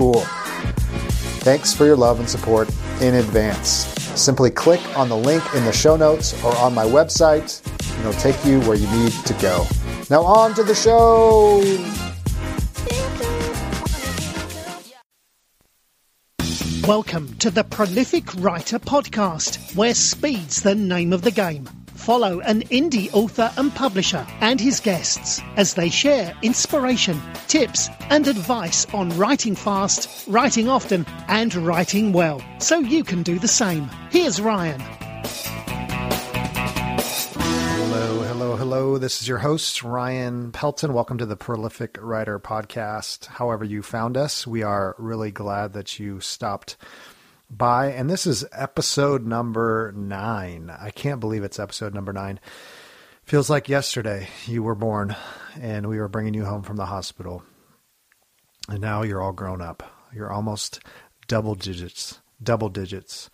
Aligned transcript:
cool. 0.00 0.24
Thanks 1.44 1.74
for 1.74 1.84
your 1.84 1.94
love 1.94 2.20
and 2.20 2.30
support 2.30 2.70
in 3.02 3.16
advance. 3.16 3.84
Simply 4.18 4.50
click 4.50 4.80
on 4.96 5.10
the 5.10 5.16
link 5.16 5.42
in 5.54 5.62
the 5.66 5.72
show 5.72 5.94
notes 5.94 6.32
or 6.42 6.56
on 6.56 6.72
my 6.72 6.86
website, 6.86 7.60
and 7.90 8.00
it'll 8.00 8.18
take 8.18 8.42
you 8.46 8.60
where 8.62 8.78
you 8.78 8.90
need 8.92 9.12
to 9.12 9.34
go. 9.34 9.66
Now, 10.08 10.22
on 10.22 10.54
to 10.54 10.62
the 10.62 10.74
show. 10.74 11.60
Welcome 16.88 17.36
to 17.36 17.50
the 17.50 17.64
Prolific 17.64 18.34
Writer 18.36 18.78
Podcast, 18.78 19.76
where 19.76 19.92
speed's 19.92 20.62
the 20.62 20.74
name 20.74 21.12
of 21.12 21.20
the 21.20 21.30
game. 21.30 21.68
Follow 22.00 22.40
an 22.40 22.62
indie 22.70 23.12
author 23.12 23.52
and 23.58 23.74
publisher 23.74 24.26
and 24.40 24.58
his 24.58 24.80
guests 24.80 25.42
as 25.56 25.74
they 25.74 25.90
share 25.90 26.34
inspiration, 26.40 27.20
tips, 27.46 27.90
and 28.08 28.26
advice 28.26 28.86
on 28.94 29.10
writing 29.18 29.54
fast, 29.54 30.26
writing 30.26 30.66
often, 30.66 31.04
and 31.28 31.54
writing 31.54 32.14
well, 32.14 32.42
so 32.58 32.78
you 32.78 33.04
can 33.04 33.22
do 33.22 33.38
the 33.38 33.46
same. 33.46 33.90
Here's 34.10 34.40
Ryan. 34.40 34.80
Hello, 37.90 38.22
hello, 38.22 38.56
hello. 38.56 38.96
This 38.96 39.20
is 39.20 39.28
your 39.28 39.38
host, 39.38 39.82
Ryan 39.82 40.52
Pelton. 40.52 40.94
Welcome 40.94 41.18
to 41.18 41.26
the 41.26 41.36
Prolific 41.36 41.98
Writer 42.00 42.40
Podcast. 42.40 43.26
However, 43.26 43.62
you 43.62 43.82
found 43.82 44.16
us, 44.16 44.46
we 44.46 44.62
are 44.62 44.96
really 44.96 45.32
glad 45.32 45.74
that 45.74 45.98
you 45.98 46.20
stopped 46.20 46.78
by, 47.50 47.88
and 47.88 48.08
this 48.08 48.26
is 48.26 48.44
episode 48.52 49.26
number 49.26 49.92
nine. 49.96 50.70
I 50.70 50.90
can't 50.90 51.20
believe 51.20 51.42
it's 51.42 51.58
episode 51.58 51.94
number 51.94 52.12
nine. 52.12 52.40
Feels 53.24 53.50
like 53.50 53.68
yesterday 53.68 54.28
you 54.46 54.62
were 54.62 54.74
born 54.74 55.16
and 55.60 55.88
we 55.88 55.98
were 55.98 56.08
bringing 56.08 56.34
you 56.34 56.44
home 56.44 56.62
from 56.62 56.76
the 56.76 56.86
hospital. 56.86 57.42
And 58.68 58.80
now 58.80 59.02
you're 59.02 59.20
all 59.20 59.32
grown 59.32 59.60
up. 59.60 59.82
You're 60.14 60.32
almost 60.32 60.80
double 61.28 61.54
digits. 61.54 62.20
Double 62.42 62.68
digits. 62.68 63.30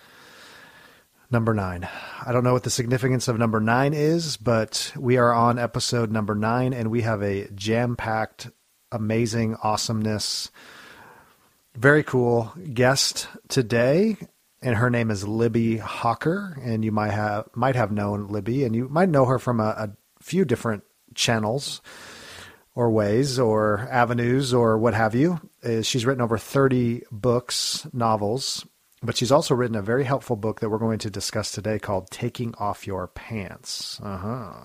Number 1.31 1.55
nine. 1.55 1.89
I 2.25 2.33
don't 2.33 2.45
know 2.45 2.53
what 2.53 2.63
the 2.63 2.71
significance 2.71 3.29
of 3.29 3.39
number 3.39 3.61
nine 3.61 3.95
is, 3.95 4.37
but 4.37 4.93
we 4.97 5.17
are 5.17 5.33
on 5.33 5.59
episode 5.59 6.11
number 6.11 6.35
nine 6.35 6.73
and 6.73 6.91
we 6.91 7.03
have 7.03 7.23
a 7.23 7.49
jam 7.55 7.97
packed, 7.97 8.51
amazing 8.93 9.57
awesomeness 9.63 10.51
very 11.77 12.03
cool 12.03 12.53
guest 12.73 13.29
today, 13.49 14.17
and 14.63 14.77
her 14.77 14.91
name 14.91 15.11
is 15.11 15.25
Libbie 15.25 15.79
Hawker, 15.79 16.59
and 16.63 16.85
you 16.85 16.91
might 16.91 17.13
have 17.13 17.49
might 17.55 17.77
have 17.77 17.93
known 17.93 18.29
Libbie, 18.29 18.65
and 18.65 18.75
you 18.75 18.89
might 18.89 19.09
know 19.09 19.27
her 19.27 19.39
from 19.39 19.61
a, 19.61 19.65
a 19.65 19.91
few 20.21 20.45
different 20.45 20.85
channels 21.15 21.83
or 22.75 22.91
ways 22.91 23.39
or 23.39 23.89
avenues 23.91 24.53
or 24.53 24.79
what 24.79 24.95
have 24.95 25.15
you. 25.15 25.41
Uh, 25.65 25.83
she's 25.83 26.05
written 26.05 26.21
over 26.21 26.37
30 26.37 27.03
books, 27.11 27.87
novels, 27.93 28.67
but 29.03 29.17
she's 29.17 29.33
also 29.33 29.55
written 29.55 29.77
a 29.77 29.83
very 29.83 30.05
helpful 30.05 30.37
book 30.37 30.61
that 30.61 30.69
we're 30.69 30.79
going 30.79 30.99
to 30.99 31.11
discuss 31.11 31.53
today 31.53 31.79
called 31.79 32.11
Taking 32.11 32.55
Off 32.59 32.87
Your 32.87 33.07
Pants. 33.09 34.01
Uh 34.03 34.19
huh. 34.19 34.65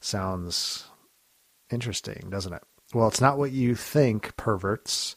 Sounds 0.00 0.88
interesting, 1.70 2.28
doesn't 2.28 2.52
it? 2.52 2.62
Well, 2.92 3.08
it's 3.08 3.20
not 3.20 3.38
what 3.38 3.52
you 3.52 3.74
think, 3.74 4.36
perverts 4.36 5.16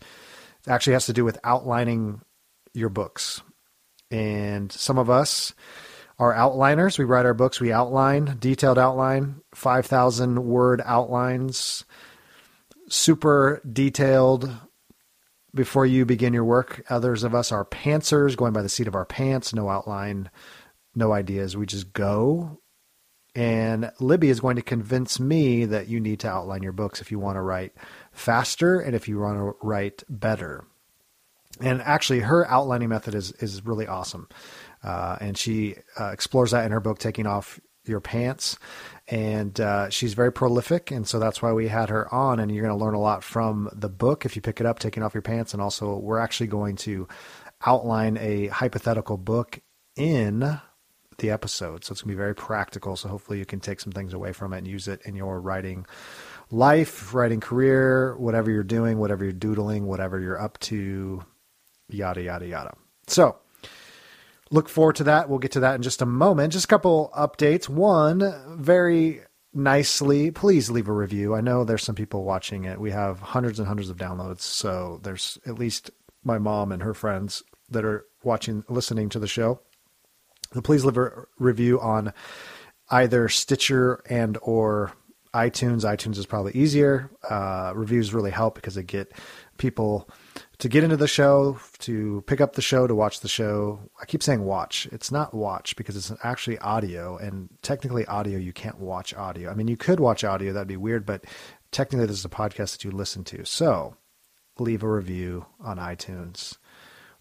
actually 0.68 0.94
has 0.94 1.06
to 1.08 1.14
do 1.14 1.26
with 1.26 1.40
outlining 1.44 2.22
your 2.74 2.90
books. 2.90 3.42
And 4.12 4.72
some 4.72 4.98
of 4.98 5.10
us 5.10 5.54
are 6.18 6.34
outliners. 6.34 6.98
We 6.98 7.06
write 7.06 7.26
our 7.26 7.34
books, 7.34 7.60
we 7.60 7.72
outline, 7.72 8.38
detailed 8.40 8.80
outline, 8.80 9.42
5,000 9.54 10.46
word 10.46 10.82
outlines, 10.86 11.84
super 12.88 13.62
detailed 13.72 14.50
before 15.54 15.86
you 15.86 16.06
begin 16.06 16.34
your 16.34 16.44
work. 16.44 16.84
Others 16.90 17.24
of 17.24 17.34
us 17.34 17.52
are 17.52 17.66
pantsers, 17.66 18.38
going 18.38 18.54
by 18.54 18.62
the 18.62 18.70
seat 18.70 18.88
of 18.88 18.96
our 18.96 19.06
pants, 19.06 19.54
no 19.54 19.70
outline, 19.70 20.30
no 20.96 21.12
ideas. 21.12 21.58
We 21.58 21.66
just 21.66 21.94
go. 21.94 22.60
And 23.34 23.92
Libbie 24.00 24.30
is 24.30 24.40
going 24.40 24.56
to 24.56 24.62
convince 24.62 25.20
me 25.20 25.66
that 25.66 25.90
you 25.90 26.00
need 26.00 26.22
to 26.22 26.30
outline 26.30 26.64
your 26.64 26.72
books 26.72 27.02
if 27.02 27.12
you 27.12 27.20
want 27.20 27.36
to 27.36 27.42
write 27.42 27.74
faster 28.16 28.80
and 28.80 28.96
if 28.96 29.08
you 29.08 29.20
want 29.20 29.38
to 29.38 29.56
write 29.62 30.04
better. 30.10 30.66
And 31.62 31.82
actually, 31.82 32.20
her 32.22 32.50
outlining 32.50 32.90
method 32.90 33.16
is 33.16 33.32
is 33.34 33.66
really 33.66 33.88
awesome, 33.88 34.28
uh, 34.84 35.18
and 35.22 35.38
she 35.38 35.76
uh, 35.98 36.08
explores 36.08 36.52
that 36.52 36.66
in 36.66 36.72
her 36.72 36.82
book, 36.82 37.00
"Taking 37.00 37.28
Off 37.28 37.62
Your 37.86 38.02
Pants." 38.02 38.58
And 39.08 39.58
uh, 39.62 39.90
she's 39.90 40.16
very 40.16 40.34
prolific, 40.34 40.92
and 40.92 41.08
so 41.08 41.18
that's 41.18 41.42
why 41.42 41.54
we 41.54 41.70
had 41.70 41.90
her 41.90 42.14
on. 42.14 42.40
And 42.40 42.52
you're 42.52 42.66
going 42.66 42.78
to 42.78 42.84
learn 42.84 42.94
a 42.96 43.00
lot 43.00 43.24
from 43.24 43.70
the 43.72 43.88
book 43.88 44.26
if 44.26 44.36
you 44.36 44.42
pick 44.42 44.60
it 44.60 44.66
up, 44.66 44.80
"Taking 44.80 45.02
Off 45.02 45.14
Your 45.14 45.22
Pants." 45.22 45.54
And 45.54 45.62
also, 45.62 45.98
we're 45.98 46.20
actually 46.20 46.48
going 46.48 46.76
to 46.78 47.08
outline 47.66 48.18
a 48.18 48.48
hypothetical 48.48 49.16
book 49.16 49.62
in 49.96 50.60
the 51.20 51.32
episode, 51.32 51.86
so 51.86 51.94
it's 51.94 52.02
going 52.02 52.12
to 52.12 52.16
be 52.16 52.18
very 52.18 52.36
practical. 52.36 52.98
So 52.98 53.08
hopefully, 53.08 53.40
you 53.40 53.46
can 53.46 53.62
take 53.62 53.80
some 53.80 53.94
things 53.94 54.14
away 54.14 54.34
from 54.34 54.52
it 54.52 54.58
and 54.58 54.68
use 54.68 54.90
it 54.90 55.02
in 55.06 55.16
your 55.16 55.40
writing 55.40 55.86
life, 56.52 57.14
writing 57.14 57.40
career, 57.40 58.16
whatever 58.18 58.52
you're 58.52 58.64
doing, 58.64 58.98
whatever 58.98 59.24
you're 59.24 59.34
doodling, 59.34 59.86
whatever 59.86 60.20
you're 60.20 60.40
up 60.40 60.60
to, 60.60 61.24
yada, 61.90 62.22
yada, 62.22 62.48
yada. 62.48 62.76
So, 63.08 63.38
look 64.52 64.70
forward 64.70 64.96
to 64.98 65.06
that. 65.06 65.30
We'll 65.30 65.40
get 65.40 65.52
to 65.54 65.60
that 65.62 65.76
in 65.76 65.82
just 65.82 66.02
a 66.02 66.06
moment. 66.06 66.54
Just 66.54 66.66
a 66.66 66.70
couple 66.70 67.12
updates. 67.16 67.68
One, 67.68 68.34
very 68.58 69.22
nicely, 69.54 70.32
please 70.32 70.70
leave 70.70 70.88
a 70.88 70.94
review. 70.94 71.34
I 71.34 71.42
know 71.42 71.64
there's 71.64 71.84
some 71.84 71.96
people 71.96 72.24
watching 72.24 72.66
it. 72.66 72.80
We 72.80 72.92
have 72.92 73.20
hundreds 73.20 73.58
and 73.58 73.68
hundreds 73.68 73.90
of 73.90 73.98
downloads, 73.98 74.42
so 74.42 75.00
there's 75.04 75.40
at 75.46 75.58
least 75.58 75.92
my 76.24 76.38
mom 76.38 76.72
and 76.72 76.84
her 76.84 76.94
friends 76.94 77.44
that 77.70 77.86
are 77.86 78.06
watching, 78.24 78.64
listening 78.70 79.10
to 79.10 79.20
the 79.20 79.28
show. 79.28 79.62
Please 80.64 80.86
leave 80.86 80.98
a 80.98 81.26
review 81.40 81.80
on 81.80 82.14
either 82.90 83.28
Stitcher 83.30 84.02
and 84.10 84.38
or 84.42 84.94
iTunes. 85.36 85.84
iTunes 85.84 86.18
is 86.18 86.26
probably 86.26 86.54
easier. 86.54 87.12
Uh, 87.30 87.74
reviews 87.76 88.14
really 88.14 88.32
help 88.32 88.56
because 88.56 88.76
they 88.76 88.84
get 88.84 89.12
people 89.58 90.10
to 90.60 90.70
get 90.70 90.84
into 90.84 90.96
the 90.96 91.08
show, 91.08 91.60
to 91.80 92.24
pick 92.28 92.40
up 92.40 92.54
the 92.54 92.62
show, 92.62 92.88
to 92.88 92.96
watch 92.96 93.20
the 93.20 93.28
show. 93.28 93.80
I 94.02 94.06
keep 94.06 94.24
saying 94.24 94.44
watch. 94.44 94.88
It's 94.94 95.12
not 95.12 95.34
watch 95.34 95.76
because 95.76 95.98
it's 95.98 96.12
actually 96.24 96.58
audio, 96.60 97.18
and 97.18 97.50
technically, 97.62 98.06
audio 98.06 98.38
you 98.38 98.54
can't 98.54 98.80
watch 98.80 99.14
audio. 99.14 99.52
I 99.52 99.56
mean, 99.56 99.68
you 99.68 99.76
could 99.76 100.00
watch 100.00 100.24
audio, 100.24 100.54
that'd 100.54 100.68
be 100.68 100.78
weird, 100.78 101.06
but 101.06 101.26
technically, 101.72 102.08
this 102.08 102.20
is 102.20 102.26
a 102.26 102.30
podcast 102.30 102.72
that 102.72 102.86
you 102.86 102.92
listen 102.92 103.26
to. 103.26 103.46
So, 103.46 103.98
leave 104.58 104.84
a 104.84 104.90
review 104.90 105.46
on 105.60 105.78
iTunes. 105.78 106.58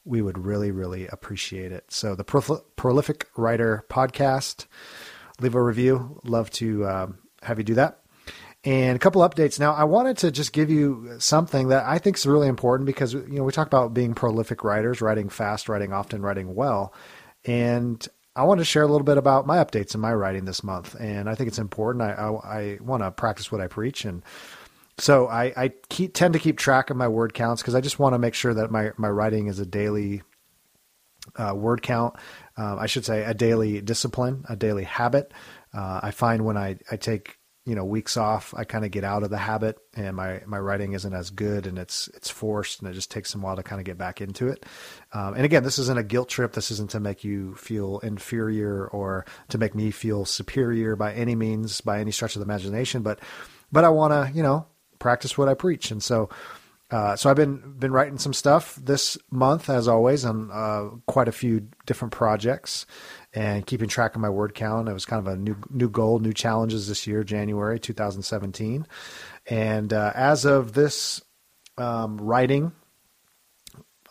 We 0.05 0.23
would 0.23 0.39
really, 0.39 0.71
really 0.71 1.09
appreciate 1.09 1.73
it. 1.73 1.87
So, 1.89 2.15
the 2.15 2.25
Prolific 2.25 3.27
Writer 3.37 3.85
Podcast, 3.91 4.67
leave 5.41 5.57
a 5.57 5.63
review. 5.63 6.21
Love 6.23 6.51
to 6.53 6.87
um, 6.87 7.19
have 7.43 7.59
you 7.59 7.65
do 7.65 7.75
that. 7.75 8.04
And 8.65 8.97
a 8.97 8.99
couple 8.99 9.23
updates. 9.23 9.61
Now, 9.61 9.75
I 9.75 9.85
wanted 9.85 10.17
to 10.19 10.31
just 10.31 10.53
give 10.53 10.71
you 10.71 11.17
something 11.19 11.69
that 11.69 11.85
I 11.85 11.99
think 11.99 12.17
is 12.17 12.27
really 12.27 12.49
important 12.49 12.87
because 12.87 13.13
you 13.13 13.27
know 13.29 13.45
we 13.45 13.53
talk 13.53 13.67
about 13.67 13.95
being 13.95 14.15
prolific 14.15 14.65
writers, 14.65 15.01
writing 15.01 15.29
fast, 15.29 15.69
writing 15.69 15.93
often, 15.93 16.23
writing 16.23 16.55
well, 16.55 16.95
and 17.45 18.07
I 18.35 18.45
want 18.45 18.61
to 18.61 18.65
share 18.65 18.83
a 18.83 18.89
little 18.89 19.05
bit 19.05 19.19
about 19.19 19.47
my 19.47 19.59
updates 19.59 19.95
in 19.95 20.01
my 20.01 20.13
writing 20.13 20.45
this 20.45 20.65
month. 20.65 20.97
And 20.99 21.29
I 21.29 21.35
think 21.35 21.49
it's 21.49 21.59
important. 21.59 22.03
I 22.03 22.13
I, 22.13 22.59
I 22.59 22.79
want 22.81 23.03
to 23.03 23.11
practice 23.11 23.53
what 23.53 23.61
I 23.61 23.69
preach, 23.69 24.05
and 24.05 24.23
so 24.99 25.27
I, 25.29 25.53
I 25.57 25.73
keep, 25.89 26.15
tend 26.15 26.35
to 26.35 26.39
keep 26.39 26.57
track 26.57 26.91
of 26.91 26.97
my 26.97 27.09
word 27.09 27.35
counts 27.35 27.63
because 27.63 27.75
I 27.75 27.81
just 27.81 27.99
want 27.99 28.15
to 28.15 28.19
make 28.19 28.35
sure 28.35 28.55
that 28.55 28.71
my 28.71 28.93
my 28.97 29.09
writing 29.09 29.49
is 29.49 29.59
a 29.59 29.67
daily 29.67 30.23
uh, 31.37 31.55
word 31.55 31.83
count. 31.83 32.15
Uh, 32.57 32.77
I 32.77 32.87
should 32.87 33.05
say 33.05 33.25
a 33.25 33.35
daily 33.35 33.81
discipline, 33.81 34.45
a 34.49 34.57
daily 34.57 34.85
habit. 34.85 35.33
Uh, 35.73 36.01
I 36.03 36.13
find 36.13 36.45
when 36.45 36.57
I, 36.57 36.79
I 36.91 36.97
take 36.97 37.39
you 37.67 37.75
know 37.75 37.85
weeks 37.85 38.17
off 38.17 38.53
i 38.57 38.65
kind 38.65 38.85
of 38.85 38.91
get 38.91 39.05
out 39.05 39.23
of 39.23 39.31
the 39.31 39.39
habit 39.39 39.79
and 39.95 40.17
my 40.17 40.43
my 40.47 40.59
writing 40.59 40.93
isn't 40.93 41.15
as 41.15 41.31
good 41.31 41.67
and 41.67 41.79
it's 41.79 42.09
it's 42.15 42.29
forced 42.29 42.81
and 42.81 42.91
it 42.91 42.95
just 42.95 43.11
takes 43.11 43.31
some 43.31 43.41
while 43.41 43.57
to 43.57 43.63
kind 43.63 43.81
of 43.81 43.85
get 43.85 43.97
back 43.97 44.21
into 44.21 44.49
it. 44.49 44.67
Um, 45.13 45.35
and 45.35 45.45
again 45.45 45.63
this 45.63 45.79
isn't 45.79 45.99
a 45.99 46.03
guilt 46.03 46.29
trip. 46.29 46.53
This 46.53 46.71
isn't 46.71 46.91
to 46.91 47.01
make 47.01 47.25
you 47.25 47.55
feel 47.55 48.01
inferior 48.01 48.87
or 48.89 49.25
to 49.49 49.59
make 49.59 49.75
me 49.75 49.91
feel 49.91 50.25
superior 50.25 50.97
by 50.97 51.15
any 51.15 51.35
means 51.35 51.81
by 51.81 52.01
any 52.01 52.11
stretch 52.11 52.37
of 52.37 52.41
the 52.41 52.47
imagination 52.47 53.03
but 53.03 53.21
but 53.73 53.85
i 53.85 53.89
want 53.89 54.13
to 54.13 54.37
you 54.37 54.43
know 54.43 54.67
practice 54.99 55.39
what 55.39 55.49
i 55.49 55.55
preach. 55.55 55.91
And 55.91 56.03
so 56.03 56.29
uh, 56.91 57.17
so 57.17 57.31
I've 57.31 57.37
been 57.37 57.75
been 57.79 57.93
writing 57.93 58.19
some 58.19 58.33
stuff 58.33 58.77
this 58.77 59.17
month, 59.31 59.71
as 59.71 59.89
always, 59.89 60.25
on 60.25 60.51
uh, 60.53 60.91
quite 61.07 61.29
a 61.29 61.33
few 61.33 61.67
different 61.87 62.13
projects, 62.13 62.87
and 63.35 63.67
keeping 63.67 63.89
track 63.89 64.15
of 64.15 64.21
my 64.21 64.31
word 64.31 64.55
count. 64.55 64.89
It 64.89 64.93
was 64.93 65.05
kind 65.05 65.27
of 65.27 65.33
a 65.33 65.37
new 65.37 65.57
new 65.71 65.91
goal, 65.91 66.21
new 66.21 66.33
challenges 66.33 66.89
this 66.89 67.07
year, 67.07 67.25
January 67.25 67.81
2017. 67.81 68.87
And 69.47 69.93
uh, 69.93 70.13
as 70.15 70.45
of 70.45 70.73
this 70.73 71.21
um, 71.77 72.19
writing, 72.19 72.73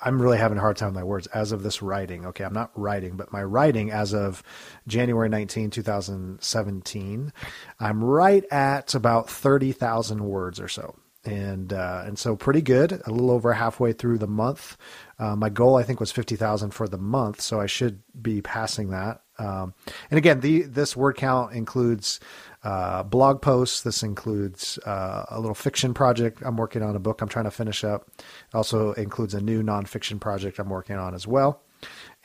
I'm 0.02 0.22
really 0.22 0.38
having 0.38 0.58
a 0.58 0.62
hard 0.62 0.76
time 0.76 0.90
with 0.90 0.96
my 0.96 1.04
words. 1.04 1.28
As 1.28 1.54
of 1.54 1.64
this 1.64 1.82
writing, 1.82 2.26
okay, 2.28 2.44
I'm 2.44 2.54
not 2.54 2.72
writing, 2.76 3.16
but 3.16 3.32
my 3.32 3.42
writing 3.42 3.90
as 3.90 4.14
of 4.14 4.44
January 4.86 5.30
19, 5.30 5.70
2017, 5.70 7.34
I'm 7.80 8.04
right 8.04 8.44
at 8.52 8.94
about 8.94 9.30
30,000 9.30 10.26
words 10.26 10.60
or 10.60 10.68
so 10.68 10.96
and 11.26 11.72
uh, 11.72 12.04
and 12.06 12.18
so 12.20 12.36
pretty 12.36 12.62
good. 12.62 13.02
A 13.06 13.12
little 13.12 13.32
over 13.32 13.54
halfway 13.54 13.94
through 13.94 14.18
the 14.18 14.28
month. 14.28 14.78
Uh, 15.20 15.36
my 15.36 15.50
goal 15.50 15.76
I 15.76 15.84
think 15.84 16.00
was 16.00 16.12
fifty 16.12 16.36
thousand 16.36 16.72
for 16.72 16.88
the 16.88 16.98
month, 16.98 17.42
so 17.42 17.60
I 17.60 17.66
should 17.66 18.02
be 18.22 18.42
passing 18.42 18.90
that. 18.90 19.22
Um, 19.40 19.74
and 20.12 20.18
again, 20.18 20.42
the 20.42 20.64
this 20.64 20.96
word 20.96 21.16
count 21.16 21.54
includes 21.54 22.20
uh, 22.64 23.04
blog 23.04 23.42
posts. 23.42 23.82
This 23.82 24.04
includes 24.04 24.78
uh, 24.80 25.26
a 25.30 25.40
little 25.40 25.56
fiction 25.56 25.94
project 25.94 26.42
I'm 26.46 26.58
working 26.58 26.84
on, 26.84 26.96
a 26.96 27.00
book 27.00 27.22
I'm 27.22 27.30
trying 27.30 27.46
to 27.46 27.52
finish 27.52 27.84
up. 27.84 28.10
Also 28.54 28.94
includes 28.94 29.34
a 29.34 29.42
new 29.42 29.64
nonfiction 29.64 30.20
project 30.20 30.60
I'm 30.60 30.70
working 30.70 30.98
on 30.98 31.16
as 31.16 31.26
well. 31.26 31.62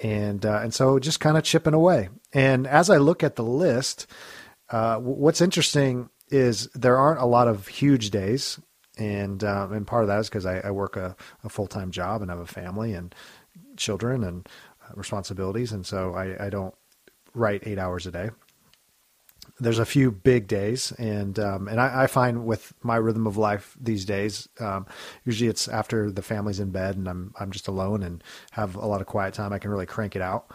And 0.01 0.45
uh, 0.45 0.61
and 0.63 0.75
so 0.75 0.99
just 0.99 1.21
kind 1.21 1.37
of 1.37 1.45
chipping 1.45 1.75
away. 1.75 2.09
And 2.33 2.67
as 2.67 2.91
I 2.91 2.99
look 2.99 3.23
at 3.23 3.37
the 3.37 3.45
list, 3.45 4.07
uh, 4.71 4.99
what's 4.99 5.41
interesting 5.41 6.11
is 6.31 6.69
there 6.75 6.97
aren't 6.97 7.21
a 7.21 7.27
lot 7.27 7.49
of 7.49 7.67
huge 7.69 8.11
days 8.11 8.61
and 8.99 9.43
um, 9.45 9.73
and 9.73 9.87
part 9.87 10.03
of 10.03 10.09
that 10.09 10.19
is 10.19 10.29
because 10.29 10.45
I, 10.45 10.59
I, 10.59 10.71
work 10.71 10.97
a, 10.97 11.17
a 11.45 11.49
full 11.49 11.67
time 11.67 11.91
job 11.91 12.21
and 12.21 12.31
have 12.31 12.41
a 12.41 12.47
family 12.47 12.93
and 12.93 13.15
children 13.77 14.25
and 14.25 14.49
uh, 14.85 14.93
responsibilities, 14.95 15.73
and 15.73 15.87
so 15.87 16.15
I, 16.15 16.47
I, 16.47 16.51
don't 16.51 16.75
write 17.33 17.63
eight 17.65 17.79
hours 17.79 18.07
a 18.07 18.11
day. 18.11 18.31
There's 19.61 19.79
a 19.79 19.87
few 19.87 20.11
big 20.11 20.49
days, 20.49 20.93
and 20.93 21.39
um, 21.39 21.69
and 21.69 21.81
I, 21.81 22.05
I, 22.05 22.07
find 22.07 22.45
with 22.45 22.75
my 22.83 22.97
rhythm 22.97 23.27
of 23.27 23.37
life 23.37 23.77
these 23.81 24.05
days, 24.05 24.49
um, 24.61 24.87
usually 25.25 25.49
it's 25.49 25.69
after 25.69 26.11
the 26.11 26.23
family's 26.23 26.61
in 26.61 26.71
bed 26.71 26.97
and 26.97 27.09
I'm 27.09 27.35
I'm 27.39 27.51
just 27.51 27.69
alone 27.69 28.03
and 28.03 28.23
have 28.53 28.75
a 28.75 28.87
lot 28.87 29.01
of 29.01 29.07
quiet 29.07 29.35
time. 29.35 29.53
I 29.53 29.59
can 29.59 29.71
really 29.71 29.87
crank 29.87 30.17
it 30.17 30.23
out. 30.23 30.53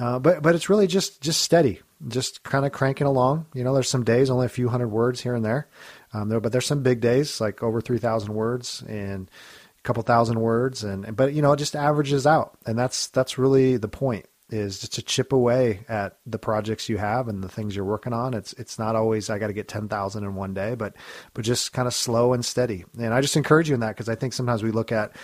Uh, 0.00 0.18
but 0.18 0.42
but 0.42 0.54
it's 0.54 0.70
really 0.70 0.86
just 0.86 1.20
just 1.20 1.42
steady, 1.42 1.80
just 2.08 2.42
kind 2.42 2.64
of 2.64 2.72
cranking 2.72 3.06
along. 3.06 3.46
You 3.52 3.62
know, 3.62 3.74
there's 3.74 3.90
some 3.90 4.02
days 4.02 4.30
only 4.30 4.46
a 4.46 4.50
few 4.50 4.68
hundred 4.68 4.88
words 4.88 5.20
here 5.20 5.34
and 5.34 5.44
there, 5.44 5.68
um, 6.12 6.28
there, 6.28 6.40
but 6.40 6.52
there's 6.52 6.66
some 6.66 6.82
big 6.82 7.00
days 7.00 7.40
like 7.40 7.62
over 7.62 7.80
three 7.80 7.98
thousand 7.98 8.34
words 8.34 8.82
and 8.88 9.30
a 9.78 9.82
couple 9.82 10.02
thousand 10.02 10.40
words, 10.40 10.84
and 10.84 11.16
but 11.16 11.32
you 11.32 11.42
know 11.42 11.52
it 11.52 11.58
just 11.58 11.76
averages 11.76 12.26
out, 12.26 12.58
and 12.66 12.78
that's 12.78 13.08
that's 13.08 13.38
really 13.38 13.76
the 13.76 13.88
point 13.88 14.26
is 14.52 14.80
just 14.80 14.94
to 14.94 15.02
chip 15.02 15.32
away 15.32 15.80
at 15.88 16.18
the 16.26 16.38
projects 16.38 16.88
you 16.88 16.98
have 16.98 17.28
and 17.28 17.42
the 17.42 17.48
things 17.48 17.74
you're 17.74 17.84
working 17.84 18.12
on. 18.12 18.34
It's 18.34 18.52
it's 18.54 18.78
not 18.78 18.96
always 18.96 19.30
I 19.30 19.38
got 19.38 19.46
to 19.46 19.52
get 19.52 19.68
ten 19.68 19.88
thousand 19.88 20.24
in 20.24 20.34
one 20.34 20.54
day, 20.54 20.74
but 20.74 20.94
but 21.34 21.44
just 21.44 21.72
kind 21.72 21.86
of 21.86 21.94
slow 21.94 22.32
and 22.32 22.44
steady. 22.44 22.84
And 22.98 23.14
I 23.14 23.20
just 23.20 23.36
encourage 23.36 23.68
you 23.68 23.74
in 23.74 23.80
that 23.80 23.96
because 23.96 24.08
I 24.08 24.14
think 24.14 24.32
sometimes 24.32 24.62
we 24.62 24.70
look 24.70 24.92
at 24.92 25.16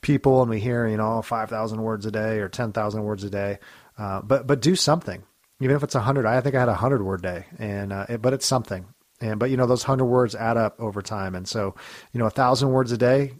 people 0.00 0.40
and 0.40 0.50
we 0.50 0.60
hear 0.60 0.86
you 0.86 0.96
know 0.96 1.22
five 1.22 1.50
thousand 1.50 1.82
words 1.82 2.06
a 2.06 2.10
day 2.10 2.38
or 2.38 2.48
ten 2.48 2.72
thousand 2.72 3.04
words 3.04 3.24
a 3.24 3.30
day. 3.30 3.58
Uh, 3.98 4.22
but 4.22 4.46
but 4.46 4.60
do 4.60 4.74
something, 4.74 5.22
even 5.60 5.76
if 5.76 5.82
it's 5.82 5.94
a 5.94 6.00
hundred. 6.00 6.26
I 6.26 6.40
think 6.40 6.54
I 6.54 6.60
had 6.60 6.68
a 6.68 6.74
hundred 6.74 7.02
word 7.02 7.22
day, 7.22 7.44
and 7.58 7.92
uh, 7.92 8.06
it, 8.08 8.22
but 8.22 8.32
it's 8.32 8.46
something. 8.46 8.86
And 9.20 9.38
but 9.38 9.50
you 9.50 9.56
know 9.56 9.66
those 9.66 9.82
hundred 9.82 10.06
words 10.06 10.34
add 10.34 10.56
up 10.56 10.80
over 10.80 11.02
time, 11.02 11.34
and 11.34 11.46
so 11.46 11.74
you 12.12 12.18
know 12.18 12.26
a 12.26 12.30
thousand 12.30 12.70
words 12.70 12.92
a 12.92 12.98
day. 12.98 13.32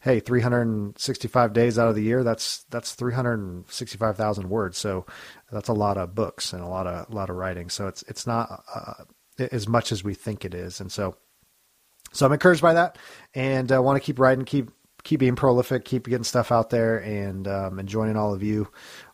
Hey, 0.00 0.20
365 0.20 1.52
days 1.54 1.78
out 1.78 1.88
of 1.88 1.94
the 1.94 2.02
year, 2.02 2.22
that's 2.22 2.64
that's 2.64 2.94
365,000 2.94 4.50
words. 4.50 4.76
So 4.76 5.06
that's 5.50 5.70
a 5.70 5.72
lot 5.72 5.96
of 5.96 6.14
books 6.14 6.52
and 6.52 6.62
a 6.62 6.66
lot 6.66 6.86
of 6.86 7.10
a 7.10 7.14
lot 7.14 7.30
of 7.30 7.36
writing. 7.36 7.70
So 7.70 7.86
it's 7.86 8.02
it's 8.02 8.26
not 8.26 8.62
uh, 8.74 9.04
as 9.38 9.66
much 9.66 9.90
as 9.90 10.04
we 10.04 10.12
think 10.12 10.44
it 10.44 10.54
is, 10.54 10.80
and 10.80 10.92
so 10.92 11.16
so 12.12 12.26
I'm 12.26 12.32
encouraged 12.32 12.62
by 12.62 12.74
that, 12.74 12.98
and 13.34 13.72
I 13.72 13.76
uh, 13.76 13.82
want 13.82 13.96
to 13.96 14.04
keep 14.04 14.18
writing, 14.18 14.44
keep 14.44 14.70
keep 15.02 15.20
being 15.20 15.36
prolific, 15.36 15.84
keep 15.84 16.06
getting 16.06 16.24
stuff 16.24 16.52
out 16.52 16.70
there, 16.70 16.98
and 16.98 17.48
um, 17.48 17.78
and 17.78 17.88
joining 17.88 18.16
all 18.16 18.34
of 18.34 18.42
you, 18.42 18.68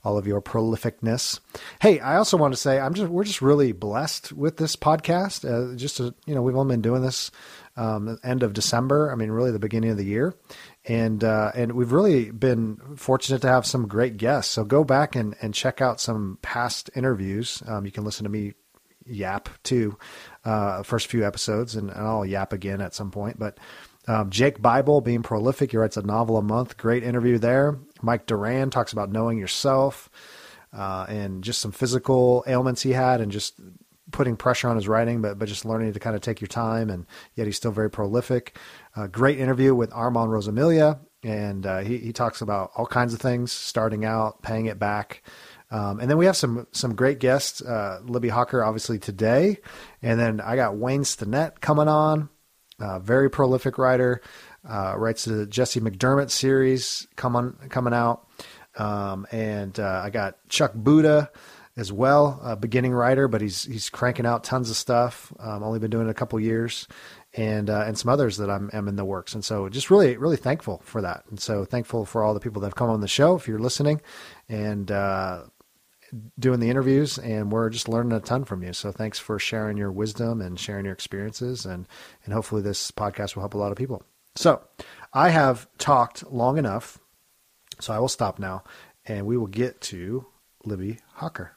all 0.05 0.19
of 0.19 0.27
your 0.27 0.41
prolificness. 0.41 1.41
Hey, 1.81 2.01
I 2.01 2.17
also 2.17 2.37
want 2.37 2.55
to 2.55 2.61
say 2.61 2.79
I'm 2.79 2.95
just 2.95 3.11
we're 3.11 3.25
just 3.25 3.43
really 3.43 3.73
blessed 3.73 4.33
with 4.33 4.57
this 4.57 4.77
podcast. 4.77 5.45
Uh, 5.45 5.77
just 5.77 5.99
to, 5.99 6.15
you 6.27 6.35
know, 6.35 6.43
we've 6.43 6.57
only 6.57 6.75
been 6.75 6.83
doing 6.83 7.03
this 7.03 7.31
um, 7.77 8.19
end 8.25 8.43
of 8.43 8.53
December. 8.53 9.11
I 9.13 9.15
mean, 9.15 9.31
really 9.31 9.53
the 9.53 9.59
beginning 9.59 9.91
of 9.91 9.97
the 9.97 10.05
year, 10.05 10.35
and 10.85 11.23
uh, 11.23 11.53
and 11.55 11.73
we've 11.73 11.93
really 11.93 12.31
been 12.31 12.79
fortunate 12.97 13.43
to 13.43 13.49
have 13.49 13.67
some 13.67 13.87
great 13.89 14.17
guests. 14.17 14.53
So 14.53 14.65
go 14.65 14.85
back 14.85 15.17
and 15.17 15.35
and 15.41 15.55
check 15.55 15.81
out 15.81 16.01
some 16.01 16.39
past 16.43 16.91
interviews. 16.95 17.63
Um, 17.67 17.85
you 17.85 17.93
can 17.93 18.05
listen 18.05 18.25
to 18.25 18.31
me 18.31 18.55
yap 19.07 19.49
too, 19.63 19.97
uh, 20.45 20.83
first 20.83 21.07
few 21.07 21.27
episodes, 21.27 21.77
and, 21.77 21.91
and 21.91 22.07
I'll 22.07 22.27
yap 22.27 22.53
again 22.53 22.81
at 22.81 22.95
some 22.95 23.11
point, 23.11 23.39
but. 23.39 23.59
Um, 24.09 24.31
Jake 24.31 24.61
Bible, 24.61 25.03
being 25.03 25.23
prolific, 25.23 25.71
he 25.71 25.77
writes 25.77 25.99
a 25.99 26.03
novel 26.03 26.39
a 26.39 26.43
month. 26.43 26.79
Great 26.79 27.05
interview 27.05 27.39
there. 27.39 27.79
Mike 28.01 28.27
Duran 28.27 28.71
talks 28.71 28.93
about 28.93 29.13
knowing 29.13 29.39
yourself 29.39 30.09
uh, 30.73 31.05
and 31.09 31.45
just 31.45 31.61
some 31.61 31.73
physical 31.73 32.43
ailments 32.47 32.83
he 32.83 32.93
had 32.93 33.21
and 33.21 33.31
just 33.31 33.55
putting 34.11 34.37
pressure 34.37 34.69
on 34.69 34.77
his 34.77 34.89
writing, 34.89 35.21
but 35.21 35.39
but 35.39 35.47
just 35.47 35.67
learning 35.67 35.93
to 35.93 36.01
kind 36.01 36.17
of 36.17 36.23
take 36.23 36.41
your 36.41 36.49
time, 36.49 36.89
and 36.89 37.07
yet 37.35 37.47
he's 37.47 37.57
still 37.57 37.71
very 37.71 37.91
prolific. 37.91 38.57
Uh, 38.97 39.07
great 39.07 39.39
interview 39.39 39.75
with 39.75 39.93
Armand 39.93 40.31
Rosamilia, 40.31 40.99
and 41.23 41.67
uh, 41.67 41.81
he 41.81 41.99
he 41.99 42.13
talks 42.13 42.41
about 42.41 42.71
all 42.77 42.87
kinds 42.87 43.13
of 43.13 43.21
things, 43.21 43.53
starting 43.53 44.07
out, 44.07 44.43
paying 44.43 44.67
it 44.67 44.79
back. 44.79 45.23
Um, 45.71 46.01
and 46.01 46.11
then 46.11 46.17
we 46.17 46.25
have 46.25 46.37
some 46.37 46.67
some 46.73 46.95
great 46.95 47.19
guests, 47.19 47.61
uh, 47.61 48.01
Libbie 48.05 48.31
Hawker, 48.31 48.65
obviously 48.65 48.99
today, 48.99 49.59
and 50.01 50.19
then 50.19 50.41
I 50.41 50.57
got 50.57 50.77
Wayne 50.77 51.03
Stinnett 51.03 51.61
coming 51.61 51.89
on 51.89 52.31
uh, 52.79 52.99
very 52.99 53.31
prolific 53.31 53.79
writer. 53.79 54.21
Uh, 54.69 54.95
writes 54.97 55.25
the 55.25 55.47
Jesse 55.47 55.81
McDermott 55.81 56.31
series 56.31 57.07
coming 57.17 57.55
coming 57.71 57.95
out, 57.95 58.27
um, 58.77 59.27
and 59.31 59.79
uh, 59.79 60.03
I 60.05 60.11
got 60.11 60.37
Chuck 60.49 60.73
Buda 60.75 61.31
as 61.79 61.93
well, 61.93 62.41
a 62.43 62.57
beginning 62.57 62.93
writer, 62.93 63.29
but 63.29 63.41
he's 63.41 63.65
he's 63.65 63.89
cranking 63.89 64.27
out 64.27 64.43
tons 64.43 64.69
of 64.69 64.77
stuff. 64.77 65.33
Um, 65.39 65.63
only 65.63 65.79
been 65.79 65.91
doing 65.91 66.09
it 66.09 66.11
a 66.11 66.15
couple 66.15 66.39
years, 66.41 66.89
and 67.35 67.71
uh, 67.71 67.85
and 67.87 67.97
some 67.97 68.11
others 68.11 68.37
that 68.39 68.51
I'm, 68.51 68.69
I'm 68.73 68.89
in 68.89 68.97
the 68.97 69.05
works. 69.05 69.33
And 69.33 69.45
so 69.45 69.69
just 69.69 69.91
really 69.91 70.17
really 70.17 70.37
thankful 70.37 70.83
for 70.85 71.01
that. 71.03 71.23
And 71.31 71.41
so 71.41 71.65
thankful 71.65 72.05
for 72.05 72.25
all 72.25 72.35
the 72.35 72.41
people 72.41 72.61
that 72.61 72.67
have 72.67 72.75
come 72.75 72.91
on 72.91 73.01
the 73.01 73.09
show. 73.09 73.37
If 73.37 73.47
you're 73.47 73.61
listening, 73.61 74.01
and 74.49 74.91
uh, 74.91 75.45
doing 76.39 76.61
the 76.61 76.71
interviews 76.71 77.19
and 77.19 77.53
we're 77.53 77.71
just 77.71 77.89
learning 77.89 78.13
a 78.13 78.21
ton 78.21 78.45
from 78.45 78.63
you. 78.63 78.73
So 78.73 78.93
thanks 78.93 79.19
for 79.19 79.39
sharing 79.39 79.77
your 79.77 79.93
wisdom 79.93 80.41
and 80.41 80.59
sharing 80.59 80.85
your 80.85 80.95
experiences 80.95 81.67
and 81.67 81.87
and 82.25 82.33
hopefully 82.33 82.63
this 82.63 82.91
podcast 82.91 83.35
will 83.35 83.43
help 83.43 83.55
a 83.55 83.59
lot 83.59 83.73
of 83.73 83.79
people. 83.79 84.03
So, 84.37 84.63
I 85.13 85.31
have 85.31 85.67
talked 85.79 86.31
long 86.31 86.59
enough. 86.59 86.99
So 87.81 87.93
I 87.93 87.99
will 87.99 88.09
stop 88.09 88.39
now 88.39 88.63
and 89.05 89.27
we 89.27 89.37
will 89.37 89.47
get 89.47 89.81
to 89.83 90.27
Libbie 90.65 91.01
Hawker. 91.15 91.57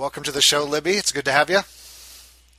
Welcome 0.00 0.22
to 0.22 0.32
the 0.32 0.40
show, 0.40 0.66
Libbie. 0.66 0.96
It's 0.96 1.12
good 1.12 1.26
to 1.26 1.32
have 1.32 1.50
you. 1.50 1.60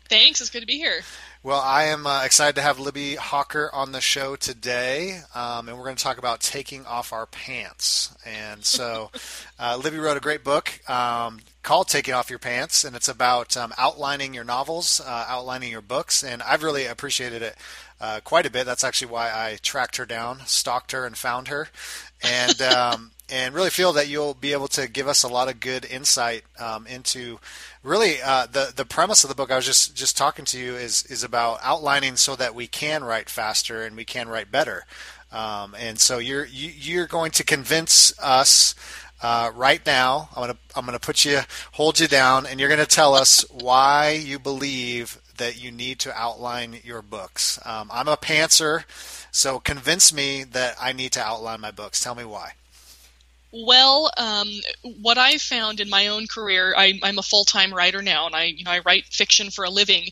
Thanks. 0.07 0.41
It's 0.41 0.51
good 0.51 0.59
to 0.59 0.67
be 0.67 0.77
here. 0.77 1.01
Well, 1.41 1.59
I 1.59 1.85
am 1.85 2.05
uh, 2.05 2.23
excited 2.23 2.53
to 2.57 2.61
have 2.61 2.77
Libbie 2.77 3.15
Hawker 3.15 3.67
on 3.73 3.93
the 3.93 3.99
show 3.99 4.35
today, 4.35 5.21
um, 5.33 5.67
and 5.67 5.75
we're 5.75 5.85
going 5.85 5.95
to 5.95 6.03
talk 6.03 6.19
about 6.19 6.41
taking 6.41 6.85
off 6.85 7.11
our 7.11 7.25
pants. 7.25 8.15
And 8.27 8.63
so, 8.63 9.09
uh, 9.59 9.79
Libbie 9.79 9.99
wrote 9.99 10.17
a 10.17 10.19
great 10.19 10.43
book 10.43 10.87
um, 10.87 11.39
called 11.63 11.87
"Taking 11.87 12.13
Off 12.13 12.29
Your 12.29 12.37
Pants," 12.37 12.83
and 12.83 12.95
it's 12.95 13.07
about 13.07 13.57
um, 13.57 13.73
outlining 13.75 14.35
your 14.35 14.43
novels, 14.43 15.01
uh, 15.03 15.25
outlining 15.27 15.71
your 15.71 15.81
books, 15.81 16.23
and 16.23 16.43
I've 16.43 16.61
really 16.61 16.85
appreciated 16.85 17.41
it. 17.41 17.55
Uh, 18.01 18.19
quite 18.23 18.47
a 18.47 18.49
bit. 18.49 18.65
That's 18.65 18.83
actually 18.83 19.11
why 19.11 19.27
I 19.27 19.59
tracked 19.61 19.97
her 19.97 20.07
down, 20.07 20.39
stalked 20.47 20.91
her, 20.91 21.05
and 21.05 21.15
found 21.15 21.49
her, 21.49 21.69
and 22.23 22.59
um, 22.63 23.11
and 23.29 23.53
really 23.53 23.69
feel 23.69 23.93
that 23.93 24.07
you'll 24.07 24.33
be 24.33 24.53
able 24.53 24.67
to 24.69 24.89
give 24.89 25.07
us 25.07 25.21
a 25.21 25.27
lot 25.27 25.47
of 25.47 25.59
good 25.59 25.85
insight 25.85 26.43
um, 26.59 26.87
into 26.87 27.39
really 27.83 28.21
uh, 28.21 28.47
the 28.47 28.73
the 28.75 28.85
premise 28.85 29.23
of 29.23 29.29
the 29.29 29.35
book 29.35 29.51
I 29.51 29.55
was 29.55 29.67
just 29.67 29.95
just 29.95 30.17
talking 30.17 30.45
to 30.45 30.59
you 30.59 30.75
is 30.75 31.03
is 31.03 31.23
about 31.23 31.59
outlining 31.61 32.15
so 32.15 32.35
that 32.35 32.55
we 32.55 32.65
can 32.65 33.03
write 33.03 33.29
faster 33.29 33.83
and 33.83 33.95
we 33.95 34.03
can 34.03 34.27
write 34.27 34.51
better. 34.51 34.85
Um, 35.31 35.75
and 35.77 35.99
so 35.99 36.17
you're 36.17 36.45
you, 36.45 36.69
are 36.69 36.71
you 36.71 37.01
are 37.03 37.07
going 37.07 37.31
to 37.31 37.43
convince 37.43 38.17
us 38.19 38.73
uh, 39.21 39.51
right 39.55 39.85
now. 39.85 40.29
I'm 40.35 40.43
gonna 40.43 40.57
I'm 40.75 40.85
gonna 40.85 40.99
put 40.99 41.23
you 41.23 41.41
hold 41.73 41.99
you 41.99 42.07
down, 42.07 42.45
and 42.45 42.59
you're 42.59 42.69
gonna 42.69 42.85
tell 42.85 43.13
us 43.13 43.45
why 43.51 44.11
you 44.11 44.39
believe 44.39 45.20
that 45.41 45.59
you 45.59 45.71
need 45.71 45.97
to 45.97 46.13
outline 46.15 46.77
your 46.83 47.01
books. 47.01 47.59
Um, 47.65 47.89
I'm 47.91 48.07
a 48.07 48.15
pantser, 48.15 48.83
so 49.31 49.59
convince 49.59 50.13
me 50.13 50.43
that 50.43 50.75
I 50.79 50.93
need 50.93 51.13
to 51.13 51.19
outline 51.19 51.61
my 51.61 51.71
books. 51.71 51.99
Tell 51.99 52.13
me 52.13 52.25
why. 52.25 52.51
Well, 53.51 54.11
um, 54.17 54.47
what 55.01 55.17
I've 55.17 55.41
found 55.41 55.79
in 55.79 55.89
my 55.89 56.07
own 56.07 56.27
career, 56.27 56.75
I, 56.77 56.99
am 57.03 57.17
a 57.17 57.23
full-time 57.23 57.73
writer 57.73 58.03
now, 58.03 58.27
and 58.27 58.35
I, 58.35 58.43
you 58.43 58.63
know, 58.63 58.71
I 58.71 58.79
write 58.85 59.05
fiction 59.05 59.49
for 59.49 59.65
a 59.65 59.69
living, 59.71 60.09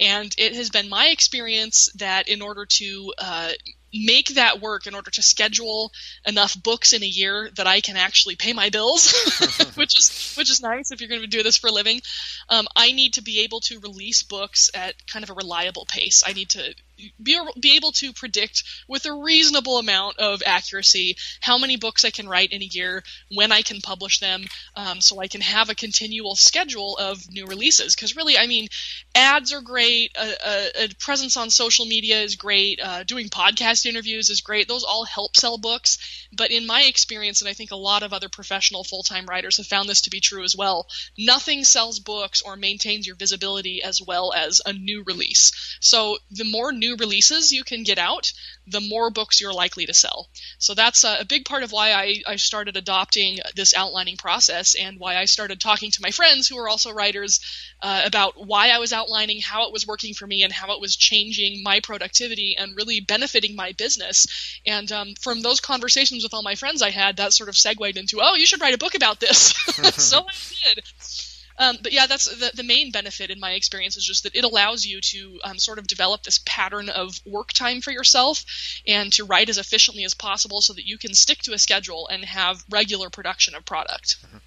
and 0.00 0.34
it 0.36 0.56
has 0.56 0.68
been 0.68 0.88
my 0.88 1.06
experience 1.06 1.88
that 1.94 2.28
in 2.28 2.42
order 2.42 2.66
to 2.66 3.14
uh, 3.18 3.52
make 3.92 4.34
that 4.34 4.60
work 4.60 4.86
in 4.86 4.94
order 4.94 5.10
to 5.10 5.22
schedule 5.22 5.92
enough 6.26 6.60
books 6.60 6.92
in 6.92 7.02
a 7.02 7.06
year 7.06 7.50
that 7.56 7.66
I 7.66 7.80
can 7.80 7.96
actually 7.96 8.36
pay 8.36 8.52
my 8.52 8.70
bills, 8.70 9.12
which 9.74 9.98
is 9.98 10.34
which 10.36 10.50
is 10.50 10.62
nice 10.62 10.90
if 10.90 11.00
you're 11.00 11.08
going 11.08 11.20
to 11.20 11.26
do 11.26 11.42
this 11.42 11.56
for 11.56 11.68
a 11.68 11.72
living. 11.72 12.00
Um, 12.48 12.66
I 12.76 12.92
need 12.92 13.14
to 13.14 13.22
be 13.22 13.40
able 13.40 13.60
to 13.60 13.80
release 13.80 14.22
books 14.22 14.70
at 14.74 15.06
kind 15.06 15.22
of 15.22 15.30
a 15.30 15.34
reliable 15.34 15.86
pace. 15.86 16.22
I 16.26 16.32
need 16.32 16.50
to 16.50 16.74
be, 17.22 17.38
be 17.60 17.76
able 17.76 17.92
to 17.92 18.12
predict 18.12 18.62
with 18.88 19.04
a 19.06 19.12
reasonable 19.12 19.78
amount 19.78 20.18
of 20.18 20.42
accuracy 20.44 21.16
how 21.40 21.58
many 21.58 21.76
books 21.76 22.04
I 22.04 22.10
can 22.10 22.28
write 22.28 22.52
in 22.52 22.62
a 22.62 22.66
year, 22.66 23.02
when 23.34 23.52
I 23.52 23.62
can 23.62 23.80
publish 23.80 24.20
them, 24.20 24.44
um, 24.76 25.00
so 25.00 25.20
I 25.20 25.28
can 25.28 25.40
have 25.40 25.70
a 25.70 25.74
continual 25.74 26.34
schedule 26.34 26.96
of 26.98 27.30
new 27.30 27.46
releases. 27.46 27.94
Because 27.94 28.16
really, 28.16 28.36
I 28.36 28.46
mean, 28.46 28.68
ads 29.14 29.52
are 29.52 29.60
great, 29.60 30.16
a, 30.16 30.48
a, 30.48 30.84
a 30.84 30.88
presence 30.98 31.36
on 31.36 31.50
social 31.50 31.86
media 31.86 32.22
is 32.22 32.36
great, 32.36 32.80
uh, 32.82 33.04
doing 33.04 33.28
podcast 33.28 33.86
interviews 33.86 34.30
is 34.30 34.40
great. 34.40 34.68
Those 34.68 34.84
all 34.84 35.04
help 35.04 35.36
sell 35.36 35.58
books. 35.58 35.98
But 36.36 36.50
in 36.50 36.66
my 36.66 36.82
experience, 36.82 37.40
and 37.40 37.48
I 37.48 37.52
think 37.52 37.70
a 37.70 37.76
lot 37.76 38.02
of 38.02 38.12
other 38.12 38.28
professional 38.28 38.84
full 38.84 39.02
time 39.02 39.26
writers 39.26 39.58
have 39.58 39.66
found 39.66 39.88
this 39.88 40.02
to 40.02 40.10
be 40.10 40.20
true 40.20 40.44
as 40.44 40.56
well, 40.56 40.86
nothing 41.18 41.64
sells 41.64 41.98
books 41.98 42.42
or 42.42 42.56
maintains 42.56 43.06
your 43.06 43.16
visibility 43.16 43.82
as 43.82 44.00
well 44.00 44.32
as 44.32 44.60
a 44.64 44.72
new 44.72 45.02
release. 45.04 45.52
So 45.80 46.18
the 46.30 46.50
more 46.50 46.72
new 46.72 46.91
releases 46.96 47.52
you 47.52 47.64
can 47.64 47.82
get 47.82 47.98
out, 47.98 48.32
the 48.66 48.80
more 48.80 49.10
books 49.10 49.40
you're 49.40 49.52
likely 49.52 49.86
to 49.86 49.94
sell. 49.94 50.28
So 50.58 50.74
that's 50.74 51.04
a, 51.04 51.18
a 51.20 51.24
big 51.24 51.44
part 51.44 51.62
of 51.62 51.72
why 51.72 51.92
I, 51.92 52.22
I, 52.26 52.36
started 52.36 52.76
adopting 52.76 53.38
this 53.56 53.74
outlining 53.74 54.16
process 54.16 54.74
and 54.74 54.98
why 54.98 55.16
I 55.16 55.24
started 55.24 55.60
talking 55.60 55.90
to 55.90 56.02
my 56.02 56.10
friends 56.10 56.48
who 56.48 56.58
are 56.58 56.68
also 56.68 56.92
writers 56.92 57.40
uh, 57.82 58.02
about 58.04 58.46
why 58.46 58.68
I 58.68 58.78
was 58.78 58.92
outlining, 58.92 59.40
how 59.40 59.66
it 59.66 59.72
was 59.72 59.86
working 59.86 60.14
for 60.14 60.26
me, 60.26 60.42
and 60.42 60.52
how 60.52 60.72
it 60.74 60.80
was 60.80 60.96
changing 60.96 61.62
my 61.62 61.80
productivity 61.80 62.56
and 62.56 62.76
really 62.76 63.00
benefiting 63.00 63.56
my 63.56 63.72
business. 63.72 64.26
And 64.66 64.90
um, 64.92 65.14
from 65.20 65.42
those 65.42 65.60
conversations 65.60 66.22
with 66.22 66.34
all 66.34 66.42
my 66.42 66.54
friends 66.54 66.82
I 66.82 66.90
had, 66.90 67.16
that 67.16 67.32
sort 67.32 67.48
of 67.48 67.56
segued 67.56 67.96
into, 67.96 68.20
oh, 68.22 68.34
you 68.34 68.46
should 68.46 68.60
write 68.60 68.74
a 68.74 68.78
book 68.78 68.94
about 68.94 69.20
this. 69.20 69.52
so 69.96 70.20
I 70.20 70.74
did. 70.74 70.84
Um, 71.58 71.76
but 71.82 71.92
yeah, 71.92 72.06
that's 72.06 72.24
the, 72.24 72.50
the 72.54 72.62
main 72.62 72.90
benefit 72.90 73.30
in 73.30 73.40
my 73.40 73.52
experience 73.52 73.96
is 73.96 74.04
just 74.04 74.22
that 74.24 74.34
it 74.34 74.44
allows 74.44 74.84
you 74.84 75.00
to 75.00 75.40
um, 75.44 75.58
sort 75.58 75.78
of 75.78 75.86
develop 75.86 76.22
this 76.22 76.40
pattern 76.44 76.88
of 76.88 77.20
work 77.26 77.52
time 77.52 77.80
for 77.80 77.90
yourself 77.90 78.44
and 78.86 79.12
to 79.14 79.24
write 79.24 79.48
as 79.48 79.58
efficiently 79.58 80.04
as 80.04 80.14
possible 80.14 80.60
so 80.60 80.72
that 80.72 80.86
you 80.86 80.98
can 80.98 81.14
stick 81.14 81.38
to 81.38 81.52
a 81.52 81.58
schedule 81.58 82.08
and 82.08 82.24
have 82.24 82.64
regular 82.70 83.10
production 83.10 83.54
of 83.54 83.64
product. 83.64 84.16
Mm-hmm. 84.26 84.38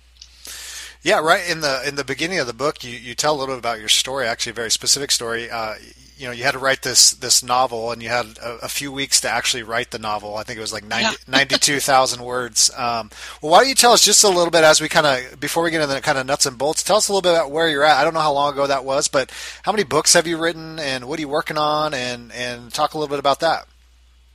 Yeah, 1.01 1.19
right. 1.19 1.47
In 1.47 1.61
the 1.61 1.87
in 1.87 1.95
the 1.95 2.03
beginning 2.03 2.39
of 2.39 2.47
the 2.47 2.53
book, 2.53 2.83
you, 2.83 2.89
you 2.89 3.13
tell 3.13 3.35
a 3.35 3.37
little 3.37 3.53
bit 3.53 3.59
about 3.59 3.79
your 3.79 3.89
story. 3.89 4.25
Actually, 4.25 4.51
a 4.51 4.55
very 4.55 4.71
specific 4.71 5.11
story. 5.11 5.51
Uh, 5.51 5.75
you 6.17 6.27
know 6.27 6.31
you 6.31 6.43
had 6.43 6.51
to 6.51 6.59
write 6.59 6.81
this 6.81 7.11
this 7.11 7.43
novel 7.43 7.91
and 7.91 8.01
you 8.01 8.09
had 8.09 8.25
a, 8.37 8.57
a, 8.63 8.69
few 8.69 8.91
weeks 8.91 9.21
to 9.21 9.29
actually 9.29 9.63
write 9.63 9.91
the 9.91 9.99
novel. 9.99 10.37
I 10.37 10.43
think 10.43 10.57
it 10.57 10.61
was 10.61 10.73
like 10.73 10.85
90, 10.85 11.03
yeah. 11.03 11.11
92000 11.27 12.23
words. 12.23 12.71
Um, 12.75 13.09
well 13.41 13.51
why 13.51 13.59
don't 13.59 13.69
you 13.69 13.75
tell 13.75 13.93
us 13.93 14.03
just 14.03 14.23
a 14.23 14.29
little 14.29 14.51
bit 14.51 14.63
as 14.63 14.81
we 14.81 14.89
kind 14.89 15.05
of 15.05 15.39
before 15.39 15.63
we 15.63 15.71
get 15.71 15.81
into 15.81 15.93
the 15.93 16.01
kind 16.01 16.17
of 16.17 16.25
nuts 16.25 16.45
and 16.45 16.57
bolts 16.57 16.83
tell 16.83 16.97
us 16.97 17.09
a 17.09 17.11
little 17.11 17.21
bit 17.21 17.35
about 17.37 17.51
where 17.51 17.69
you're 17.69 17.83
at. 17.83 17.97
I 17.97 18.03
don't 18.03 18.13
know 18.13 18.19
how 18.19 18.33
long 18.33 18.53
ago 18.53 18.67
that 18.67 18.85
was 18.85 19.07
but 19.07 19.31
how 19.63 19.71
many 19.71 19.83
books 19.83 20.13
have 20.13 20.27
you 20.27 20.37
written 20.37 20.79
and 20.79 21.05
what 21.05 21.19
are 21.19 21.21
you 21.21 21.29
working 21.29 21.57
on? 21.57 21.93
And 21.93 22.31
and 22.31 22.73
talk 22.73 22.93
a 22.93 22.97
little 22.97 23.09
bit 23.11 23.19
about 23.19 23.41
that 23.41 23.67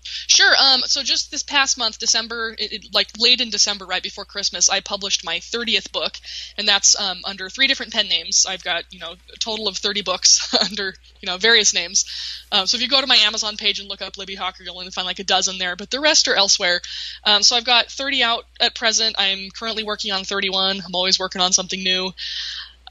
Sure. 0.03 0.55
Um, 0.59 0.81
so 0.87 1.03
just 1.03 1.31
this 1.31 1.43
past 1.43 1.77
month, 1.77 1.99
December, 1.99 2.55
it, 2.59 2.73
it, 2.73 2.87
like 2.95 3.09
late 3.19 3.41
in 3.41 3.51
December, 3.51 3.85
right 3.85 4.03
before 4.03 4.25
Christmas, 4.25 4.69
I 4.69 4.81
published 4.81 5.25
my 5.25 5.39
30th 5.39 5.93
book, 5.93 6.19
and 6.57 6.67
that's 6.67 6.99
um, 6.99 7.21
under 7.25 7.51
three 7.51 7.67
different 7.67 7.93
pen 7.93 8.09
names. 8.09 8.47
I've 8.49 8.65
got 8.65 8.85
you 8.91 9.01
know 9.01 9.13
a 9.33 9.39
total 9.39 9.69
of 9.69 9.77
30 9.77 10.03
books 10.03 10.55
under 10.71 10.95
you 11.21 11.27
know 11.27 11.37
various 11.37 11.75
names. 11.75 12.05
Um, 12.53 12.67
so 12.67 12.77
if 12.77 12.83
you 12.83 12.89
go 12.89 13.01
to 13.01 13.07
my 13.07 13.17
Amazon 13.17 13.57
page 13.57 13.79
and 13.79 13.89
look 13.89 14.03
up 14.03 14.15
Libbie 14.15 14.37
Hawker, 14.37 14.65
you'll 14.65 14.79
only 14.79 14.91
find 14.91 15.07
like 15.07 15.19
a 15.19 15.25
dozen 15.25 15.59
there, 15.59 15.77
but 15.77 15.91
the 15.91 16.01
rest 16.01 16.29
are 16.29 16.35
elsewhere. 16.35 16.81
Um, 17.25 17.43
so 17.43 17.57
I've 17.57 17.65
got 17.65 17.87
30 17.87 18.23
out 18.23 18.45
at 18.59 18.75
present. 18.75 19.17
I'm 19.19 19.51
currently 19.51 19.85
working 19.85 20.13
on 20.13 20.25
31. 20.25 20.83
I'm 20.85 20.95
always 20.95 21.19
working 21.19 21.41
on 21.41 21.53
something 21.53 21.83
new. 21.83 22.13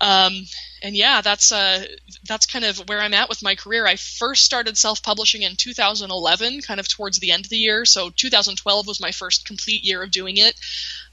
Um, 0.02 0.34
and 0.82 0.96
yeah, 0.96 1.22
that's 1.22 1.52
uh, 1.52 1.86
that's 2.26 2.46
kind 2.46 2.64
of 2.64 2.78
where 2.88 3.02
I'm 3.02 3.14
at 3.14 3.28
with 3.28 3.44
my 3.44 3.56
career. 3.56 3.86
I 3.86 3.98
first 3.98 4.46
started 4.46 4.78
self-publishing 4.78 5.42
in 5.42 5.56
2011, 5.58 6.62
kind 6.62 6.80
of 6.80 6.88
towards 6.88 7.20
the 7.20 7.32
end 7.32 7.46
of 7.46 7.50
the 7.50 7.58
year. 7.58 7.84
So 7.86 8.10
2012 8.10 8.88
was 8.88 9.02
my 9.02 9.12
first 9.12 9.46
complete 9.46 9.84
year 9.84 10.02
of 10.02 10.12
doing 10.12 10.38
it. 10.38 10.56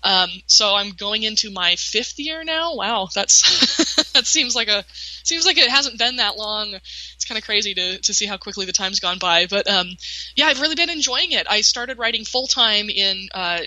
Um, 0.05 0.31
so 0.47 0.75
I'm 0.75 0.91
going 0.91 1.25
into 1.25 1.51
my 1.51 1.75
fifth 1.77 2.19
year 2.19 2.45
now. 2.45 2.77
Wow, 2.77 3.09
that's 3.13 4.13
that 4.13 4.27
seems 4.27 4.55
like 4.55 4.69
a 4.69 4.85
seems 4.89 5.45
like 5.45 5.59
it 5.59 5.71
hasn't 5.71 5.99
been 5.99 6.17
that 6.17 6.37
long. 6.37 6.75
It's 6.75 7.25
kind 7.25 7.39
of 7.39 7.45
crazy 7.45 7.75
to 7.75 7.99
to 7.99 8.15
see 8.15 8.27
how 8.27 8.37
quickly 8.37 8.67
the 8.67 8.73
time's 8.73 9.01
gone 9.01 9.19
by. 9.19 9.47
But 9.47 9.69
um, 9.69 9.97
yeah, 10.37 10.47
I've 10.47 10.61
really 10.61 10.77
been 10.77 10.91
enjoying 10.91 11.33
it. 11.33 11.47
I 11.51 11.63
started 11.63 11.99
writing 11.99 12.25
full 12.25 12.47
time 12.47 12.89
in. 12.89 13.29
Uh, 13.35 13.61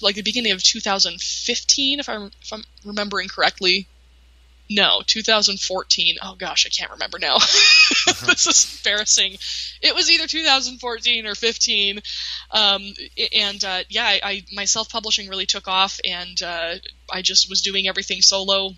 like 0.00 0.16
the 0.16 0.22
beginning 0.22 0.50
of 0.50 0.60
2015, 0.60 2.00
if 2.00 2.08
I'm 2.08 2.32
if 2.42 2.52
I'm 2.52 2.64
remembering 2.84 3.28
correctly, 3.28 3.86
no, 4.74 5.02
2014. 5.06 6.16
Oh 6.22 6.34
gosh, 6.36 6.66
I 6.66 6.70
can't 6.70 6.92
remember 6.92 7.18
now. 7.18 7.38
this 8.26 8.46
is 8.46 8.78
embarrassing. 8.78 9.36
It 9.80 9.94
was 9.94 10.10
either 10.10 10.26
2014 10.26 11.26
or 11.26 11.34
15. 11.34 12.00
Um, 12.50 12.82
and 13.34 13.64
uh, 13.64 13.82
yeah, 13.88 14.04
I, 14.04 14.20
I 14.22 14.44
my 14.52 14.64
self 14.64 14.90
publishing 14.90 15.28
really 15.28 15.46
took 15.46 15.68
off, 15.68 16.00
and 16.04 16.42
uh, 16.42 16.74
I 17.10 17.22
just 17.22 17.48
was 17.48 17.62
doing 17.62 17.88
everything 17.88 18.22
solo, 18.22 18.70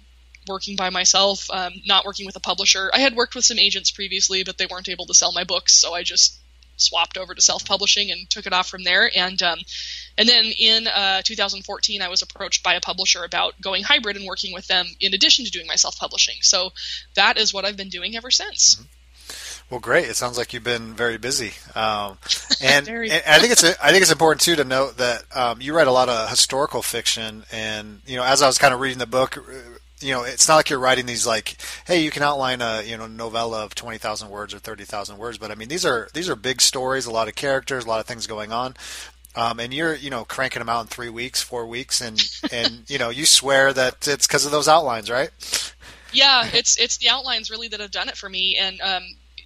working 0.49 0.77
by 0.77 0.91
myself, 0.91 1.51
um, 1.51 1.73
not 1.87 2.05
working 2.05 2.27
with 2.27 2.37
a 2.37 2.41
publisher. 2.41 2.91
I 2.93 2.99
had 2.99 3.17
worked 3.17 3.35
with 3.35 3.45
some 3.45 3.59
agents 3.59 3.91
previously, 3.91 4.45
but 4.45 4.59
they 4.59 4.67
weren't 4.67 4.89
able 4.89 5.07
to 5.07 5.15
sell 5.15 5.33
my 5.33 5.45
books, 5.45 5.75
so 5.75 5.95
I 5.95 6.03
just 6.03 6.39
swapped 6.77 7.17
over 7.17 7.35
to 7.35 7.43
self 7.43 7.65
publishing 7.65 8.11
and 8.11 8.29
took 8.29 8.47
it 8.47 8.53
off 8.53 8.69
from 8.69 8.85
there. 8.85 9.11
And 9.15 9.43
um, 9.43 9.59
and 10.17 10.29
then 10.29 10.47
in 10.59 10.87
uh, 10.87 11.23
2014, 11.23 12.03
I 12.03 12.09
was 12.09 12.23
approached 12.23 12.63
by 12.63 12.75
a 12.75 12.81
publisher 12.81 13.25
about 13.25 13.61
going 13.61 13.83
hybrid 13.83 14.17
and 14.17 14.27
working 14.27 14.53
with 14.53 14.67
them 14.67 14.87
in 15.01 15.15
addition 15.15 15.45
to 15.45 15.51
doing 15.51 15.67
my 15.67 15.77
self 15.77 15.99
publishing. 15.99 16.37
So 16.41 16.71
that 17.15 17.39
is 17.39 17.53
what 17.53 17.65
I've 17.65 17.77
been 17.77 17.89
doing 17.89 18.17
ever 18.17 18.31
since. 18.31 18.77
Mm-hmm. 18.77 18.85
Well, 19.71 19.81
great. 19.81 20.09
It 20.09 20.17
sounds 20.17 20.37
like 20.37 20.53
you've 20.53 20.63
been 20.63 20.93
very 20.93 21.17
busy, 21.17 21.53
um, 21.75 22.19
and, 22.63 22.87
and, 22.87 23.13
I 23.27 23.39
think 23.39 23.51
it's 23.53 23.65
I 23.65 23.91
think 23.91 24.03
it's 24.03 24.13
important 24.13 24.43
too 24.43 24.57
to 24.57 24.65
note 24.65 24.99
that 24.99 25.25
um, 25.35 25.63
you 25.63 25.75
write 25.75 25.87
a 25.87 25.93
lot 25.93 26.11
of 26.11 26.29
historical 26.29 26.83
fiction, 26.83 27.45
and 27.51 28.03
you 28.07 28.17
know, 28.17 28.25
as 28.25 28.43
I 28.43 28.47
was 28.47 28.59
kind 28.59 28.75
of 28.75 28.81
reading 28.81 28.99
the 28.99 29.07
book, 29.07 29.43
you 30.05 30.13
know, 30.13 30.23
it's 30.23 30.47
not 30.47 30.57
like 30.57 30.71
you're 30.71 30.79
writing 30.79 31.07
these 31.07 31.27
like, 31.27 31.57
hey, 31.87 32.03
you 32.03 32.11
can 32.11 32.23
outline 32.23 32.61
a 32.61 32.83
you 32.83 32.97
know 32.97 33.07
novella 33.07 33.65
of 33.65 33.75
twenty 33.75 33.99
thousand 33.99 34.31
words 34.31 34.53
or 34.53 34.59
thirty 34.59 34.85
thousand 34.85 35.19
words, 35.19 35.39
but 35.39 35.51
I 35.51 35.55
mean 35.55 35.69
these 35.69 35.85
are 35.85 36.09
these 36.13 36.29
are 36.29 36.37
big 36.37 36.61
stories, 36.61 37.07
a 37.07 37.11
lot 37.11 37.29
of 37.29 37.35
characters, 37.35 37.85
a 37.85 37.89
lot 37.89 38.01
of 38.01 38.07
things 38.07 38.27
going 38.27 38.53
on. 38.53 38.75
Um, 39.37 39.59
and 39.59 39.75
you're 39.75 39.95
you 39.95 40.11
know 40.11 40.25
cranking 40.25 40.61
them 40.61 40.69
out 40.69 40.83
in 40.83 40.87
three 40.87 41.09
weeks, 41.09 41.43
four 41.43 41.67
weeks, 41.67 42.01
and 42.01 42.23
and 42.53 42.85
you 42.89 42.99
know 42.99 43.11
you 43.11 43.27
swear 43.27 43.73
that 43.73 44.07
it's 44.07 44.27
because 44.27 44.45
of 44.45 44.53
those 44.53 44.69
outlines, 44.69 45.11
right? 45.11 45.31
Yeah, 46.13 46.49
it's 46.53 46.79
it's 46.79 46.99
the 46.99 47.09
outlines 47.09 47.51
really 47.51 47.69
that 47.69 47.81
have 47.81 47.91
done 47.91 48.09
it 48.09 48.17
for 48.17 48.29
me, 48.29 48.57
and 48.57 48.81
um, 48.81 49.03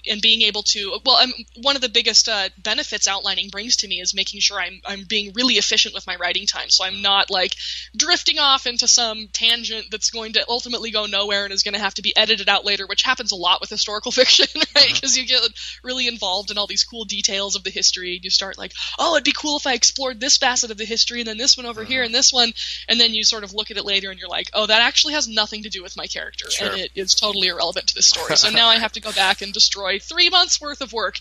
and 0.09 0.21
being 0.21 0.43
able 0.43 0.63
to 0.63 0.99
well 1.05 1.17
I'm, 1.19 1.33
one 1.63 1.77
of 1.77 1.83
the 1.83 1.89
biggest 1.89 2.29
uh, 2.29 2.49
benefits 2.59 3.09
outlining 3.09 3.49
brings 3.51 3.77
to 3.79 3.89
me 3.89 4.01
is 4.01 4.15
making 4.15 4.41
sure 4.41 4.61
I'm 4.61 4.81
I'm 4.85 5.05
being 5.09 5.33
really 5.35 5.55
efficient 5.55 5.95
with 5.95 6.07
my 6.07 6.17
writing 6.17 6.47
time. 6.47 6.71
So 6.71 6.85
I'm 6.85 7.03
not 7.03 7.31
like 7.31 7.55
drifting 7.97 8.39
off 8.39 8.67
into 8.67 8.89
some 8.89 9.29
tangent 9.33 9.87
that's 9.91 10.11
going 10.11 10.35
to 10.35 10.45
ultimately 10.49 10.91
go 10.91 11.07
nowhere 11.07 11.45
and 11.45 11.53
is 11.53 11.63
going 11.63 11.75
to 11.75 11.81
have 11.81 11.95
to 11.95 12.03
be 12.03 12.17
edited 12.17 12.49
out 12.49 12.65
later 12.65 12.87
which 12.87 13.03
happens 13.03 13.33
a 13.33 13.37
lot 13.37 13.61
with 13.61 13.71
historical 13.71 14.13
fiction 14.21 14.47
right? 14.75 14.93
Because 14.93 15.17
mm-hmm. 15.17 15.23
you 15.23 15.27
get 15.27 15.43
really 15.83 16.09
involved 16.09 16.51
in 16.51 16.59
all 16.59 16.67
these 16.67 16.85
cool 16.85 17.05
details 17.05 17.57
of 17.57 17.65
the 17.65 17.71
history 17.71 18.17
and 18.17 18.25
you 18.25 18.31
start 18.31 18.59
like 18.59 18.73
oh 18.99 19.15
it'd 19.15 19.25
be 19.25 19.33
cool 19.33 19.57
if 19.57 19.67
I 19.67 19.75
explored 19.75 20.21
this 20.21 20.37
facet 20.37 20.71
of 20.71 20.79
the 20.79 20.85
history 20.85 21.21
and 21.21 21.29
then 21.29 21.39
this 21.39 21.57
one 21.57 21.67
over 21.67 21.85
here 21.85 22.03
and 22.03 22.15
this 22.15 22.33
one 22.33 22.53
and 22.89 23.01
then 23.01 23.15
you 23.15 23.25
sort 23.25 23.45
of 23.45 23.55
look 23.55 23.71
at 23.71 23.77
it 23.77 23.85
later 23.85 24.11
and 24.11 24.19
you're 24.19 24.29
like 24.29 24.51
oh 24.55 24.67
that 24.67 24.83
actually 24.83 25.15
has 25.15 25.29
nothing 25.29 25.63
to 25.63 25.69
do 25.69 25.83
with 25.83 25.97
my 25.97 26.07
character 26.07 26.51
sure. 26.51 26.69
and 26.69 26.81
it 26.81 26.91
is 26.95 27.15
totally 27.15 27.49
irrelevant 27.49 27.87
to 27.89 27.95
the 27.95 28.03
story. 28.03 28.37
So 28.37 28.51
now 28.51 28.69
I 28.69 28.79
have 28.79 28.93
to 28.93 29.01
go 29.01 29.13
back 29.13 29.43
and 29.43 29.53
destroy 29.53 29.88
three 29.97 30.29
months 30.29 30.61
worth 30.61 30.83
of 30.83 30.93
work. 30.93 31.19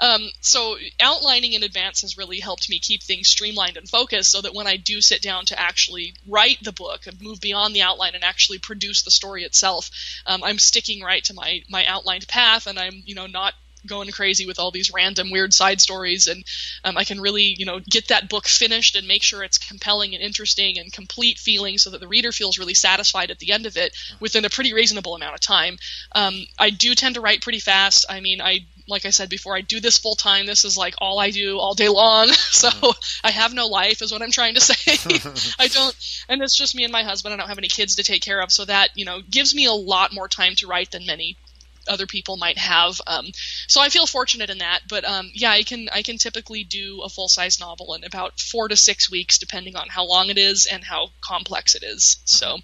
Um, 0.00 0.28
so 0.40 0.76
outlining 1.00 1.54
in 1.54 1.62
advance 1.62 2.02
has 2.02 2.18
really 2.18 2.40
helped 2.40 2.68
me 2.68 2.78
keep 2.78 3.02
things 3.02 3.28
streamlined 3.28 3.78
and 3.78 3.88
focused 3.88 4.30
so 4.30 4.42
that 4.42 4.54
when 4.54 4.66
I 4.66 4.76
do 4.76 5.00
sit 5.00 5.22
down 5.22 5.46
to 5.46 5.58
actually 5.58 6.14
write 6.26 6.58
the 6.62 6.72
book 6.72 7.06
and 7.06 7.20
move 7.22 7.40
beyond 7.40 7.74
the 7.74 7.82
outline 7.82 8.14
and 8.14 8.24
actually 8.24 8.58
produce 8.58 9.02
the 9.02 9.10
story 9.10 9.44
itself, 9.44 9.90
um, 10.26 10.42
I'm 10.44 10.58
sticking 10.58 11.02
right 11.02 11.24
to 11.24 11.34
my, 11.34 11.62
my 11.70 11.86
outlined 11.86 12.28
path 12.28 12.66
and 12.66 12.78
I'm, 12.78 13.02
you 13.06 13.14
know, 13.14 13.26
not 13.26 13.54
going 13.86 14.10
crazy 14.10 14.46
with 14.46 14.58
all 14.58 14.70
these 14.70 14.92
random 14.92 15.30
weird 15.30 15.52
side 15.52 15.80
stories 15.80 16.26
and 16.26 16.44
um, 16.84 16.96
i 16.96 17.04
can 17.04 17.20
really 17.20 17.54
you 17.58 17.66
know 17.66 17.80
get 17.80 18.08
that 18.08 18.28
book 18.28 18.46
finished 18.46 18.96
and 18.96 19.06
make 19.08 19.22
sure 19.22 19.42
it's 19.42 19.58
compelling 19.58 20.14
and 20.14 20.22
interesting 20.22 20.78
and 20.78 20.92
complete 20.92 21.38
feeling 21.38 21.78
so 21.78 21.90
that 21.90 22.00
the 22.00 22.08
reader 22.08 22.32
feels 22.32 22.58
really 22.58 22.74
satisfied 22.74 23.30
at 23.30 23.38
the 23.38 23.52
end 23.52 23.66
of 23.66 23.76
it 23.76 23.96
within 24.20 24.44
a 24.44 24.50
pretty 24.50 24.72
reasonable 24.72 25.14
amount 25.14 25.34
of 25.34 25.40
time 25.40 25.76
um, 26.14 26.34
i 26.58 26.70
do 26.70 26.94
tend 26.94 27.14
to 27.14 27.20
write 27.20 27.42
pretty 27.42 27.60
fast 27.60 28.04
i 28.08 28.20
mean 28.20 28.40
i 28.40 28.64
like 28.88 29.04
I 29.06 29.10
said 29.10 29.28
before, 29.28 29.56
I 29.56 29.60
do 29.60 29.80
this 29.80 29.98
full 29.98 30.14
time. 30.14 30.46
This 30.46 30.64
is 30.64 30.76
like 30.76 30.94
all 30.98 31.18
I 31.18 31.30
do 31.30 31.58
all 31.58 31.74
day 31.74 31.88
long. 31.88 32.30
So 32.52 32.92
I 33.24 33.30
have 33.30 33.54
no 33.54 33.66
life, 33.66 34.02
is 34.02 34.12
what 34.12 34.22
I'm 34.22 34.30
trying 34.30 34.54
to 34.54 34.60
say. 34.60 34.92
I 35.58 35.66
don't, 35.68 35.96
and 36.28 36.42
it's 36.42 36.56
just 36.56 36.76
me 36.76 36.84
and 36.84 36.92
my 36.92 37.02
husband. 37.02 37.32
I 37.32 37.36
don't 37.36 37.48
have 37.48 37.58
any 37.58 37.68
kids 37.68 37.96
to 37.96 38.04
take 38.04 38.22
care 38.22 38.40
of. 38.40 38.52
So 38.52 38.64
that, 38.66 38.90
you 38.94 39.04
know, 39.04 39.20
gives 39.28 39.54
me 39.54 39.64
a 39.64 39.72
lot 39.72 40.12
more 40.12 40.28
time 40.28 40.54
to 40.56 40.68
write 40.68 40.92
than 40.92 41.06
many 41.06 41.36
other 41.88 42.06
people 42.06 42.36
might 42.36 42.58
have. 42.58 43.00
Um, 43.06 43.26
so 43.68 43.80
I 43.80 43.88
feel 43.88 44.06
fortunate 44.06 44.50
in 44.50 44.58
that. 44.58 44.80
But 44.88 45.04
um, 45.04 45.30
yeah, 45.34 45.50
I 45.50 45.62
can 45.62 45.88
I 45.94 46.02
can 46.02 46.18
typically 46.18 46.64
do 46.64 47.02
a 47.02 47.08
full 47.08 47.28
size 47.28 47.60
novel 47.60 47.94
in 47.94 48.04
about 48.04 48.40
four 48.40 48.68
to 48.68 48.76
six 48.76 49.10
weeks, 49.10 49.38
depending 49.38 49.76
on 49.76 49.88
how 49.88 50.06
long 50.06 50.30
it 50.30 50.38
is 50.38 50.66
and 50.66 50.84
how 50.84 51.10
complex 51.20 51.74
it 51.74 51.82
is. 51.82 52.20
So, 52.24 52.58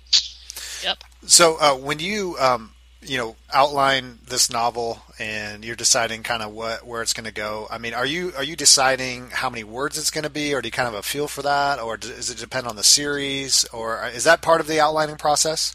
yep. 0.83 1.03
So 1.27 1.57
uh, 1.61 1.75
when 1.75 1.99
you 1.99 2.37
um, 2.39 2.73
you 3.03 3.17
know 3.17 3.37
outline 3.53 4.19
this 4.27 4.51
novel 4.51 5.03
and 5.19 5.65
you're 5.65 5.77
deciding 5.77 6.23
kind 6.23 6.43
of 6.43 6.53
what 6.53 6.87
where 6.87 7.03
it's 7.03 7.13
going 7.13 7.27
to 7.27 7.33
go, 7.33 7.67
I 7.71 7.79
mean, 7.79 7.95
are 7.95 8.07
you 8.07 8.33
are 8.37 8.45
you 8.45 8.57
deciding 8.57 9.31
how 9.31 9.51
many 9.51 9.65
words 9.65 9.99
it's 9.99 10.11
going 10.11 10.25
to 10.25 10.31
be, 10.31 10.55
or 10.55 10.63
do 10.63 10.69
you 10.69 10.73
kind 10.73 10.87
of 10.87 10.95
have 10.95 11.01
a 11.01 11.07
feel 11.07 11.29
for 11.29 11.43
that, 11.43 11.79
or 11.81 11.97
does 11.97 12.31
it 12.31 12.39
depend 12.39 12.67
on 12.67 12.77
the 12.77 12.85
series, 12.85 13.65
or 13.67 14.07
is 14.09 14.25
that 14.25 14.43
part 14.43 14.61
of 14.61 14.67
the 14.67 14.81
outlining 14.81 15.17
process? 15.17 15.75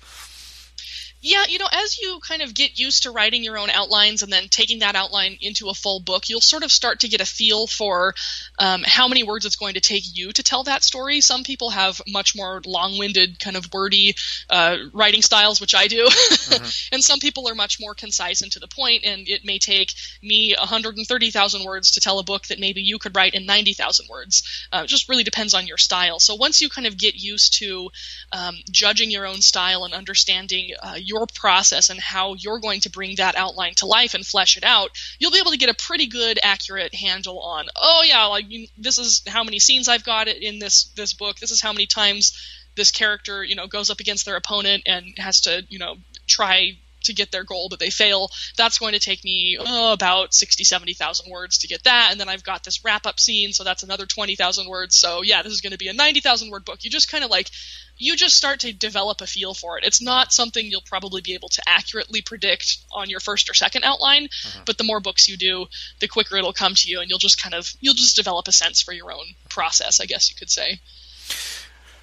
Yeah, 1.24 1.46
you 1.48 1.58
know, 1.58 1.70
as 1.72 1.98
you 1.98 2.20
kind 2.20 2.42
of 2.42 2.54
get 2.54 2.78
used 2.78 3.04
to 3.04 3.12
writing 3.12 3.46
your 3.46 3.58
own 3.58 3.70
outlines 3.70 4.24
and 4.24 4.32
then 4.32 4.50
taking 4.50 4.80
that 4.80 4.96
outline 4.96 5.38
into 5.40 5.70
a 5.70 5.74
full 5.74 6.02
book, 6.02 6.28
you'll 6.28 6.42
sort 6.42 6.64
of 6.64 6.72
start 6.72 7.00
to 7.00 7.08
get 7.08 7.22
a 7.22 7.26
feel 7.26 7.66
for 7.66 8.14
um, 8.60 8.84
how 8.86 9.08
many 9.08 9.24
words 9.24 9.46
it's 9.46 9.56
going 9.56 9.76
to 9.76 9.80
take 9.80 10.04
you 10.18 10.34
to 10.34 10.44
tell 10.44 10.64
that 10.66 10.84
story. 10.84 11.22
Some 11.22 11.44
people 11.44 11.70
have 11.70 12.02
much 12.10 12.36
more 12.36 12.62
long 12.66 12.98
winded, 12.98 13.40
kind 13.40 13.56
of 13.56 13.74
wordy 13.74 14.16
uh, 14.50 14.76
writing 14.92 15.22
styles, 15.22 15.62
which 15.62 15.74
I 15.74 15.88
do. 15.88 16.08
Mm-hmm. 16.44 16.96
and 16.96 17.04
some 17.04 17.20
people 17.20 17.48
are 17.48 17.56
much 17.56 17.80
more 17.80 17.96
concise 17.96 18.42
and 18.42 18.52
to 18.52 18.60
the 18.60 18.68
point, 18.68 19.06
and 19.06 19.30
it 19.30 19.46
may 19.46 19.60
take 19.60 19.94
me 20.22 20.54
130,000 20.58 21.64
words 21.64 21.92
to 21.92 22.02
tell 22.02 22.20
a 22.20 22.24
book 22.24 22.48
that 22.48 22.60
maybe 22.60 22.82
you 22.82 23.00
could 23.00 23.16
write 23.16 23.34
in 23.34 23.46
90,000 23.46 24.08
words. 24.10 24.68
Uh, 24.72 24.82
it 24.84 24.88
just 24.88 25.08
really 25.08 25.24
depends 25.24 25.54
on 25.54 25.66
your 25.66 25.78
style. 25.78 26.20
So 26.20 26.36
once 26.36 26.62
you 26.62 26.70
kind 26.70 26.86
of 26.86 26.98
get 26.98 27.16
used 27.16 27.60
to 27.60 27.90
um, 28.34 28.56
judging 28.70 29.10
your 29.10 29.26
own 29.26 29.42
style 29.42 29.86
and 29.86 29.94
understanding 29.94 30.72
uh, 30.82 30.96
your 30.98 31.13
your 31.14 31.28
process 31.36 31.90
and 31.90 32.00
how 32.00 32.34
you're 32.34 32.60
going 32.60 32.82
to 32.82 32.90
bring 32.90 33.16
that 33.18 33.36
outline 33.36 33.76
to 33.76 33.86
life 33.86 34.14
and 34.14 34.26
flesh 34.26 34.58
it 34.58 34.64
out, 34.64 34.90
you'll 35.20 35.32
be 35.32 35.40
able 35.40 35.52
to 35.52 35.58
get 35.58 35.70
a 35.70 35.74
pretty 35.74 36.08
good, 36.08 36.40
accurate 36.42 36.94
handle 36.96 37.40
on, 37.40 37.66
oh 37.76 38.04
yeah, 38.06 38.26
like 38.26 38.46
this 38.78 38.98
is 38.98 39.22
how 39.28 39.44
many 39.44 39.60
scenes 39.60 39.88
I've 39.88 40.04
got 40.04 40.28
in 40.28 40.60
this 40.60 40.86
this 40.96 41.14
book. 41.14 41.38
This 41.38 41.52
is 41.52 41.62
how 41.62 41.72
many 41.72 41.86
times 41.86 42.34
this 42.76 42.92
character, 42.92 43.44
you 43.44 43.56
know, 43.56 43.68
goes 43.68 43.90
up 43.90 44.00
against 44.00 44.26
their 44.26 44.36
opponent 44.36 44.84
and 44.88 45.14
has 45.18 45.42
to, 45.42 45.64
you 45.70 45.80
know, 45.80 45.96
try 46.28 46.78
to 47.04 47.14
get 47.14 47.32
their 47.32 47.44
goal, 47.44 47.68
but 47.70 47.80
they 47.80 47.90
fail. 47.90 48.30
That's 48.58 48.78
going 48.78 48.94
to 48.94 49.00
take 49.00 49.24
me 49.24 49.58
oh, 49.60 49.94
about 49.94 50.34
60, 50.34 50.64
70,000 50.64 51.32
words 51.32 51.60
to 51.60 51.68
get 51.68 51.84
that. 51.84 52.10
And 52.12 52.20
then 52.20 52.30
I've 52.30 52.44
got 52.44 52.64
this 52.64 52.84
wrap 52.84 53.06
up 53.06 53.20
scene, 53.20 53.54
so 53.54 53.64
that's 53.64 53.84
another 53.84 54.06
20,000 54.06 54.68
words. 54.68 54.96
So 54.96 55.22
yeah, 55.22 55.42
this 55.42 55.54
is 55.54 55.62
going 55.62 55.72
to 55.72 55.78
be 55.78 55.88
a 55.88 55.94
90,000 55.94 56.50
word 56.50 56.66
book. 56.66 56.84
You 56.84 56.90
just 56.90 57.12
kind 57.12 57.24
of 57.24 57.30
like, 57.30 57.50
you 57.98 58.16
just 58.16 58.36
start 58.36 58.62
to 58.62 58.74
develop 58.74 59.22
a 59.22 59.28
feel 59.28 59.54
for 59.54 59.78
it. 59.78 59.84
It's 59.86 60.02
not 60.02 60.34
something 60.34 60.66
you'll 60.66 60.82
probably 60.82 61.22
be 61.22 61.34
able 61.36 61.50
to 61.50 61.62
accurately 61.68 62.22
predict 62.22 62.78
on 62.92 63.10
your 63.10 63.20
first 63.20 63.50
or 63.50 63.54
second 63.54 63.84
outline, 63.84 64.26
uh-huh. 64.26 64.64
but 64.66 64.78
the 64.78 64.84
more 64.84 65.00
books 65.00 65.30
you 65.30 65.38
do, 65.38 65.68
the 66.00 66.08
quicker 66.08 66.38
it'll 66.38 66.54
come 66.54 66.76
to 66.76 66.90
you 66.90 67.02
and 67.02 67.10
you'll 67.10 67.20
just 67.20 67.42
kind 67.42 67.54
of, 67.54 67.72
you'll 67.82 67.94
just 67.94 68.16
develop 68.16 68.48
a 68.48 68.52
sense 68.52 68.82
for 68.82 68.94
your 68.94 69.12
own 69.12 69.26
process, 69.50 70.00
I 70.00 70.06
guess 70.06 70.30
you 70.30 70.36
could 70.36 70.50
say. 70.50 70.80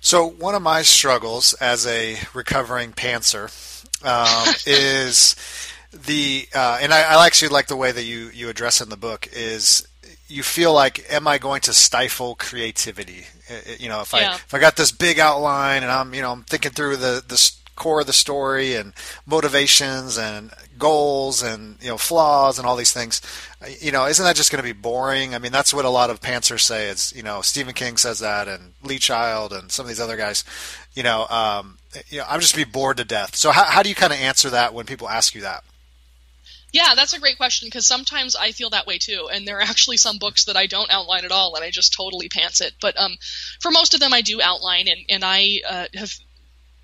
So 0.00 0.26
one 0.26 0.54
of 0.54 0.62
my 0.62 0.80
struggles 0.82 1.52
as 1.54 1.86
a 1.86 2.16
recovering 2.32 2.92
pantser 2.92 3.50
um, 4.04 4.54
is 4.66 5.36
the 5.92 6.48
uh, 6.54 6.78
and 6.80 6.92
I, 6.92 7.02
I 7.02 7.26
actually 7.26 7.48
like 7.48 7.66
the 7.66 7.76
way 7.76 7.92
that 7.92 8.04
you 8.04 8.30
you 8.32 8.48
address 8.48 8.80
in 8.80 8.88
the 8.88 8.96
book 8.96 9.28
is 9.32 9.86
you 10.28 10.42
feel 10.42 10.72
like 10.72 11.04
am 11.12 11.26
I 11.26 11.38
going 11.38 11.60
to 11.62 11.72
stifle 11.72 12.36
creativity? 12.36 13.24
You 13.78 13.88
know, 13.88 14.00
if 14.00 14.12
yeah. 14.12 14.30
I 14.30 14.34
if 14.34 14.54
I 14.54 14.58
got 14.58 14.76
this 14.76 14.92
big 14.92 15.18
outline 15.18 15.82
and 15.82 15.90
I'm 15.90 16.14
you 16.14 16.22
know 16.22 16.32
I'm 16.32 16.44
thinking 16.44 16.72
through 16.72 16.96
the 16.96 17.22
the 17.26 17.52
core 17.80 18.02
of 18.02 18.06
the 18.06 18.12
story 18.12 18.74
and 18.74 18.92
motivations 19.24 20.18
and 20.18 20.52
goals 20.78 21.42
and 21.42 21.82
you 21.82 21.88
know 21.88 21.96
flaws 21.96 22.58
and 22.58 22.68
all 22.68 22.76
these 22.76 22.92
things 22.92 23.22
you 23.80 23.90
know 23.90 24.04
isn't 24.04 24.24
that 24.24 24.36
just 24.36 24.52
going 24.52 24.62
to 24.62 24.74
be 24.74 24.78
boring 24.78 25.34
i 25.34 25.38
mean 25.38 25.50
that's 25.50 25.72
what 25.72 25.86
a 25.86 25.88
lot 25.88 26.10
of 26.10 26.20
pantsers 26.20 26.60
say 26.60 26.88
it's 26.88 27.14
you 27.14 27.22
know 27.22 27.40
stephen 27.40 27.72
king 27.72 27.96
says 27.96 28.18
that 28.18 28.48
and 28.48 28.74
lee 28.82 28.98
child 28.98 29.50
and 29.50 29.72
some 29.72 29.84
of 29.84 29.88
these 29.88 30.00
other 30.00 30.18
guys 30.18 30.44
you 30.92 31.02
know 31.02 31.26
um, 31.28 31.78
you 32.08 32.18
know 32.18 32.24
i'm 32.28 32.40
just 32.40 32.56
be 32.56 32.64
bored 32.64 32.96
to 32.96 33.04
death 33.04 33.34
so 33.34 33.50
how, 33.50 33.64
how 33.64 33.82
do 33.82 33.88
you 33.88 33.94
kind 33.94 34.12
of 34.12 34.18
answer 34.18 34.50
that 34.50 34.74
when 34.74 34.86
people 34.86 35.08
ask 35.08 35.34
you 35.34 35.40
that 35.40 35.64
yeah, 36.72 36.94
that's 36.94 37.14
a 37.14 37.20
great 37.20 37.36
question 37.36 37.66
because 37.66 37.86
sometimes 37.86 38.36
I 38.36 38.52
feel 38.52 38.70
that 38.70 38.86
way 38.86 38.98
too, 38.98 39.28
and 39.32 39.46
there 39.46 39.58
are 39.58 39.62
actually 39.62 39.96
some 39.96 40.18
books 40.18 40.44
that 40.44 40.56
I 40.56 40.66
don't 40.66 40.90
outline 40.90 41.24
at 41.24 41.32
all, 41.32 41.54
and 41.56 41.64
I 41.64 41.70
just 41.70 41.92
totally 41.92 42.28
pants 42.28 42.60
it. 42.60 42.74
But 42.80 42.98
um, 42.98 43.16
for 43.60 43.70
most 43.70 43.94
of 43.94 44.00
them, 44.00 44.14
I 44.14 44.22
do 44.22 44.40
outline, 44.40 44.88
and 44.88 45.00
and 45.08 45.24
I 45.24 45.60
uh, 45.68 45.86
have 45.94 46.12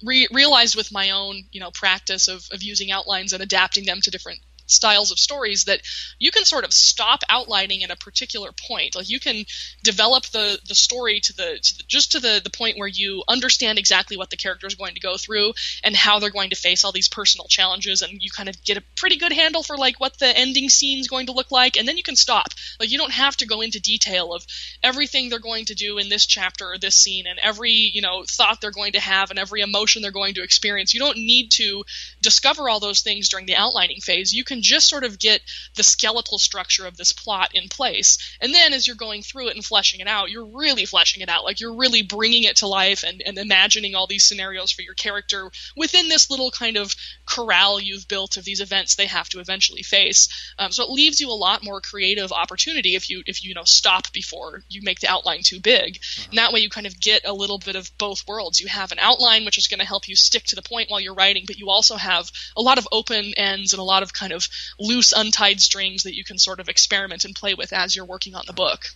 re- 0.02 0.28
realized 0.32 0.76
with 0.76 0.92
my 0.92 1.10
own 1.10 1.44
you 1.52 1.60
know 1.60 1.70
practice 1.70 2.28
of, 2.28 2.48
of 2.52 2.62
using 2.62 2.90
outlines 2.90 3.32
and 3.32 3.42
adapting 3.42 3.84
them 3.84 4.00
to 4.02 4.10
different 4.10 4.40
styles 4.66 5.10
of 5.10 5.18
stories 5.18 5.64
that 5.64 5.80
you 6.18 6.30
can 6.30 6.44
sort 6.44 6.64
of 6.64 6.72
stop 6.72 7.20
outlining 7.28 7.82
at 7.82 7.90
a 7.90 7.96
particular 7.96 8.50
point. 8.68 8.94
Like 8.94 9.08
you 9.08 9.20
can 9.20 9.44
develop 9.82 10.26
the 10.26 10.58
the 10.66 10.74
story 10.74 11.20
to 11.20 11.32
the, 11.32 11.58
to 11.62 11.76
the, 11.78 11.84
just 11.86 12.12
to 12.12 12.20
the 12.20 12.40
the 12.42 12.50
point 12.50 12.78
where 12.78 12.88
you 12.88 13.22
understand 13.28 13.78
exactly 13.78 14.16
what 14.16 14.30
the 14.30 14.36
character 14.36 14.66
is 14.66 14.74
going 14.74 14.94
to 14.94 15.00
go 15.00 15.16
through 15.16 15.52
and 15.82 15.96
how 15.96 16.18
they're 16.18 16.30
going 16.30 16.50
to 16.50 16.56
face 16.56 16.84
all 16.84 16.92
these 16.92 17.08
personal 17.08 17.46
challenges, 17.48 18.02
and 18.02 18.22
you 18.22 18.30
kind 18.30 18.48
of 18.48 18.62
get 18.64 18.76
a 18.76 18.82
pretty 18.96 19.16
good 19.16 19.32
handle 19.32 19.62
for 19.62 19.76
like 19.76 20.00
what 20.00 20.18
the 20.18 20.36
ending 20.36 20.68
scene 20.68 20.98
is 20.98 21.08
going 21.08 21.26
to 21.26 21.32
look 21.32 21.50
like, 21.50 21.76
and 21.76 21.86
then 21.86 21.96
you 21.96 22.02
can 22.02 22.16
stop. 22.16 22.48
Like 22.80 22.90
you 22.90 22.98
don't 22.98 23.12
have 23.12 23.36
to 23.38 23.46
go 23.46 23.60
into 23.60 23.80
detail 23.80 24.32
of 24.32 24.44
everything 24.82 25.28
they're 25.28 25.38
going 25.38 25.66
to 25.66 25.74
do 25.74 25.98
in 25.98 26.08
this 26.08 26.26
chapter 26.26 26.66
or 26.66 26.78
this 26.78 26.96
scene, 26.96 27.26
and 27.26 27.38
every 27.42 27.70
you 27.70 28.02
know 28.02 28.24
thought 28.28 28.60
they're 28.60 28.70
going 28.70 28.92
to 28.92 29.00
have, 29.00 29.30
and 29.30 29.38
every 29.38 29.60
emotion 29.60 30.02
they're 30.02 30.10
going 30.10 30.34
to 30.34 30.42
experience. 30.42 30.94
You 30.94 31.00
don't 31.00 31.18
need 31.18 31.50
to 31.52 31.84
discover 32.20 32.68
all 32.68 32.80
those 32.80 33.00
things 33.00 33.28
during 33.28 33.46
the 33.46 33.56
outlining 33.56 34.00
phase. 34.00 34.32
You 34.32 34.44
can 34.44 34.55
can 34.56 34.62
just 34.62 34.88
sort 34.88 35.04
of 35.04 35.18
get 35.18 35.42
the 35.74 35.82
skeletal 35.82 36.38
structure 36.38 36.86
of 36.86 36.96
this 36.96 37.12
plot 37.12 37.50
in 37.54 37.68
place. 37.68 38.36
And 38.40 38.54
then 38.54 38.72
as 38.72 38.86
you're 38.86 38.96
going 38.96 39.22
through 39.22 39.48
it 39.48 39.54
and 39.54 39.64
fleshing 39.64 40.00
it 40.00 40.06
out, 40.06 40.30
you're 40.30 40.46
really 40.46 40.86
fleshing 40.86 41.22
it 41.22 41.28
out. 41.28 41.44
Like 41.44 41.60
you're 41.60 41.76
really 41.76 42.02
bringing 42.02 42.44
it 42.44 42.56
to 42.56 42.66
life 42.66 43.04
and, 43.06 43.22
and 43.24 43.38
imagining 43.38 43.94
all 43.94 44.06
these 44.06 44.24
scenarios 44.24 44.72
for 44.72 44.82
your 44.82 44.94
character 44.94 45.50
within 45.76 46.08
this 46.08 46.30
little 46.30 46.50
kind 46.50 46.76
of 46.76 46.94
corral 47.26 47.80
you've 47.80 48.08
built 48.08 48.36
of 48.36 48.44
these 48.44 48.60
events 48.60 48.94
they 48.94 49.06
have 49.06 49.28
to 49.28 49.40
eventually 49.40 49.82
face. 49.82 50.28
Um, 50.58 50.72
so 50.72 50.84
it 50.84 50.90
leaves 50.90 51.20
you 51.20 51.30
a 51.30 51.32
lot 51.32 51.62
more 51.62 51.80
creative 51.80 52.32
opportunity 52.32 52.94
if 52.94 53.10
you 53.10 53.22
if 53.26 53.44
you, 53.44 53.50
you 53.50 53.54
know 53.54 53.64
stop 53.64 54.12
before 54.12 54.62
you 54.68 54.80
make 54.82 55.00
the 55.00 55.08
outline 55.08 55.40
too 55.42 55.60
big. 55.60 56.00
Mm-hmm. 56.00 56.30
And 56.30 56.38
that 56.38 56.52
way 56.52 56.60
you 56.60 56.70
kind 56.70 56.86
of 56.86 56.98
get 56.98 57.26
a 57.26 57.32
little 57.32 57.58
bit 57.58 57.76
of 57.76 57.90
both 57.98 58.26
worlds. 58.26 58.60
You 58.60 58.68
have 58.68 58.92
an 58.92 58.98
outline 59.00 59.44
which 59.44 59.58
is 59.58 59.68
going 59.68 59.80
to 59.80 59.86
help 59.86 60.08
you 60.08 60.16
stick 60.16 60.44
to 60.44 60.56
the 60.56 60.62
point 60.62 60.90
while 60.90 61.00
you're 61.00 61.14
writing, 61.14 61.44
but 61.46 61.58
you 61.58 61.68
also 61.68 61.96
have 61.96 62.30
a 62.56 62.62
lot 62.62 62.78
of 62.78 62.88
open 62.90 63.34
ends 63.36 63.72
and 63.72 63.80
a 63.80 63.84
lot 63.84 64.02
of 64.02 64.12
kind 64.12 64.32
of 64.32 64.45
loose, 64.78 65.12
untied 65.12 65.60
strings 65.60 66.02
that 66.02 66.16
you 66.16 66.24
can 66.24 66.38
sort 66.38 66.60
of 66.60 66.68
experiment 66.68 67.24
and 67.24 67.34
play 67.34 67.54
with 67.54 67.72
as 67.72 67.94
you're 67.94 68.04
working 68.04 68.34
on 68.34 68.44
the 68.46 68.52
book. 68.52 68.86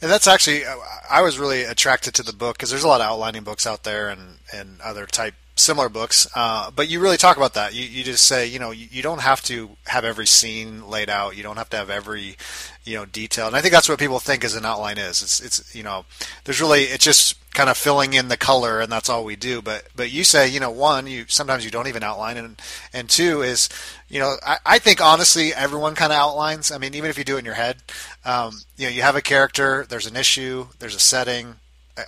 And 0.00 0.10
that's 0.10 0.26
actually, 0.26 0.64
I 1.08 1.22
was 1.22 1.38
really 1.38 1.62
attracted 1.62 2.14
to 2.14 2.22
the 2.22 2.32
book 2.32 2.56
because 2.56 2.70
there's 2.70 2.84
a 2.84 2.88
lot 2.88 3.00
of 3.00 3.06
outlining 3.06 3.42
books 3.42 3.66
out 3.66 3.84
there 3.84 4.08
and, 4.08 4.38
and 4.52 4.80
other 4.82 5.06
type 5.06 5.34
similar 5.62 5.88
books, 5.88 6.26
uh, 6.34 6.70
but 6.70 6.88
you 6.88 7.00
really 7.00 7.16
talk 7.16 7.36
about 7.36 7.54
that. 7.54 7.74
You, 7.74 7.84
you 7.84 8.04
just 8.04 8.24
say, 8.24 8.46
you 8.46 8.58
know, 8.58 8.70
you, 8.70 8.88
you, 8.90 9.02
don't 9.02 9.20
have 9.20 9.42
to 9.44 9.70
have 9.86 10.04
every 10.04 10.26
scene 10.26 10.88
laid 10.88 11.08
out. 11.08 11.36
You 11.36 11.42
don't 11.42 11.56
have 11.56 11.70
to 11.70 11.76
have 11.76 11.90
every, 11.90 12.36
you 12.84 12.96
know, 12.96 13.04
detail. 13.04 13.46
And 13.46 13.56
I 13.56 13.60
think 13.60 13.72
that's 13.72 13.88
what 13.88 13.98
people 13.98 14.18
think 14.18 14.44
as 14.44 14.54
an 14.54 14.64
outline 14.64 14.98
is. 14.98 15.22
It's, 15.22 15.40
it's, 15.40 15.74
you 15.74 15.82
know, 15.82 16.04
there's 16.44 16.60
really, 16.60 16.82
it's 16.82 17.04
just 17.04 17.38
kind 17.54 17.68
of 17.68 17.76
filling 17.76 18.14
in 18.14 18.28
the 18.28 18.36
color, 18.36 18.80
and 18.80 18.90
that's 18.90 19.08
all 19.08 19.24
we 19.24 19.36
do. 19.36 19.62
But, 19.62 19.88
but 19.94 20.10
you 20.10 20.24
say, 20.24 20.48
you 20.48 20.60
know, 20.60 20.70
one, 20.70 21.06
you 21.06 21.24
sometimes 21.28 21.64
you 21.64 21.70
don't 21.70 21.88
even 21.88 22.02
outline, 22.02 22.36
and 22.36 22.60
and 22.92 23.08
two 23.08 23.42
is, 23.42 23.68
you 24.08 24.18
know, 24.18 24.36
I, 24.44 24.58
I 24.64 24.78
think 24.78 25.00
honestly, 25.00 25.54
everyone 25.54 25.94
kind 25.94 26.12
of 26.12 26.18
outlines. 26.18 26.72
I 26.72 26.78
mean, 26.78 26.94
even 26.94 27.10
if 27.10 27.18
you 27.18 27.24
do 27.24 27.36
it 27.36 27.40
in 27.40 27.44
your 27.44 27.54
head, 27.54 27.76
um, 28.24 28.60
you 28.76 28.86
know, 28.86 28.92
you 28.92 29.02
have 29.02 29.16
a 29.16 29.22
character, 29.22 29.86
there's 29.88 30.06
an 30.06 30.16
issue, 30.16 30.68
there's 30.78 30.94
a 30.94 31.00
setting 31.00 31.56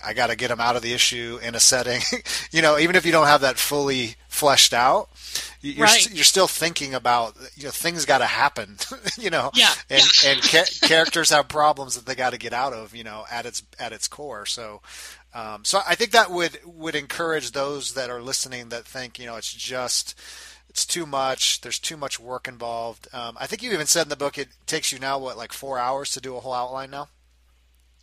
I 0.03 0.13
got 0.13 0.27
to 0.27 0.35
get 0.35 0.47
them 0.47 0.59
out 0.59 0.75
of 0.75 0.81
the 0.81 0.93
issue 0.93 1.39
in 1.43 1.53
a 1.53 1.59
setting. 1.59 2.01
you 2.51 2.61
know, 2.61 2.77
even 2.77 2.95
if 2.95 3.05
you 3.05 3.11
don't 3.11 3.27
have 3.27 3.41
that 3.41 3.57
fully 3.57 4.15
fleshed 4.27 4.73
out, 4.73 5.09
you're 5.61 5.85
right. 5.85 6.01
st- 6.01 6.15
you're 6.15 6.23
still 6.23 6.47
thinking 6.47 6.93
about 6.93 7.35
you 7.55 7.65
know 7.65 7.71
things 7.71 8.05
got 8.05 8.19
to 8.19 8.25
happen. 8.25 8.77
you 9.17 9.29
know, 9.29 9.51
yeah, 9.53 9.73
and 9.89 10.03
yeah. 10.23 10.31
and 10.31 10.41
ca- 10.41 10.65
characters 10.87 11.29
have 11.29 11.47
problems 11.47 11.95
that 11.95 12.05
they 12.05 12.15
got 12.15 12.31
to 12.31 12.39
get 12.39 12.53
out 12.53 12.73
of. 12.73 12.95
You 12.95 13.03
know, 13.03 13.25
at 13.31 13.45
its 13.45 13.63
at 13.79 13.91
its 13.91 14.07
core. 14.07 14.45
So. 14.45 14.81
Um, 15.33 15.65
so 15.65 15.81
I 15.85 15.95
think 15.95 16.11
that 16.11 16.31
would 16.31 16.59
would 16.63 16.95
encourage 16.95 17.51
those 17.51 17.95
that 17.95 18.09
are 18.09 18.21
listening 18.21 18.69
that 18.69 18.85
think 18.85 19.19
you 19.19 19.25
know 19.25 19.35
it's 19.35 19.53
just 19.53 20.17
it's 20.69 20.85
too 20.85 21.05
much. 21.05 21.59
There's 21.59 21.77
too 21.77 21.97
much 21.97 22.21
work 22.21 22.47
involved. 22.47 23.09
Um, 23.13 23.35
I 23.37 23.45
think 23.45 23.61
you 23.61 23.73
even 23.73 23.85
said 23.85 24.03
in 24.03 24.09
the 24.09 24.15
book 24.15 24.37
it 24.37 24.47
takes 24.65 24.93
you 24.93 24.99
now 24.99 25.19
what 25.19 25.35
like 25.35 25.51
four 25.51 25.77
hours 25.77 26.11
to 26.11 26.21
do 26.21 26.37
a 26.37 26.39
whole 26.39 26.53
outline 26.53 26.91
now. 26.91 27.09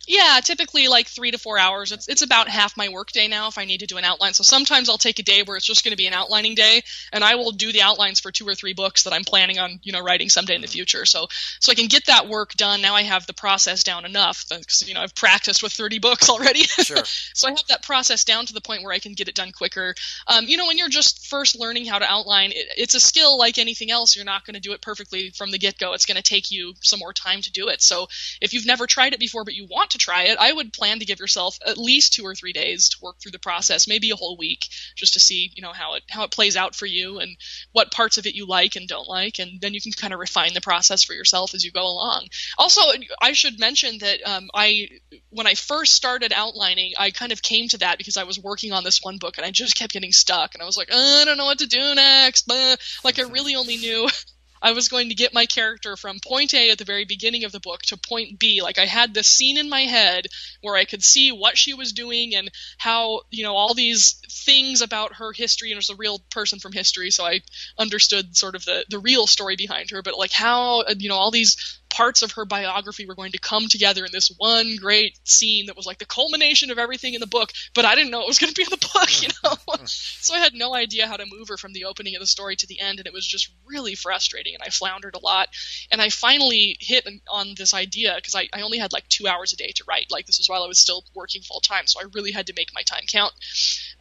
Yeah, 0.07 0.39
typically 0.43 0.87
like 0.87 1.07
three 1.07 1.31
to 1.31 1.37
four 1.37 1.57
hours. 1.57 1.91
It's 1.91 2.07
it's 2.09 2.21
about 2.21 2.49
half 2.49 2.75
my 2.75 2.89
workday 2.89 3.27
now 3.27 3.47
if 3.47 3.57
I 3.57 3.63
need 3.63 3.79
to 3.79 3.85
do 3.85 3.97
an 3.97 4.03
outline. 4.03 4.33
So 4.33 4.43
sometimes 4.43 4.89
I'll 4.89 4.97
take 4.97 5.19
a 5.19 5.23
day 5.23 5.43
where 5.43 5.55
it's 5.55 5.65
just 5.65 5.83
going 5.83 5.91
to 5.91 5.97
be 5.97 6.07
an 6.07 6.13
outlining 6.13 6.55
day, 6.55 6.83
and 7.13 7.23
I 7.23 7.35
will 7.35 7.51
do 7.51 7.71
the 7.71 7.81
outlines 7.81 8.19
for 8.19 8.29
two 8.29 8.45
or 8.45 8.53
three 8.53 8.73
books 8.73 9.03
that 9.03 9.13
I'm 9.13 9.23
planning 9.23 9.59
on 9.59 9.79
you 9.81 9.93
know 9.93 10.01
writing 10.01 10.27
someday 10.27 10.55
in 10.55 10.61
the 10.61 10.67
future. 10.67 11.05
So 11.05 11.27
so 11.61 11.71
I 11.71 11.75
can 11.75 11.87
get 11.87 12.07
that 12.07 12.27
work 12.27 12.53
done. 12.53 12.81
Now 12.81 12.95
I 12.95 13.03
have 13.03 13.25
the 13.27 13.33
process 13.33 13.83
down 13.83 14.03
enough 14.03 14.45
because 14.49 14.85
you 14.85 14.93
know 14.93 15.01
I've 15.01 15.15
practiced 15.15 15.63
with 15.63 15.71
30 15.71 15.99
books 15.99 16.29
already. 16.29 16.63
Sure. 16.63 16.97
so 17.33 17.47
I 17.47 17.51
have 17.51 17.67
that 17.69 17.83
process 17.83 18.25
down 18.25 18.45
to 18.47 18.53
the 18.53 18.61
point 18.61 18.83
where 18.83 18.91
I 18.91 18.99
can 18.99 19.13
get 19.13 19.29
it 19.29 19.35
done 19.35 19.53
quicker. 19.53 19.95
Um, 20.27 20.45
you 20.47 20.57
know, 20.57 20.67
when 20.67 20.77
you're 20.77 20.89
just 20.89 21.27
first 21.27 21.57
learning 21.57 21.85
how 21.85 21.99
to 21.99 22.05
outline, 22.05 22.51
it, 22.51 22.67
it's 22.77 22.95
a 22.95 22.99
skill 22.99 23.37
like 23.37 23.57
anything 23.57 23.89
else. 23.89 24.17
You're 24.17 24.25
not 24.25 24.45
going 24.45 24.55
to 24.55 24.59
do 24.59 24.73
it 24.73 24.81
perfectly 24.81 25.29
from 25.29 25.51
the 25.51 25.57
get 25.57 25.77
go. 25.77 25.93
It's 25.93 26.05
going 26.05 26.17
to 26.17 26.23
take 26.23 26.51
you 26.51 26.73
some 26.81 26.99
more 26.99 27.13
time 27.13 27.39
to 27.41 27.51
do 27.51 27.69
it. 27.69 27.81
So 27.81 28.07
if 28.41 28.53
you've 28.53 28.65
never 28.65 28.85
tried 28.85 29.13
it 29.13 29.19
before 29.19 29.45
but 29.45 29.53
you 29.53 29.65
want 29.65 29.92
to 29.93 29.97
try 29.97 30.23
it, 30.23 30.37
I 30.39 30.51
would 30.51 30.73
plan 30.73 30.99
to 30.99 31.05
give 31.05 31.19
yourself 31.19 31.57
at 31.65 31.77
least 31.77 32.13
two 32.13 32.25
or 32.25 32.35
three 32.35 32.53
days 32.53 32.89
to 32.89 32.97
work 33.01 33.19
through 33.19 33.31
the 33.31 33.39
process, 33.39 33.87
maybe 33.87 34.11
a 34.11 34.15
whole 34.15 34.37
week, 34.37 34.67
just 34.95 35.13
to 35.13 35.19
see 35.19 35.51
you 35.55 35.63
know 35.63 35.71
how 35.71 35.95
it 35.95 36.03
how 36.09 36.23
it 36.23 36.31
plays 36.31 36.55
out 36.55 36.75
for 36.75 36.85
you 36.85 37.19
and 37.19 37.37
what 37.71 37.91
parts 37.91 38.17
of 38.17 38.25
it 38.25 38.35
you 38.35 38.45
like 38.45 38.75
and 38.75 38.87
don't 38.87 39.07
like, 39.07 39.39
and 39.39 39.61
then 39.61 39.73
you 39.73 39.81
can 39.81 39.91
kind 39.91 40.13
of 40.13 40.19
refine 40.19 40.53
the 40.53 40.61
process 40.61 41.03
for 41.03 41.13
yourself 41.13 41.53
as 41.53 41.63
you 41.63 41.71
go 41.71 41.85
along. 41.85 42.27
Also, 42.57 42.81
I 43.21 43.33
should 43.33 43.59
mention 43.59 43.99
that 43.99 44.19
um, 44.25 44.49
I 44.53 44.89
when 45.29 45.47
I 45.47 45.55
first 45.55 45.93
started 45.93 46.33
outlining, 46.35 46.93
I 46.97 47.11
kind 47.11 47.31
of 47.31 47.41
came 47.41 47.67
to 47.69 47.77
that 47.79 47.97
because 47.97 48.17
I 48.17 48.23
was 48.23 48.39
working 48.39 48.71
on 48.71 48.83
this 48.83 49.01
one 49.01 49.17
book 49.17 49.37
and 49.37 49.45
I 49.45 49.51
just 49.51 49.77
kept 49.77 49.93
getting 49.93 50.11
stuck, 50.11 50.53
and 50.53 50.61
I 50.61 50.65
was 50.65 50.77
like, 50.77 50.89
oh, 50.91 51.21
I 51.21 51.25
don't 51.25 51.37
know 51.37 51.45
what 51.45 51.59
to 51.59 51.67
do 51.67 51.95
next. 51.95 52.49
Like 53.03 53.19
I 53.19 53.23
really 53.23 53.55
only 53.55 53.77
knew 53.77 54.07
I 54.63 54.71
was 54.71 54.87
going 54.87 55.09
to 55.09 55.15
get 55.15 55.33
my 55.33 55.45
character 55.45 55.97
from 55.97 56.21
point 56.25 56.53
A 56.53 56.71
at 56.71 56.77
the 56.77 56.85
very 56.85 57.03
beginning 57.03 57.43
of 57.43 57.51
the 57.51 57.59
book 57.59 57.81
to 57.83 57.97
point 57.97 58.39
B. 58.39 58.61
Like 58.63 58.79
I 58.79 58.85
had 58.85 59.13
this 59.13 59.27
scene 59.27 59.57
in 59.57 59.69
my 59.69 59.81
head 59.81 60.27
where 60.61 60.75
I 60.75 60.85
could 60.85 61.03
see 61.03 61.33
what 61.33 61.57
she 61.57 61.73
was 61.73 61.91
doing 61.91 62.33
and 62.33 62.49
how, 62.77 63.21
you 63.29 63.43
know, 63.43 63.55
all 63.55 63.73
these 63.73 64.21
things 64.45 64.81
about 64.81 65.15
her 65.15 65.33
history 65.33 65.71
and 65.71 65.77
as 65.77 65.89
a 65.89 65.95
real 65.95 66.19
person 66.31 66.59
from 66.59 66.71
history, 66.71 67.11
so 67.11 67.25
I 67.25 67.41
understood 67.77 68.37
sort 68.37 68.55
of 68.55 68.63
the 68.63 68.85
the 68.89 68.99
real 68.99 69.27
story 69.27 69.57
behind 69.57 69.91
her, 69.91 70.01
but 70.01 70.17
like 70.17 70.31
how 70.31 70.85
you 70.97 71.09
know 71.09 71.15
all 71.15 71.31
these 71.31 71.81
parts 71.93 72.23
of 72.23 72.31
her 72.31 72.43
biography 72.43 73.05
were 73.05 73.13
going 73.13 73.31
to 73.31 73.37
come 73.37 73.67
together 73.67 74.03
in 74.03 74.11
this 74.11 74.33
one 74.37 74.77
great 74.77 75.17
scene 75.25 75.67
that 75.67 75.77
was 75.77 75.85
like 75.85 75.99
the 75.99 76.05
culmination 76.05 76.71
of 76.71 76.79
everything 76.79 77.13
in 77.13 77.19
the 77.19 77.27
book, 77.27 77.51
but 77.75 77.85
I 77.85 77.93
didn't 77.93 78.09
know 78.09 78.21
it 78.21 78.27
was 78.27 78.39
going 78.39 78.51
to 78.51 78.55
be 78.55 78.63
in 78.63 78.69
the 78.71 78.89
book, 78.93 79.21
you 79.21 79.29
know? 79.43 79.85
so 79.85 80.33
I 80.33 80.39
had 80.39 80.55
no 80.55 80.73
idea 80.73 81.07
how 81.07 81.17
to 81.17 81.25
move 81.31 81.49
her 81.49 81.57
from 81.57 81.71
the 81.71 81.85
opening 81.85 82.15
of 82.15 82.19
the 82.19 82.27
story 82.27 82.55
to 82.55 82.67
the 82.67 82.79
end, 82.79 82.99
and 82.99 83.05
it 83.05 83.13
was 83.13 83.27
just 83.27 83.51
really 83.65 83.93
frustrating, 83.93 84.55
and 84.55 84.63
I 84.63 84.69
floundered 84.69 85.15
a 85.15 85.23
lot. 85.23 85.49
And 85.91 86.01
I 86.01 86.09
finally 86.09 86.77
hit 86.79 87.07
on 87.31 87.53
this 87.55 87.75
idea 87.75 88.13
because 88.15 88.33
I, 88.33 88.49
I 88.51 88.61
only 88.61 88.79
had 88.79 88.91
like 88.91 89.07
two 89.07 89.27
hours 89.27 89.53
a 89.53 89.57
day 89.57 89.71
to 89.75 89.83
write. 89.87 90.07
Like, 90.09 90.25
this 90.25 90.39
was 90.39 90.49
while 90.49 90.63
I 90.63 90.67
was 90.67 90.79
still 90.79 91.03
working 91.13 91.43
full 91.43 91.59
time, 91.59 91.85
so 91.85 91.99
I 91.99 92.05
really 92.13 92.31
had 92.31 92.47
to 92.47 92.53
make 92.55 92.73
my 92.73 92.81
time 92.81 93.03
count. 93.07 93.33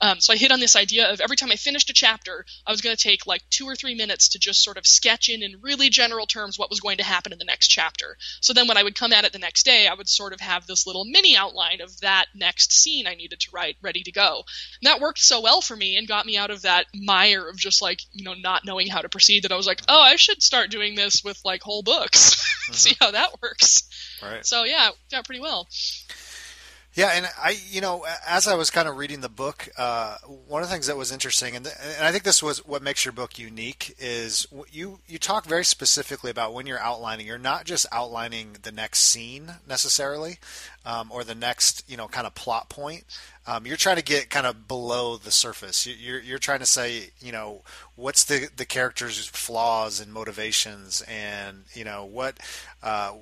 Um, 0.03 0.19
so 0.19 0.33
I 0.33 0.37
hit 0.37 0.51
on 0.51 0.59
this 0.59 0.75
idea 0.75 1.13
of 1.13 1.21
every 1.21 1.37
time 1.37 1.53
I 1.53 1.57
finished 1.57 1.89
a 1.89 1.93
chapter, 1.93 2.45
I 2.67 2.73
was 2.73 2.81
going 2.81 2.95
to 2.95 3.03
take 3.03 3.25
like 3.25 3.43
two 3.51 3.67
or 3.67 3.77
three 3.77 3.95
minutes 3.95 4.31
to 4.31 4.41
just 4.41 4.63
sort 4.63 4.77
of 4.77 4.85
sketch 4.85 5.29
in 5.29 5.45
in 5.45 5.61
really 5.63 5.91
general 5.91 6.27
terms 6.27 6.59
what 6.59 6.71
was 6.71 6.81
going 6.81 6.99
to 6.99 7.05
happen 7.05 7.33
in 7.33 7.39
the 7.39 7.45
next 7.45 7.69
chapter. 7.69 8.17
So 8.41 8.53
then 8.53 8.67
when 8.67 8.77
I 8.77 8.83
would 8.83 8.97
come 8.97 9.13
at 9.13 9.25
it 9.25 9.33
the 9.33 9.39
next 9.39 9.65
day, 9.65 9.87
I 9.87 9.95
would 9.95 10.09
sort 10.09 10.33
of 10.33 10.41
have 10.41 10.67
this 10.67 10.89
little 10.89 11.05
mini 11.05 11.37
outline 11.37 11.81
of 11.81 12.01
that 12.01 12.27
next 12.35 12.73
scene 12.73 13.07
I 13.07 13.15
needed 13.15 13.39
to 13.41 13.51
write 13.53 13.77
ready 13.81 14.03
to 14.03 14.11
go. 14.13 14.43
And 14.83 14.91
that 14.91 15.01
worked 15.01 15.21
so 15.21 15.41
well 15.41 15.61
for 15.61 15.77
me 15.77 15.97
and 15.97 16.09
got 16.09 16.27
me 16.27 16.37
out 16.37 16.51
of 16.51 16.63
that 16.63 16.87
mire 16.93 17.49
of 17.49 17.57
just 17.57 17.81
like, 17.81 18.01
you 18.13 18.25
know, 18.25 18.35
not 18.35 18.65
knowing 18.65 18.89
how 18.89 19.03
to 19.03 19.09
proceed 19.09 19.45
that 19.45 19.53
I 19.53 19.57
was 19.57 19.69
like, 19.69 19.83
oh, 19.89 20.01
I 20.01 20.17
should 20.17 20.43
start 20.43 20.71
doing 20.71 20.97
this 20.97 21.23
with 21.25 21.41
like 21.45 21.63
whole 21.63 21.85
books. 21.85 22.35
Mm-hmm. 22.35 22.73
See 22.73 22.97
how 23.01 23.13
that 23.13 23.41
works. 23.41 23.89
Right. 24.21 24.45
So 24.45 24.65
yeah, 24.65 24.89
it 24.89 24.95
worked 24.95 25.15
out 25.15 25.27
pretty 25.27 25.41
well. 25.41 25.69
Yeah, 26.95 27.13
and 27.15 27.27
I, 27.43 27.57
you 27.71 27.81
know, 27.81 28.05
as 28.29 28.47
I 28.47 28.55
was 28.55 28.71
kind 28.71 28.87
of 28.87 28.99
reading 28.99 29.23
the 29.23 29.31
book, 29.31 29.71
uh, 29.79 30.19
one 30.47 30.63
of 30.63 30.69
the 30.69 30.75
things 30.75 30.89
that 30.89 30.97
was 30.97 31.11
interesting, 31.11 31.57
and, 31.57 31.67
and 31.67 32.05
I 32.07 32.13
think 32.13 32.23
this 32.23 32.43
was 32.43 32.59
what 32.67 32.83
makes 32.83 33.03
your 33.07 33.13
book 33.13 33.39
unique, 33.39 33.95
is 33.99 34.47
you 34.71 35.01
you 35.09 35.19
talk 35.19 35.47
very 35.47 35.65
specifically 35.65 36.31
about 36.31 36.53
when 36.53 36.67
you're 36.67 36.79
outlining. 36.79 37.27
You're 37.27 37.39
not 37.39 37.65
just 37.65 37.87
outlining 37.93 38.59
the 38.63 38.73
next 38.73 38.99
scene 38.99 39.55
necessarily, 39.67 40.39
um, 40.85 41.11
or 41.11 41.25
the 41.25 41.35
next, 41.35 41.83
you 41.89 41.97
know, 41.97 42.09
kind 42.09 42.27
of 42.27 42.35
plot 42.35 42.69
point. 42.69 43.05
Um, 43.45 43.67
you're 43.67 43.77
trying 43.77 43.97
to 43.97 44.05
get 44.05 44.31
kind 44.31 44.47
of 44.47 44.69
below 44.69 45.17
the 45.17 45.33
surface. 45.33 45.85
You're 45.85 46.21
you're 46.21 46.39
trying 46.39 46.61
to 46.61 46.67
say, 46.67 47.11
you 47.21 47.33
know, 47.33 47.63
what's 47.97 48.25
the 48.25 48.49
the 48.57 48.65
character's 48.65 49.27
flaws 49.27 49.99
and 50.01 50.13
motivations, 50.13 51.03
and 51.09 51.65
you 51.75 51.83
know 51.83 52.05
what 52.05 52.39
uh, 52.85 53.13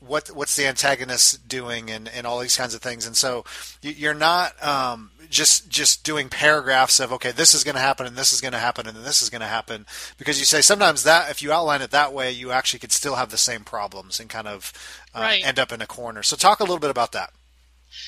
what 0.00 0.28
what's 0.28 0.56
the 0.56 0.66
antagonist 0.66 1.46
doing, 1.46 1.90
and, 1.90 2.08
and 2.08 2.26
all 2.26 2.40
these 2.40 2.56
kinds 2.56 2.74
of 2.74 2.82
things. 2.82 3.06
And 3.06 3.16
so 3.16 3.44
you're 3.80 4.14
not 4.14 4.60
um, 4.66 5.12
just 5.30 5.68
just 5.68 6.02
doing 6.02 6.28
paragraphs 6.28 6.98
of 6.98 7.12
okay, 7.12 7.30
this 7.30 7.54
is 7.54 7.62
going 7.62 7.76
to 7.76 7.80
happen, 7.80 8.04
and 8.04 8.16
this 8.16 8.32
is 8.32 8.40
going 8.40 8.52
to 8.52 8.58
happen, 8.58 8.88
and 8.88 8.96
then 8.96 9.04
this 9.04 9.22
is 9.22 9.30
going 9.30 9.42
to 9.42 9.46
happen, 9.46 9.86
because 10.18 10.40
you 10.40 10.44
say 10.44 10.60
sometimes 10.60 11.04
that 11.04 11.30
if 11.30 11.40
you 11.40 11.52
outline 11.52 11.82
it 11.82 11.92
that 11.92 12.12
way, 12.12 12.32
you 12.32 12.50
actually 12.50 12.80
could 12.80 12.92
still 12.92 13.14
have 13.14 13.30
the 13.30 13.38
same 13.38 13.62
problems 13.62 14.18
and 14.18 14.28
kind 14.28 14.48
of 14.48 14.72
uh, 15.14 15.20
right. 15.20 15.46
end 15.46 15.60
up 15.60 15.70
in 15.70 15.80
a 15.80 15.86
corner. 15.86 16.24
So 16.24 16.34
talk 16.34 16.58
a 16.58 16.64
little 16.64 16.80
bit 16.80 16.90
about 16.90 17.12
that. 17.12 17.32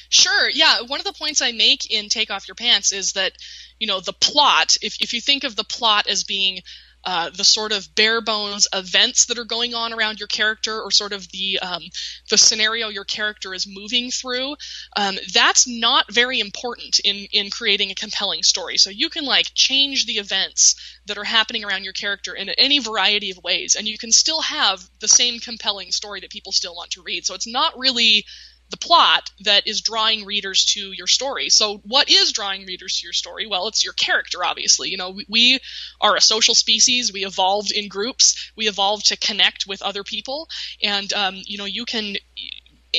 Sure. 0.08 0.48
Yeah. 0.50 0.82
One 0.82 1.00
of 1.00 1.06
the 1.06 1.12
points 1.12 1.40
I 1.40 1.52
make 1.52 1.90
in 1.90 2.08
Take 2.08 2.30
Off 2.30 2.48
Your 2.48 2.54
Pants 2.54 2.92
is 2.92 3.12
that, 3.12 3.32
you 3.78 3.86
know, 3.86 4.00
the 4.00 4.12
plot, 4.12 4.76
if, 4.82 5.00
if 5.00 5.12
you 5.12 5.20
think 5.20 5.44
of 5.44 5.56
the 5.56 5.64
plot 5.64 6.06
as 6.06 6.24
being 6.24 6.60
uh, 7.04 7.30
the 7.30 7.44
sort 7.44 7.72
of 7.72 7.94
bare 7.94 8.20
bones 8.20 8.68
events 8.74 9.26
that 9.26 9.38
are 9.38 9.44
going 9.44 9.74
on 9.74 9.92
around 9.92 10.18
your 10.20 10.26
character 10.26 10.80
or 10.82 10.90
sort 10.90 11.12
of 11.12 11.26
the 11.30 11.58
um, 11.60 11.82
the 12.28 12.36
scenario 12.36 12.88
your 12.88 13.04
character 13.04 13.54
is 13.54 13.66
moving 13.66 14.10
through 14.10 14.54
um, 14.96 15.16
that's 15.32 15.66
not 15.66 16.12
very 16.12 16.40
important 16.40 17.00
in 17.04 17.26
in 17.32 17.50
creating 17.50 17.90
a 17.90 17.94
compelling 17.94 18.42
story 18.42 18.76
so 18.76 18.90
you 18.90 19.08
can 19.08 19.24
like 19.24 19.46
change 19.54 20.04
the 20.06 20.18
events 20.18 20.74
that 21.06 21.16
are 21.16 21.24
happening 21.24 21.64
around 21.64 21.84
your 21.84 21.92
character 21.94 22.34
in 22.34 22.50
any 22.50 22.78
variety 22.78 23.30
of 23.30 23.38
ways 23.42 23.76
and 23.76 23.88
you 23.88 23.96
can 23.96 24.12
still 24.12 24.42
have 24.42 24.82
the 25.00 25.08
same 25.08 25.38
compelling 25.40 25.90
story 25.92 26.20
that 26.20 26.30
people 26.30 26.52
still 26.52 26.74
want 26.74 26.90
to 26.90 27.02
read 27.02 27.24
so 27.24 27.34
it's 27.34 27.50
not 27.50 27.78
really 27.78 28.26
the 28.70 28.76
plot 28.76 29.30
that 29.40 29.66
is 29.66 29.80
drawing 29.80 30.24
readers 30.24 30.64
to 30.64 30.92
your 30.92 31.06
story. 31.06 31.50
So, 31.50 31.78
what 31.84 32.08
is 32.08 32.32
drawing 32.32 32.66
readers 32.66 32.98
to 33.00 33.06
your 33.06 33.12
story? 33.12 33.46
Well, 33.46 33.68
it's 33.68 33.84
your 33.84 33.92
character, 33.92 34.44
obviously. 34.44 34.90
You 34.90 34.96
know, 34.96 35.10
we, 35.10 35.26
we, 35.28 35.58
are 36.00 36.16
a 36.16 36.20
social 36.20 36.54
species. 36.54 37.12
We 37.12 37.24
evolved 37.24 37.72
in 37.72 37.88
groups. 37.88 38.52
We 38.56 38.68
evolved 38.68 39.06
to 39.06 39.16
connect 39.16 39.66
with 39.66 39.82
other 39.82 40.04
people, 40.04 40.48
and 40.82 41.12
um, 41.12 41.36
you 41.44 41.58
know, 41.58 41.64
you 41.64 41.84
can 41.84 42.16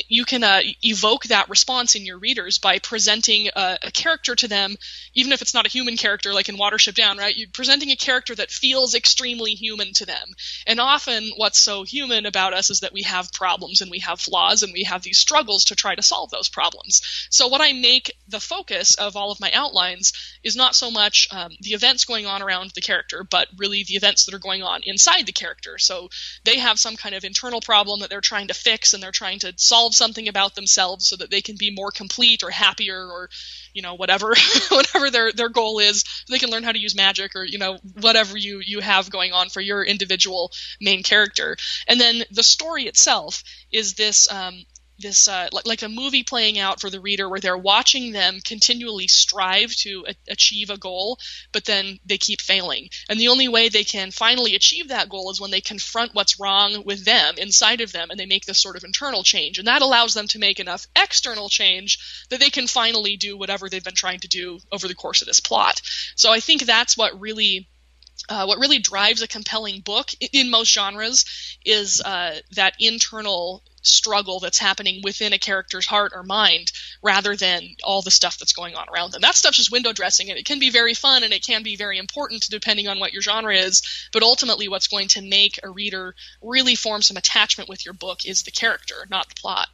you 0.08 0.24
can 0.24 0.42
uh, 0.42 0.60
evoke 0.82 1.24
that 1.24 1.50
response 1.50 1.94
in 1.94 2.06
your 2.06 2.18
readers 2.18 2.58
by 2.58 2.78
presenting 2.78 3.48
a, 3.54 3.78
a, 3.82 3.90
character 3.90 4.34
to 4.34 4.48
them, 4.48 4.76
even 5.14 5.32
if 5.32 5.42
it's 5.42 5.54
not 5.54 5.66
a 5.66 5.70
human 5.70 5.96
character, 5.96 6.32
like 6.32 6.48
in 6.48 6.56
Watership 6.56 6.94
Down, 6.94 7.18
right? 7.18 7.36
You're 7.36 7.48
presenting 7.52 7.90
a 7.90 7.96
character 7.96 8.34
that 8.34 8.50
feels 8.50 8.94
extremely 8.94 9.52
human 9.52 9.92
to 9.94 10.06
them. 10.06 10.34
And 10.66 10.80
often, 10.80 11.32
what's 11.36 11.58
so 11.58 11.82
human 11.82 12.24
about 12.24 12.54
us 12.54 12.70
is 12.70 12.80
that 12.80 12.92
we 12.92 13.02
have 13.02 13.32
problems 13.32 13.82
and 13.82 13.90
we 13.90 13.98
have 13.98 14.20
flaws 14.20 14.62
and 14.62 14.72
we 14.72 14.84
have 14.84 15.02
these 15.02 15.18
struggles 15.18 15.66
to 15.66 15.76
try 15.76 15.94
to 15.94 16.02
solve 16.02 16.30
those 16.30 16.48
problems. 16.48 17.02
So, 17.30 17.48
what 17.48 17.60
I 17.60 17.72
make 17.72 18.12
the 18.28 18.40
focus 18.40 18.94
of 18.94 19.16
all 19.16 19.30
of 19.30 19.40
my 19.40 19.50
outlines 19.52 20.12
is 20.42 20.56
not 20.56 20.74
so 20.74 20.90
much 20.90 21.28
um, 21.32 21.52
the 21.60 21.74
events 21.74 22.06
going 22.06 22.26
on 22.26 22.40
around 22.40 22.70
the 22.74 22.80
character, 22.80 23.24
but 23.24 23.48
really 23.58 23.84
the 23.84 23.94
events 23.94 24.24
that 24.24 24.34
are 24.34 24.38
going 24.38 24.62
on 24.62 24.80
inside 24.84 25.26
the 25.26 25.32
character. 25.32 25.76
So, 25.78 26.08
they 26.44 26.58
have 26.58 26.78
some 26.78 26.96
kind 26.96 27.14
of 27.14 27.24
internal 27.24 27.60
problem 27.60 28.00
that 28.00 28.08
they're 28.08 28.22
trying 28.22 28.48
to 28.48 28.54
fix 28.54 28.94
and 28.94 29.02
they're 29.02 29.10
trying 29.10 29.40
to 29.40 29.52
solve 29.56 29.81
something 29.90 30.28
about 30.28 30.54
themselves 30.54 31.08
so 31.08 31.16
that 31.16 31.30
they 31.30 31.40
can 31.40 31.56
be 31.56 31.70
more 31.74 31.90
complete 31.90 32.42
or 32.42 32.50
happier 32.50 33.06
or 33.06 33.28
you 33.74 33.82
know 33.82 33.94
whatever 33.94 34.34
whatever 34.70 35.10
their 35.10 35.32
their 35.32 35.48
goal 35.48 35.78
is. 35.78 36.04
They 36.30 36.38
can 36.38 36.50
learn 36.50 36.62
how 36.62 36.72
to 36.72 36.78
use 36.78 36.94
magic 36.94 37.34
or 37.34 37.44
you 37.44 37.58
know 37.58 37.78
whatever 38.00 38.36
you 38.36 38.60
you 38.64 38.80
have 38.80 39.10
going 39.10 39.32
on 39.32 39.48
for 39.48 39.60
your 39.60 39.82
individual 39.82 40.52
main 40.80 41.02
character. 41.02 41.56
And 41.88 42.00
then 42.00 42.22
the 42.30 42.42
story 42.42 42.84
itself 42.84 43.42
is 43.70 43.94
this 43.94 44.30
um, 44.30 44.64
this 44.98 45.28
uh, 45.28 45.48
like, 45.52 45.66
like 45.66 45.82
a 45.82 45.88
movie 45.88 46.22
playing 46.22 46.58
out 46.58 46.80
for 46.80 46.90
the 46.90 47.00
reader 47.00 47.28
where 47.28 47.40
they're 47.40 47.56
watching 47.56 48.12
them 48.12 48.40
continually 48.44 49.08
strive 49.08 49.74
to 49.74 50.04
a- 50.08 50.32
achieve 50.32 50.70
a 50.70 50.78
goal 50.78 51.18
but 51.52 51.64
then 51.64 51.98
they 52.04 52.18
keep 52.18 52.40
failing. 52.40 52.88
And 53.08 53.18
the 53.18 53.28
only 53.28 53.48
way 53.48 53.68
they 53.68 53.84
can 53.84 54.10
finally 54.10 54.54
achieve 54.54 54.88
that 54.88 55.08
goal 55.08 55.30
is 55.30 55.40
when 55.40 55.50
they 55.50 55.60
confront 55.60 56.14
what's 56.14 56.40
wrong 56.40 56.84
with 56.84 57.04
them 57.04 57.34
inside 57.38 57.80
of 57.80 57.92
them 57.92 58.10
and 58.10 58.18
they 58.18 58.26
make 58.26 58.46
this 58.46 58.60
sort 58.60 58.76
of 58.76 58.84
internal 58.84 59.22
change. 59.22 59.58
And 59.58 59.68
that 59.68 59.82
allows 59.82 60.14
them 60.14 60.28
to 60.28 60.38
make 60.38 60.60
enough 60.60 60.86
external 60.96 61.48
change 61.48 62.26
that 62.30 62.40
they 62.40 62.50
can 62.50 62.66
finally 62.66 63.16
do 63.16 63.36
whatever 63.36 63.68
they've 63.68 63.84
been 63.84 63.94
trying 63.94 64.20
to 64.20 64.28
do 64.28 64.60
over 64.70 64.88
the 64.88 64.94
course 64.94 65.22
of 65.22 65.26
this 65.26 65.40
plot. 65.40 65.80
So 66.16 66.32
i 66.32 66.40
think 66.40 66.62
that's 66.62 66.96
what 66.96 67.20
really 67.20 67.68
uh, 68.28 68.44
what 68.44 68.58
really 68.58 68.78
drives 68.78 69.22
a 69.22 69.28
compelling 69.28 69.80
book 69.80 70.10
in 70.32 70.50
most 70.50 70.72
genres 70.72 71.24
is 71.64 72.00
uh, 72.00 72.38
that 72.54 72.74
internal 72.78 73.62
struggle 73.82 74.40
that's 74.40 74.58
happening 74.58 75.00
within 75.02 75.32
a 75.32 75.38
character's 75.38 75.86
heart 75.86 76.12
or 76.14 76.22
mind 76.22 76.72
rather 77.02 77.36
than 77.36 77.62
all 77.84 78.02
the 78.02 78.10
stuff 78.10 78.38
that's 78.38 78.52
going 78.52 78.74
on 78.74 78.88
around 78.88 79.12
them. 79.12 79.20
That 79.20 79.34
stuff's 79.34 79.56
just 79.56 79.72
window 79.72 79.92
dressing 79.92 80.30
and 80.30 80.38
it 80.38 80.46
can 80.46 80.58
be 80.58 80.70
very 80.70 80.94
fun 80.94 81.24
and 81.24 81.32
it 81.32 81.44
can 81.44 81.62
be 81.62 81.76
very 81.76 81.98
important 81.98 82.46
depending 82.48 82.88
on 82.88 82.98
what 82.98 83.12
your 83.12 83.22
genre 83.22 83.54
is, 83.54 83.82
but 84.12 84.22
ultimately 84.22 84.68
what's 84.68 84.88
going 84.88 85.08
to 85.08 85.22
make 85.22 85.58
a 85.62 85.70
reader 85.70 86.14
really 86.40 86.74
form 86.74 87.02
some 87.02 87.16
attachment 87.16 87.68
with 87.68 87.84
your 87.84 87.94
book 87.94 88.24
is 88.24 88.44
the 88.44 88.50
character, 88.50 89.06
not 89.10 89.28
the 89.28 89.34
plot. 89.34 89.68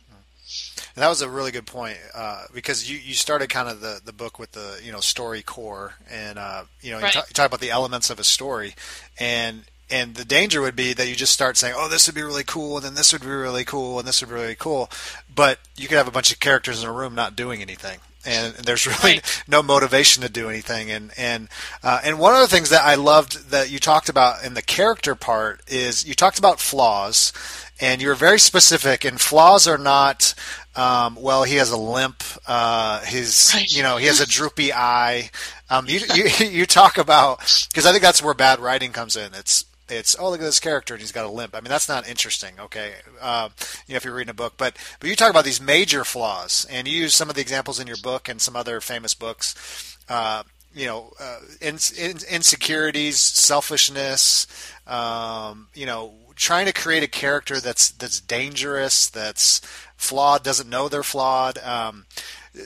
And 0.95 1.03
that 1.03 1.09
was 1.09 1.21
a 1.21 1.29
really 1.29 1.51
good 1.51 1.67
point 1.67 1.99
uh, 2.15 2.45
because 2.55 2.91
you, 2.91 2.99
you 2.99 3.15
started 3.15 3.51
kind 3.51 3.69
of 3.69 3.81
the, 3.81 4.01
the 4.05 4.13
book 4.13 4.39
with 4.39 4.53
the 4.53 4.81
you 4.83 4.91
know 4.91 5.01
story 5.01 5.43
core 5.43 5.95
and 6.11 6.39
uh, 6.39 6.65
you 6.81 6.91
know 6.91 7.01
right. 7.01 7.15
you, 7.15 7.21
talk, 7.21 7.29
you 7.29 7.35
talk 7.35 7.47
about 7.47 7.61
the 7.61 7.71
elements 7.71 8.11
of 8.11 8.19
a 8.19 8.25
story 8.25 8.75
and 9.21 9.63
and 9.91 10.15
the 10.15 10.25
danger 10.25 10.61
would 10.61 10.77
be 10.77 10.93
that 10.93 11.09
you 11.09 11.15
just 11.15 11.33
start 11.33 11.57
saying, 11.57 11.75
"Oh, 11.77 11.89
this 11.89 12.07
would 12.07 12.15
be 12.15 12.23
really 12.23 12.45
cool," 12.45 12.77
and 12.77 12.85
then 12.85 12.95
this 12.95 13.13
would 13.13 13.23
be 13.23 13.29
really 13.29 13.65
cool, 13.65 13.99
and 13.99 14.07
this 14.07 14.21
would 14.21 14.29
be 14.29 14.35
really 14.35 14.55
cool. 14.55 14.91
But 15.35 15.59
you 15.77 15.89
could 15.89 15.97
have 15.97 16.09
a 16.09 16.13
bunch 16.13 16.33
of 16.33 16.41
characters 16.41 16.83
in 16.83 16.89
a 16.89 16.93
room 16.93 17.15
not 17.15 17.37
doing 17.37 17.63
anything, 17.63 17.99
and 18.25 18.55
there's 18.55 18.87
really 18.87 19.15
right. 19.15 19.43
no 19.49 19.63
motivation 19.63 20.23
to 20.23 20.29
do 20.29 20.49
anything. 20.49 20.91
And 20.91 21.13
and 21.17 21.49
uh, 21.83 22.01
and 22.05 22.19
one 22.19 22.35
of 22.35 22.41
the 22.41 22.49
things 22.49 22.71
that 22.71 22.85
I 22.85 22.95
loved 22.95 23.51
that 23.51 23.71
you 23.71 23.79
talked 23.79 24.09
about 24.09 24.45
in 24.45 24.55
the 24.55 24.63
character 24.63 25.15
part 25.15 25.61
is 25.67 26.07
you 26.07 26.15
talked 26.15 26.39
about 26.39 26.61
flaws, 26.61 27.33
and 27.81 28.03
you 28.03 28.09
were 28.09 28.15
very 28.15 28.39
specific. 28.39 29.05
And 29.05 29.21
flaws 29.21 29.67
are 29.67 29.79
not 29.79 30.35
um, 30.79 31.17
well, 31.17 31.43
he 31.43 31.57
has 31.57 31.73
a 31.73 31.77
limp. 31.77 32.23
Uh, 32.47 33.01
his, 33.01 33.51
right. 33.53 33.71
you 33.71 33.83
know, 33.83 33.97
he 33.97 34.07
has 34.07 34.21
a 34.21 34.27
droopy 34.29 34.73
eye. 34.73 35.31
Um, 35.69 35.87
you, 35.89 36.01
you, 36.15 36.47
you 36.47 36.67
talk 36.67 36.99
about 36.99 37.39
because 37.69 37.85
I 37.85 37.91
think 37.91 38.03
that's 38.03 38.23
where 38.23 38.33
bad 38.33 38.61
writing 38.61 38.93
comes 38.93 39.17
in. 39.17 39.35
It's 39.35 39.65
it's 39.91 40.17
oh 40.19 40.31
look 40.31 40.41
at 40.41 40.45
this 40.45 40.61
character 40.61 40.95
and 40.95 41.01
he's 41.01 41.13
got 41.13 41.27
a 41.27 41.31
limp. 41.31 41.55
I 41.55 41.61
mean 41.61 41.71
that's 41.71 41.89
not 41.89 42.09
interesting. 42.09 42.55
Okay, 42.59 42.95
uh, 43.21 43.49
you 43.87 43.95
know 43.95 43.97
if 43.97 44.05
you're 44.05 44.15
reading 44.15 44.31
a 44.31 44.35
book, 44.35 44.55
but 44.57 44.77
but 45.01 45.09
you 45.09 45.17
talk 45.17 45.31
about 45.31 45.45
these 45.45 45.61
major 45.61 46.05
flaws 46.05 46.67
and 46.71 46.87
you 46.89 46.97
use 46.97 47.15
some 47.15 47.29
of 47.29 47.35
the 47.35 47.43
examples 47.43 47.81
in 47.81 47.87
your 47.87 47.97
book 47.97 48.29
and 48.29 48.41
some 48.41 48.57
other 48.57 48.81
famous 48.81 49.15
books. 49.15 49.97
Uh, 50.09 50.43
you 50.75 50.87
know, 50.87 51.13
uh, 51.19 51.41
in, 51.61 51.79
in, 51.99 52.19
insecurities, 52.31 53.19
selfishness. 53.19 54.47
Um, 54.87 55.69
you 55.75 55.87
know, 55.87 56.13
trying 56.37 56.67
to 56.67 56.73
create 56.73 57.03
a 57.03 57.09
character 57.09 57.61
that's 57.61 57.91
that's 57.91 58.21
dangerous, 58.21 59.09
that's 59.09 59.61
flawed, 59.97 60.45
doesn't 60.45 60.71
know 60.71 60.89
they're 60.89 61.03
flawed. 61.03 61.59
Um, 61.59 62.07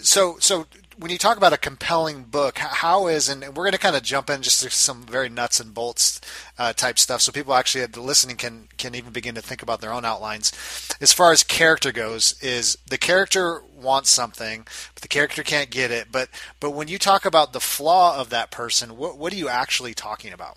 so 0.02 0.37
so 0.38 0.66
when 1.02 1.10
you 1.10 1.18
talk 1.18 1.36
about 1.36 1.52
a 1.52 1.58
compelling 1.58 2.22
book, 2.22 2.58
how 2.58 3.08
is 3.08 3.28
and 3.28 3.42
we're 3.56 3.64
going 3.64 3.72
to 3.72 3.78
kind 3.78 3.96
of 3.96 4.04
jump 4.04 4.30
in 4.30 4.40
just 4.40 4.62
to 4.62 4.70
some 4.70 5.02
very 5.02 5.28
nuts 5.28 5.58
and 5.58 5.74
bolts 5.74 6.20
uh, 6.58 6.72
type 6.72 6.96
stuff, 6.96 7.20
so 7.20 7.32
people 7.32 7.54
actually 7.54 7.84
listening 7.86 8.36
can 8.36 8.68
can 8.78 8.94
even 8.94 9.12
begin 9.12 9.34
to 9.34 9.42
think 9.42 9.62
about 9.62 9.80
their 9.80 9.92
own 9.92 10.04
outlines. 10.04 10.52
As 11.00 11.12
far 11.12 11.32
as 11.32 11.42
character 11.42 11.90
goes, 11.90 12.40
is 12.40 12.78
the 12.88 12.98
character 12.98 13.62
wants 13.74 14.10
something, 14.10 14.64
but 14.94 15.02
the 15.02 15.08
character 15.08 15.42
can't 15.42 15.70
get 15.70 15.90
it. 15.90 16.12
But 16.12 16.28
but 16.60 16.70
when 16.70 16.86
you 16.86 16.98
talk 16.98 17.24
about 17.24 17.52
the 17.52 17.60
flaw 17.60 18.16
of 18.20 18.30
that 18.30 18.52
person, 18.52 18.96
what 18.96 19.18
what 19.18 19.32
are 19.32 19.36
you 19.36 19.48
actually 19.48 19.94
talking 19.94 20.32
about? 20.32 20.56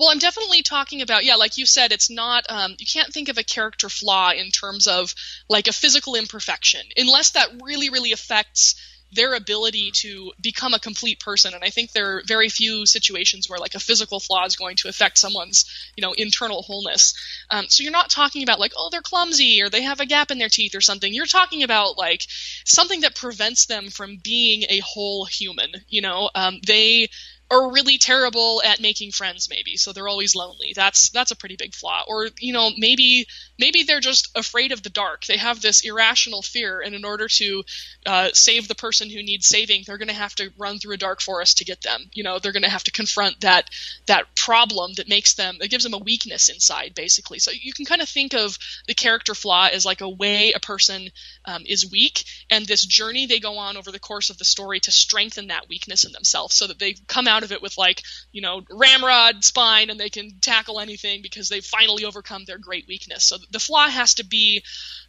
Well, 0.00 0.10
I'm 0.10 0.18
definitely 0.18 0.62
talking 0.62 1.02
about, 1.02 1.24
yeah, 1.24 1.34
like 1.34 1.58
you 1.58 1.66
said, 1.66 1.90
it's 1.90 2.08
not, 2.08 2.44
um, 2.48 2.76
you 2.78 2.86
can't 2.86 3.12
think 3.12 3.28
of 3.28 3.36
a 3.36 3.42
character 3.42 3.88
flaw 3.88 4.30
in 4.30 4.50
terms 4.50 4.86
of 4.86 5.12
like 5.48 5.66
a 5.66 5.72
physical 5.72 6.14
imperfection, 6.14 6.82
unless 6.96 7.30
that 7.30 7.48
really, 7.64 7.90
really 7.90 8.12
affects 8.12 8.76
their 9.12 9.34
ability 9.34 9.90
to 9.92 10.32
become 10.40 10.74
a 10.74 10.78
complete 10.78 11.20
person. 11.20 11.54
And 11.54 11.64
I 11.64 11.70
think 11.70 11.92
there 11.92 12.16
are 12.16 12.22
very 12.26 12.48
few 12.48 12.86
situations 12.86 13.48
where 13.48 13.58
like 13.58 13.74
a 13.74 13.80
physical 13.80 14.20
flaw 14.20 14.44
is 14.44 14.56
going 14.56 14.76
to 14.76 14.88
affect 14.88 15.18
someone's, 15.18 15.64
you 15.96 16.02
know, 16.02 16.12
internal 16.12 16.62
wholeness. 16.62 17.14
Um, 17.50 17.66
so 17.68 17.82
you're 17.82 17.92
not 17.92 18.10
talking 18.10 18.42
about 18.42 18.60
like, 18.60 18.72
oh, 18.76 18.88
they're 18.90 19.00
clumsy 19.00 19.62
or 19.62 19.70
they 19.70 19.82
have 19.82 20.00
a 20.00 20.06
gap 20.06 20.30
in 20.30 20.38
their 20.38 20.48
teeth 20.48 20.74
or 20.74 20.80
something. 20.80 21.12
You're 21.12 21.26
talking 21.26 21.62
about 21.62 21.96
like 21.96 22.22
something 22.64 23.00
that 23.00 23.14
prevents 23.14 23.66
them 23.66 23.88
from 23.88 24.18
being 24.22 24.64
a 24.68 24.80
whole 24.80 25.24
human. 25.24 25.70
You 25.88 26.02
know, 26.02 26.30
um, 26.34 26.58
they 26.66 27.08
are 27.50 27.72
really 27.72 27.96
terrible 27.96 28.62
at 28.62 28.80
making 28.80 29.10
friends 29.10 29.48
maybe 29.48 29.76
so 29.76 29.92
they're 29.92 30.08
always 30.08 30.34
lonely 30.34 30.72
that's 30.74 31.08
that's 31.10 31.30
a 31.30 31.36
pretty 31.36 31.56
big 31.56 31.74
flaw 31.74 32.02
or 32.06 32.28
you 32.38 32.52
know 32.52 32.70
maybe 32.76 33.26
maybe 33.58 33.82
they're 33.82 34.00
just 34.00 34.30
afraid 34.36 34.72
of 34.72 34.82
the 34.82 34.90
dark. 34.90 35.24
They 35.24 35.36
have 35.36 35.60
this 35.60 35.80
irrational 35.80 36.42
fear 36.42 36.80
and 36.80 36.94
in 36.94 37.04
order 37.04 37.28
to 37.28 37.64
uh, 38.06 38.28
save 38.32 38.68
the 38.68 38.74
person 38.74 39.10
who 39.10 39.22
needs 39.22 39.46
saving 39.46 39.84
they're 39.86 39.98
going 39.98 40.08
to 40.08 40.14
have 40.14 40.34
to 40.36 40.50
run 40.56 40.78
through 40.78 40.94
a 40.94 40.98
dark 40.98 41.20
forest 41.20 41.58
to 41.58 41.64
get 41.64 41.82
them. 41.82 42.10
You 42.12 42.22
know 42.22 42.38
they're 42.38 42.52
going 42.52 42.62
to 42.62 42.70
have 42.70 42.84
to 42.84 42.90
confront 42.90 43.40
that 43.40 43.70
that 44.06 44.34
problem 44.36 44.92
that 44.94 45.08
makes 45.08 45.34
them 45.34 45.56
that 45.60 45.70
gives 45.70 45.84
them 45.84 45.94
a 45.94 45.98
weakness 45.98 46.48
inside 46.48 46.94
basically. 46.94 47.38
So 47.38 47.50
you 47.50 47.72
can 47.72 47.84
kind 47.84 48.00
of 48.00 48.08
think 48.08 48.34
of 48.34 48.58
the 48.86 48.94
character 48.94 49.34
flaw 49.34 49.68
as 49.72 49.84
like 49.84 50.00
a 50.00 50.08
way 50.08 50.52
a 50.52 50.60
person 50.60 51.08
um, 51.44 51.62
is 51.66 51.90
weak 51.90 52.24
and 52.50 52.66
this 52.66 52.84
journey 52.84 53.26
they 53.26 53.40
go 53.40 53.58
on 53.58 53.76
over 53.76 53.90
the 53.90 53.98
course 53.98 54.30
of 54.30 54.38
the 54.38 54.44
story 54.44 54.80
to 54.80 54.90
strengthen 54.90 55.48
that 55.48 55.68
weakness 55.68 56.04
in 56.04 56.12
themselves 56.12 56.54
so 56.54 56.66
that 56.66 56.78
they 56.78 56.94
come 57.06 57.28
out 57.28 57.42
of 57.42 57.52
it 57.52 57.62
with 57.62 57.76
like 57.76 58.02
you 58.32 58.40
know 58.40 58.62
ramrod 58.70 59.44
spine 59.44 59.90
and 59.90 59.98
they 59.98 60.10
can 60.10 60.38
tackle 60.40 60.80
anything 60.80 61.22
because 61.22 61.48
they've 61.48 61.64
finally 61.64 62.04
overcome 62.04 62.44
their 62.44 62.58
great 62.58 62.86
weakness. 62.88 63.24
So 63.24 63.36
the 63.50 63.58
flaw 63.58 63.88
has 63.88 64.14
to 64.14 64.24
be 64.24 64.62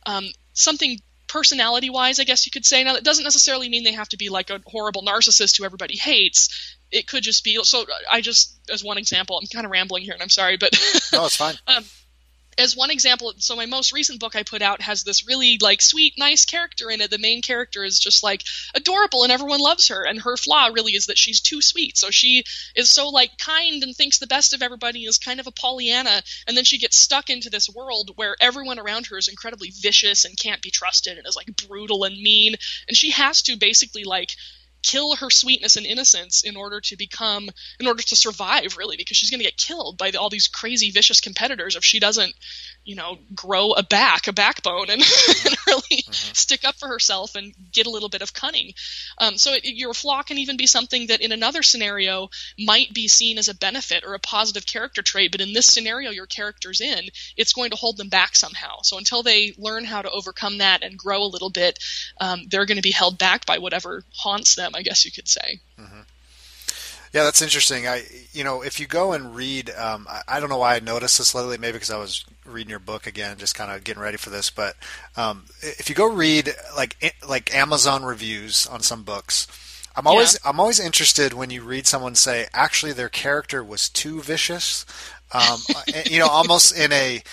um, 0.05 0.25
something 0.53 0.99
personality 1.27 1.91
wise 1.91 2.19
i 2.19 2.23
guess 2.23 2.45
you 2.45 2.51
could 2.51 2.65
say. 2.65 2.83
Now 2.83 2.93
that 2.93 3.03
doesn't 3.03 3.23
necessarily 3.23 3.69
mean 3.69 3.83
they 3.83 3.93
have 3.93 4.09
to 4.09 4.17
be 4.17 4.29
like 4.29 4.49
a 4.49 4.61
horrible 4.65 5.03
narcissist 5.03 5.57
who 5.57 5.63
everybody 5.63 5.95
hates. 5.95 6.75
It 6.91 7.07
could 7.07 7.21
just 7.21 7.43
be 7.43 7.63
so 7.63 7.85
i 8.11 8.19
just 8.19 8.59
as 8.73 8.83
one 8.83 8.97
example 8.97 9.37
i'm 9.39 9.47
kind 9.47 9.63
of 9.63 9.71
rambling 9.71 10.03
here 10.03 10.13
and 10.13 10.23
i'm 10.23 10.29
sorry 10.29 10.57
but 10.57 10.71
no 11.13 11.25
it's 11.25 11.35
fine. 11.35 11.55
um, 11.67 11.83
as 12.59 12.75
one 12.75 12.91
example, 12.91 13.33
so 13.37 13.55
my 13.55 13.65
most 13.65 13.93
recent 13.93 14.19
book 14.19 14.35
I 14.35 14.43
put 14.43 14.61
out 14.61 14.81
has 14.81 15.03
this 15.03 15.25
really 15.25 15.57
like 15.61 15.81
sweet, 15.81 16.13
nice 16.17 16.45
character 16.45 16.91
in 16.91 17.01
it. 17.01 17.09
The 17.09 17.17
main 17.17 17.41
character 17.41 17.83
is 17.83 17.99
just 17.99 18.21
like 18.21 18.43
adorable 18.75 19.23
and 19.23 19.31
everyone 19.31 19.61
loves 19.61 19.87
her. 19.87 20.05
And 20.05 20.19
her 20.21 20.35
flaw 20.35 20.67
really 20.67 20.91
is 20.91 21.05
that 21.05 21.17
she's 21.17 21.39
too 21.39 21.61
sweet. 21.61 21.97
So 21.97 22.11
she 22.11 22.43
is 22.75 22.91
so 22.91 23.09
like 23.09 23.37
kind 23.37 23.81
and 23.81 23.95
thinks 23.95 24.19
the 24.19 24.27
best 24.27 24.53
of 24.53 24.61
everybody 24.61 25.05
is 25.05 25.17
kind 25.17 25.39
of 25.39 25.47
a 25.47 25.51
Pollyanna. 25.51 26.21
And 26.47 26.57
then 26.57 26.65
she 26.65 26.77
gets 26.77 26.97
stuck 26.97 27.29
into 27.29 27.49
this 27.49 27.69
world 27.69 28.11
where 28.15 28.35
everyone 28.41 28.77
around 28.77 29.07
her 29.07 29.17
is 29.17 29.29
incredibly 29.29 29.71
vicious 29.71 30.25
and 30.25 30.37
can't 30.37 30.61
be 30.61 30.69
trusted 30.69 31.17
and 31.17 31.25
is 31.25 31.37
like 31.37 31.55
brutal 31.67 32.03
and 32.03 32.21
mean. 32.21 32.55
And 32.87 32.97
she 32.97 33.11
has 33.11 33.41
to 33.43 33.57
basically 33.57 34.03
like 34.03 34.31
kill 34.81 35.15
her 35.15 35.29
sweetness 35.29 35.75
and 35.75 35.85
innocence 35.85 36.43
in 36.43 36.55
order 36.55 36.79
to 36.79 36.95
become 36.95 37.49
in 37.79 37.87
order 37.87 38.01
to 38.01 38.15
survive 38.15 38.77
really 38.77 38.97
because 38.97 39.17
she's 39.17 39.29
going 39.29 39.39
to 39.39 39.45
get 39.45 39.57
killed 39.57 39.97
by 39.97 40.11
the, 40.11 40.19
all 40.19 40.29
these 40.29 40.47
crazy 40.47 40.91
vicious 40.91 41.19
competitors 41.19 41.75
if 41.75 41.83
she 41.83 41.99
doesn't 41.99 42.33
you 42.85 42.95
know 42.95 43.17
grow 43.35 43.71
a 43.71 43.83
back 43.83 44.27
a 44.27 44.33
backbone 44.33 44.89
and, 44.89 45.01
and 45.45 45.57
really 45.67 46.01
mm-hmm. 46.01 46.11
stick 46.11 46.63
up 46.63 46.75
for 46.75 46.87
herself 46.87 47.35
and 47.35 47.53
get 47.71 47.87
a 47.87 47.89
little 47.89 48.09
bit 48.09 48.21
of 48.21 48.33
cunning. 48.33 48.71
Um, 49.17 49.37
so 49.37 49.53
it, 49.53 49.65
your 49.65 49.93
flaw 49.93 50.23
can 50.23 50.37
even 50.37 50.57
be 50.57 50.65
something 50.65 51.07
that 51.07 51.21
in 51.21 51.31
another 51.31 51.61
scenario 51.61 52.29
might 52.57 52.93
be 52.93 53.07
seen 53.07 53.37
as 53.37 53.49
a 53.49 53.55
benefit 53.55 54.03
or 54.05 54.13
a 54.13 54.19
positive 54.19 54.65
character 54.65 55.01
trait 55.01 55.31
but 55.31 55.41
in 55.41 55.53
this 55.53 55.67
scenario 55.67 56.11
your 56.11 56.25
character's 56.25 56.81
in 56.81 57.09
it's 57.35 57.53
going 57.53 57.71
to 57.71 57.75
hold 57.75 57.97
them 57.97 58.09
back 58.09 58.35
somehow. 58.35 58.77
So 58.83 58.97
until 58.97 59.23
they 59.23 59.53
learn 59.57 59.83
how 59.83 60.01
to 60.01 60.09
overcome 60.09 60.59
that 60.59 60.83
and 60.83 60.97
grow 60.97 61.23
a 61.23 61.33
little 61.33 61.49
bit 61.49 61.79
um, 62.19 62.43
they're 62.49 62.65
going 62.65 62.77
to 62.77 62.81
be 62.81 62.91
held 62.91 63.17
back 63.17 63.45
by 63.45 63.57
whatever 63.57 64.03
haunts 64.15 64.55
them 64.55 64.68
them, 64.69 64.79
I 64.79 64.83
guess 64.83 65.05
you 65.05 65.11
could 65.11 65.27
say. 65.27 65.59
Mm-hmm. 65.79 66.01
Yeah, 67.11 67.23
that's 67.23 67.41
interesting. 67.41 67.87
I, 67.87 68.03
you 68.31 68.43
know, 68.43 68.61
if 68.61 68.79
you 68.79 68.85
go 68.85 69.13
and 69.13 69.35
read, 69.35 69.71
um, 69.71 70.05
I, 70.07 70.21
I, 70.27 70.39
don't 70.39 70.49
know 70.49 70.59
why 70.59 70.75
I 70.75 70.79
noticed 70.79 71.17
this 71.17 71.33
lately. 71.33 71.57
Maybe 71.57 71.73
because 71.73 71.89
I 71.89 71.97
was 71.97 72.23
reading 72.45 72.69
your 72.69 72.79
book 72.79 73.07
again, 73.07 73.37
just 73.37 73.55
kind 73.55 73.71
of 73.71 73.83
getting 73.83 74.01
ready 74.01 74.17
for 74.17 74.29
this. 74.29 74.51
But 74.51 74.75
um, 75.17 75.45
if 75.61 75.89
you 75.89 75.95
go 75.95 76.11
read 76.11 76.53
like 76.77 77.15
like 77.27 77.53
Amazon 77.53 78.03
reviews 78.03 78.67
on 78.67 78.81
some 78.81 79.01
books, 79.01 79.47
I'm 79.95 80.05
always 80.05 80.33
yeah. 80.33 80.49
I'm 80.49 80.59
always 80.59 80.79
interested 80.79 81.33
when 81.33 81.49
you 81.49 81.63
read 81.63 81.87
someone 81.87 82.13
say 82.13 82.47
actually 82.53 82.93
their 82.93 83.09
character 83.09 83.63
was 83.63 83.89
too 83.89 84.21
vicious. 84.21 84.85
Um, 85.31 85.61
you 86.05 86.19
know, 86.19 86.27
almost 86.27 86.77
in 86.77 86.91
a 86.91 87.23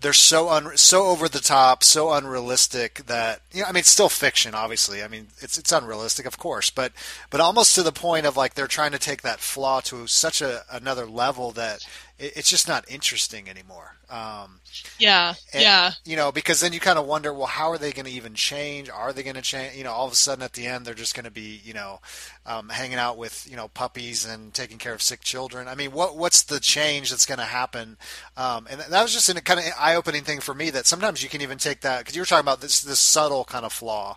they're 0.00 0.12
so 0.12 0.48
un, 0.48 0.76
so 0.76 1.06
over 1.06 1.28
the 1.28 1.40
top, 1.40 1.82
so 1.84 2.12
unrealistic 2.12 3.06
that 3.06 3.40
you 3.52 3.62
know. 3.62 3.68
I 3.68 3.72
mean, 3.72 3.80
it's 3.80 3.88
still 3.88 4.08
fiction, 4.08 4.54
obviously. 4.54 5.02
I 5.02 5.08
mean, 5.08 5.28
it's 5.38 5.58
it's 5.58 5.72
unrealistic, 5.72 6.26
of 6.26 6.38
course, 6.38 6.70
but 6.70 6.92
but 7.30 7.40
almost 7.40 7.74
to 7.74 7.82
the 7.82 7.92
point 7.92 8.26
of 8.26 8.36
like 8.36 8.54
they're 8.54 8.66
trying 8.66 8.92
to 8.92 8.98
take 8.98 9.22
that 9.22 9.40
flaw 9.40 9.80
to 9.82 10.06
such 10.06 10.40
a 10.40 10.64
another 10.70 11.06
level 11.06 11.50
that 11.52 11.86
it, 12.18 12.32
it's 12.36 12.50
just 12.50 12.68
not 12.68 12.90
interesting 12.90 13.48
anymore. 13.48 13.97
Um, 14.10 14.60
yeah, 14.98 15.34
and, 15.52 15.62
yeah. 15.62 15.90
You 16.04 16.16
know, 16.16 16.32
because 16.32 16.60
then 16.60 16.72
you 16.72 16.80
kind 16.80 16.98
of 16.98 17.06
wonder, 17.06 17.32
well, 17.32 17.46
how 17.46 17.70
are 17.70 17.78
they 17.78 17.92
going 17.92 18.06
to 18.06 18.10
even 18.10 18.34
change? 18.34 18.88
Are 18.88 19.12
they 19.12 19.22
going 19.22 19.36
to 19.36 19.42
change? 19.42 19.76
You 19.76 19.84
know, 19.84 19.92
all 19.92 20.06
of 20.06 20.12
a 20.12 20.16
sudden 20.16 20.42
at 20.42 20.54
the 20.54 20.66
end, 20.66 20.86
they're 20.86 20.94
just 20.94 21.14
going 21.14 21.26
to 21.26 21.30
be, 21.30 21.60
you 21.62 21.74
know, 21.74 22.00
um, 22.46 22.70
hanging 22.70 22.96
out 22.96 23.18
with, 23.18 23.46
you 23.50 23.56
know, 23.56 23.68
puppies 23.68 24.24
and 24.24 24.54
taking 24.54 24.78
care 24.78 24.94
of 24.94 25.02
sick 25.02 25.20
children. 25.20 25.68
I 25.68 25.74
mean, 25.74 25.92
what 25.92 26.16
what's 26.16 26.42
the 26.42 26.58
change 26.58 27.10
that's 27.10 27.26
going 27.26 27.38
to 27.38 27.44
happen? 27.44 27.98
Um, 28.36 28.66
and 28.70 28.80
that 28.80 29.02
was 29.02 29.12
just 29.12 29.28
a 29.28 29.40
kind 29.42 29.60
of 29.60 29.66
eye-opening 29.78 30.24
thing 30.24 30.40
for 30.40 30.54
me 30.54 30.70
that 30.70 30.86
sometimes 30.86 31.22
you 31.22 31.28
can 31.28 31.42
even 31.42 31.58
take 31.58 31.82
that 31.82 31.98
because 31.98 32.16
you 32.16 32.22
were 32.22 32.26
talking 32.26 32.40
about 32.40 32.60
this 32.60 32.80
this 32.80 33.00
subtle 33.00 33.44
kind 33.44 33.66
of 33.66 33.72
flaw, 33.72 34.16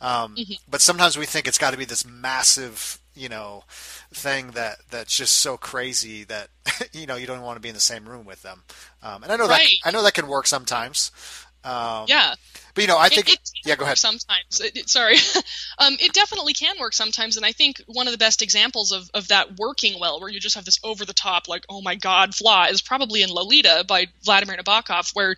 um, 0.00 0.36
mm-hmm. 0.36 0.52
but 0.70 0.82
sometimes 0.82 1.16
we 1.16 1.26
think 1.26 1.48
it's 1.48 1.58
got 1.58 1.70
to 1.72 1.78
be 1.78 1.86
this 1.86 2.04
massive, 2.04 2.99
you 3.14 3.28
know 3.28 3.64
thing 4.12 4.52
that 4.52 4.78
that's 4.90 5.16
just 5.16 5.34
so 5.34 5.56
crazy 5.56 6.24
that 6.24 6.48
you 6.92 7.06
know 7.06 7.16
you 7.16 7.26
don't 7.26 7.42
want 7.42 7.56
to 7.56 7.60
be 7.60 7.68
in 7.68 7.74
the 7.74 7.80
same 7.80 8.08
room 8.08 8.24
with 8.24 8.42
them. 8.42 8.62
Um, 9.02 9.22
and 9.22 9.32
I 9.32 9.36
know 9.36 9.48
right. 9.48 9.68
that 9.82 9.88
I 9.88 9.90
know 9.90 10.02
that 10.02 10.14
can 10.14 10.28
work 10.28 10.46
sometimes. 10.46 11.10
Um, 11.62 12.06
yeah, 12.08 12.34
but 12.74 12.82
you 12.82 12.88
know, 12.88 12.98
I 12.98 13.08
think 13.08 13.28
it, 13.28 13.34
it 13.34 13.50
yeah. 13.64 13.76
Go 13.76 13.84
ahead. 13.84 13.98
Sometimes, 13.98 14.60
it, 14.60 14.88
sorry, 14.88 15.16
um, 15.78 15.96
it 16.00 16.12
definitely 16.12 16.52
can 16.52 16.76
work 16.78 16.92
sometimes, 16.92 17.36
and 17.36 17.46
I 17.46 17.52
think 17.52 17.82
one 17.86 18.06
of 18.06 18.12
the 18.12 18.18
best 18.18 18.42
examples 18.42 18.92
of, 18.92 19.10
of 19.14 19.28
that 19.28 19.58
working 19.58 19.98
well, 20.00 20.20
where 20.20 20.30
you 20.30 20.40
just 20.40 20.54
have 20.54 20.64
this 20.64 20.78
over 20.84 21.04
the 21.04 21.12
top, 21.12 21.48
like 21.48 21.64
oh 21.68 21.82
my 21.82 21.94
god, 21.94 22.34
flaw, 22.34 22.66
is 22.66 22.82
probably 22.82 23.22
in 23.22 23.30
Lolita 23.30 23.84
by 23.86 24.06
Vladimir 24.24 24.56
Nabokov, 24.56 25.14
where 25.14 25.36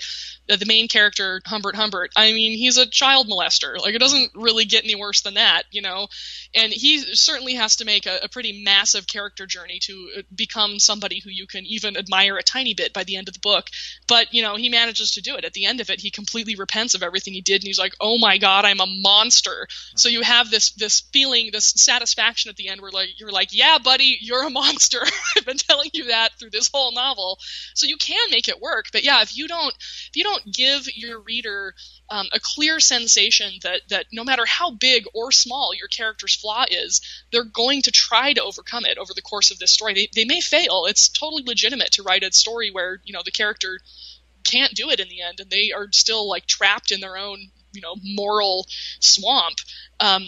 the 0.49 0.67
main 0.67 0.89
character 0.89 1.41
Humbert 1.47 1.77
Humbert, 1.77 2.13
I 2.17 2.33
mean, 2.33 2.57
he's 2.57 2.77
a 2.77 2.87
child 2.87 3.29
molester. 3.29 3.79
Like 3.79 3.95
it 3.95 4.01
doesn't 4.01 4.33
really 4.35 4.65
get 4.65 4.85
any 4.85 4.95
worse 4.95 5.23
than 5.23 5.35
that, 5.35 5.65
you 5.71 5.83
know. 5.83 6.09
And 6.55 6.73
he 6.73 6.99
certainly 7.15 7.55
has 7.55 7.77
to 7.77 7.85
make 7.85 8.07
a, 8.07 8.21
a 8.25 8.29
pretty 8.29 8.63
massive 8.63 9.07
character 9.07 9.47
journey 9.47 9.79
to 9.83 10.11
uh, 10.19 10.23
become 10.35 10.79
somebody 10.79 11.21
who 11.21 11.31
you 11.31 11.47
can 11.47 11.65
even 11.67 11.97
admire 11.97 12.37
a 12.37 12.43
tiny 12.43 12.75
bit 12.75 12.93
by 12.93 13.05
the 13.05 13.17
end 13.17 13.29
of 13.29 13.35
the 13.35 13.41
book. 13.41 13.69
But 14.07 14.33
you 14.35 14.43
know, 14.43 14.57
he 14.57 14.69
manages 14.69 15.13
to 15.13 15.23
do 15.23 15.37
it. 15.37 15.45
At 15.45 15.53
the 15.53 15.67
end 15.67 15.81
of 15.81 15.91
it, 15.91 16.01
he 16.01 16.11
completely 16.11 16.55
repents 16.55 16.95
of 16.95 17.03
everything 17.03 17.22
he 17.31 17.41
did, 17.41 17.63
and 17.63 17.67
he's 17.67 17.79
like, 17.79 17.95
"Oh 18.01 18.19
my 18.19 18.39
God, 18.39 18.65
I'm 18.65 18.81
a 18.81 18.87
monster." 18.87 19.69
So 19.97 20.09
you 20.09 20.23
have 20.23 20.51
this 20.51 20.73
this 20.73 21.01
feeling, 21.13 21.51
this 21.53 21.67
satisfaction 21.77 22.49
at 22.49 22.57
the 22.57 22.69
end, 22.69 22.81
where 22.81 22.91
like 22.91 23.19
you're 23.19 23.31
like, 23.31 23.49
"Yeah, 23.53 23.79
buddy, 23.83 24.19
you're 24.21 24.47
a 24.47 24.51
monster." 24.51 25.01
I've 25.37 25.47
been 25.47 25.57
telling 25.57 25.91
you 25.93 26.07
that 26.07 26.39
through 26.39 26.51
this 26.51 26.71
whole 26.73 26.93
novel. 26.93 27.39
So 27.75 27.87
you 27.87 27.97
can 27.97 28.31
make 28.31 28.49
it 28.49 28.61
work. 28.61 28.87
But 28.93 29.05
yeah, 29.05 29.23
if 29.23 29.37
you 29.37 29.49
don't, 29.49 29.75
if 29.75 30.17
you 30.17 30.25
don't 30.25 30.53
give 30.53 30.89
your 30.95 31.21
reader 31.21 31.75
um, 32.11 32.27
a 32.33 32.41
clear 32.41 32.81
sensation 32.81 33.53
that 33.63 33.83
that 33.89 34.07
no 34.13 34.25
matter 34.25 34.45
how 34.47 34.71
big 34.71 35.05
or 35.15 35.33
small 35.33 35.75
your 35.75 35.89
character's 35.89 36.35
flaw 36.35 36.65
is, 36.71 37.01
they're 37.31 37.45
going 37.45 37.83
to 37.83 37.91
try 37.91 38.33
to 38.33 38.43
overcome 38.43 38.85
it 38.85 38.99
over 38.99 39.13
the 39.15 39.23
course 39.23 39.51
of 39.51 39.59
this 39.59 39.73
story. 39.73 39.95
They, 39.95 40.09
they 40.15 40.25
may 40.25 40.41
fail. 40.41 40.85
It's 40.87 41.09
totally 41.09 41.45
legitimate 41.47 41.93
to 41.93 42.03
write 42.03 42.23
a 42.23 42.33
story 42.33 42.71
where 42.71 43.01
you 43.05 43.13
know 43.13 43.23
the 43.25 43.31
character 43.31 43.79
can't 44.43 44.75
do 44.75 44.91
it 44.91 45.01
in 45.01 45.09
the 45.09 45.23
end, 45.23 45.41
and 45.41 45.51
they 45.51 45.73
are 45.73 45.89
still 45.93 46.29
like 46.29 46.47
trapped 46.47 46.93
in 46.93 47.01
their 47.01 47.17
own 47.17 47.51
you 47.73 47.81
know 47.81 47.95
moral 48.03 48.67
swamp. 49.01 49.59
Um, 50.01 50.27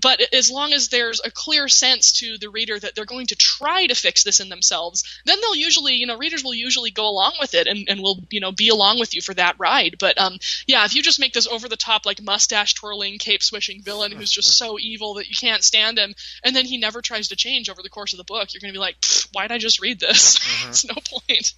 but 0.00 0.22
as 0.32 0.50
long 0.50 0.72
as 0.72 0.88
there's 0.88 1.20
a 1.24 1.30
clear 1.30 1.68
sense 1.68 2.12
to 2.12 2.38
the 2.38 2.48
reader 2.48 2.78
that 2.78 2.94
they're 2.94 3.04
going 3.04 3.26
to 3.26 3.36
try 3.36 3.86
to 3.86 3.94
fix 3.94 4.24
this 4.24 4.40
in 4.40 4.48
themselves 4.48 5.04
then 5.26 5.38
they'll 5.40 5.54
usually 5.54 5.94
you 5.94 6.06
know 6.06 6.16
readers 6.16 6.42
will 6.42 6.54
usually 6.54 6.90
go 6.90 7.08
along 7.08 7.32
with 7.40 7.54
it 7.54 7.66
and, 7.66 7.88
and 7.88 8.00
will 8.00 8.18
you 8.30 8.40
know 8.40 8.52
be 8.52 8.68
along 8.68 8.98
with 8.98 9.14
you 9.14 9.20
for 9.20 9.34
that 9.34 9.56
ride 9.58 9.96
but 9.98 10.18
um, 10.18 10.38
yeah 10.66 10.84
if 10.84 10.94
you 10.94 11.02
just 11.02 11.20
make 11.20 11.32
this 11.32 11.46
over 11.46 11.68
the 11.68 11.76
top 11.76 12.06
like 12.06 12.22
mustache 12.22 12.74
twirling 12.74 13.18
cape 13.18 13.42
swishing 13.42 13.82
villain 13.82 14.12
who's 14.12 14.30
just 14.30 14.56
so 14.56 14.78
evil 14.78 15.14
that 15.14 15.28
you 15.28 15.36
can't 15.36 15.64
stand 15.64 15.98
him 15.98 16.14
and 16.44 16.54
then 16.54 16.64
he 16.64 16.78
never 16.78 17.02
tries 17.02 17.28
to 17.28 17.36
change 17.36 17.68
over 17.68 17.82
the 17.82 17.90
course 17.90 18.12
of 18.12 18.16
the 18.16 18.24
book 18.24 18.52
you're 18.52 18.60
going 18.60 18.72
to 18.72 18.76
be 18.76 18.80
like 18.80 18.96
why'd 19.32 19.52
i 19.52 19.58
just 19.58 19.80
read 19.80 20.00
this 20.00 20.38
mm-hmm. 20.38 20.68
it's 20.70 20.84
no 20.84 20.94
point 20.94 21.52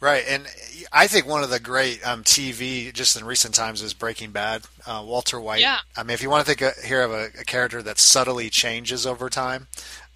Right, 0.00 0.24
and 0.28 0.46
I 0.92 1.08
think 1.08 1.26
one 1.26 1.42
of 1.42 1.50
the 1.50 1.58
great 1.58 2.06
um, 2.06 2.22
TV 2.22 2.92
just 2.92 3.16
in 3.16 3.24
recent 3.26 3.52
times 3.52 3.82
is 3.82 3.94
Breaking 3.94 4.30
Bad. 4.30 4.62
Uh, 4.86 5.02
Walter 5.04 5.40
White. 5.40 5.60
Yeah. 5.60 5.78
I 5.96 6.04
mean, 6.04 6.14
if 6.14 6.22
you 6.22 6.30
want 6.30 6.46
to 6.46 6.54
think 6.54 6.60
of, 6.60 6.84
here 6.84 7.02
of 7.02 7.10
a, 7.10 7.24
a, 7.40 7.44
character 7.44 7.82
that 7.82 7.98
subtly 7.98 8.48
changes 8.48 9.06
over 9.06 9.28
time, 9.28 9.66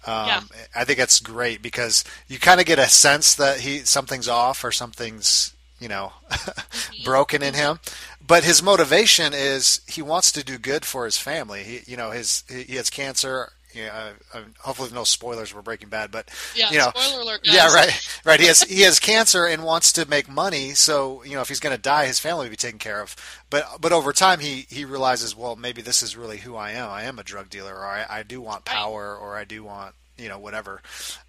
um, 0.07 0.27
yeah. 0.27 0.41
I 0.73 0.85
think 0.85 0.99
that's 0.99 1.19
great 1.19 1.61
because 1.61 2.05
you 2.29 2.39
kind 2.39 2.61
of 2.61 2.65
get 2.65 2.79
a 2.79 2.87
sense 2.87 3.35
that 3.35 3.59
he 3.59 3.79
something's 3.79 4.29
off 4.29 4.63
or 4.63 4.71
something's 4.71 5.53
you 5.79 5.89
know 5.89 6.13
mm-hmm. 6.31 7.03
broken 7.03 7.43
in 7.43 7.53
him. 7.53 7.79
But 8.25 8.45
his 8.45 8.63
motivation 8.63 9.33
is 9.33 9.81
he 9.85 10.01
wants 10.01 10.31
to 10.31 10.45
do 10.45 10.57
good 10.57 10.85
for 10.85 11.03
his 11.03 11.17
family. 11.17 11.63
He, 11.63 11.91
you 11.91 11.97
know, 11.97 12.11
his 12.11 12.45
he 12.47 12.75
has 12.75 12.89
cancer 12.89 13.51
yeah, 13.73 14.11
uh, 14.33 14.39
hopefully 14.59 14.89
no 14.93 15.03
spoilers 15.03 15.49
for 15.49 15.61
Breaking 15.61 15.89
Bad, 15.89 16.11
but 16.11 16.29
yeah, 16.55 16.71
you 16.71 16.77
know, 16.77 16.91
spoiler 16.95 17.21
alert. 17.21 17.43
Guys. 17.43 17.53
Yeah, 17.53 17.73
right, 17.73 18.21
right. 18.25 18.39
He 18.39 18.47
has 18.47 18.63
he 18.63 18.81
has 18.81 18.99
cancer 18.99 19.45
and 19.45 19.63
wants 19.63 19.91
to 19.93 20.07
make 20.07 20.29
money, 20.29 20.71
so 20.71 21.23
you 21.23 21.35
know 21.35 21.41
if 21.41 21.47
he's 21.49 21.59
going 21.59 21.75
to 21.75 21.81
die, 21.81 22.05
his 22.05 22.19
family 22.19 22.45
will 22.45 22.51
be 22.51 22.55
taken 22.55 22.79
care 22.79 23.01
of. 23.01 23.15
But 23.49 23.81
but 23.81 23.91
over 23.91 24.13
time, 24.13 24.39
he 24.39 24.65
he 24.69 24.85
realizes, 24.85 25.35
well, 25.35 25.55
maybe 25.55 25.81
this 25.81 26.01
is 26.01 26.15
really 26.15 26.37
who 26.37 26.55
I 26.55 26.71
am. 26.71 26.89
I 26.89 27.03
am 27.03 27.19
a 27.19 27.23
drug 27.23 27.49
dealer, 27.49 27.75
or 27.75 27.85
I, 27.85 28.05
I 28.09 28.23
do 28.23 28.41
want 28.41 28.65
power, 28.65 29.15
or 29.15 29.35
I 29.35 29.43
do 29.43 29.63
want 29.63 29.95
you 30.17 30.29
know 30.29 30.39
whatever. 30.39 30.81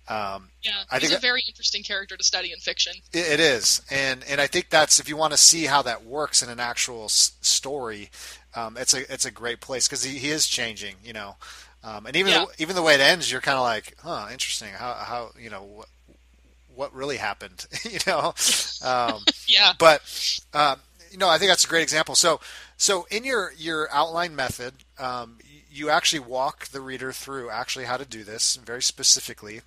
Um, 0.09 0.50
yeah, 0.62 0.72
I 0.90 0.98
he's 0.98 1.09
think 1.09 1.18
a 1.18 1.22
very 1.22 1.42
interesting 1.48 1.83
character 1.83 2.16
to 2.16 2.24
study 2.24 2.52
in 2.52 2.59
fiction. 2.59 2.94
It, 3.12 3.33
it 3.35 3.40
is, 3.40 3.80
and 3.90 4.22
and 4.28 4.40
I 4.40 4.46
think 4.46 4.70
that's 4.70 4.98
if 5.00 5.09
you 5.09 5.16
want 5.16 5.33
to 5.33 5.38
see 5.38 5.64
how 5.64 5.83
that 5.83 6.04
works 6.04 6.42
in 6.42 6.50
an 6.50 6.61
actual 6.61 7.04
s- 7.04 7.33
story, 7.40 8.11
um, 8.54 8.76
it's 8.78 8.92
a 8.94 9.11
it's 9.12 9.24
a 9.24 9.30
great 9.30 9.61
place 9.61 9.88
because 9.88 10.04
he, 10.04 10.18
he 10.18 10.30
is 10.30 10.46
changing. 10.46 10.96
You 11.02 11.14
know. 11.14 11.37
Um, 11.85 12.07
and 12.07 12.16
even 12.16 12.33
yeah. 12.33 12.47
the, 12.47 12.62
even 12.62 12.77
the 12.77 12.83
way 12.83 12.94
it 12.94 13.01
ends, 13.01 13.31
you're 13.31 13.42
kind 13.42 13.59
of 13.59 13.62
like, 13.62 13.94
huh, 14.03 14.29
interesting. 14.33 14.70
How 14.73 14.94
how 14.94 15.31
you 15.38 15.51
know 15.51 15.62
what 15.62 15.88
what 16.75 16.94
really 16.94 17.18
happened? 17.18 17.66
you 17.85 17.99
know. 18.07 18.35
Um, 18.83 19.23
yeah. 19.47 19.75
But 19.79 20.03
um, 20.55 20.81
you 21.11 21.18
know, 21.18 21.29
I 21.29 21.38
think 21.38 21.51
that's 21.51 21.64
a 21.64 21.68
great 21.68 21.83
example. 21.83 22.14
So 22.14 22.40
so 22.79 23.07
in 23.11 23.25
your 23.25 23.53
your 23.57 23.88
outline 23.92 24.35
method, 24.35 24.75
um, 24.99 25.38
you 25.70 25.90
actually 25.90 26.20
walk 26.20 26.68
the 26.68 26.81
reader 26.81 27.12
through 27.12 27.51
actually 27.51 27.85
how 27.85 27.99
to 27.99 28.05
do 28.05 28.25
this 28.25 28.57
very 28.57 28.83
specifically. 28.83 29.61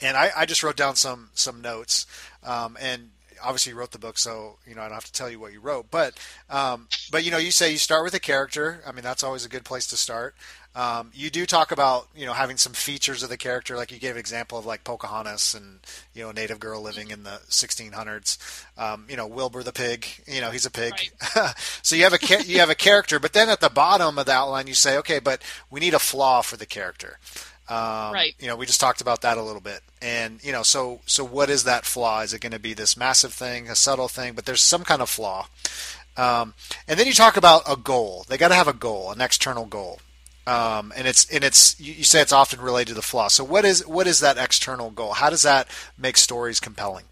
And 0.00 0.16
I, 0.16 0.30
I 0.34 0.46
just 0.46 0.62
wrote 0.62 0.76
down 0.76 0.96
some 0.96 1.28
some 1.34 1.60
notes, 1.60 2.06
um, 2.42 2.78
and 2.80 3.10
obviously 3.42 3.72
you 3.72 3.78
wrote 3.78 3.92
the 3.92 3.98
book, 3.98 4.18
so 4.18 4.58
you 4.66 4.74
know 4.74 4.82
I 4.82 4.84
don't 4.84 4.94
have 4.94 5.04
to 5.04 5.12
tell 5.12 5.30
you 5.30 5.40
what 5.40 5.52
you 5.52 5.60
wrote. 5.60 5.90
But 5.90 6.14
um, 6.48 6.88
but 7.10 7.24
you 7.24 7.30
know 7.30 7.38
you 7.38 7.50
say 7.50 7.70
you 7.70 7.78
start 7.78 8.04
with 8.04 8.14
a 8.14 8.20
character. 8.20 8.82
I 8.86 8.92
mean 8.92 9.02
that's 9.02 9.22
always 9.22 9.44
a 9.44 9.48
good 9.48 9.64
place 9.64 9.86
to 9.88 9.96
start. 9.96 10.34
Um, 10.72 11.10
you 11.12 11.30
do 11.30 11.46
talk 11.46 11.72
about 11.72 12.06
you 12.14 12.26
know 12.26 12.32
having 12.32 12.56
some 12.56 12.72
features 12.72 13.22
of 13.22 13.28
the 13.28 13.36
character, 13.36 13.76
like 13.76 13.90
you 13.90 13.98
gave 13.98 14.12
an 14.12 14.20
example 14.20 14.56
of 14.56 14.66
like 14.66 14.84
Pocahontas 14.84 15.54
and 15.54 15.80
you 16.14 16.22
know 16.22 16.30
a 16.30 16.32
native 16.32 16.60
girl 16.60 16.80
living 16.80 17.10
in 17.10 17.24
the 17.24 17.40
1600s. 17.48 18.64
Um, 18.78 19.06
you 19.08 19.16
know 19.16 19.26
Wilbur 19.26 19.64
the 19.64 19.72
pig, 19.72 20.06
you 20.26 20.40
know 20.40 20.50
he's 20.50 20.66
a 20.66 20.70
pig. 20.70 20.92
Right. 21.34 21.54
so 21.82 21.96
you 21.96 22.04
have 22.04 22.14
a 22.14 22.44
you 22.44 22.60
have 22.60 22.70
a 22.70 22.76
character, 22.76 23.18
but 23.18 23.32
then 23.32 23.48
at 23.48 23.60
the 23.60 23.68
bottom 23.68 24.16
of 24.16 24.26
the 24.26 24.32
outline 24.32 24.68
you 24.68 24.74
say, 24.74 24.96
okay, 24.98 25.18
but 25.18 25.42
we 25.70 25.80
need 25.80 25.94
a 25.94 25.98
flaw 25.98 26.40
for 26.40 26.56
the 26.56 26.66
character. 26.66 27.18
Um, 27.70 28.12
right. 28.12 28.34
You 28.40 28.48
know, 28.48 28.56
we 28.56 28.66
just 28.66 28.80
talked 28.80 29.00
about 29.00 29.22
that 29.22 29.38
a 29.38 29.42
little 29.42 29.60
bit, 29.60 29.80
and 30.02 30.42
you 30.42 30.52
know, 30.52 30.62
so 30.62 31.00
so 31.06 31.24
what 31.24 31.48
is 31.48 31.64
that 31.64 31.84
flaw? 31.84 32.20
Is 32.20 32.34
it 32.34 32.40
going 32.40 32.52
to 32.52 32.58
be 32.58 32.74
this 32.74 32.96
massive 32.96 33.32
thing, 33.32 33.68
a 33.68 33.76
subtle 33.76 34.08
thing? 34.08 34.34
But 34.34 34.44
there's 34.44 34.62
some 34.62 34.84
kind 34.84 35.00
of 35.00 35.08
flaw. 35.08 35.46
Um, 36.16 36.54
and 36.88 36.98
then 36.98 37.06
you 37.06 37.14
talk 37.14 37.36
about 37.36 37.62
a 37.70 37.76
goal. 37.76 38.26
They 38.28 38.36
got 38.36 38.48
to 38.48 38.54
have 38.54 38.68
a 38.68 38.72
goal, 38.72 39.12
an 39.12 39.20
external 39.20 39.66
goal 39.66 40.00
um, 40.46 40.92
and 40.96 41.06
it's 41.06 41.30
and 41.30 41.44
it's 41.44 41.78
you 41.78 42.02
say 42.04 42.20
it's 42.20 42.32
often 42.32 42.60
related 42.60 42.88
to 42.88 42.94
the 42.94 43.02
flaw. 43.02 43.28
So 43.28 43.44
what 43.44 43.64
is 43.64 43.86
what 43.86 44.06
is 44.06 44.20
that 44.20 44.38
external 44.38 44.90
goal? 44.90 45.12
How 45.12 45.30
does 45.30 45.42
that 45.42 45.68
make 45.98 46.16
stories 46.16 46.60
compelling? 46.60 47.04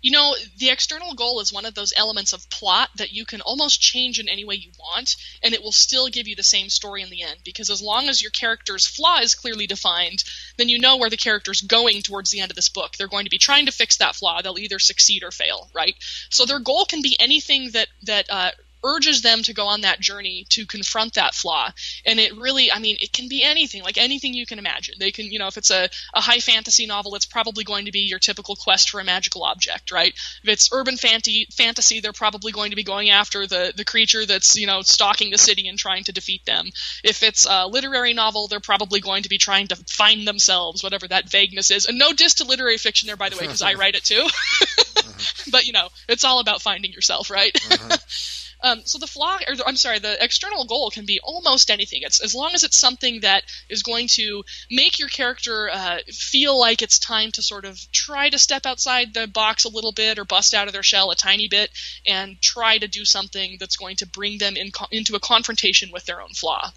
You 0.00 0.12
know, 0.12 0.34
the 0.58 0.70
external 0.70 1.14
goal 1.14 1.40
is 1.40 1.52
one 1.52 1.64
of 1.64 1.74
those 1.74 1.92
elements 1.96 2.32
of 2.32 2.48
plot 2.50 2.90
that 2.96 3.12
you 3.12 3.24
can 3.24 3.40
almost 3.40 3.80
change 3.80 4.18
in 4.18 4.28
any 4.28 4.44
way 4.44 4.54
you 4.54 4.70
want, 4.78 5.16
and 5.42 5.54
it 5.54 5.62
will 5.62 5.72
still 5.72 6.08
give 6.08 6.28
you 6.28 6.36
the 6.36 6.42
same 6.42 6.68
story 6.68 7.02
in 7.02 7.10
the 7.10 7.22
end. 7.22 7.38
Because 7.44 7.70
as 7.70 7.82
long 7.82 8.08
as 8.08 8.22
your 8.22 8.30
character's 8.30 8.86
flaw 8.86 9.18
is 9.20 9.34
clearly 9.34 9.66
defined, 9.66 10.22
then 10.56 10.68
you 10.68 10.78
know 10.78 10.96
where 10.96 11.10
the 11.10 11.16
character's 11.16 11.60
going 11.60 12.02
towards 12.02 12.30
the 12.30 12.40
end 12.40 12.50
of 12.50 12.56
this 12.56 12.68
book. 12.68 12.96
They're 12.96 13.08
going 13.08 13.24
to 13.24 13.30
be 13.30 13.38
trying 13.38 13.66
to 13.66 13.72
fix 13.72 13.96
that 13.98 14.14
flaw. 14.14 14.40
They'll 14.40 14.58
either 14.58 14.78
succeed 14.78 15.22
or 15.22 15.30
fail, 15.30 15.70
right? 15.74 15.94
So 16.30 16.44
their 16.44 16.60
goal 16.60 16.84
can 16.84 17.02
be 17.02 17.16
anything 17.18 17.70
that 17.72 17.88
that 18.04 18.26
uh, 18.30 18.50
urges 18.84 19.22
them 19.22 19.42
to 19.42 19.52
go 19.52 19.66
on 19.66 19.82
that 19.82 20.00
journey 20.00 20.46
to 20.50 20.66
confront 20.66 21.14
that 21.14 21.34
flaw. 21.34 21.70
And 22.04 22.18
it 22.20 22.36
really, 22.36 22.70
I 22.70 22.78
mean, 22.78 22.96
it 23.00 23.12
can 23.12 23.28
be 23.28 23.42
anything, 23.42 23.82
like 23.82 23.98
anything 23.98 24.34
you 24.34 24.46
can 24.46 24.58
imagine. 24.58 24.94
They 24.98 25.10
can, 25.10 25.26
you 25.26 25.38
know, 25.38 25.48
if 25.48 25.56
it's 25.56 25.70
a, 25.70 25.88
a 26.14 26.20
high 26.20 26.40
fantasy 26.40 26.86
novel, 26.86 27.14
it's 27.14 27.26
probably 27.26 27.64
going 27.64 27.86
to 27.86 27.92
be 27.92 28.00
your 28.00 28.18
typical 28.18 28.56
quest 28.56 28.90
for 28.90 29.00
a 29.00 29.04
magical 29.04 29.44
object, 29.44 29.90
right? 29.90 30.12
If 30.42 30.48
it's 30.48 30.70
urban 30.72 30.96
fantasy, 30.96 31.48
fantasy, 31.52 32.00
they're 32.00 32.12
probably 32.12 32.52
going 32.52 32.70
to 32.70 32.76
be 32.76 32.84
going 32.84 33.10
after 33.10 33.46
the, 33.46 33.72
the 33.76 33.84
creature 33.84 34.26
that's, 34.26 34.56
you 34.56 34.66
know, 34.66 34.82
stalking 34.82 35.30
the 35.30 35.38
city 35.38 35.68
and 35.68 35.78
trying 35.78 36.04
to 36.04 36.12
defeat 36.12 36.44
them. 36.44 36.68
If 37.04 37.22
it's 37.22 37.46
a 37.48 37.66
literary 37.66 38.14
novel, 38.14 38.48
they're 38.48 38.60
probably 38.60 39.00
going 39.00 39.24
to 39.24 39.28
be 39.28 39.38
trying 39.38 39.68
to 39.68 39.76
find 39.76 40.26
themselves, 40.26 40.82
whatever 40.82 41.08
that 41.08 41.30
vagueness 41.30 41.70
is. 41.70 41.86
And 41.86 41.98
no 41.98 42.12
diss 42.12 42.34
to 42.34 42.44
literary 42.44 42.78
fiction 42.78 43.06
there, 43.06 43.16
by 43.16 43.28
the 43.28 43.36
way, 43.36 43.42
because 43.42 43.62
I 43.62 43.74
write 43.78 43.96
it 43.96 44.04
too. 44.04 44.24
mm-hmm. 44.24 45.50
But, 45.50 45.66
you 45.66 45.72
know, 45.72 45.88
it's 46.08 46.24
all 46.24 46.40
about 46.40 46.62
finding 46.62 46.92
yourself, 46.92 47.30
right? 47.30 47.52
Mm-hmm. 47.52 48.44
Um, 48.60 48.82
so 48.84 48.98
the 48.98 49.06
flaw, 49.06 49.38
or 49.46 49.54
I'm 49.66 49.76
sorry, 49.76 49.98
the 49.98 50.22
external 50.22 50.64
goal 50.64 50.90
can 50.90 51.04
be 51.04 51.20
almost 51.22 51.70
anything. 51.70 52.00
It's 52.02 52.22
as 52.22 52.34
long 52.34 52.54
as 52.54 52.64
it's 52.64 52.76
something 52.76 53.20
that 53.20 53.44
is 53.68 53.82
going 53.82 54.08
to 54.12 54.44
make 54.70 54.98
your 54.98 55.08
character 55.08 55.70
uh, 55.70 55.98
feel 56.08 56.58
like 56.58 56.82
it's 56.82 56.98
time 56.98 57.30
to 57.32 57.42
sort 57.42 57.64
of 57.64 57.78
try 57.92 58.30
to 58.30 58.38
step 58.38 58.66
outside 58.66 59.14
the 59.14 59.26
box 59.26 59.64
a 59.64 59.68
little 59.68 59.92
bit 59.92 60.18
or 60.18 60.24
bust 60.24 60.54
out 60.54 60.66
of 60.66 60.72
their 60.72 60.82
shell 60.82 61.10
a 61.10 61.16
tiny 61.16 61.48
bit 61.48 61.70
and 62.06 62.40
try 62.42 62.78
to 62.78 62.88
do 62.88 63.04
something 63.04 63.56
that's 63.60 63.76
going 63.76 63.96
to 63.96 64.06
bring 64.06 64.38
them 64.38 64.56
in, 64.56 64.72
into 64.90 65.14
a 65.14 65.20
confrontation 65.20 65.90
with 65.92 66.04
their 66.06 66.20
own 66.20 66.30
flaw. 66.30 66.72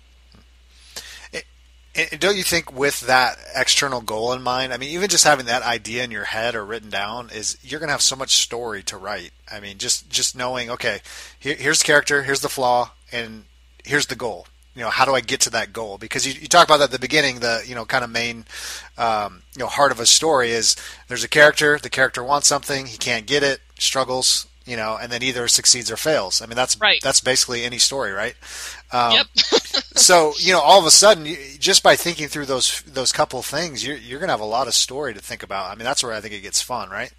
And 1.94 2.20
don't 2.20 2.38
you 2.38 2.44
think 2.44 2.72
with 2.72 3.02
that 3.02 3.38
external 3.54 4.00
goal 4.00 4.32
in 4.32 4.42
mind, 4.42 4.74
I 4.74 4.78
mean, 4.78 4.92
even 4.92 5.10
just 5.10 5.26
having 5.26 5.48
that 5.48 5.62
idea 5.62 6.04
in 6.04 6.12
your 6.12 6.24
head 6.24 6.56
or 6.56 6.64
written 6.64 6.90
down 6.90 7.30
is 7.30 7.58
you're 7.62 7.82
going 7.82 7.90
to 7.90 7.94
have 7.94 8.02
so 8.02 8.16
much 8.16 8.36
story 8.36 8.82
to 8.84 8.98
write. 8.98 9.32
I 9.52 9.60
mean, 9.60 9.78
just 9.78 10.10
just 10.10 10.36
knowing, 10.36 10.70
okay, 10.70 11.02
here, 11.38 11.56
here's 11.56 11.80
the 11.80 11.86
character, 11.86 12.24
here's 12.24 12.42
the 12.42 12.50
flaw, 12.50 12.92
and 13.12 13.44
here's 13.84 14.08
the 14.08 14.16
goal. 14.16 14.48
You 14.74 14.84
know, 14.84 14.90
how 14.90 15.04
do 15.04 15.14
I 15.14 15.20
get 15.20 15.42
to 15.42 15.50
that 15.50 15.74
goal? 15.74 15.98
Because 15.98 16.26
you, 16.26 16.34
you 16.40 16.48
talk 16.48 16.66
about 16.66 16.78
that 16.78 16.86
at 16.86 16.92
the 16.92 17.00
beginning, 17.00 17.42
the 17.42 17.62
you 17.66 17.76
know 17.76 17.84
kind 17.84 18.06
of 18.06 18.10
main, 18.10 18.46
um, 18.98 19.42
you 19.54 19.60
know, 19.60 19.68
heart 19.68 19.92
of 19.92 20.00
a 20.00 20.06
story 20.06 20.52
is 20.52 20.78
there's 21.10 21.26
a 21.26 21.30
character, 21.30 21.78
the 21.78 21.90
character 21.90 22.24
wants 22.24 22.48
something, 22.48 22.86
he 22.86 22.98
can't 22.98 23.26
get 23.26 23.44
it, 23.44 23.60
struggles, 23.78 24.48
you 24.72 24.78
know, 24.78 24.98
and 25.00 25.12
then 25.12 25.22
either 25.22 25.50
succeeds 25.50 25.92
or 25.92 25.98
fails. 25.98 26.42
I 26.42 26.46
mean, 26.46 26.56
that's 26.56 26.80
right. 26.80 27.02
that's 27.04 27.20
basically 27.20 27.66
any 27.66 27.78
story, 27.78 28.14
right? 28.14 28.36
Um, 28.94 29.12
yep. 29.12 29.28
so 29.98 30.32
you 30.38 30.54
know, 30.54 30.62
all 30.62 30.80
of 30.80 30.86
a 30.86 30.92
sudden, 30.92 31.26
just 31.60 31.84
by 31.84 31.98
thinking 31.98 32.30
through 32.30 32.46
those 32.46 32.82
those 32.84 33.12
couple 33.12 33.42
things, 33.42 33.86
you're 33.86 33.98
you're 33.98 34.22
gonna 34.22 34.32
have 34.32 34.40
a 34.40 34.46
lot 34.46 34.68
of 34.68 34.74
story 34.74 35.14
to 35.14 35.20
think 35.20 35.44
about. 35.44 35.70
I 35.70 35.76
mean, 35.76 35.84
that's 35.84 36.06
where 36.06 36.14
I 36.14 36.22
think 36.22 36.34
it 36.34 36.40
gets 36.40 36.62
fun, 36.62 36.90
right? 36.90 37.12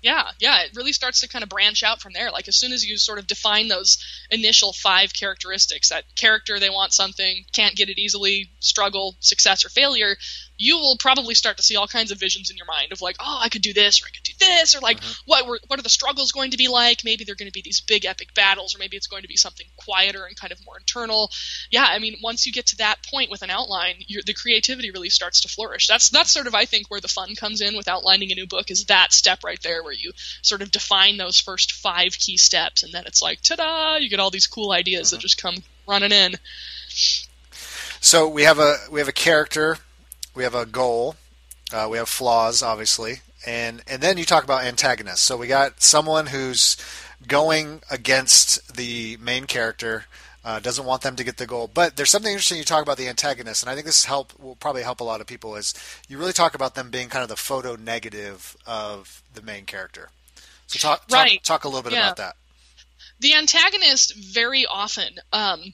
Yeah, 0.00 0.24
yeah, 0.38 0.62
it 0.62 0.72
really 0.74 0.92
starts 0.92 1.20
to 1.20 1.28
kind 1.28 1.42
of 1.42 1.50
branch 1.50 1.82
out 1.82 2.00
from 2.00 2.14
there. 2.14 2.30
Like 2.30 2.48
as 2.48 2.56
soon 2.56 2.72
as 2.72 2.82
you 2.82 2.96
sort 2.96 3.18
of 3.18 3.26
define 3.26 3.68
those 3.68 4.02
initial 4.30 4.72
five 4.72 5.12
characteristics, 5.12 5.90
that 5.90 6.04
character 6.14 6.58
they 6.58 6.70
want 6.70 6.94
something, 6.94 7.44
can't 7.54 7.76
get 7.76 7.90
it 7.90 7.98
easily, 7.98 8.50
struggle, 8.58 9.16
success 9.20 9.66
or 9.66 9.68
failure, 9.68 10.16
you 10.56 10.78
will 10.78 10.96
probably 10.98 11.34
start 11.34 11.56
to 11.56 11.62
see 11.62 11.76
all 11.76 11.86
kinds 11.86 12.10
of 12.10 12.20
visions 12.20 12.50
in 12.50 12.56
your 12.56 12.66
mind 12.66 12.92
of 12.92 13.02
like, 13.02 13.16
oh, 13.18 13.40
I 13.42 13.48
could 13.48 13.62
do 13.62 13.72
this 13.72 14.02
or 14.02 14.06
I 14.06 14.10
could 14.10 14.22
do 14.22 14.32
this, 14.38 14.74
or 14.74 14.80
like, 14.80 15.00
mm-hmm. 15.00 15.12
what 15.26 15.46
were, 15.46 15.58
what 15.66 15.78
are 15.78 15.82
the 15.82 15.88
struggles 15.88 16.32
going 16.32 16.52
to 16.52 16.56
be 16.56 16.68
like? 16.68 17.02
Maybe 17.04 17.24
they're 17.24 17.34
going 17.34 17.50
to 17.50 17.52
be 17.52 17.62
these 17.62 17.80
big 17.80 18.04
epic 18.04 18.34
battles, 18.34 18.74
or 18.74 18.78
maybe 18.78 18.96
it's 18.96 19.06
going 19.06 19.22
to 19.22 19.28
be 19.28 19.36
something 19.36 19.66
quieter 19.76 20.24
and 20.24 20.36
kind 20.36 20.52
of 20.52 20.64
more 20.64 20.78
internal. 20.78 21.30
Yeah, 21.70 21.86
I 21.88 21.98
mean, 21.98 22.16
once 22.22 22.46
you 22.46 22.52
get 22.52 22.66
to 22.66 22.76
that 22.76 23.04
point 23.10 23.30
with 23.30 23.42
an 23.42 23.50
outline, 23.50 23.96
the 24.08 24.34
creativity 24.34 24.90
really 24.90 25.10
starts 25.10 25.40
to 25.40 25.48
flourish. 25.48 25.86
That's 25.86 26.10
that's 26.10 26.30
sort 26.30 26.46
of 26.46 26.54
I 26.54 26.64
think 26.66 26.90
where 26.90 27.00
the 27.00 27.08
fun 27.08 27.34
comes 27.34 27.60
in 27.60 27.76
with 27.76 27.88
outlining 27.88 28.30
a 28.30 28.34
new 28.34 28.46
book 28.46 28.70
is 28.70 28.84
that 28.86 29.12
step 29.12 29.44
right 29.44 29.60
there 29.62 29.82
where 29.82 29.92
you 29.92 30.12
sort 30.42 30.62
of 30.62 30.70
define 30.70 31.16
those 31.16 31.40
first 31.40 31.72
five 31.72 32.12
key 32.18 32.36
steps, 32.36 32.82
and 32.82 32.92
then 32.92 33.04
it's 33.06 33.22
like, 33.22 33.40
ta-da! 33.42 33.96
You 33.96 34.08
get 34.08 34.20
all 34.20 34.30
these 34.30 34.46
cool 34.46 34.72
ideas 34.72 35.08
mm-hmm. 35.08 35.16
that 35.16 35.22
just 35.22 35.40
come 35.40 35.56
running 35.86 36.12
in. 36.12 36.34
So 38.00 38.28
we 38.28 38.42
have 38.42 38.58
a 38.58 38.76
we 38.90 39.00
have 39.00 39.08
a 39.08 39.12
character 39.12 39.78
we 40.34 40.42
have 40.42 40.54
a 40.54 40.66
goal, 40.66 41.16
uh, 41.72 41.88
we 41.90 41.98
have 41.98 42.08
flaws, 42.08 42.62
obviously, 42.62 43.20
and 43.46 43.82
and 43.86 44.02
then 44.02 44.18
you 44.18 44.24
talk 44.24 44.44
about 44.44 44.64
antagonists. 44.64 45.22
So 45.22 45.36
we 45.36 45.46
got 45.46 45.82
someone 45.82 46.26
who's 46.26 46.76
going 47.26 47.82
against 47.90 48.76
the 48.76 49.16
main 49.18 49.46
character. 49.46 50.06
Uh, 50.44 50.60
doesn't 50.60 50.84
want 50.84 51.00
them 51.00 51.16
to 51.16 51.24
get 51.24 51.38
the 51.38 51.46
goal. 51.46 51.70
But 51.72 51.96
there's 51.96 52.10
something 52.10 52.30
interesting 52.30 52.58
you 52.58 52.64
talk 52.64 52.82
about 52.82 52.98
the 52.98 53.08
antagonist, 53.08 53.62
and 53.62 53.70
I 53.70 53.74
think 53.74 53.86
this 53.86 54.04
help 54.04 54.38
will 54.38 54.56
probably 54.56 54.82
help 54.82 55.00
a 55.00 55.04
lot 55.04 55.22
of 55.22 55.26
people. 55.26 55.56
Is 55.56 55.72
you 56.06 56.18
really 56.18 56.34
talk 56.34 56.54
about 56.54 56.74
them 56.74 56.90
being 56.90 57.08
kind 57.08 57.22
of 57.22 57.30
the 57.30 57.36
photo 57.36 57.76
negative 57.76 58.54
of 58.66 59.22
the 59.32 59.40
main 59.40 59.64
character. 59.64 60.10
So 60.66 60.78
talk 60.78 61.06
talk, 61.06 61.18
right. 61.18 61.42
talk 61.42 61.64
a 61.64 61.68
little 61.68 61.82
bit 61.82 61.92
yeah. 61.92 62.08
about 62.08 62.16
that. 62.18 62.36
The 63.20 63.34
antagonist 63.34 64.16
very 64.16 64.66
often. 64.66 65.14
Um, 65.32 65.72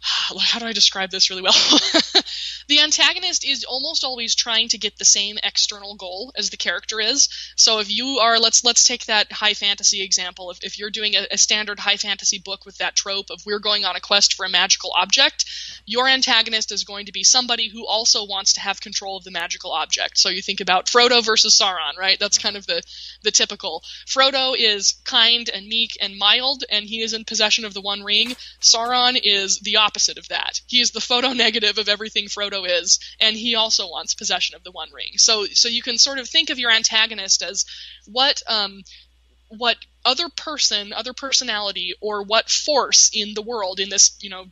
how 0.02 0.58
do 0.58 0.66
I 0.66 0.72
describe 0.72 1.10
this 1.10 1.30
really 1.30 1.42
well? 1.42 1.52
the 2.68 2.80
antagonist 2.80 3.44
is 3.44 3.64
almost 3.64 4.04
always 4.04 4.34
trying 4.34 4.68
to 4.68 4.78
get 4.78 4.98
the 4.98 5.04
same 5.04 5.38
external 5.42 5.96
goal 5.96 6.32
as 6.36 6.50
the 6.50 6.56
character 6.56 7.00
is. 7.00 7.28
So 7.56 7.80
if 7.80 7.90
you 7.90 8.18
are, 8.22 8.38
let's 8.38 8.64
let's 8.64 8.86
take 8.86 9.06
that 9.06 9.32
high 9.32 9.54
fantasy 9.54 10.02
example. 10.02 10.50
If, 10.50 10.58
if 10.62 10.78
you're 10.78 10.90
doing 10.90 11.14
a, 11.14 11.26
a 11.32 11.38
standard 11.38 11.80
high 11.80 11.96
fantasy 11.96 12.38
book 12.38 12.64
with 12.64 12.78
that 12.78 12.94
trope 12.94 13.30
of 13.30 13.44
we're 13.44 13.58
going 13.58 13.84
on 13.84 13.96
a 13.96 14.00
quest 14.00 14.34
for 14.34 14.44
a 14.44 14.50
magical 14.50 14.92
object, 14.96 15.44
your 15.86 16.06
antagonist 16.06 16.72
is 16.72 16.84
going 16.84 17.06
to 17.06 17.12
be 17.12 17.24
somebody 17.24 17.68
who 17.68 17.86
also 17.86 18.24
wants 18.24 18.54
to 18.54 18.60
have 18.60 18.80
control 18.80 19.16
of 19.16 19.24
the 19.24 19.30
magical 19.30 19.72
object. 19.72 20.18
So 20.18 20.28
you 20.28 20.42
think 20.42 20.60
about 20.60 20.86
Frodo 20.86 21.24
versus 21.24 21.58
Sauron, 21.58 21.98
right? 21.98 22.18
That's 22.18 22.38
kind 22.38 22.56
of 22.56 22.66
the 22.66 22.82
the 23.22 23.30
typical. 23.30 23.82
Frodo 24.06 24.54
is 24.56 24.94
kind 25.04 25.48
and 25.48 25.66
meek 25.66 25.96
and 26.00 26.16
mild, 26.18 26.64
and 26.70 26.84
he 26.84 27.02
is 27.02 27.14
in 27.14 27.24
possession 27.24 27.64
of 27.64 27.74
the 27.74 27.80
One 27.80 28.02
Ring. 28.02 28.34
Sauron 28.60 29.18
is 29.22 29.58
the 29.60 29.76
opposite 29.76 29.87
of 29.96 30.28
that. 30.28 30.60
He 30.66 30.80
is 30.80 30.90
the 30.90 31.00
photo 31.00 31.32
negative 31.32 31.78
of 31.78 31.88
everything 31.88 32.26
Frodo 32.26 32.64
is, 32.68 32.98
and 33.20 33.36
he 33.36 33.54
also 33.54 33.88
wants 33.88 34.14
possession 34.14 34.56
of 34.56 34.64
the 34.64 34.70
One 34.70 34.92
Ring. 34.92 35.12
So 35.16 35.46
so 35.46 35.68
you 35.68 35.82
can 35.82 35.98
sort 35.98 36.18
of 36.18 36.28
think 36.28 36.50
of 36.50 36.58
your 36.58 36.70
antagonist 36.70 37.42
as 37.42 37.64
what 38.06 38.42
um, 38.46 38.82
what 39.48 39.76
other 40.04 40.28
person, 40.28 40.92
other 40.92 41.12
personality, 41.12 41.94
or 42.00 42.22
what 42.22 42.50
force 42.50 43.10
in 43.12 43.34
the 43.34 43.42
world 43.42 43.80
in 43.80 43.88
this 43.88 44.16
you 44.20 44.30
know 44.30 44.46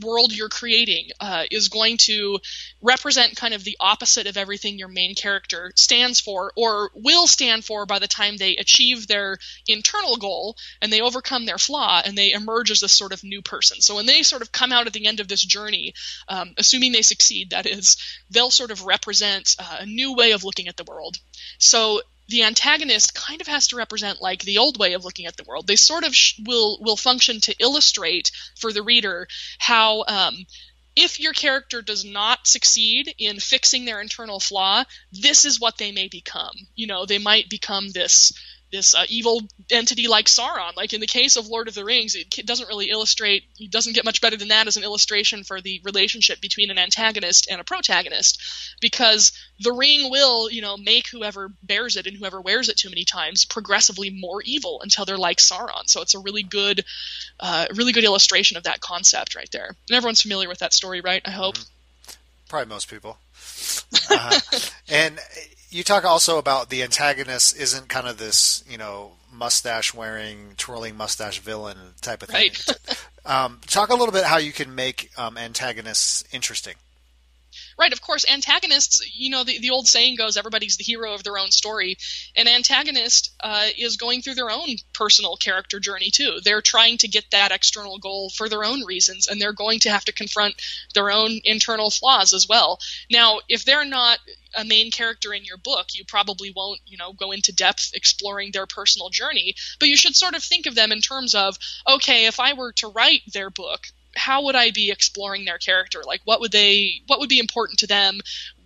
world 0.00 0.32
you're 0.32 0.48
creating 0.48 1.08
uh, 1.20 1.44
is 1.50 1.68
going 1.68 1.96
to 1.98 2.38
represent 2.80 3.36
kind 3.36 3.54
of 3.54 3.64
the 3.64 3.76
opposite 3.80 4.26
of 4.26 4.36
everything 4.36 4.78
your 4.78 4.88
main 4.88 5.14
character 5.14 5.72
stands 5.76 6.20
for 6.20 6.52
or 6.56 6.90
will 6.94 7.26
stand 7.26 7.64
for 7.64 7.84
by 7.84 7.98
the 7.98 8.08
time 8.08 8.36
they 8.36 8.56
achieve 8.56 9.06
their 9.06 9.36
internal 9.68 10.16
goal 10.16 10.56
and 10.80 10.92
they 10.92 11.00
overcome 11.00 11.44
their 11.46 11.58
flaw 11.58 12.00
and 12.04 12.16
they 12.16 12.32
emerge 12.32 12.70
as 12.70 12.80
this 12.80 12.92
sort 12.92 13.12
of 13.12 13.22
new 13.22 13.42
person. 13.42 13.80
So 13.80 13.96
when 13.96 14.06
they 14.06 14.22
sort 14.22 14.42
of 14.42 14.52
come 14.52 14.72
out 14.72 14.86
at 14.86 14.92
the 14.92 15.06
end 15.06 15.20
of 15.20 15.28
this 15.28 15.44
journey, 15.44 15.94
um, 16.28 16.54
assuming 16.56 16.92
they 16.92 17.02
succeed, 17.02 17.50
that 17.50 17.66
is, 17.66 17.96
they'll 18.30 18.50
sort 18.50 18.70
of 18.70 18.84
represent 18.84 19.56
uh, 19.58 19.78
a 19.80 19.86
new 19.86 20.14
way 20.14 20.32
of 20.32 20.44
looking 20.44 20.68
at 20.68 20.76
the 20.76 20.84
world. 20.84 21.18
So 21.58 22.00
the 22.28 22.42
antagonist 22.44 23.14
kind 23.14 23.40
of 23.40 23.46
has 23.46 23.68
to 23.68 23.76
represent 23.76 24.22
like 24.22 24.42
the 24.42 24.58
old 24.58 24.78
way 24.78 24.92
of 24.94 25.04
looking 25.04 25.26
at 25.26 25.36
the 25.36 25.44
world. 25.44 25.66
They 25.66 25.76
sort 25.76 26.04
of 26.04 26.14
sh- 26.14 26.40
will 26.44 26.78
will 26.80 26.96
function 26.96 27.40
to 27.40 27.56
illustrate 27.58 28.30
for 28.58 28.72
the 28.72 28.82
reader 28.82 29.28
how 29.58 30.04
um, 30.08 30.46
if 30.94 31.20
your 31.20 31.32
character 31.32 31.82
does 31.82 32.04
not 32.04 32.46
succeed 32.46 33.14
in 33.18 33.40
fixing 33.40 33.84
their 33.84 34.00
internal 34.00 34.40
flaw, 34.40 34.84
this 35.10 35.44
is 35.44 35.60
what 35.60 35.78
they 35.78 35.90
may 35.90 36.08
become. 36.08 36.54
You 36.74 36.86
know, 36.86 37.06
they 37.06 37.18
might 37.18 37.48
become 37.48 37.90
this 37.90 38.32
this 38.72 38.94
uh, 38.94 39.04
evil 39.08 39.42
entity 39.70 40.08
like 40.08 40.26
Sauron. 40.26 40.74
Like 40.76 40.92
in 40.92 41.00
the 41.00 41.06
case 41.06 41.36
of 41.36 41.46
Lord 41.46 41.68
of 41.68 41.74
the 41.74 41.84
Rings, 41.84 42.14
it 42.14 42.46
doesn't 42.46 42.68
really 42.68 42.90
illustrate. 42.90 43.44
It 43.58 43.70
doesn't 43.70 43.94
get 43.94 44.04
much 44.04 44.20
better 44.20 44.36
than 44.36 44.48
that 44.48 44.66
as 44.66 44.76
an 44.76 44.82
illustration 44.82 45.44
for 45.44 45.60
the 45.60 45.80
relationship 45.84 46.40
between 46.40 46.70
an 46.70 46.78
antagonist 46.78 47.48
and 47.50 47.60
a 47.60 47.64
protagonist, 47.64 48.40
because 48.80 49.32
the 49.60 49.72
ring 49.72 50.10
will, 50.10 50.50
you 50.50 50.62
know, 50.62 50.76
make 50.76 51.06
whoever 51.08 51.50
bears 51.62 51.96
it 51.96 52.06
and 52.06 52.16
whoever 52.16 52.40
wears 52.40 52.68
it 52.68 52.76
too 52.76 52.88
many 52.88 53.04
times 53.04 53.44
progressively 53.44 54.10
more 54.10 54.42
evil 54.42 54.80
until 54.82 55.04
they're 55.04 55.18
like 55.18 55.38
Sauron. 55.38 55.86
So 55.86 56.00
it's 56.00 56.14
a 56.14 56.18
really 56.18 56.42
good, 56.42 56.84
uh, 57.38 57.66
really 57.74 57.92
good 57.92 58.04
illustration 58.04 58.56
of 58.56 58.64
that 58.64 58.80
concept 58.80 59.36
right 59.36 59.50
there. 59.52 59.76
And 59.88 59.96
everyone's 59.96 60.22
familiar 60.22 60.48
with 60.48 60.58
that 60.60 60.72
story, 60.72 61.00
right? 61.00 61.22
I 61.24 61.30
hope. 61.30 61.56
Mm-hmm. 61.56 61.68
Probably 62.48 62.68
most 62.68 62.90
people. 62.90 63.18
Uh, 64.10 64.40
and 64.88 65.18
you 65.72 65.82
talk 65.82 66.04
also 66.04 66.38
about 66.38 66.68
the 66.68 66.82
antagonist 66.82 67.56
isn't 67.56 67.88
kind 67.88 68.06
of 68.06 68.18
this, 68.18 68.62
you 68.68 68.76
know, 68.76 69.12
mustache 69.32 69.94
wearing, 69.94 70.54
twirling 70.56 70.96
mustache 70.96 71.38
villain 71.40 71.78
type 72.00 72.22
of 72.22 72.28
thing. 72.28 72.52
Right. 72.68 73.06
um, 73.24 73.60
talk 73.66 73.88
a 73.88 73.94
little 73.94 74.12
bit 74.12 74.24
how 74.24 74.36
you 74.36 74.52
can 74.52 74.74
make 74.74 75.10
um, 75.16 75.38
antagonists 75.38 76.24
interesting. 76.32 76.74
Right, 77.78 77.92
of 77.92 78.00
course, 78.00 78.24
antagonists, 78.30 79.02
you 79.14 79.30
know, 79.30 79.44
the, 79.44 79.58
the 79.58 79.70
old 79.70 79.88
saying 79.88 80.16
goes 80.16 80.36
everybody's 80.36 80.76
the 80.76 80.84
hero 80.84 81.14
of 81.14 81.24
their 81.24 81.38
own 81.38 81.50
story. 81.50 81.96
An 82.36 82.48
antagonist 82.48 83.34
uh, 83.40 83.68
is 83.76 83.96
going 83.96 84.22
through 84.22 84.34
their 84.34 84.50
own 84.50 84.68
personal 84.92 85.36
character 85.36 85.80
journey, 85.80 86.10
too. 86.10 86.38
They're 86.44 86.62
trying 86.62 86.98
to 86.98 87.08
get 87.08 87.30
that 87.30 87.52
external 87.52 87.98
goal 87.98 88.30
for 88.30 88.48
their 88.48 88.64
own 88.64 88.84
reasons, 88.84 89.26
and 89.26 89.40
they're 89.40 89.52
going 89.52 89.80
to 89.80 89.90
have 89.90 90.04
to 90.04 90.12
confront 90.12 90.54
their 90.94 91.10
own 91.10 91.40
internal 91.44 91.90
flaws 91.90 92.32
as 92.32 92.46
well. 92.48 92.78
Now, 93.10 93.40
if 93.48 93.64
they're 93.64 93.84
not 93.84 94.18
a 94.54 94.64
main 94.64 94.90
character 94.90 95.32
in 95.32 95.44
your 95.44 95.56
book, 95.56 95.88
you 95.94 96.04
probably 96.04 96.52
won't, 96.54 96.80
you 96.86 96.98
know, 96.98 97.12
go 97.12 97.32
into 97.32 97.54
depth 97.54 97.92
exploring 97.94 98.50
their 98.52 98.66
personal 98.66 99.08
journey, 99.08 99.54
but 99.80 99.88
you 99.88 99.96
should 99.96 100.14
sort 100.14 100.34
of 100.34 100.42
think 100.42 100.66
of 100.66 100.74
them 100.74 100.92
in 100.92 101.00
terms 101.00 101.34
of, 101.34 101.56
okay, 101.88 102.26
if 102.26 102.38
I 102.38 102.52
were 102.52 102.72
to 102.72 102.88
write 102.88 103.22
their 103.32 103.50
book, 103.50 103.86
how 104.14 104.44
would 104.44 104.54
I 104.54 104.70
be 104.70 104.90
exploring 104.90 105.44
their 105.44 105.58
character? 105.58 106.02
Like, 106.06 106.20
what 106.24 106.40
would 106.40 106.52
they, 106.52 107.02
what 107.06 107.20
would 107.20 107.28
be 107.28 107.38
important 107.38 107.78
to 107.80 107.86
them? 107.86 108.20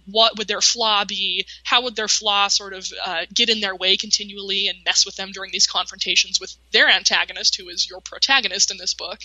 What 0.07 0.38
would 0.38 0.47
their 0.47 0.61
flaw 0.61 1.05
be? 1.05 1.47
How 1.64 1.82
would 1.82 1.97
their 1.97 2.09
flaw 2.09 2.47
sort 2.49 2.74
of 2.74 2.86
uh, 3.05 3.26
get 3.34 3.49
in 3.49 3.61
their 3.61 3.74
way 3.74 3.97
continually 3.97 4.68
and 4.68 4.78
mess 4.84 5.05
with 5.05 5.16
them 5.16 5.32
during 5.32 5.51
these 5.51 5.66
confrontations 5.66 6.40
with 6.40 6.55
their 6.70 6.88
antagonist, 6.88 7.57
who 7.57 7.68
is 7.68 7.88
your 7.90 8.01
protagonist 8.01 8.70
in 8.70 8.76
this 8.76 8.94
book? 8.94 9.18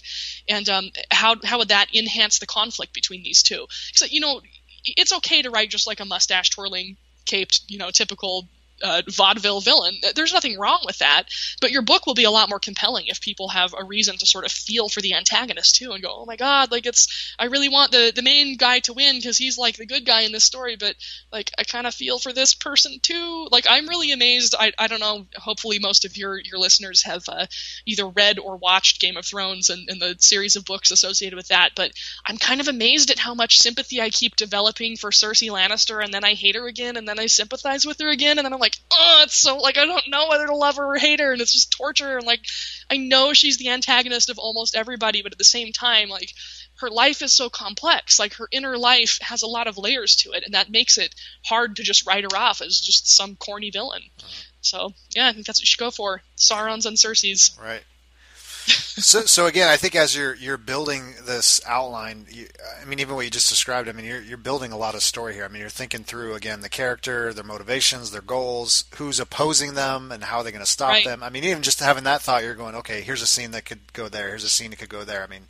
And 0.47 0.67
um, 0.69 0.89
how 1.11 1.35
how 1.43 1.59
would 1.59 1.67
that 1.69 1.93
enhance 1.95 2.39
the 2.39 2.47
conflict 2.47 2.93
between 2.93 3.21
these 3.21 3.43
two? 3.43 3.67
So 3.93 4.05
you 4.09 4.21
know, 4.21 4.41
it's 4.83 5.13
okay 5.13 5.43
to 5.43 5.51
write 5.51 5.69
just 5.69 5.85
like 5.85 5.99
a 5.99 6.05
mustache 6.05 6.49
twirling 6.49 6.97
caped, 7.25 7.61
you 7.67 7.77
know, 7.77 7.91
typical 7.91 8.47
uh, 8.83 9.01
vaudeville 9.09 9.61
villain. 9.61 9.97
There's 10.15 10.33
nothing 10.33 10.57
wrong 10.57 10.81
with 10.85 10.99
that, 10.99 11.23
but 11.59 11.71
your 11.71 11.81
book 11.81 12.05
will 12.05 12.13
be 12.13 12.23
a 12.23 12.31
lot 12.31 12.49
more 12.49 12.59
compelling 12.59 13.07
if 13.07 13.21
people 13.21 13.49
have 13.49 13.73
a 13.77 13.83
reason 13.83 14.17
to 14.17 14.25
sort 14.25 14.45
of 14.45 14.51
feel 14.51 14.89
for 14.89 15.01
the 15.01 15.13
antagonist 15.13 15.75
too 15.75 15.91
and 15.91 16.03
go, 16.03 16.13
"Oh 16.21 16.25
my 16.25 16.35
god, 16.35 16.71
like 16.71 16.85
it's 16.85 17.33
I 17.37 17.45
really 17.45 17.69
want 17.69 17.91
the 17.91 18.11
the 18.13 18.21
main 18.21 18.57
guy 18.57 18.79
to 18.81 18.93
win 18.93 19.17
because 19.17 19.37
he's 19.37 19.57
like 19.57 19.77
the 19.77 19.85
good 19.85 20.05
guy 20.05 20.21
in 20.21 20.31
this 20.31 20.43
story, 20.43 20.75
but 20.75 20.95
like 21.31 21.51
I 21.57 21.63
kind 21.63 21.87
of 21.87 21.93
feel 21.93 22.19
for 22.19 22.33
this 22.33 22.53
person 22.53 22.99
too." 23.01 23.47
Like 23.51 23.65
I'm 23.69 23.87
really 23.87 24.11
amazed. 24.11 24.55
I 24.57 24.71
I 24.77 24.87
don't 24.87 24.99
know. 24.99 25.27
Hopefully, 25.35 25.79
most 25.79 26.05
of 26.05 26.17
your 26.17 26.39
your 26.39 26.59
listeners 26.59 27.03
have 27.03 27.23
uh, 27.27 27.47
either 27.85 28.07
read 28.07 28.39
or 28.39 28.57
watched 28.57 29.01
Game 29.01 29.17
of 29.17 29.25
Thrones 29.25 29.69
and, 29.69 29.89
and 29.89 30.01
the 30.01 30.15
series 30.19 30.55
of 30.55 30.65
books 30.65 30.91
associated 30.91 31.35
with 31.35 31.49
that, 31.49 31.71
but 31.75 31.91
I'm 32.25 32.37
kind 32.37 32.61
of 32.61 32.67
amazed 32.67 33.11
at 33.11 33.19
how 33.19 33.33
much 33.33 33.57
sympathy 33.59 34.01
I 34.01 34.09
keep 34.09 34.35
developing 34.35 34.97
for 34.97 35.11
Cersei 35.11 35.49
Lannister, 35.49 36.03
and 36.03 36.13
then 36.13 36.23
I 36.23 36.33
hate 36.33 36.55
her 36.55 36.67
again, 36.67 36.97
and 36.97 37.07
then 37.07 37.19
I 37.19 37.27
sympathize 37.27 37.85
with 37.85 37.99
her 37.99 38.09
again, 38.09 38.37
and 38.37 38.45
then 38.45 38.53
I'm 38.53 38.59
like, 38.59 38.70
oh, 38.91 39.21
it's 39.23 39.35
so 39.35 39.57
like 39.57 39.77
I 39.77 39.85
don't 39.85 40.09
know 40.09 40.27
whether 40.29 40.47
to 40.47 40.55
love 40.55 40.77
her 40.77 40.93
or 40.93 40.97
hate 40.97 41.19
her, 41.19 41.31
and 41.31 41.41
it's 41.41 41.53
just 41.53 41.71
torture. 41.71 42.17
And 42.17 42.25
like 42.25 42.41
I 42.89 42.97
know 42.97 43.33
she's 43.33 43.57
the 43.57 43.69
antagonist 43.69 44.29
of 44.29 44.39
almost 44.39 44.75
everybody, 44.75 45.21
but 45.21 45.31
at 45.31 45.37
the 45.37 45.43
same 45.43 45.71
time, 45.71 46.09
like 46.09 46.31
her 46.79 46.89
life 46.89 47.21
is 47.21 47.33
so 47.33 47.49
complex. 47.49 48.19
Like 48.19 48.35
her 48.35 48.47
inner 48.51 48.77
life 48.77 49.19
has 49.21 49.41
a 49.41 49.47
lot 49.47 49.67
of 49.67 49.77
layers 49.77 50.15
to 50.17 50.31
it, 50.31 50.43
and 50.45 50.53
that 50.53 50.71
makes 50.71 50.97
it 50.97 51.13
hard 51.45 51.77
to 51.77 51.83
just 51.83 52.05
write 52.05 52.23
her 52.23 52.37
off 52.37 52.61
as 52.61 52.79
just 52.79 53.15
some 53.15 53.35
corny 53.35 53.71
villain. 53.71 54.03
Uh-huh. 54.19 54.29
So 54.61 54.93
yeah, 55.15 55.27
I 55.27 55.33
think 55.33 55.45
that's 55.45 55.59
what 55.59 55.63
you 55.63 55.67
should 55.67 55.79
go 55.79 55.91
for. 55.91 56.21
Sauron's 56.37 56.85
and 56.85 56.97
Cersei's. 56.97 57.57
Right 57.61 57.83
so, 58.65 59.21
so 59.21 59.47
again, 59.47 59.67
I 59.67 59.77
think 59.77 59.95
as 59.95 60.15
you're 60.15 60.35
you're 60.35 60.57
building 60.57 61.15
this 61.25 61.61
outline, 61.67 62.25
you, 62.29 62.47
I 62.81 62.85
mean, 62.85 62.99
even 62.99 63.15
what 63.15 63.25
you 63.25 63.31
just 63.31 63.49
described, 63.49 63.89
I 63.89 63.91
mean, 63.91 64.05
you're 64.05 64.21
you're 64.21 64.37
building 64.37 64.71
a 64.71 64.77
lot 64.77 64.95
of 64.95 65.01
story 65.01 65.33
here. 65.33 65.45
I 65.45 65.47
mean, 65.47 65.61
you're 65.61 65.69
thinking 65.69 66.03
through 66.03 66.35
again 66.35 66.61
the 66.61 66.69
character, 66.69 67.33
their 67.33 67.43
motivations, 67.43 68.11
their 68.11 68.21
goals, 68.21 68.85
who's 68.95 69.19
opposing 69.19 69.73
them, 69.73 70.11
and 70.11 70.23
how 70.23 70.43
they're 70.43 70.51
going 70.51 70.63
to 70.63 70.69
stop 70.69 70.89
right. 70.89 71.05
them. 71.05 71.23
I 71.23 71.29
mean, 71.29 71.43
even 71.43 71.63
just 71.63 71.79
having 71.79 72.03
that 72.03 72.21
thought, 72.21 72.43
you're 72.43 72.55
going, 72.55 72.75
okay, 72.75 73.01
here's 73.01 73.21
a 73.21 73.27
scene 73.27 73.51
that 73.51 73.65
could 73.65 73.93
go 73.93 74.09
there. 74.09 74.29
Here's 74.29 74.43
a 74.43 74.49
scene 74.49 74.69
that 74.69 74.79
could 74.79 74.89
go 74.89 75.03
there. 75.03 75.23
I 75.23 75.27
mean, 75.27 75.43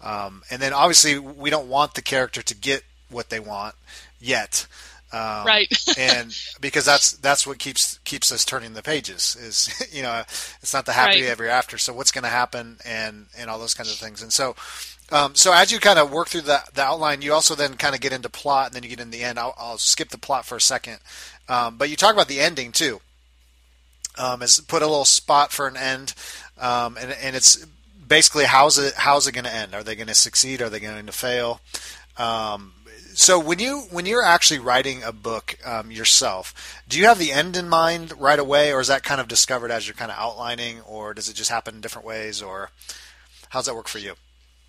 um, 0.00 0.42
and 0.50 0.60
then 0.60 0.72
obviously 0.72 1.18
we 1.18 1.50
don't 1.50 1.68
want 1.68 1.94
the 1.94 2.02
character 2.02 2.42
to 2.42 2.54
get 2.54 2.84
what 3.10 3.30
they 3.30 3.40
want 3.40 3.74
yet. 4.20 4.66
Um, 5.12 5.46
right. 5.46 5.72
and 5.98 6.36
because 6.60 6.84
that's 6.84 7.12
that's 7.12 7.46
what 7.46 7.58
keeps 7.58 7.98
keeps 7.98 8.30
us 8.30 8.44
turning 8.44 8.74
the 8.74 8.82
pages 8.82 9.36
is 9.36 9.88
you 9.92 10.02
know 10.02 10.20
it's 10.20 10.74
not 10.74 10.86
the 10.86 10.92
happy 10.92 11.22
right. 11.22 11.30
ever 11.30 11.48
after. 11.48 11.78
So 11.78 11.92
what's 11.92 12.12
going 12.12 12.24
to 12.24 12.30
happen 12.30 12.78
and 12.84 13.26
and 13.36 13.48
all 13.48 13.58
those 13.58 13.74
kinds 13.74 13.90
of 13.90 13.98
things. 13.98 14.22
And 14.22 14.32
so 14.32 14.54
um, 15.10 15.34
so 15.34 15.52
as 15.52 15.72
you 15.72 15.78
kind 15.78 15.98
of 15.98 16.10
work 16.12 16.28
through 16.28 16.42
the 16.42 16.62
the 16.74 16.82
outline, 16.82 17.22
you 17.22 17.32
also 17.32 17.54
then 17.54 17.74
kind 17.74 17.94
of 17.94 18.00
get 18.00 18.12
into 18.12 18.28
plot, 18.28 18.66
and 18.66 18.74
then 18.74 18.82
you 18.82 18.90
get 18.90 19.00
in 19.00 19.10
the 19.10 19.22
end. 19.22 19.38
I'll, 19.38 19.54
I'll 19.56 19.78
skip 19.78 20.10
the 20.10 20.18
plot 20.18 20.44
for 20.44 20.56
a 20.56 20.60
second, 20.60 20.98
um, 21.48 21.78
but 21.78 21.88
you 21.88 21.96
talk 21.96 22.12
about 22.12 22.28
the 22.28 22.40
ending 22.40 22.72
too. 22.72 23.00
Um, 24.18 24.42
is 24.42 24.60
put 24.60 24.82
a 24.82 24.86
little 24.86 25.04
spot 25.04 25.52
for 25.52 25.66
an 25.66 25.76
end, 25.76 26.14
um, 26.58 26.98
and 26.98 27.12
and 27.12 27.34
it's 27.34 27.64
basically 28.06 28.44
how's 28.44 28.76
it 28.78 28.94
how's 28.94 29.26
it 29.26 29.32
going 29.32 29.44
to 29.44 29.54
end? 29.54 29.74
Are 29.74 29.82
they 29.82 29.96
going 29.96 30.08
to 30.08 30.14
succeed? 30.14 30.60
Are 30.60 30.68
they 30.68 30.80
going 30.80 31.06
to 31.06 31.12
fail? 31.12 31.60
Um, 32.18 32.74
so 33.18 33.36
when 33.36 33.58
you 33.58 33.80
when 33.90 34.06
you're 34.06 34.22
actually 34.22 34.60
writing 34.60 35.02
a 35.02 35.10
book 35.10 35.58
um, 35.66 35.90
yourself, 35.90 36.54
do 36.88 36.96
you 36.96 37.06
have 37.06 37.18
the 37.18 37.32
end 37.32 37.56
in 37.56 37.68
mind 37.68 38.12
right 38.16 38.38
away, 38.38 38.72
or 38.72 38.80
is 38.80 38.86
that 38.86 39.02
kind 39.02 39.20
of 39.20 39.26
discovered 39.26 39.72
as 39.72 39.88
you're 39.88 39.96
kind 39.96 40.12
of 40.12 40.16
outlining, 40.16 40.82
or 40.82 41.14
does 41.14 41.28
it 41.28 41.34
just 41.34 41.50
happen 41.50 41.74
in 41.74 41.80
different 41.80 42.06
ways, 42.06 42.40
or 42.40 42.70
how's 43.48 43.66
that 43.66 43.74
work 43.74 43.88
for 43.88 43.98
you? 43.98 44.14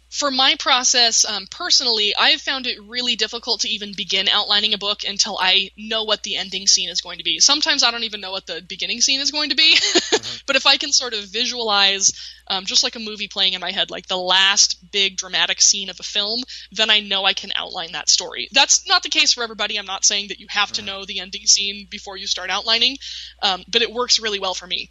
For 0.09 0.31
my 0.31 0.55
process 0.57 1.23
um, 1.23 1.45
personally, 1.51 2.15
I've 2.17 2.41
found 2.41 2.65
it 2.65 2.81
really 2.81 3.15
difficult 3.15 3.61
to 3.61 3.69
even 3.69 3.93
begin 3.95 4.27
outlining 4.27 4.73
a 4.73 4.79
book 4.79 5.03
until 5.07 5.37
I 5.39 5.69
know 5.77 6.03
what 6.03 6.23
the 6.23 6.35
ending 6.35 6.65
scene 6.65 6.89
is 6.89 7.01
going 7.01 7.19
to 7.19 7.23
be. 7.23 7.39
Sometimes 7.39 7.83
I 7.83 7.91
don't 7.91 8.03
even 8.03 8.19
know 8.19 8.31
what 8.31 8.47
the 8.47 8.63
beginning 8.67 9.01
scene 9.01 9.21
is 9.21 9.29
going 9.29 9.49
to 9.49 9.55
be, 9.55 9.75
mm-hmm. 9.79 10.37
but 10.47 10.55
if 10.55 10.65
I 10.65 10.77
can 10.77 10.91
sort 10.91 11.13
of 11.13 11.25
visualize, 11.25 12.11
um, 12.47 12.65
just 12.65 12.83
like 12.83 12.95
a 12.95 12.99
movie 12.99 13.27
playing 13.27 13.53
in 13.53 13.61
my 13.61 13.71
head, 13.71 13.91
like 13.91 14.07
the 14.07 14.17
last 14.17 14.91
big 14.91 15.15
dramatic 15.15 15.61
scene 15.61 15.89
of 15.89 15.99
a 15.99 16.03
film, 16.03 16.41
then 16.71 16.89
I 16.89 17.01
know 17.01 17.23
I 17.23 17.33
can 17.33 17.51
outline 17.55 17.91
that 17.91 18.09
story. 18.09 18.49
That's 18.51 18.87
not 18.87 19.03
the 19.03 19.09
case 19.09 19.33
for 19.33 19.43
everybody. 19.43 19.77
I'm 19.77 19.85
not 19.85 20.05
saying 20.05 20.29
that 20.29 20.39
you 20.39 20.47
have 20.49 20.71
to 20.73 20.81
mm-hmm. 20.81 20.87
know 20.87 21.05
the 21.05 21.19
ending 21.19 21.45
scene 21.45 21.87
before 21.89 22.17
you 22.17 22.25
start 22.25 22.49
outlining, 22.49 22.97
um, 23.43 23.63
but 23.67 23.83
it 23.83 23.93
works 23.93 24.19
really 24.19 24.39
well 24.39 24.55
for 24.55 24.65
me 24.65 24.89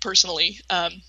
personally. 0.00 0.58
Um, 0.68 1.02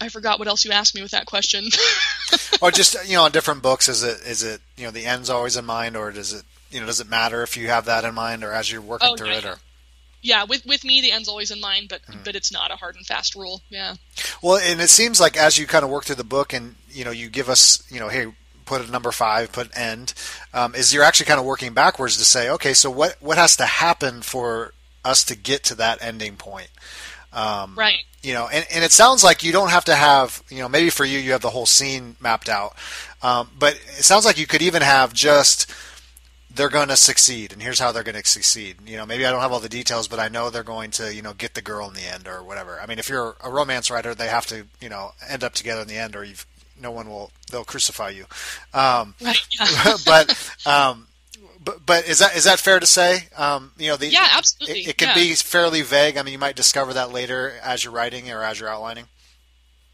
I 0.00 0.08
forgot 0.08 0.38
what 0.38 0.48
else 0.48 0.64
you 0.64 0.72
asked 0.72 0.94
me 0.94 1.02
with 1.02 1.12
that 1.12 1.26
question. 1.26 1.68
or 2.62 2.70
just 2.70 2.96
you 3.08 3.16
know, 3.16 3.24
on 3.24 3.32
different 3.32 3.62
books, 3.62 3.88
is 3.88 4.02
it 4.02 4.20
is 4.26 4.42
it 4.42 4.60
you 4.76 4.84
know 4.84 4.90
the 4.90 5.06
end's 5.06 5.30
always 5.30 5.56
in 5.56 5.64
mind, 5.64 5.96
or 5.96 6.10
does 6.10 6.32
it 6.32 6.44
you 6.70 6.80
know 6.80 6.86
does 6.86 7.00
it 7.00 7.08
matter 7.08 7.42
if 7.42 7.56
you 7.56 7.68
have 7.68 7.86
that 7.86 8.04
in 8.04 8.14
mind, 8.14 8.44
or 8.44 8.52
as 8.52 8.70
you're 8.70 8.80
working 8.80 9.08
oh, 9.12 9.16
through 9.16 9.28
yeah, 9.28 9.38
it, 9.38 9.44
or 9.44 9.58
yeah, 10.22 10.44
with 10.44 10.66
with 10.66 10.84
me 10.84 11.00
the 11.00 11.12
end's 11.12 11.28
always 11.28 11.50
in 11.50 11.60
mind, 11.60 11.88
but 11.88 12.02
mm. 12.02 12.24
but 12.24 12.34
it's 12.34 12.52
not 12.52 12.70
a 12.70 12.76
hard 12.76 12.96
and 12.96 13.06
fast 13.06 13.34
rule. 13.34 13.62
Yeah. 13.70 13.94
Well, 14.42 14.58
and 14.58 14.80
it 14.80 14.88
seems 14.88 15.20
like 15.20 15.36
as 15.36 15.56
you 15.56 15.66
kind 15.66 15.84
of 15.84 15.90
work 15.90 16.04
through 16.04 16.16
the 16.16 16.24
book, 16.24 16.52
and 16.52 16.74
you 16.90 17.04
know, 17.04 17.10
you 17.10 17.28
give 17.28 17.48
us 17.48 17.82
you 17.90 18.00
know, 18.00 18.08
hey, 18.08 18.32
put 18.64 18.86
a 18.86 18.90
number 18.90 19.12
five, 19.12 19.52
put 19.52 19.76
end, 19.76 20.12
um, 20.52 20.74
is 20.74 20.92
you're 20.92 21.04
actually 21.04 21.26
kind 21.26 21.40
of 21.40 21.46
working 21.46 21.72
backwards 21.72 22.16
to 22.18 22.24
say, 22.24 22.50
okay, 22.50 22.74
so 22.74 22.90
what 22.90 23.16
what 23.20 23.38
has 23.38 23.56
to 23.56 23.66
happen 23.66 24.20
for 24.20 24.72
us 25.04 25.24
to 25.24 25.36
get 25.36 25.62
to 25.64 25.74
that 25.76 26.02
ending 26.02 26.36
point? 26.36 26.68
Um, 27.32 27.74
right 27.76 28.04
you 28.26 28.34
know, 28.34 28.48
and, 28.48 28.66
and 28.74 28.82
it 28.82 28.90
sounds 28.90 29.22
like 29.22 29.44
you 29.44 29.52
don't 29.52 29.70
have 29.70 29.84
to 29.84 29.94
have, 29.94 30.42
you 30.50 30.58
know, 30.58 30.68
maybe 30.68 30.90
for 30.90 31.04
you, 31.04 31.20
you 31.20 31.30
have 31.30 31.42
the 31.42 31.50
whole 31.50 31.64
scene 31.64 32.16
mapped 32.20 32.48
out. 32.48 32.74
Um, 33.22 33.48
but 33.56 33.74
it 33.74 34.02
sounds 34.02 34.24
like 34.24 34.36
you 34.36 34.48
could 34.48 34.62
even 34.62 34.82
have 34.82 35.12
just, 35.12 35.72
they're 36.52 36.68
going 36.68 36.88
to 36.88 36.96
succeed 36.96 37.52
and 37.52 37.62
here's 37.62 37.78
how 37.78 37.92
they're 37.92 38.02
going 38.02 38.20
to 38.20 38.28
succeed. 38.28 38.78
You 38.84 38.96
know, 38.96 39.06
maybe 39.06 39.24
I 39.24 39.30
don't 39.30 39.42
have 39.42 39.52
all 39.52 39.60
the 39.60 39.68
details, 39.68 40.08
but 40.08 40.18
I 40.18 40.26
know 40.26 40.50
they're 40.50 40.64
going 40.64 40.90
to, 40.92 41.14
you 41.14 41.22
know, 41.22 41.34
get 41.34 41.54
the 41.54 41.62
girl 41.62 41.86
in 41.86 41.94
the 41.94 42.02
end 42.02 42.26
or 42.26 42.42
whatever. 42.42 42.80
I 42.80 42.86
mean, 42.86 42.98
if 42.98 43.08
you're 43.08 43.36
a 43.44 43.48
romance 43.48 43.92
writer, 43.92 44.12
they 44.12 44.26
have 44.26 44.46
to, 44.46 44.66
you 44.80 44.88
know, 44.88 45.12
end 45.28 45.44
up 45.44 45.52
together 45.54 45.82
in 45.82 45.88
the 45.88 45.96
end 45.96 46.16
or 46.16 46.24
you've, 46.24 46.46
no 46.82 46.90
one 46.90 47.08
will, 47.08 47.30
they'll 47.52 47.64
crucify 47.64 48.08
you. 48.08 48.24
Um, 48.74 49.14
right. 49.22 49.46
Yeah. 49.52 49.96
but, 50.04 50.56
um, 50.66 51.06
but, 51.66 51.84
but 51.84 52.08
is 52.08 52.20
that 52.20 52.36
is 52.36 52.44
that 52.44 52.60
fair 52.60 52.78
to 52.78 52.86
say? 52.86 53.28
Um, 53.36 53.72
you 53.76 53.88
know, 53.88 53.96
the, 53.96 54.06
yeah, 54.06 54.28
absolutely. 54.32 54.82
It, 54.82 54.88
it 54.90 54.98
can 54.98 55.08
yeah. 55.08 55.14
be 55.14 55.34
fairly 55.34 55.82
vague. 55.82 56.16
I 56.16 56.22
mean, 56.22 56.32
you 56.32 56.38
might 56.38 56.54
discover 56.54 56.94
that 56.94 57.12
later 57.12 57.54
as 57.62 57.82
you're 57.84 57.92
writing 57.92 58.30
or 58.30 58.42
as 58.42 58.60
you're 58.60 58.70
outlining. 58.70 59.06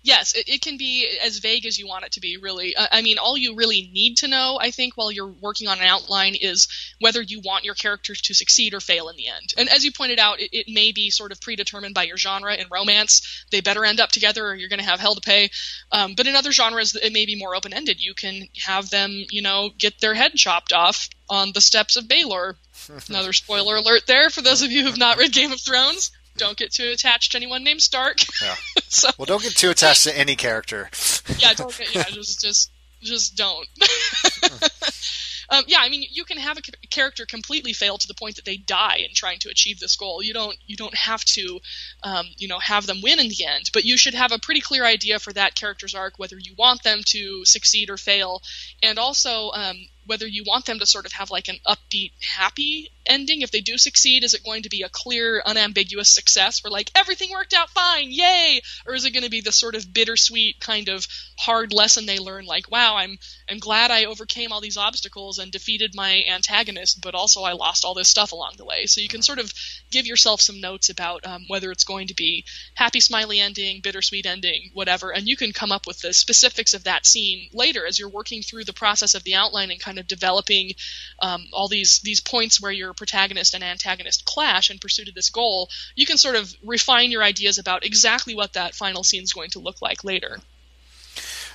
Yes, 0.05 0.35
it, 0.35 0.49
it 0.49 0.61
can 0.63 0.77
be 0.77 1.09
as 1.25 1.39
vague 1.39 1.65
as 1.65 1.79
you 1.79 1.87
want 1.87 2.05
it 2.05 2.13
to 2.13 2.21
be, 2.21 2.37
really. 2.37 2.75
Uh, 2.75 2.89
I 2.91 3.03
mean, 3.03 3.19
all 3.19 3.39
you 3.39 3.55
really 3.55 3.89
need 3.93 4.17
to 4.19 4.29
know, 4.29 4.59
I 4.61 4.73
think, 4.73 4.97
while 4.97 5.13
you're 5.13 5.33
working 5.41 5.69
on 5.69 5.79
an 5.79 5.87
outline 5.87 6.35
is 6.35 6.67
whether 7.01 7.23
you 7.23 7.41
want 7.43 7.65
your 7.65 7.75
characters 7.75 8.21
to 8.23 8.35
succeed 8.35 8.75
or 8.75 8.81
fail 8.81 9.09
in 9.09 9.17
the 9.17 9.29
end. 9.29 9.55
And 9.57 9.69
as 9.69 9.85
you 9.85 9.93
pointed 9.93 10.19
out, 10.19 10.41
it, 10.41 10.51
it 10.53 10.67
may 10.69 10.91
be 10.91 11.11
sort 11.11 11.31
of 11.31 11.41
predetermined 11.41 11.95
by 11.95 12.03
your 12.03 12.17
genre. 12.17 12.55
In 12.55 12.67
romance, 12.71 13.45
they 13.53 13.61
better 13.61 13.85
end 13.85 14.01
up 14.01 14.11
together 14.11 14.45
or 14.49 14.55
you're 14.55 14.69
going 14.69 14.81
to 14.81 14.85
have 14.85 14.99
hell 14.99 15.15
to 15.15 15.21
pay. 15.21 15.51
Um, 15.93 16.15
but 16.17 16.27
in 16.27 16.35
other 16.35 16.53
genres, 16.53 16.97
it 16.97 17.13
may 17.13 17.25
be 17.25 17.39
more 17.39 17.55
open 17.55 17.73
ended. 17.73 18.05
You 18.05 18.15
can 18.15 18.49
have 18.65 18.91
them, 18.91 19.25
you 19.31 19.41
know, 19.41 19.71
get 19.79 20.01
their 20.01 20.15
head 20.15 20.33
chopped 20.35 20.73
off 20.73 21.09
on 21.33 21.53
the 21.53 21.61
steps 21.61 21.97
of 21.97 22.05
Baelor. 22.05 22.57
Another 23.09 23.33
spoiler 23.33 23.77
alert 23.77 24.07
there 24.07 24.29
for 24.29 24.43
those 24.43 24.61
of 24.63 24.71
you 24.71 24.85
who've 24.85 24.99
not 24.99 25.17
read 25.17 25.33
Game 25.33 25.53
of 25.53 25.61
Thrones 25.61 26.11
don't 26.37 26.57
get 26.57 26.73
too 26.73 26.91
attached 26.93 27.33
to 27.33 27.39
anyone 27.39 27.65
named 27.65 27.83
Stark. 27.83 28.19
Yeah. 28.41 28.55
so, 28.89 29.11
well, 29.19 29.27
don't 29.27 29.43
get 29.43 29.53
too 29.53 29.71
attached 29.71 30.05
to 30.05 30.19
any 30.19 30.37
character. 30.37 30.91
yeah, 31.39 31.55
don't 31.55 31.77
get. 31.77 31.95
Yeah, 31.95 32.05
just 32.05 32.41
just 32.41 32.71
just 33.01 33.37
don't. 33.37 33.67
um, 35.51 35.65
yeah, 35.67 35.79
I 35.81 35.89
mean, 35.89 36.05
you 36.11 36.25
can 36.25 36.39
have 36.39 36.59
a 36.59 36.87
character 36.89 37.27
completely 37.27 37.73
fail 37.73 37.99
to 37.99 38.09
the 38.09 38.15
point 38.15 38.37
that 38.37 38.45
they 38.45 38.57
die 38.57 38.99
in 38.99 39.15
trying 39.15 39.41
to 39.41 39.51
achieve 39.51 39.81
this 39.81 39.97
goal. 39.97 40.23
You 40.23 40.33
don't 40.33 40.57
you 40.67 40.77
don't 40.77 40.97
have 40.97 41.25
to, 41.25 41.61
um, 42.03 42.27
you 42.39 42.49
know, 42.49 42.59
have 42.59 42.87
them 42.87 43.01
win 43.03 43.21
in 43.21 43.29
the 43.29 43.45
end, 43.47 43.71
but 43.73 43.85
you 43.85 43.97
should 43.97 44.15
have 44.15 44.33
a 44.33 44.39
pretty 44.39 44.61
clear 44.61 44.85
idea 44.85 45.19
for 45.19 45.33
that 45.33 45.55
character's 45.55 45.95
arc, 45.95 46.19
whether 46.19 46.39
you 46.39 46.55
want 46.57 46.83
them 46.83 47.01
to 47.07 47.45
succeed 47.45 47.91
or 47.91 47.97
fail, 47.97 48.43
and 48.83 48.99
also. 48.99 49.51
Um, 49.51 49.77
whether 50.07 50.27
you 50.27 50.45
want 50.47 50.67
them 50.67 50.79
to 50.79 50.87
sort 50.87 51.07
of 51.07 51.13
have 51.13 51.31
like 51.31 51.49
an 51.49 51.59
upbeat, 51.67 52.13
happy 52.37 52.91
ending. 53.07 53.43
If 53.43 53.51
they 53.51 53.61
do 53.61 53.79
succeed, 53.79 54.25
is 54.25 54.35
it 54.35 54.45
going 54.45 54.63
to 54.63 54.69
be 54.69 54.83
a 54.83 54.89
clear, 54.89 55.43
unambiguous 55.45 56.11
success 56.11 56.63
where 56.63 56.71
like 56.71 56.91
everything 56.95 57.31
worked 57.31 57.55
out 57.55 57.71
fine, 57.71 58.11
yay? 58.11 58.61
Or 58.87 58.95
is 58.95 59.05
it 59.05 59.13
going 59.13 59.25
to 59.25 59.31
be 59.31 59.41
the 59.41 59.53
sort 59.53 59.75
of 59.75 59.93
bittersweet 59.93 60.61
kind 60.61 60.89
of 60.89 61.07
hard 61.39 61.73
lesson 61.73 62.07
they 62.07 62.19
learn 62.19 62.45
like, 62.47 62.71
wow, 62.71 62.97
I'm 62.97 63.19
I'm 63.51 63.59
glad 63.59 63.91
I 63.91 64.05
overcame 64.05 64.53
all 64.53 64.61
these 64.61 64.77
obstacles 64.77 65.39
and 65.39 65.51
defeated 65.51 65.95
my 65.95 66.25
antagonist, 66.29 67.01
but 67.01 67.15
also 67.15 67.43
I 67.43 67.53
lost 67.53 67.85
all 67.85 67.95
this 67.95 68.09
stuff 68.09 68.33
along 68.33 68.55
the 68.57 68.65
way. 68.65 68.87
So 68.87 69.01
you 69.01 69.09
can 69.09 69.23
sort 69.23 69.39
of 69.39 69.53
give 69.91 70.07
yourself 70.07 70.41
some 70.41 70.61
notes 70.61 70.89
about 70.89 71.27
um, 71.27 71.45
whether 71.49 71.71
it's 71.71 71.85
going 71.85 72.09
to 72.09 72.15
be 72.15 72.45
happy, 72.75 73.01
smiley 73.01 73.41
ending, 73.41 73.81
bittersweet 73.83 74.27
ending, 74.27 74.71
whatever, 74.73 75.11
and 75.11 75.27
you 75.27 75.37
can 75.37 75.53
come 75.53 75.73
up 75.73 75.87
with 75.87 76.01
the 76.01 76.13
specifics 76.13 76.75
of 76.75 76.85
that 76.85 77.07
scene 77.07 77.49
later 77.53 77.87
as 77.87 77.99
you're 77.99 78.09
working 78.09 78.43
through 78.43 78.65
the 78.65 78.73
process 78.73 79.15
of 79.15 79.25
the 79.25 79.35
outline 79.35 79.71
and 79.71 79.81
kind 79.81 79.92
of 79.99 80.07
developing 80.07 80.73
um, 81.21 81.47
all 81.53 81.69
these 81.69 82.01
these 82.01 82.21
points 82.21 82.61
where 82.61 82.73
your 82.73 82.93
protagonist 82.95 83.55
and 83.55 83.65
antagonist 83.65 84.25
clash 84.25 84.71
in 84.71 84.79
pursuit 84.79 85.09
of 85.09 85.15
this 85.15 85.31
goal. 85.31 85.69
You 85.95 86.07
can 86.07 86.19
sort 86.19 86.37
of 86.37 86.53
refine 86.63 87.11
your 87.11 87.23
ideas 87.23 87.59
about 87.59 87.85
exactly 87.85 88.35
what 88.35 88.55
that 88.55 88.75
final 88.75 89.05
scene 89.05 89.23
is 89.23 89.33
going 89.33 89.51
to 89.51 89.61
look 89.61 89.81
like 89.83 90.05
later. 90.05 90.39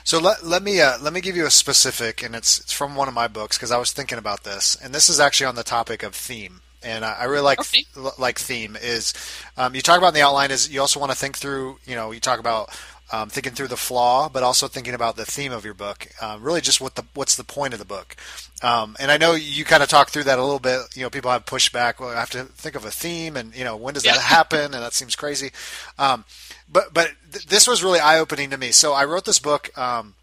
So 0.03 0.19
let, 0.19 0.45
let 0.45 0.63
me 0.63 0.79
uh, 0.79 0.97
let 1.01 1.11
me 1.11 1.19
give 1.19 1.35
you 1.35 1.45
a 1.45 1.51
specific, 1.51 2.23
and 2.23 2.35
it's 2.35 2.59
it's 2.59 2.71
from 2.71 2.95
one 2.95 3.07
of 3.09 3.13
my 3.13 3.27
books 3.27 3.57
because 3.57 3.71
I 3.71 3.77
was 3.77 3.91
thinking 3.91 4.17
about 4.17 4.43
this, 4.43 4.75
and 4.81 4.93
this 4.95 5.09
is 5.09 5.19
actually 5.19 5.47
on 5.47 5.55
the 5.55 5.63
topic 5.63 6.01
of 6.01 6.15
theme, 6.15 6.61
and 6.81 7.03
I, 7.03 7.13
I 7.13 7.23
really 7.25 7.43
like 7.43 7.59
Okay. 7.59 7.85
like 8.17 8.39
theme 8.39 8.77
is 8.81 9.13
um, 9.57 9.75
you 9.75 9.81
talk 9.81 9.97
about 9.97 10.09
in 10.09 10.13
the 10.13 10.21
outline 10.21 10.51
is 10.51 10.69
you 10.69 10.79
also 10.79 10.99
want 10.99 11.11
to 11.11 11.17
think 11.17 11.37
through, 11.37 11.79
you 11.85 11.95
know, 11.95 12.11
you 12.11 12.21
talk 12.21 12.39
about 12.39 12.69
um, 13.11 13.29
thinking 13.29 13.53
through 13.53 13.69
the 13.69 13.77
flaw, 13.77 14.29
but 14.29 14.43
also 14.43 14.67
thinking 14.67 14.93
about 14.93 15.15
the 15.15 15.25
theme 15.25 15.51
of 15.51 15.63
your 15.63 15.73
book. 15.73 16.07
Um, 16.21 16.43
really, 16.43 16.61
just 16.61 16.81
what 16.81 16.95
the 16.95 17.03
what's 17.13 17.35
the 17.35 17.43
point 17.43 17.73
of 17.73 17.79
the 17.79 17.85
book. 17.85 18.15
Um, 18.61 18.97
and 18.99 19.11
I 19.11 19.17
know 19.17 19.33
you 19.33 19.63
kind 19.63 19.81
of 19.81 19.89
talked 19.89 20.11
through 20.11 20.25
that 20.25 20.39
a 20.39 20.43
little 20.43 20.59
bit. 20.59 20.81
You 20.95 21.03
know, 21.03 21.09
people 21.09 21.31
have 21.31 21.45
pushback. 21.45 21.99
Well, 21.99 22.09
I 22.09 22.19
have 22.19 22.29
to 22.31 22.43
think 22.45 22.75
of 22.75 22.85
a 22.85 22.91
theme, 22.91 23.37
and 23.37 23.55
you 23.55 23.63
know, 23.63 23.77
when 23.77 23.93
does 23.93 24.03
that 24.03 24.17
happen? 24.21 24.73
And 24.73 24.83
that 24.83 24.93
seems 24.93 25.15
crazy. 25.15 25.51
Um, 25.97 26.25
but 26.69 26.93
but 26.93 27.11
th- 27.31 27.45
this 27.45 27.67
was 27.67 27.83
really 27.83 27.99
eye 27.99 28.19
opening 28.19 28.49
to 28.49 28.57
me. 28.57 28.71
So 28.71 28.93
I 28.93 29.05
wrote 29.05 29.25
this 29.25 29.39
book 29.39 29.75
um, 29.77 30.15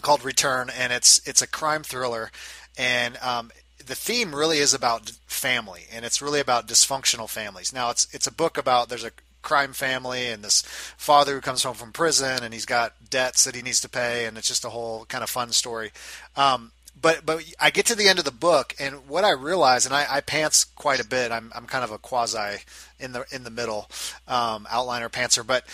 called 0.00 0.24
Return, 0.24 0.70
and 0.76 0.92
it's 0.92 1.26
it's 1.26 1.42
a 1.42 1.46
crime 1.46 1.84
thriller, 1.84 2.30
and 2.76 3.16
um, 3.18 3.52
the 3.86 3.94
theme 3.94 4.34
really 4.34 4.58
is 4.58 4.74
about 4.74 5.10
family, 5.26 5.86
and 5.92 6.04
it's 6.04 6.20
really 6.20 6.40
about 6.40 6.66
dysfunctional 6.66 7.28
families. 7.28 7.72
Now 7.72 7.90
it's 7.90 8.12
it's 8.12 8.26
a 8.26 8.32
book 8.32 8.58
about 8.58 8.88
there's 8.88 9.04
a 9.04 9.12
crime 9.42 9.72
family 9.72 10.28
and 10.28 10.42
this 10.42 10.62
father 10.96 11.34
who 11.34 11.40
comes 11.40 11.62
home 11.62 11.74
from 11.74 11.92
prison 11.92 12.42
and 12.42 12.54
he's 12.54 12.66
got 12.66 12.94
debts 13.10 13.44
that 13.44 13.54
he 13.54 13.62
needs 13.62 13.80
to 13.80 13.88
pay, 13.88 14.24
and 14.24 14.38
it's 14.38 14.48
just 14.48 14.64
a 14.64 14.70
whole 14.70 15.04
kind 15.06 15.22
of 15.22 15.30
fun 15.30 15.52
story. 15.52 15.92
Um, 16.36 16.72
but 17.00 17.26
but 17.26 17.44
I 17.60 17.70
get 17.70 17.86
to 17.86 17.94
the 17.94 18.08
end 18.08 18.18
of 18.18 18.24
the 18.24 18.30
book, 18.30 18.74
and 18.78 19.08
what 19.08 19.24
I 19.24 19.32
realize, 19.32 19.86
and 19.86 19.94
I, 19.94 20.06
I 20.08 20.20
pants 20.20 20.64
quite 20.64 21.00
a 21.00 21.06
bit. 21.06 21.32
I'm 21.32 21.50
I'm 21.54 21.66
kind 21.66 21.84
of 21.84 21.90
a 21.90 21.98
quasi 21.98 22.62
in 23.00 23.12
the 23.12 23.24
in 23.30 23.44
the 23.44 23.50
middle 23.50 23.90
um, 24.28 24.66
outliner 24.70 25.10
pantser, 25.10 25.46
but 25.46 25.64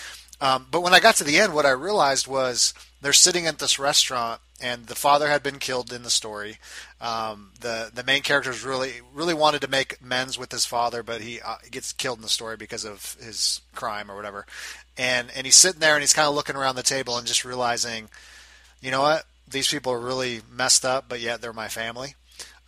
um, 0.41 0.66
but 0.71 0.83
when 0.83 0.95
I 0.95 1.01
got 1.01 1.16
to 1.16 1.25
the 1.25 1.39
end, 1.39 1.55
what 1.55 1.66
I 1.66 1.71
realized 1.71 2.27
was 2.27 2.73
they're 3.03 3.12
sitting 3.12 3.47
at 3.47 3.59
this 3.59 3.79
restaurant, 3.79 4.41
and 4.61 4.87
the 4.87 4.95
father 4.95 5.29
had 5.29 5.43
been 5.43 5.59
killed 5.59 5.93
in 5.93 6.03
the 6.03 6.11
story. 6.11 6.59
Um, 7.01 7.53
the 7.61 7.91
the 7.95 8.03
main 8.05 8.23
characters 8.23 8.65
really 8.65 9.01
really 9.15 9.35
wanted 9.35 9.61
to 9.63 9.69
make 9.69 9.99
amends 10.03 10.39
with 10.39 10.51
his 10.51 10.67
father, 10.67 11.03
but 11.03 11.21
he 11.21 11.41
uh, 11.41 11.57
gets 11.71 11.93
killed 11.93 12.19
in 12.19 12.23
the 12.23 12.29
story 12.29 12.57
because 12.57 12.85
of 12.85 13.17
his 13.21 13.61
crime 13.75 14.11
or 14.11 14.17
whatever. 14.17 14.47
And 14.97 15.31
and 15.35 15.47
he's 15.47 15.57
sitting 15.57 15.81
there 15.81 15.95
and 15.95 16.03
he's 16.03 16.13
kind 16.13 16.29
of 16.29 16.35
looking 16.35 16.57
around 16.57 16.77
the 16.77 16.83
table 16.83 17.17
and 17.17 17.27
just 17.27 17.45
realizing, 17.45 18.09
you 18.81 18.91
know 18.91 19.03
what, 19.03 19.25
these 19.47 19.69
people 19.69 19.93
are 19.93 20.01
really 20.01 20.41
messed 20.51 20.85
up, 20.85 21.05
but 21.09 21.21
yet 21.21 21.41
they're 21.41 21.53
my 21.53 21.69
family. 21.69 22.15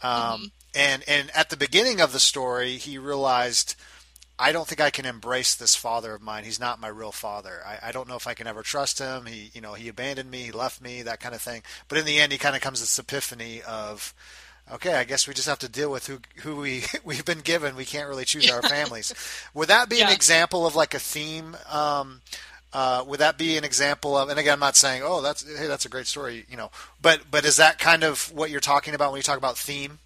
Um, 0.02 0.52
And 0.74 1.02
and 1.08 1.30
at 1.34 1.50
the 1.50 1.56
beginning 1.56 2.00
of 2.00 2.12
the 2.12 2.20
story, 2.20 2.76
he 2.76 2.98
realized. 2.98 3.74
I 4.40 4.52
don't 4.52 4.66
think 4.66 4.80
I 4.80 4.88
can 4.88 5.04
embrace 5.04 5.54
this 5.54 5.76
father 5.76 6.14
of 6.14 6.22
mine. 6.22 6.44
He's 6.44 6.58
not 6.58 6.80
my 6.80 6.88
real 6.88 7.12
father. 7.12 7.60
I, 7.64 7.88
I 7.88 7.92
don't 7.92 8.08
know 8.08 8.16
if 8.16 8.26
I 8.26 8.32
can 8.32 8.46
ever 8.46 8.62
trust 8.62 8.98
him. 8.98 9.26
He, 9.26 9.50
you 9.52 9.60
know, 9.60 9.74
he 9.74 9.88
abandoned 9.88 10.30
me, 10.30 10.44
he 10.44 10.50
left 10.50 10.80
me, 10.80 11.02
that 11.02 11.20
kind 11.20 11.34
of 11.34 11.42
thing. 11.42 11.62
But 11.88 11.98
in 11.98 12.06
the 12.06 12.18
end, 12.18 12.32
he 12.32 12.38
kind 12.38 12.56
of 12.56 12.62
comes 12.62 12.78
to 12.78 12.84
this 12.84 12.98
epiphany 12.98 13.60
of, 13.62 14.14
okay, 14.72 14.94
I 14.94 15.04
guess 15.04 15.28
we 15.28 15.34
just 15.34 15.46
have 15.48 15.58
to 15.58 15.68
deal 15.68 15.90
with 15.90 16.06
who 16.06 16.20
who 16.36 16.56
we 16.56 16.84
we've 17.04 17.24
been 17.24 17.40
given. 17.40 17.76
We 17.76 17.84
can't 17.84 18.08
really 18.08 18.24
choose 18.24 18.50
our 18.50 18.62
families. 18.76 19.12
Would 19.52 19.68
that 19.68 19.90
be 19.90 20.00
an 20.00 20.10
example 20.10 20.66
of 20.66 20.74
like 20.74 20.94
a 20.94 20.98
theme? 20.98 21.54
Um, 21.70 22.22
uh, 22.72 23.04
would 23.06 23.20
that 23.20 23.36
be 23.36 23.58
an 23.58 23.64
example 23.64 24.16
of? 24.16 24.30
And 24.30 24.38
again, 24.38 24.54
I'm 24.54 24.60
not 24.60 24.76
saying, 24.76 25.02
oh, 25.04 25.20
that's 25.20 25.44
hey, 25.58 25.66
that's 25.66 25.84
a 25.84 25.90
great 25.90 26.06
story, 26.06 26.46
you 26.48 26.56
know. 26.56 26.70
But 27.02 27.22
but 27.30 27.44
is 27.44 27.58
that 27.58 27.78
kind 27.78 28.04
of 28.04 28.32
what 28.32 28.48
you're 28.48 28.60
talking 28.60 28.94
about 28.94 29.12
when 29.12 29.18
you 29.18 29.22
talk 29.22 29.38
about 29.38 29.58
theme? 29.58 29.98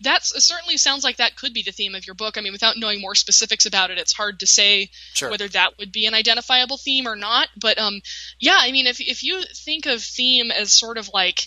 That's 0.00 0.34
it 0.34 0.42
certainly 0.42 0.76
sounds 0.76 1.04
like 1.04 1.16
that 1.16 1.36
could 1.36 1.54
be 1.54 1.62
the 1.62 1.72
theme 1.72 1.94
of 1.94 2.06
your 2.06 2.14
book. 2.14 2.36
I 2.36 2.40
mean, 2.42 2.52
without 2.52 2.76
knowing 2.76 3.00
more 3.00 3.14
specifics 3.14 3.66
about 3.66 3.90
it, 3.90 3.98
it's 3.98 4.12
hard 4.12 4.40
to 4.40 4.46
say 4.46 4.90
Sure. 5.14 5.30
whether 5.30 5.48
that 5.48 5.78
would 5.78 5.92
be 5.92 6.06
an 6.06 6.14
identifiable 6.14 6.76
theme 6.76 7.06
or 7.06 7.16
not. 7.16 7.48
But 7.58 7.78
um, 7.78 8.00
yeah, 8.38 8.58
I 8.58 8.72
mean, 8.72 8.86
if 8.86 9.00
if 9.00 9.22
you 9.22 9.42
think 9.54 9.86
of 9.86 10.02
theme 10.02 10.50
as 10.50 10.72
sort 10.72 10.98
of 10.98 11.08
like 11.14 11.46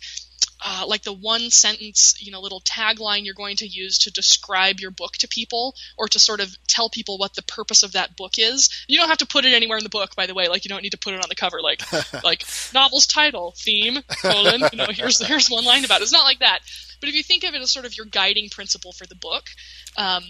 uh, 0.62 0.86
like 0.88 1.04
the 1.04 1.14
one 1.14 1.50
sentence, 1.50 2.16
you 2.20 2.32
know, 2.32 2.42
little 2.42 2.62
tagline 2.62 3.26
you're 3.26 3.34
going 3.34 3.56
to 3.58 3.68
use 3.68 4.00
to 4.00 4.12
describe 4.12 4.80
your 4.80 4.92
book 4.92 5.14
to 5.14 5.28
people 5.28 5.76
or 5.98 6.08
to 6.08 6.20
sort 6.20 6.40
of 6.40 6.56
tell 6.68 6.90
people 6.90 7.18
what 7.18 7.34
the 7.36 7.42
purpose 7.44 7.84
of 7.84 7.94
that 7.94 8.16
book 8.18 8.34
is. 8.38 8.70
You 8.88 8.98
don't 8.98 9.10
have 9.10 9.20
to 9.20 9.28
put 9.28 9.46
it 9.46 9.54
anywhere 9.54 9.78
in 9.78 9.84
the 9.84 9.90
book, 9.90 10.16
by 10.16 10.28
the 10.28 10.34
way. 10.34 10.48
Like 10.48 10.66
you 10.66 10.70
don't 10.70 10.84
need 10.84 10.92
to 10.92 10.98
put 10.98 11.14
it 11.14 11.22
on 11.22 11.30
the 11.30 11.36
cover, 11.36 11.62
like 11.62 11.82
like 12.24 12.44
novel's 12.74 13.08
title, 13.08 13.54
theme, 13.58 14.00
colon. 14.22 14.62
You 14.72 14.78
know, 14.78 14.88
here's 14.90 15.20
here's 15.26 15.50
one 15.50 15.66
line 15.66 15.86
about 15.86 16.02
it. 16.02 16.04
It's 16.04 16.14
not 16.14 16.26
like 16.26 16.40
that. 16.40 16.60
But 17.00 17.10
if 17.10 17.16
you 17.16 17.24
think 17.24 17.44
of 17.46 17.54
it 17.54 17.62
as 17.62 17.72
sort 17.72 17.86
of 17.86 17.96
your 17.96 18.06
guiding 18.06 18.50
principle 18.50 18.92
for 18.92 19.08
the 19.08 19.16
book, 19.16 19.46
um, 19.98 20.24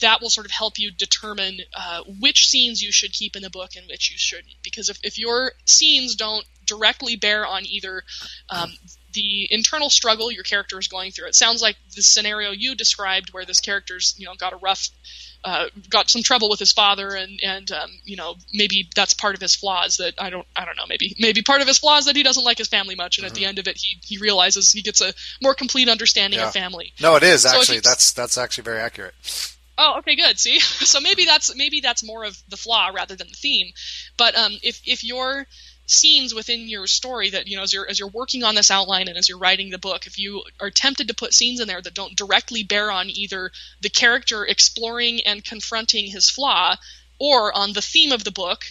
that 0.00 0.20
will 0.20 0.30
sort 0.30 0.46
of 0.46 0.52
help 0.52 0.78
you 0.78 0.90
determine 0.90 1.58
uh, 1.74 2.02
which 2.20 2.48
scenes 2.48 2.82
you 2.82 2.92
should 2.92 3.12
keep 3.12 3.36
in 3.36 3.42
the 3.42 3.50
book 3.50 3.76
and 3.76 3.86
which 3.88 4.10
you 4.10 4.18
shouldn't. 4.18 4.54
Because 4.62 4.88
if, 4.88 4.98
if 5.02 5.18
your 5.18 5.52
scenes 5.64 6.16
don't 6.16 6.44
directly 6.66 7.16
bear 7.16 7.46
on 7.46 7.64
either 7.66 8.02
um, 8.50 8.72
the 9.12 9.48
internal 9.50 9.88
struggle 9.88 10.30
your 10.30 10.42
character 10.42 10.78
is 10.78 10.88
going 10.88 11.10
through, 11.12 11.26
it 11.28 11.34
sounds 11.34 11.62
like 11.62 11.76
the 11.94 12.02
scenario 12.02 12.50
you 12.50 12.74
described 12.74 13.32
where 13.32 13.44
this 13.44 13.60
character's 13.60 14.14
you 14.18 14.26
know 14.26 14.34
got 14.34 14.52
a 14.52 14.56
rough 14.56 14.88
uh, 15.44 15.66
got 15.88 16.10
some 16.10 16.22
trouble 16.22 16.50
with 16.50 16.58
his 16.58 16.72
father, 16.72 17.10
and 17.10 17.38
and 17.42 17.70
um, 17.70 17.90
you 18.04 18.16
know 18.16 18.34
maybe 18.52 18.88
that's 18.96 19.14
part 19.14 19.34
of 19.34 19.40
his 19.40 19.54
flaws 19.54 19.98
that 19.98 20.14
I 20.18 20.28
don't 20.28 20.46
I 20.56 20.64
don't 20.64 20.76
know 20.76 20.86
maybe 20.88 21.14
maybe 21.18 21.42
part 21.42 21.60
of 21.60 21.68
his 21.68 21.78
flaws 21.78 22.06
that 22.06 22.16
he 22.16 22.22
doesn't 22.22 22.44
like 22.44 22.58
his 22.58 22.68
family 22.68 22.94
much, 22.96 23.18
and 23.18 23.26
at 23.26 23.34
the 23.34 23.44
end 23.44 23.58
of 23.58 23.68
it 23.68 23.76
he 23.76 23.98
he 24.02 24.18
realizes 24.18 24.72
he 24.72 24.82
gets 24.82 25.00
a 25.00 25.14
more 25.40 25.54
complete 25.54 25.88
understanding 25.88 26.40
Yeah. 26.40 26.48
of 26.48 26.52
family. 26.52 26.92
No, 27.00 27.14
it 27.16 27.22
is 27.22 27.42
So 27.42 27.50
actually. 27.60 27.80
That's 27.80 28.12
that's 28.12 28.36
actually 28.36 28.64
very 28.64 28.80
accurate. 28.80 29.14
Oh, 29.78 29.98
okay, 29.98 30.16
good. 30.16 30.38
See, 30.38 30.58
so 30.60 31.00
maybe 31.00 31.26
that's 31.26 31.54
maybe 31.54 31.80
that's 31.80 32.02
more 32.02 32.24
of 32.24 32.36
the 32.48 32.56
flaw 32.56 32.90
rather 32.92 33.14
than 33.14 33.28
the 33.28 33.34
theme. 33.34 33.72
But 34.16 34.36
um, 34.36 34.52
if 34.62 34.80
if 34.84 35.04
your 35.04 35.46
scenes 35.86 36.34
within 36.34 36.68
your 36.68 36.86
story 36.86 37.30
that 37.30 37.46
you 37.46 37.56
know 37.56 37.62
as 37.62 37.72
you're 37.72 37.88
as 37.88 37.98
you're 37.98 38.08
working 38.08 38.42
on 38.42 38.54
this 38.54 38.70
outline 38.70 39.08
and 39.08 39.16
as 39.16 39.28
you're 39.28 39.38
writing 39.38 39.70
the 39.70 39.78
book, 39.78 40.06
if 40.06 40.18
you 40.18 40.42
are 40.60 40.70
tempted 40.70 41.08
to 41.08 41.14
put 41.14 41.32
scenes 41.32 41.60
in 41.60 41.68
there 41.68 41.80
that 41.80 41.94
don't 41.94 42.16
directly 42.16 42.62
bear 42.62 42.90
on 42.90 43.08
either 43.08 43.50
the 43.80 43.90
character 43.90 44.44
exploring 44.44 45.20
and 45.22 45.44
confronting 45.44 46.10
his 46.10 46.28
flaw, 46.28 46.76
or 47.18 47.56
on 47.56 47.72
the 47.72 47.82
theme 47.82 48.12
of 48.12 48.24
the 48.24 48.32
book, 48.32 48.64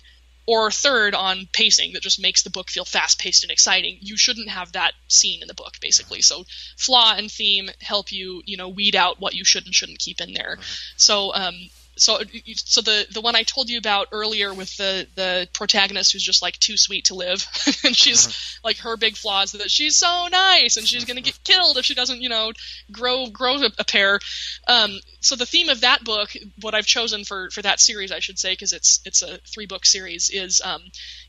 or 0.45 0.70
third 0.70 1.16
on 1.16 1.47
pacing 1.51 1.93
that 1.93 2.03
just 2.03 2.22
makes 2.22 2.43
the 2.43 2.49
book 2.49 2.70
feel 2.70 2.86
fast 2.86 3.20
paced 3.20 3.43
and 3.43 3.51
exciting. 3.51 3.97
You 4.01 4.18
shouldn't 4.18 4.49
have 4.49 4.74
that 4.74 4.93
scene 5.07 5.41
in 5.41 5.47
the 5.47 5.53
book, 5.53 5.80
basically. 5.82 6.22
So 6.22 6.45
flaw 6.78 7.16
and 7.18 7.32
theme 7.32 7.70
help 7.80 8.11
you, 8.11 8.43
you 8.45 8.57
know, 8.57 8.70
weed 8.70 8.95
out 8.95 9.20
what 9.20 9.34
you 9.34 9.43
should 9.43 9.66
and 9.66 9.74
shouldn't 9.74 9.99
keep 9.99 10.22
in 10.22 10.34
there. 10.34 10.57
So, 10.97 11.34
um, 11.34 11.70
so, 11.98 12.20
so 12.56 12.82
the 12.82 13.08
the 13.12 13.22
one 13.22 13.36
I 13.36 13.43
told 13.43 13.70
you 13.70 13.78
about 13.78 14.08
earlier 14.12 14.54
with 14.54 14.76
the 14.78 15.08
the 15.16 15.48
protagonist 15.54 16.12
who's 16.12 16.24
just 16.24 16.41
like 16.41 16.58
too 16.60 16.78
sweet 16.78 17.06
to 17.06 17.16
live, 17.16 17.48
and 17.84 17.96
she's 17.96 18.60
like 18.64 18.78
her 18.78 18.98
big 18.98 19.16
flaw 19.16 19.43
is 19.43 19.54
that 19.54 19.72
she's 19.72 19.96
so 19.96 20.28
nice 20.30 20.78
and 20.78 20.88
she's 20.88 21.06
gonna 21.06 21.22
get 21.22 21.41
killed 21.43 21.78
if 21.78 21.86
she 21.86 21.96
doesn't, 21.96 22.22
you 22.22 22.30
know, 22.30 22.52
grow 22.91 23.28
grow 23.28 23.56
a, 23.56 23.70
a 23.80 23.86
pair. 23.86 24.20
Um, 24.68 25.00
so 25.22 25.36
the 25.36 25.46
theme 25.46 25.70
of 25.70 25.82
that 25.82 26.04
book, 26.04 26.36
what 26.62 26.76
I've 26.76 26.86
chosen 26.86 27.24
for 27.24 27.50
for 27.52 27.62
that 27.62 27.80
series, 27.80 28.12
I 28.12 28.20
should 28.20 28.39
say, 28.39 28.54
because 28.54 28.74
it's 28.74 29.00
it's 29.06 29.22
a 29.22 29.38
three 29.39 29.66
book 29.66 29.86
series, 29.86 30.30
is 30.30 30.62
um, 30.64 30.82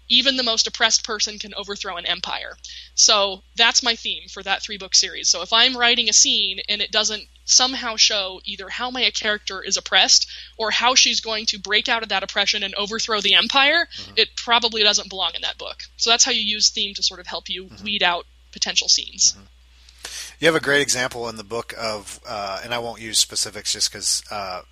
even 0.09 0.37
the 0.37 0.43
most 0.43 0.67
oppressed 0.67 1.05
person 1.05 1.39
can 1.39 1.55
overthrow 1.55 1.97
an 1.97 2.07
empire. 2.07 2.57
So 2.95 3.43
that's 3.57 3.83
my 3.83 3.95
theme 3.95 4.29
for 4.29 4.43
that 4.43 4.63
three 4.63 4.79
book 4.79 4.95
series. 4.95 5.29
So 5.29 5.43
if 5.43 5.53
I'm 5.53 5.77
writing 5.77 6.09
a 6.09 6.13
scene 6.13 6.61
and 6.69 6.81
it 6.81 6.93
doesn't 6.93 7.25
somehow 7.47 7.97
show 7.97 8.41
either 8.45 8.69
how 8.69 8.91
my 8.91 9.09
character 9.11 9.63
is 9.63 9.79
oppressed 9.79 10.31
or 10.59 10.71
how 10.71 10.95
she's 10.95 11.21
going 11.21 11.47
to 11.47 11.59
break 11.59 11.89
out 11.89 12.03
of 12.03 12.11
that 12.11 12.23
oppression 12.23 12.63
and 12.63 12.75
overthrow 12.75 13.21
the 13.21 13.35
empire, 13.35 13.89
it 14.17 14.29
probably 14.37 14.83
doesn't 14.83 15.09
belong 15.09 15.31
in 15.35 15.43
that 15.43 15.57
book. 15.57 15.85
So 15.97 16.11
that's 16.11 16.25
how 16.25 16.33
you 16.33 16.43
use 16.43 16.69
theme 16.69 16.95
to 16.95 17.03
sort 17.03 17.21
of 17.21 17.27
help 17.27 17.49
you 17.49 17.69
weed 17.83 18.03
out 18.03 18.27
potential 18.53 18.89
scenes. 18.89 19.35
You 20.39 20.47
have 20.47 20.55
a 20.55 20.61
great 20.61 20.83
example 20.83 21.29
in 21.29 21.37
the 21.37 21.45
book 21.45 21.73
of, 21.79 22.21
uh, 22.29 22.61
and 22.63 22.75
I 22.75 22.79
won't 22.79 23.01
use 23.01 23.19
specifics 23.19 23.73
just 23.73 23.91
because. 23.91 24.23
Uh, 24.31 24.63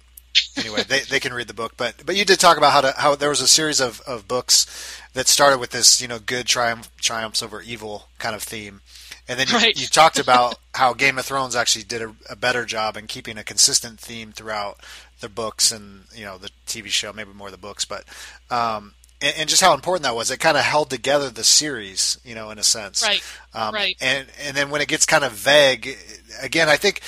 anyway, 0.57 0.83
they, 0.83 1.01
they 1.01 1.21
can 1.21 1.33
read 1.33 1.49
the 1.49 1.55
book, 1.55 1.75
but 1.77 1.95
but 2.05 2.17
you 2.17 2.25
did 2.25 2.41
talk 2.41 2.57
about 2.59 2.73
how 2.73 2.81
to 2.81 2.93
how 2.97 3.15
there 3.15 3.29
was 3.29 3.41
a 3.41 3.49
series 3.49 3.81
of, 3.81 4.01
of 4.03 4.29
books 4.29 4.67
that 5.15 5.29
started 5.29 5.59
with 5.59 5.71
this 5.71 6.01
you 6.01 6.09
know 6.09 6.19
good 6.19 6.47
triumph 6.47 6.91
triumphs 6.97 7.43
over 7.43 7.63
evil 7.63 8.09
kind 8.19 8.35
of 8.35 8.43
theme, 8.43 8.81
and 9.29 9.39
then 9.39 9.49
you, 9.49 9.55
Right. 9.55 9.81
you 9.81 9.87
talked 9.87 10.19
about 10.21 10.59
how 10.75 10.93
Game 10.93 11.19
of 11.19 11.25
Thrones 11.25 11.57
actually 11.57 11.85
did 11.85 12.03
a, 12.03 12.15
a, 12.31 12.37
better 12.37 12.65
job 12.65 12.97
in 12.97 13.07
keeping 13.07 13.39
a 13.39 13.45
consistent 13.45 13.99
theme 13.99 14.33
throughout 14.33 14.81
the 15.21 15.29
books 15.29 15.73
and 15.73 16.05
you 16.15 16.25
know 16.25 16.39
the 16.39 16.51
TV 16.67 16.89
show, 16.89 17.13
maybe 17.13 17.33
more 17.33 17.51
the 17.51 17.57
books, 17.57 17.85
but 17.85 18.05
um, 18.51 18.95
and, 19.23 19.35
and, 19.39 19.49
just 19.49 19.63
how 19.63 19.75
important 19.75 20.03
that 20.03 20.15
was. 20.15 20.31
It 20.31 20.41
kind 20.41 20.57
of 20.57 20.65
held 20.65 20.91
together 20.91 21.31
the 21.31 21.45
series, 21.45 22.19
you 22.25 22.35
know, 22.35 22.51
in 22.51 22.59
a 22.59 22.63
sense. 22.63 23.03
Right. 23.03 23.23
Um, 23.55 23.75
right. 23.75 23.97
And 24.01 24.27
and 24.43 24.57
then 24.57 24.71
when 24.71 24.81
it 24.81 24.89
gets 24.89 25.07
kind 25.07 25.25
of 25.25 25.33
vague, 25.33 25.97
again, 26.41 26.69
I 26.69 26.77
think. 26.77 27.01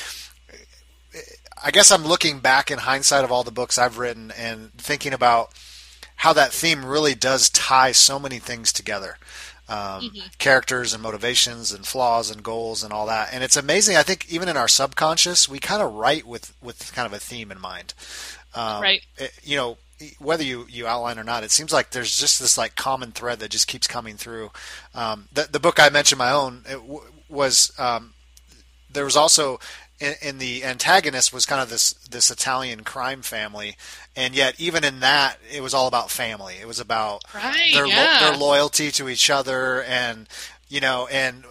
I 1.65 1.71
guess 1.71 1.91
I'm 1.91 2.05
looking 2.05 2.41
back 2.41 2.71
in 2.71 2.79
hindsight 2.79 3.25
of 3.25 3.33
all 3.33 3.43
the 3.43 3.51
books 3.51 3.79
I've 3.79 3.97
written 3.97 4.31
and 4.37 4.73
thinking 4.75 5.15
about 5.15 5.51
how 6.17 6.35
that 6.35 6.53
theme 6.53 6.85
really 6.85 7.15
does 7.15 7.49
tie 7.49 7.93
so 7.93 8.19
many 8.19 8.39
things 8.39 8.75
together 8.75 9.17
um, 9.69 9.77
mm-hmm. 10.03 10.27
characters 10.39 10.93
and 10.95 11.03
motivations 11.03 11.73
and 11.73 11.87
flaws 11.87 12.31
and 12.31 12.43
goals 12.43 12.83
and 12.83 12.93
all 12.93 13.07
that. 13.07 13.31
And 13.33 13.43
it's 13.43 13.57
amazing. 13.57 13.97
I 13.97 14.03
think 14.03 14.31
even 14.31 14.49
in 14.49 14.57
our 14.57 14.69
subconscious, 14.69 15.49
we 15.49 15.59
kind 15.59 15.83
of 15.83 15.93
write 15.93 16.27
with 16.27 16.55
with 16.63 16.93
kind 16.95 17.07
of 17.07 17.13
a 17.13 17.19
theme 17.19 17.51
in 17.51 17.61
mind. 17.61 17.95
Um, 18.55 18.83
right. 18.83 19.03
It, 19.19 19.33
you 19.43 19.57
know, 19.57 19.79
whether 20.19 20.45
you, 20.45 20.67
you 20.69 20.87
outline 20.87 21.19
or 21.19 21.25
not, 21.25 21.45
it 21.45 21.51
seems 21.51 21.73
like 21.73 21.91
there's 21.91 22.19
just 22.19 22.41
this 22.41 22.59
like 22.59 22.75
common 22.75 23.13
thread 23.13 23.39
that 23.41 23.51
just 23.51 23.69
keeps 23.69 23.87
coming 23.87 24.17
through. 24.17 24.51
Um, 24.95 25.29
the, 25.33 25.49
the 25.51 25.61
book 25.61 25.81
I 25.81 25.89
mentioned, 25.89 26.19
my 26.19 26.33
own, 26.33 26.63
w- 26.69 27.03
was 27.29 27.73
um, 27.79 28.15
there 28.91 29.05
was 29.05 29.17
also 29.17 29.59
in, 29.99 30.15
in, 30.21 30.39
the 30.39 30.65
antagonist 30.65 31.33
was 31.33 31.47
kind 31.47 31.63
of 31.63 31.71
this 31.71 31.95
this 32.11 32.31
Italian 32.31 32.85
crime 32.85 33.23
family, 33.23 33.77
and 34.15 34.35
yet 34.35 34.55
even 34.59 34.85
in 34.85 35.01
that 35.01 35.39
it 35.51 35.63
was 35.63 35.75
all 35.75 35.87
about 35.87 36.11
family. 36.11 36.57
It 36.61 36.67
was 36.67 36.81
about 36.81 37.25
right, 37.35 37.73
their 37.73 37.87
yeah. 37.87 38.19
lo- 38.21 38.29
their 38.29 38.39
loyalty 38.39 38.91
to 38.93 39.09
each 39.09 39.31
other, 39.31 39.83
and 39.83 40.29
you 40.69 40.81
know, 40.81 41.07
and 41.07 41.45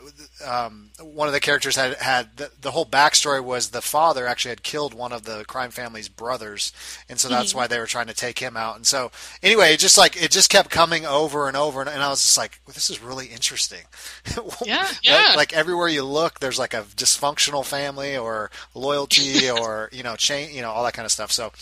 um, 0.43 0.89
one 0.99 1.27
of 1.27 1.33
the 1.33 1.39
characters 1.39 1.75
had 1.75 1.95
had 1.95 2.35
the, 2.35 2.51
the, 2.59 2.71
whole 2.71 2.85
backstory 2.85 3.41
was 3.41 3.69
the 3.69 3.81
father 3.81 4.27
actually 4.27 4.49
had 4.49 4.63
killed 4.63 4.93
one 4.93 5.13
of 5.13 5.23
the 5.23 5.45
crime 5.45 5.71
family's 5.71 6.09
brothers, 6.09 6.73
and 7.07 7.19
so 7.19 7.29
that's 7.29 7.49
mm-hmm. 7.49 7.59
why 7.59 7.67
they 7.67 7.79
were 7.79 7.85
trying 7.85 8.07
to 8.07 8.13
take 8.13 8.39
him 8.39 8.57
out. 8.57 8.75
And 8.75 8.85
so 8.85 9.11
anyway, 9.41 9.73
it 9.73 9.79
just 9.79 9.97
like 9.97 10.21
it 10.21 10.31
just 10.31 10.49
kept 10.49 10.69
coming 10.69 11.05
over 11.05 11.47
and 11.47 11.55
over, 11.55 11.79
and, 11.79 11.89
and 11.89 12.03
I 12.03 12.09
was 12.09 12.21
just 12.21 12.37
like, 12.37 12.59
well, 12.67 12.73
this 12.73 12.89
is 12.89 13.01
really 13.01 13.27
interesting. 13.27 13.83
yeah, 14.65 14.87
yeah. 15.03 15.33
like 15.37 15.53
everywhere 15.53 15.87
you 15.87 16.03
look, 16.03 16.39
there's 16.39 16.59
like 16.59 16.73
a 16.73 16.81
dysfunctional 16.81 17.65
family 17.65 18.17
or 18.17 18.51
loyalty 18.73 19.49
or 19.61 19.89
you 19.93 20.03
know 20.03 20.17
chain, 20.17 20.53
you 20.53 20.61
know 20.61 20.71
all 20.71 20.83
that 20.83 20.93
kind 20.93 21.05
of 21.05 21.11
stuff. 21.13 21.31
So, 21.31 21.53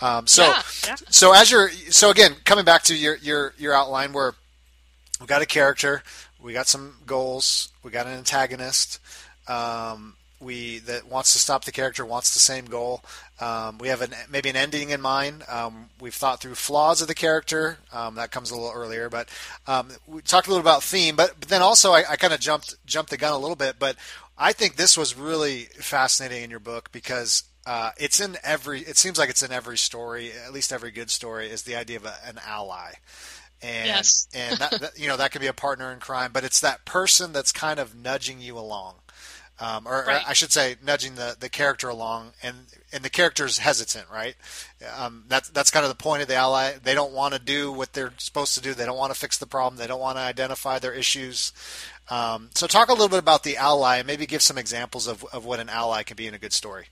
um, 0.00 0.26
so 0.26 0.42
yeah, 0.42 0.62
yeah. 0.84 0.96
so 1.10 1.32
as 1.32 1.50
you're 1.50 1.70
so 1.70 2.10
again 2.10 2.34
coming 2.44 2.64
back 2.64 2.82
to 2.84 2.96
your 2.96 3.16
your 3.18 3.54
your 3.56 3.72
outline 3.72 4.12
where 4.12 4.34
we 5.20 5.26
got 5.26 5.42
a 5.42 5.46
character 5.46 6.02
we 6.46 6.52
got 6.52 6.68
some 6.68 6.94
goals. 7.06 7.70
We 7.82 7.90
got 7.90 8.06
an 8.06 8.12
antagonist. 8.12 9.00
Um, 9.48 10.14
we 10.38 10.78
that 10.80 11.08
wants 11.08 11.32
to 11.32 11.38
stop 11.38 11.64
the 11.64 11.72
character 11.72 12.06
wants 12.06 12.34
the 12.34 12.38
same 12.38 12.66
goal. 12.66 13.02
Um, 13.40 13.78
we 13.78 13.88
have 13.88 14.00
an, 14.00 14.14
maybe 14.30 14.48
an 14.48 14.56
ending 14.56 14.90
in 14.90 15.00
mind. 15.00 15.42
Um, 15.48 15.90
we've 16.00 16.14
thought 16.14 16.40
through 16.40 16.54
flaws 16.54 17.02
of 17.02 17.08
the 17.08 17.14
character. 17.14 17.78
Um, 17.92 18.14
that 18.14 18.30
comes 18.30 18.50
a 18.50 18.54
little 18.54 18.70
earlier, 18.72 19.10
but 19.10 19.28
um, 19.66 19.88
we 20.06 20.22
talked 20.22 20.46
a 20.46 20.50
little 20.50 20.62
about 20.62 20.84
theme. 20.84 21.16
But, 21.16 21.34
but 21.40 21.48
then 21.48 21.62
also 21.62 21.92
I, 21.92 22.04
I 22.10 22.16
kind 22.16 22.32
of 22.32 22.38
jumped 22.38 22.76
jumped 22.86 23.10
the 23.10 23.16
gun 23.16 23.32
a 23.32 23.38
little 23.38 23.56
bit. 23.56 23.76
But 23.80 23.96
I 24.38 24.52
think 24.52 24.76
this 24.76 24.96
was 24.96 25.16
really 25.16 25.62
fascinating 25.80 26.44
in 26.44 26.50
your 26.50 26.60
book 26.60 26.92
because 26.92 27.42
uh, 27.66 27.90
it's 27.98 28.20
in 28.20 28.36
every. 28.44 28.82
It 28.82 28.96
seems 28.96 29.18
like 29.18 29.30
it's 29.30 29.42
in 29.42 29.50
every 29.50 29.78
story, 29.78 30.30
at 30.46 30.52
least 30.52 30.72
every 30.72 30.92
good 30.92 31.10
story, 31.10 31.50
is 31.50 31.62
the 31.62 31.74
idea 31.74 31.96
of 31.96 32.04
a, 32.04 32.14
an 32.24 32.38
ally 32.46 32.92
and 33.62 33.86
yes. 33.86 34.28
and 34.34 34.58
that, 34.58 34.70
that, 34.80 34.98
you 34.98 35.08
know 35.08 35.16
that 35.16 35.32
could 35.32 35.40
be 35.40 35.46
a 35.46 35.52
partner 35.52 35.92
in 35.92 36.00
crime, 36.00 36.30
but 36.32 36.44
it's 36.44 36.60
that 36.60 36.84
person 36.84 37.32
that's 37.32 37.52
kind 37.52 37.78
of 37.78 37.94
nudging 37.94 38.40
you 38.40 38.58
along, 38.58 38.96
um, 39.58 39.86
or, 39.86 40.04
right. 40.06 40.22
or, 40.22 40.28
I 40.28 40.32
should 40.34 40.52
say, 40.52 40.76
nudging 40.84 41.14
the, 41.14 41.36
the 41.38 41.48
character 41.48 41.88
along, 41.88 42.32
and 42.42 42.56
and 42.92 43.02
the 43.02 43.10
character's 43.10 43.58
hesitant, 43.58 44.06
right? 44.12 44.36
Um, 44.96 45.24
that's 45.28 45.48
that's 45.50 45.70
kind 45.70 45.84
of 45.84 45.90
the 45.90 46.02
point 46.02 46.22
of 46.22 46.28
the 46.28 46.34
ally. 46.34 46.74
They 46.82 46.94
don't 46.94 47.12
want 47.12 47.34
to 47.34 47.40
do 47.40 47.72
what 47.72 47.92
they're 47.92 48.12
supposed 48.18 48.54
to 48.54 48.60
do. 48.60 48.74
They 48.74 48.86
don't 48.86 48.98
want 48.98 49.12
to 49.12 49.18
fix 49.18 49.38
the 49.38 49.46
problem. 49.46 49.78
They 49.78 49.86
don't 49.86 50.00
want 50.00 50.18
to 50.18 50.22
identify 50.22 50.78
their 50.78 50.92
issues. 50.92 51.52
Um, 52.08 52.50
so 52.54 52.66
talk 52.66 52.88
a 52.88 52.92
little 52.92 53.08
bit 53.08 53.18
about 53.18 53.42
the 53.42 53.56
ally, 53.56 53.98
and 53.98 54.06
maybe 54.06 54.26
give 54.26 54.42
some 54.42 54.58
examples 54.58 55.06
of 55.06 55.24
of 55.32 55.44
what 55.44 55.60
an 55.60 55.68
ally 55.68 56.02
can 56.02 56.16
be 56.16 56.26
in 56.26 56.34
a 56.34 56.38
good 56.38 56.52
story. 56.52 56.86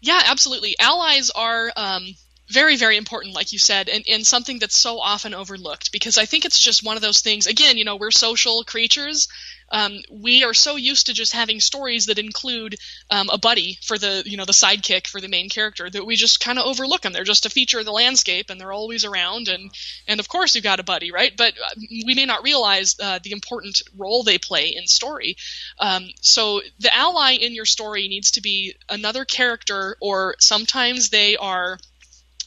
Yeah, 0.00 0.20
absolutely. 0.26 0.76
Allies 0.78 1.30
are 1.30 1.72
um, 1.76 2.14
very 2.50 2.76
very 2.76 2.96
important 2.96 3.34
like 3.34 3.52
you 3.52 3.58
said 3.58 3.88
and, 3.88 4.04
and 4.08 4.26
something 4.26 4.58
that's 4.58 4.78
so 4.78 4.98
often 4.98 5.34
overlooked 5.34 5.92
because 5.92 6.18
i 6.18 6.26
think 6.26 6.44
it's 6.44 6.58
just 6.58 6.84
one 6.84 6.96
of 6.96 7.02
those 7.02 7.20
things 7.20 7.46
again 7.46 7.78
you 7.78 7.84
know 7.84 7.96
we're 7.96 8.10
social 8.10 8.64
creatures. 8.64 9.28
Um, 9.72 9.98
we 10.10 10.44
are 10.44 10.54
so 10.54 10.76
used 10.76 11.06
to 11.06 11.14
just 11.14 11.32
having 11.32 11.58
stories 11.58 12.06
that 12.06 12.18
include 12.18 12.76
um, 13.10 13.28
a 13.32 13.38
buddy 13.38 13.78
for 13.82 13.96
the 13.96 14.22
you 14.24 14.36
know 14.36 14.44
the 14.44 14.52
sidekick 14.52 15.06
for 15.06 15.20
the 15.20 15.28
main 15.28 15.48
character 15.48 15.88
that 15.88 16.04
we 16.04 16.16
just 16.16 16.38
kind 16.38 16.58
of 16.58 16.66
overlook 16.66 17.00
them 17.00 17.12
they're 17.12 17.24
just 17.24 17.46
a 17.46 17.50
feature 17.50 17.78
of 17.78 17.86
the 17.86 17.90
landscape 17.90 18.50
and 18.50 18.60
they're 18.60 18.72
always 18.72 19.04
around 19.04 19.48
and 19.48 19.70
and 20.06 20.20
of 20.20 20.28
course 20.28 20.54
you've 20.54 20.64
got 20.64 20.80
a 20.80 20.84
buddy 20.84 21.10
right? 21.10 21.32
But 21.36 21.54
uh, 21.54 21.80
we 22.06 22.14
may 22.14 22.26
not 22.26 22.44
realize 22.44 22.96
uh, 23.02 23.18
the 23.22 23.32
important 23.32 23.82
role 23.96 24.22
they 24.22 24.38
play 24.38 24.68
in 24.68 24.86
story. 24.86 25.36
Um, 25.78 26.08
so 26.20 26.60
the 26.78 26.94
ally 26.94 27.32
in 27.32 27.54
your 27.54 27.66
story 27.66 28.06
needs 28.06 28.32
to 28.32 28.42
be 28.42 28.74
another 28.88 29.24
character 29.24 29.96
or 30.00 30.36
sometimes 30.38 31.08
they 31.08 31.36
are 31.36 31.78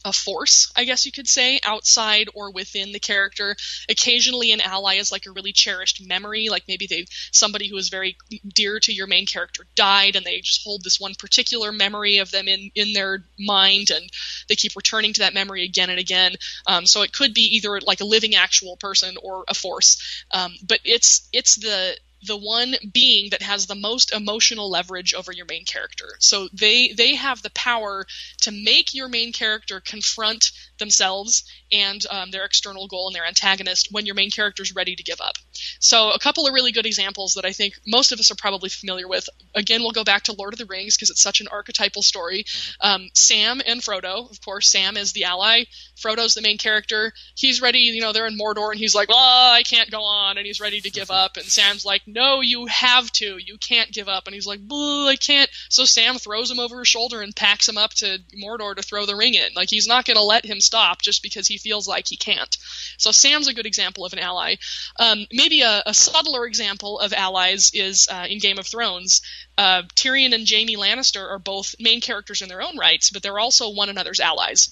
a 0.08 0.12
force, 0.12 0.72
I 0.74 0.84
guess 0.84 1.04
you 1.04 1.12
could 1.12 1.28
say, 1.28 1.60
outside 1.62 2.28
or 2.34 2.50
within 2.50 2.92
the 2.92 2.98
character. 2.98 3.54
Occasionally, 3.88 4.52
an 4.52 4.60
ally 4.62 4.94
is 4.94 5.12
like 5.12 5.26
a 5.26 5.30
really 5.30 5.52
cherished 5.52 6.06
memory, 6.06 6.48
like 6.48 6.64
maybe 6.66 6.86
they 6.86 7.04
somebody 7.30 7.68
who 7.68 7.76
is 7.76 7.90
very 7.90 8.16
dear 8.54 8.80
to 8.80 8.92
your 8.92 9.06
main 9.06 9.26
character 9.26 9.64
died, 9.74 10.16
and 10.16 10.24
they 10.24 10.40
just 10.40 10.64
hold 10.64 10.82
this 10.82 10.98
one 10.98 11.14
particular 11.14 11.72
memory 11.72 12.18
of 12.18 12.30
them 12.30 12.48
in 12.48 12.70
in 12.74 12.94
their 12.94 13.24
mind, 13.38 13.90
and 13.90 14.08
they 14.48 14.56
keep 14.56 14.74
returning 14.76 15.12
to 15.12 15.20
that 15.20 15.34
memory 15.34 15.64
again 15.64 15.90
and 15.90 15.98
again. 15.98 16.34
Um, 16.66 16.86
so 16.86 17.02
it 17.02 17.12
could 17.12 17.34
be 17.34 17.56
either 17.56 17.80
like 17.80 18.00
a 18.00 18.06
living 18.06 18.34
actual 18.34 18.76
person 18.76 19.16
or 19.22 19.44
a 19.46 19.54
force, 19.54 20.24
um, 20.32 20.54
but 20.66 20.80
it's 20.84 21.28
it's 21.32 21.56
the 21.56 21.96
the 22.26 22.36
one 22.36 22.74
being 22.92 23.30
that 23.30 23.42
has 23.42 23.66
the 23.66 23.74
most 23.74 24.12
emotional 24.12 24.70
leverage 24.70 25.14
over 25.14 25.32
your 25.32 25.46
main 25.46 25.64
character. 25.64 26.16
So 26.18 26.48
they 26.52 26.92
they 26.96 27.14
have 27.14 27.42
the 27.42 27.50
power 27.50 28.06
to 28.42 28.50
make 28.50 28.94
your 28.94 29.08
main 29.08 29.32
character 29.32 29.80
confront 29.80 30.50
themselves 30.78 31.44
and 31.72 32.04
um, 32.10 32.30
their 32.30 32.44
external 32.44 32.88
goal 32.88 33.08
and 33.08 33.14
their 33.14 33.26
antagonist 33.26 33.88
when 33.90 34.06
your 34.06 34.14
main 34.14 34.30
character 34.30 34.62
is 34.62 34.74
ready 34.74 34.96
to 34.96 35.02
give 35.02 35.20
up. 35.20 35.34
So 35.80 36.10
a 36.10 36.18
couple 36.18 36.46
of 36.46 36.54
really 36.54 36.72
good 36.72 36.86
examples 36.86 37.34
that 37.34 37.44
I 37.44 37.52
think 37.52 37.74
most 37.86 38.12
of 38.12 38.20
us 38.20 38.30
are 38.30 38.36
probably 38.36 38.68
familiar 38.68 39.08
with. 39.08 39.28
Again, 39.54 39.82
we'll 39.82 39.92
go 39.92 40.04
back 40.04 40.24
to 40.24 40.32
Lord 40.32 40.54
of 40.54 40.58
the 40.58 40.66
Rings 40.66 40.96
because 40.96 41.10
it's 41.10 41.22
such 41.22 41.40
an 41.40 41.48
archetypal 41.48 42.02
story. 42.02 42.44
Mm-hmm. 42.44 42.86
Um, 42.88 43.08
Sam 43.14 43.60
and 43.66 43.80
Frodo, 43.80 44.30
of 44.30 44.40
course, 44.40 44.68
Sam 44.68 44.96
is 44.96 45.12
the 45.12 45.24
ally. 45.24 45.64
Frodo's 45.96 46.34
the 46.34 46.42
main 46.42 46.58
character. 46.58 47.12
He's 47.34 47.60
ready, 47.60 47.80
you 47.80 48.00
know, 48.00 48.12
they're 48.12 48.26
in 48.26 48.38
Mordor 48.38 48.70
and 48.70 48.78
he's 48.78 48.94
like, 48.94 49.08
"Oh, 49.10 49.52
I 49.52 49.62
can't 49.62 49.90
go 49.90 50.02
on," 50.02 50.38
and 50.38 50.46
he's 50.46 50.60
ready 50.60 50.80
to 50.80 50.90
give 50.90 51.10
up. 51.10 51.36
And 51.36 51.46
Sam's 51.46 51.84
like, 51.84 52.02
"No, 52.06 52.40
you 52.40 52.66
have 52.66 53.10
to. 53.12 53.38
You 53.38 53.58
can't 53.58 53.92
give 53.92 54.08
up." 54.08 54.26
And 54.26 54.34
he's 54.34 54.46
like, 54.46 54.60
"I 54.70 55.16
can't." 55.20 55.50
So 55.68 55.84
Sam 55.84 56.18
throws 56.18 56.50
him 56.50 56.60
over 56.60 56.78
his 56.78 56.88
shoulder 56.88 57.20
and 57.20 57.34
packs 57.34 57.68
him 57.68 57.78
up 57.78 57.94
to 57.94 58.18
Mordor 58.40 58.76
to 58.76 58.82
throw 58.82 59.06
the 59.06 59.16
ring 59.16 59.34
in. 59.34 59.50
Like 59.54 59.70
he's 59.70 59.88
not 59.88 60.04
going 60.04 60.16
to 60.16 60.22
let 60.22 60.44
him 60.44 60.60
stop 60.68 61.02
just 61.02 61.22
because 61.22 61.48
he 61.48 61.58
feels 61.58 61.88
like 61.88 62.06
he 62.06 62.16
can't. 62.16 62.56
So 62.98 63.10
Sam's 63.10 63.48
a 63.48 63.54
good 63.54 63.66
example 63.66 64.04
of 64.04 64.12
an 64.12 64.18
ally. 64.18 64.56
Um, 64.98 65.26
maybe 65.32 65.62
a, 65.62 65.82
a, 65.86 65.94
subtler 65.94 66.46
example 66.46 67.00
of 67.00 67.12
allies 67.12 67.70
is 67.74 68.08
uh, 68.10 68.26
in 68.28 68.38
Game 68.38 68.58
of 68.58 68.66
Thrones. 68.66 69.22
Uh, 69.56 69.82
Tyrion 69.96 70.34
and 70.34 70.48
Jaime 70.48 70.76
Lannister 70.76 71.26
are 71.28 71.38
both 71.38 71.74
main 71.80 72.00
characters 72.00 72.42
in 72.42 72.48
their 72.48 72.62
own 72.62 72.76
rights, 72.76 73.10
but 73.10 73.22
they're 73.22 73.38
also 73.38 73.70
one 73.70 73.88
another's 73.88 74.20
allies. 74.20 74.70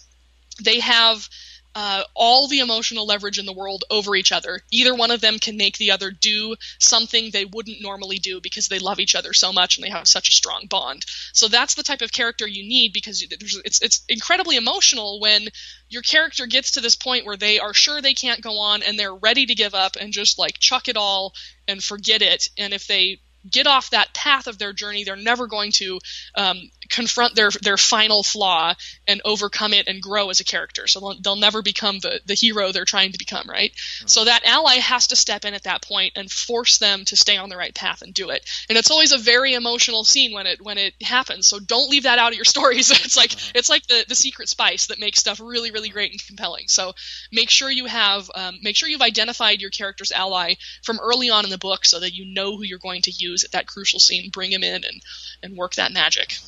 They 0.63 0.81
have 0.81 1.29
uh, 1.77 2.03
all 2.15 2.49
the 2.49 2.61
emotional 2.61 3.05
leverage 3.07 3.39
in 3.39 3.45
the 3.45 3.53
world 3.53 3.85
over 3.91 4.17
each 4.17 4.33
other. 4.33 4.61
Either 4.73 4.95
one 4.95 5.11
of 5.11 5.21
them 5.21 5.39
can 5.39 5.59
make 5.59 5.77
the 5.77 5.91
other 5.91 6.11
do 6.11 6.57
something 6.79 7.31
they 7.31 7.45
wouldn't 7.45 7.83
normally 7.83 8.19
do 8.19 8.41
because 8.41 8.69
they 8.69 8.79
love 8.79 8.99
each 8.99 9.15
other 9.15 9.35
so 9.35 9.53
much 9.53 9.77
and 9.77 9.85
they 9.85 9.91
have 9.91 10.09
such 10.09 10.31
a 10.31 10.33
strong 10.33 10.65
bond. 10.71 11.05
So 11.35 11.49
that's 11.49 11.75
the 11.75 11.83
type 11.83 12.01
of 12.01 12.11
character 12.11 12.47
you 12.47 12.67
need 12.67 12.95
because 12.95 13.23
it's 13.31 13.83
it's 13.83 14.03
incredibly 14.09 14.57
emotional 14.57 15.21
when 15.21 15.49
your 15.91 16.01
character 16.01 16.47
gets 16.47 16.73
to 16.73 16.81
this 16.81 16.97
point 16.97 17.27
where 17.27 17.37
they 17.37 17.61
are 17.61 17.75
sure 17.75 18.01
they 18.01 18.15
can't 18.15 18.41
go 18.41 18.59
on 18.59 18.83
and 18.83 18.99
they're 18.99 19.15
ready 19.15 19.45
to 19.45 19.55
give 19.55 19.75
up 19.75 19.97
and 20.01 20.15
just 20.15 20.39
like 20.39 20.59
chuck 20.59 20.89
it 20.89 20.97
all 20.97 21.35
and 21.69 21.85
forget 21.85 22.23
it. 22.23 22.49
And 22.57 22.73
if 22.73 22.87
they 22.87 23.21
get 23.51 23.67
off 23.67 23.91
that 23.91 24.15
path 24.15 24.47
of 24.47 24.59
their 24.59 24.73
journey, 24.73 25.05
they're 25.05 25.17
never 25.17 25.47
going 25.47 25.73
to 25.73 25.99
um, 26.35 26.71
confront 26.89 27.35
their 27.35 27.51
their 27.63 27.77
final 27.77 28.23
flaw 28.23 28.75
and 29.07 29.21
overcome 29.25 29.73
it 29.73 29.89
and 29.89 30.03
grow 30.03 30.31
as 30.31 30.41
a 30.41 30.45
character. 30.45 30.87
So 30.87 31.01
they'll, 31.01 31.21
they'll 31.21 31.37
never 31.37 31.63
become 31.63 31.99
the 31.99 32.21
the 32.27 32.35
hero 32.35 32.73
they're 32.73 32.85
trying 32.85 33.13
to 33.13 33.19
become, 33.19 33.49
right? 33.49 33.73
Mm-hmm. 33.73 34.09
So 34.09 34.25
that 34.25 34.45
ally 34.45 34.77
has 34.77 35.09
to 35.09 35.17
step 35.17 35.45
in 35.45 35.55
at 35.55 35.65
that 35.65 35.83
point 35.83 36.13
and 36.17 36.31
force 36.31 36.79
them 36.79 37.05
to 37.07 37.17
stay 37.17 37.37
on 37.37 37.49
the 37.49 37.57
right 37.57 37.75
path 37.75 38.03
and 38.03 38.13
do 38.15 38.31
it. 38.31 38.49
And 38.69 38.79
it's 38.79 38.91
always 38.91 39.13
a 39.13 39.19
very 39.19 39.55
emotional 39.55 40.05
scene 40.05 40.33
when 40.33 40.47
it 40.47 40.61
when 40.63 40.79
it 40.79 40.95
happens. 41.03 41.47
So 41.47 41.59
don't 41.59 41.91
leave 41.91 42.05
that 42.05 42.19
out 42.19 42.33
of 42.33 42.37
your 42.37 42.45
stories. 42.57 42.91
it's 42.91 43.17
like 43.17 43.31
mm-hmm. 43.31 43.59
it's 43.59 43.69
like 43.69 43.87
the 43.87 44.05
the 44.09 44.15
secret 44.15 44.49
spice 44.49 44.87
that 44.89 45.01
makes 45.01 45.19
stuff 45.19 45.41
really 45.41 45.71
really 45.71 45.89
great 45.89 46.13
and 46.13 46.27
compelling. 46.27 46.69
So 46.69 46.93
make 47.33 47.51
sure 47.51 47.71
you 47.71 47.87
have 47.87 48.31
um, 48.35 48.59
make 48.63 48.77
sure 48.77 48.89
you've 48.89 49.03
identified 49.03 49.61
your 49.61 49.71
character's 49.71 50.13
ally 50.13 50.55
from 50.83 51.01
early 51.01 51.31
on 51.31 51.45
in 51.45 51.51
the 51.51 51.59
book 51.59 51.85
so 51.85 52.01
that 52.01 52.15
you 52.15 52.33
know 52.33 52.57
who 52.57 52.63
you're 52.63 52.79
going 52.79 53.03
to 53.03 53.11
use 53.11 53.36
use 53.37 53.45
at 53.45 53.53
that 53.53 53.67
crucial 53.67 54.01
scene, 54.01 54.31
bring 54.31 54.51
him 54.51 54.63
in 54.63 54.85
and 54.85 55.03
and 55.43 55.57
work 55.57 55.75
that 55.75 55.93
magic. 55.93 56.39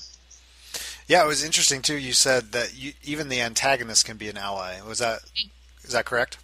Yeah, 1.07 1.25
it 1.25 1.27
was 1.27 1.45
interesting 1.45 1.83
too. 1.83 1.97
You 1.97 2.13
said 2.13 2.53
that 2.53 2.77
you, 2.77 2.93
even 3.05 3.29
the 3.29 3.41
antagonist 3.41 4.05
can 4.05 4.17
be 4.17 4.29
an 4.29 4.37
ally. 4.37 4.81
Was 4.81 4.99
that 4.99 5.21
is 5.85 5.93
that 5.93 6.05
correct? 6.05 6.39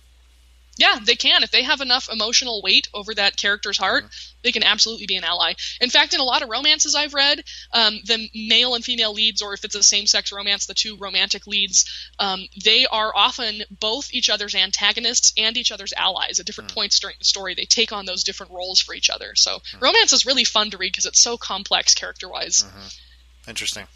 Yeah, 0.77 0.99
they 1.03 1.15
can. 1.15 1.43
If 1.43 1.51
they 1.51 1.63
have 1.63 1.81
enough 1.81 2.09
emotional 2.11 2.61
weight 2.63 2.89
over 2.93 3.15
that 3.15 3.37
character's 3.37 3.79
heart, 3.79 4.05
mm-hmm. 4.05 4.39
they 4.43 4.53
can 4.53 4.65
absolutely 4.65 5.07
be 5.07 5.17
an 5.17 5.25
ally. 5.25 5.55
In 5.81 5.91
fact, 5.91 6.15
in 6.15 6.21
a 6.21 6.25
lot 6.25 6.43
of 6.43 6.49
romances 6.49 6.95
I've 6.95 7.15
read, 7.15 7.45
um, 7.73 8.01
the 8.05 8.29
male 8.35 8.75
and 8.75 8.85
female 8.85 9.13
leads, 9.13 9.41
or 9.41 9.55
if 9.55 9.65
it's 9.65 9.77
a 9.77 9.83
same 9.83 10.07
sex 10.07 10.33
romance, 10.33 10.67
the 10.67 10.75
two 10.75 10.97
romantic 10.97 11.47
leads, 11.47 11.85
um, 12.19 12.47
they 12.65 12.87
are 12.87 13.13
often 13.15 13.63
both 13.71 14.13
each 14.13 14.29
other's 14.29 14.55
antagonists 14.55 15.33
and 15.37 15.57
each 15.57 15.71
other's 15.71 15.93
allies 15.93 16.41
at 16.41 16.47
different 16.47 16.71
mm-hmm. 16.71 16.81
points 16.81 16.99
during 16.99 17.17
the 17.19 17.25
story. 17.25 17.55
They 17.55 17.67
take 17.67 17.93
on 17.93 18.07
those 18.07 18.25
different 18.25 18.53
roles 18.53 18.81
for 18.81 18.95
each 18.95 19.11
other. 19.11 19.35
So 19.37 19.59
mm-hmm. 19.59 19.79
romance 19.79 20.13
is 20.13 20.27
really 20.27 20.45
fun 20.45 20.71
to 20.71 20.79
read 20.79 20.93
because 20.93 21.07
it's 21.07 21.21
so 21.21 21.37
complex 21.37 21.95
character 21.95 22.29
wise. 22.29 22.65
Mm-hmm. 22.65 23.51
Interesting. 23.51 23.87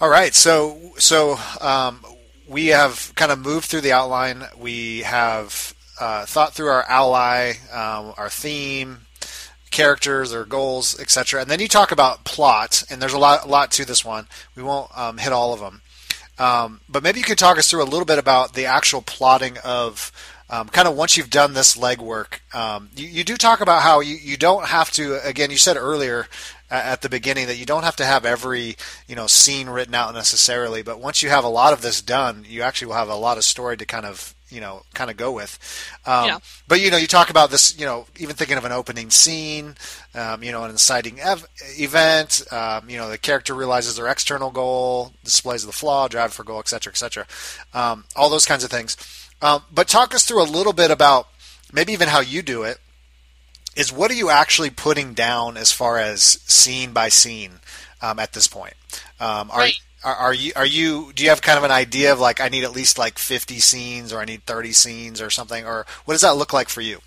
All 0.00 0.10
right, 0.10 0.34
so 0.34 0.92
so 0.98 1.38
um, 1.60 2.04
we 2.48 2.66
have 2.66 3.12
kind 3.14 3.32
of 3.32 3.38
moved 3.38 3.66
through 3.66 3.80
the 3.82 3.92
outline. 3.92 4.44
We 4.58 5.00
have 5.00 5.74
uh, 6.00 6.26
thought 6.26 6.54
through 6.54 6.68
our 6.68 6.84
ally, 6.84 7.54
um, 7.72 8.14
our 8.16 8.28
theme, 8.28 9.02
characters, 9.70 10.30
their 10.30 10.44
goals, 10.44 10.98
etc. 11.00 11.42
And 11.42 11.50
then 11.50 11.60
you 11.60 11.68
talk 11.68 11.92
about 11.92 12.24
plot, 12.24 12.82
and 12.90 13.00
there's 13.00 13.12
a 13.12 13.18
lot, 13.18 13.44
a 13.44 13.48
lot 13.48 13.70
to 13.72 13.84
this 13.84 14.04
one. 14.04 14.26
We 14.54 14.62
won't 14.62 14.96
um, 14.96 15.18
hit 15.18 15.32
all 15.32 15.52
of 15.52 15.60
them, 15.60 15.82
um, 16.38 16.80
but 16.88 17.02
maybe 17.02 17.18
you 17.18 17.24
could 17.24 17.38
talk 17.38 17.58
us 17.58 17.70
through 17.70 17.82
a 17.82 17.84
little 17.84 18.06
bit 18.06 18.18
about 18.18 18.54
the 18.54 18.66
actual 18.66 19.02
plotting 19.02 19.58
of. 19.64 20.12
Um, 20.48 20.68
kind 20.68 20.86
of 20.86 20.94
once 20.94 21.16
you've 21.16 21.28
done 21.28 21.54
this 21.54 21.76
legwork, 21.76 22.38
um, 22.54 22.90
you, 22.94 23.08
you, 23.08 23.24
do 23.24 23.36
talk 23.36 23.60
about 23.60 23.82
how 23.82 23.98
you, 23.98 24.14
you 24.14 24.36
don't 24.36 24.66
have 24.66 24.92
to. 24.92 25.20
Again, 25.26 25.50
you 25.50 25.56
said 25.56 25.76
earlier 25.76 26.28
at 26.70 27.02
the 27.02 27.08
beginning 27.08 27.46
that 27.46 27.56
you 27.56 27.66
don't 27.66 27.84
have 27.84 27.96
to 27.96 28.04
have 28.04 28.24
every 28.24 28.76
you 29.06 29.16
know 29.16 29.26
scene 29.26 29.68
written 29.68 29.94
out 29.94 30.14
necessarily, 30.14 30.82
but 30.82 31.00
once 31.00 31.22
you 31.22 31.28
have 31.28 31.44
a 31.44 31.48
lot 31.48 31.72
of 31.72 31.82
this 31.82 32.02
done, 32.02 32.44
you 32.48 32.62
actually 32.62 32.88
will 32.88 32.94
have 32.94 33.08
a 33.08 33.14
lot 33.14 33.38
of 33.38 33.44
story 33.44 33.76
to 33.76 33.86
kind 33.86 34.04
of 34.04 34.34
you 34.48 34.60
know 34.60 34.82
kind 34.94 35.10
of 35.10 35.16
go 35.16 35.32
with. 35.32 35.58
Um, 36.06 36.26
yeah. 36.26 36.38
But 36.68 36.80
you 36.80 36.90
know, 36.90 36.96
you 36.96 37.06
talk 37.06 37.30
about 37.30 37.50
this. 37.50 37.78
You 37.78 37.86
know, 37.86 38.06
even 38.18 38.36
thinking 38.36 38.58
of 38.58 38.64
an 38.64 38.72
opening 38.72 39.10
scene, 39.10 39.76
um, 40.14 40.42
you 40.42 40.52
know, 40.52 40.64
an 40.64 40.70
inciting 40.70 41.20
ev- 41.20 41.46
event. 41.78 42.42
Um, 42.50 42.88
you 42.88 42.96
know, 42.96 43.08
the 43.08 43.18
character 43.18 43.54
realizes 43.54 43.96
their 43.96 44.08
external 44.08 44.50
goal, 44.50 45.12
displays 45.24 45.64
the 45.64 45.72
flaw, 45.72 46.08
drive 46.08 46.32
for 46.32 46.44
goal, 46.44 46.60
etc., 46.60 46.90
etc. 46.90 47.26
Um, 47.74 48.04
all 48.14 48.30
those 48.30 48.46
kinds 48.46 48.64
of 48.64 48.70
things. 48.70 48.96
Um, 49.42 49.62
but 49.72 49.86
talk 49.86 50.14
us 50.14 50.24
through 50.24 50.42
a 50.42 50.44
little 50.44 50.72
bit 50.72 50.90
about 50.90 51.28
maybe 51.72 51.92
even 51.92 52.08
how 52.08 52.20
you 52.20 52.42
do 52.42 52.62
it 52.62 52.78
is 53.76 53.92
what 53.92 54.10
are 54.10 54.14
you 54.14 54.30
actually 54.30 54.70
putting 54.70 55.14
down 55.14 55.56
as 55.56 55.70
far 55.70 55.98
as 55.98 56.22
scene 56.22 56.92
by 56.92 57.08
scene 57.08 57.60
um, 58.02 58.18
at 58.18 58.32
this 58.32 58.48
point? 58.48 58.74
Um, 59.20 59.50
are, 59.50 59.58
right. 59.58 59.80
are, 60.02 60.14
are 60.14 60.34
you 60.34 60.52
are 60.56 60.66
you 60.66 61.12
do 61.14 61.22
you 61.22 61.28
have 61.28 61.42
kind 61.42 61.58
of 61.58 61.64
an 61.64 61.70
idea 61.70 62.12
of 62.12 62.18
like 62.18 62.40
I 62.40 62.48
need 62.48 62.64
at 62.64 62.72
least 62.72 62.98
like 62.98 63.18
50 63.18 63.58
scenes 63.58 64.12
or 64.12 64.18
I 64.18 64.24
need 64.24 64.44
30 64.44 64.72
scenes 64.72 65.20
or 65.20 65.30
something 65.30 65.66
or 65.66 65.86
what 66.06 66.14
does 66.14 66.22
that 66.22 66.36
look 66.36 66.52
like 66.52 66.68
for 66.68 66.80
you? 66.80 67.00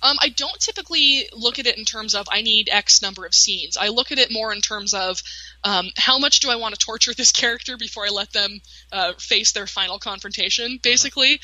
Um, 0.00 0.16
I 0.20 0.28
don't 0.28 0.58
typically 0.60 1.28
look 1.32 1.58
at 1.58 1.66
it 1.66 1.76
in 1.76 1.84
terms 1.84 2.14
of 2.14 2.28
I 2.30 2.42
need 2.42 2.68
X 2.70 3.02
number 3.02 3.26
of 3.26 3.34
scenes. 3.34 3.76
I 3.76 3.88
look 3.88 4.12
at 4.12 4.18
it 4.18 4.30
more 4.30 4.52
in 4.52 4.60
terms 4.60 4.94
of 4.94 5.20
um, 5.64 5.90
how 5.96 6.18
much 6.18 6.40
do 6.40 6.50
I 6.50 6.56
want 6.56 6.74
to 6.74 6.84
torture 6.84 7.14
this 7.14 7.32
character 7.42 7.76
before 7.76 8.06
I 8.06 8.10
let 8.10 8.32
them 8.32 8.60
uh, 8.92 9.14
face 9.18 9.52
their 9.52 9.66
final 9.66 9.98
confrontation, 9.98 10.78
basically. 10.82 11.40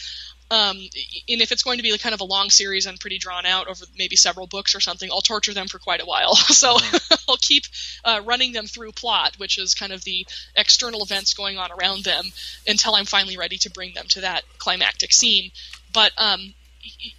Um, 0.51 0.77
and 0.77 1.41
if 1.41 1.53
it's 1.53 1.63
going 1.63 1.79
to 1.79 1.83
be 1.83 1.97
kind 1.99 2.15
of 2.15 2.21
a 2.21 2.25
long 2.25 2.51
series 2.51 2.87
and 2.87 3.01
pretty 3.01 3.19
drawn 3.19 3.47
out 3.47 3.67
over 3.67 3.85
maybe 3.97 4.15
several 4.15 4.47
books 4.47 4.75
or 4.75 4.81
something, 4.81 5.11
I'll 5.11 5.23
torture 5.23 5.55
them 5.55 5.69
for 5.69 5.79
quite 5.79 6.03
a 6.03 6.07
while. 6.07 6.35
so 6.37 6.77
mm-hmm. 6.77 7.15
I'll 7.29 7.39
keep 7.39 7.65
uh, 8.05 8.21
running 8.25 8.53
them 8.53 8.67
through 8.67 8.93
plot, 8.93 9.37
which 9.39 9.59
is 9.59 9.75
kind 9.75 9.93
of 9.93 10.05
the 10.05 10.27
external 10.55 11.03
events 11.03 11.35
going 11.35 11.59
on 11.59 11.71
around 11.73 12.05
them, 12.05 12.27
until 12.69 12.95
I'm 12.95 13.07
finally 13.07 13.37
ready 13.37 13.57
to 13.59 13.71
bring 13.71 13.95
them 13.95 14.07
to 14.11 14.21
that 14.23 14.43
climactic 14.59 15.13
scene. 15.13 15.51
But 15.93 16.13
um, 16.19 16.55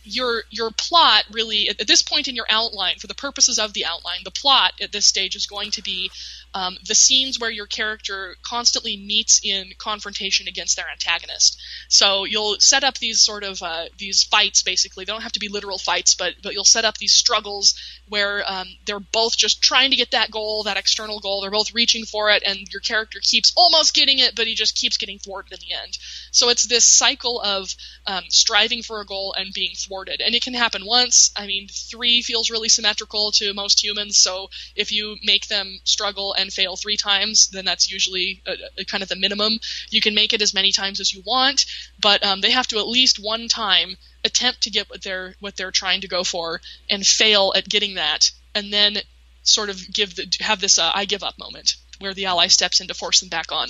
your 0.04 0.44
your 0.50 0.72
plot 0.72 1.24
really 1.32 1.70
at 1.70 1.88
this 1.88 2.02
point 2.02 2.28
in 2.28 2.36
your 2.36 2.46
outline 2.50 2.98
for 3.00 3.08
the 3.08 3.16
purposes 3.16 3.58
of 3.58 3.74
the 3.74 3.86
outline 3.86 4.20
the 4.24 4.32
plot 4.32 4.74
at 4.82 4.92
this 4.92 5.08
stage 5.08 5.36
is 5.36 5.48
going 5.48 5.72
to 5.72 5.82
be 5.82 6.12
um, 6.56 6.78
the 6.88 6.96
scenes 6.96 7.38
where 7.38 7.52
your 7.52 7.66
character 7.68 8.38
constantly 8.42 8.96
meets 8.96 9.42
in 9.44 9.74
confrontation 9.78 10.48
against 10.48 10.78
their 10.78 10.90
antagonist. 10.90 11.62
So 11.90 12.24
you'll 12.24 12.56
set 12.60 12.86
up 12.86 12.98
these 12.98 13.20
sort 13.20 13.44
of 13.44 13.62
uh, 13.62 13.86
these 13.98 14.24
fights. 14.24 14.64
Basically, 14.64 15.04
they 15.04 15.12
don't 15.12 15.22
have 15.22 15.34
to 15.34 15.40
be 15.40 15.50
literal 15.50 15.78
fights, 15.78 16.16
but 16.16 16.36
but 16.42 16.54
you'll 16.54 16.64
set 16.64 16.86
up 16.86 16.98
these 16.98 17.12
struggles 17.12 17.76
where 18.08 18.44
um, 18.50 18.68
they're 18.86 19.02
both 19.02 19.36
just 19.36 19.62
trying 19.62 19.90
to 19.90 19.98
get 19.98 20.12
that 20.12 20.32
goal, 20.32 20.64
that 20.64 20.78
external 20.78 21.20
goal. 21.20 21.42
They're 21.42 21.52
both 21.52 21.74
reaching 21.74 22.06
for 22.06 22.30
it, 22.32 22.42
and 22.46 22.60
your 22.72 22.80
character 22.80 23.20
keeps 23.22 23.52
almost 23.58 23.94
getting 23.94 24.20
it, 24.20 24.34
but 24.36 24.48
he 24.48 24.56
just 24.56 24.76
keeps 24.78 24.98
getting 24.98 25.20
thwarted 25.20 25.52
in 25.52 25.60
the 25.60 25.76
end. 25.76 25.98
So 26.32 26.48
it's 26.48 26.68
this 26.68 26.86
cycle 26.86 27.42
of 27.42 27.76
um, 28.08 28.24
striving 28.30 28.82
for 28.82 29.02
a 29.02 29.06
goal 29.06 29.36
and 29.38 29.54
being 29.54 29.74
thwarted, 29.76 30.22
and 30.22 30.34
it 30.34 30.44
can 30.44 30.54
happen 30.54 30.86
once. 30.86 31.32
I 31.36 31.48
mean, 31.48 31.68
three 31.68 32.22
feels 32.22 32.50
really 32.50 32.70
symmetrical 32.70 33.32
to 33.32 33.54
most 33.54 33.84
humans. 33.84 34.18
So 34.18 34.50
if 34.76 34.94
you 34.94 35.18
make 35.24 35.48
them 35.48 35.80
struggle 35.84 36.34
and 36.34 36.45
and 36.46 36.54
fail 36.54 36.76
three 36.76 36.96
times, 36.96 37.50
then 37.50 37.66
that's 37.66 37.92
usually 37.92 38.42
a, 38.46 38.82
a 38.82 38.86
kind 38.86 39.04
of 39.04 39.10
the 39.10 39.16
minimum. 39.16 39.60
You 39.90 40.00
can 40.00 40.14
make 40.14 40.34
it 40.34 40.42
as 40.42 40.54
many 40.54 40.72
times 40.72 41.00
as 41.00 41.14
you 41.14 41.24
want, 41.26 41.66
but 42.00 42.24
um, 42.24 42.42
they 42.42 42.52
have 42.52 42.68
to 42.68 42.78
at 42.78 42.88
least 42.88 43.18
one 43.18 43.48
time 43.48 43.98
attempt 44.24 44.62
to 44.62 44.70
get 44.70 44.90
what 44.90 45.02
they're 45.04 45.36
what 45.40 45.56
they're 45.58 45.72
trying 45.72 46.02
to 46.02 46.08
go 46.08 46.24
for 46.24 46.62
and 46.90 47.06
fail 47.06 47.52
at 47.56 47.68
getting 47.68 47.96
that, 47.96 48.32
and 48.54 48.72
then 48.72 48.98
sort 49.44 49.70
of 49.70 49.92
give 49.92 50.16
the 50.16 50.28
have 50.40 50.62
this 50.62 50.78
uh, 50.78 50.92
I 50.94 51.06
give 51.06 51.24
up 51.24 51.40
moment 51.40 51.76
where 52.00 52.14
the 52.14 52.26
ally 52.26 52.48
steps 52.48 52.82
in 52.82 52.88
to 52.88 52.94
force 52.94 53.20
them 53.20 53.30
back 53.30 53.52
on. 53.52 53.70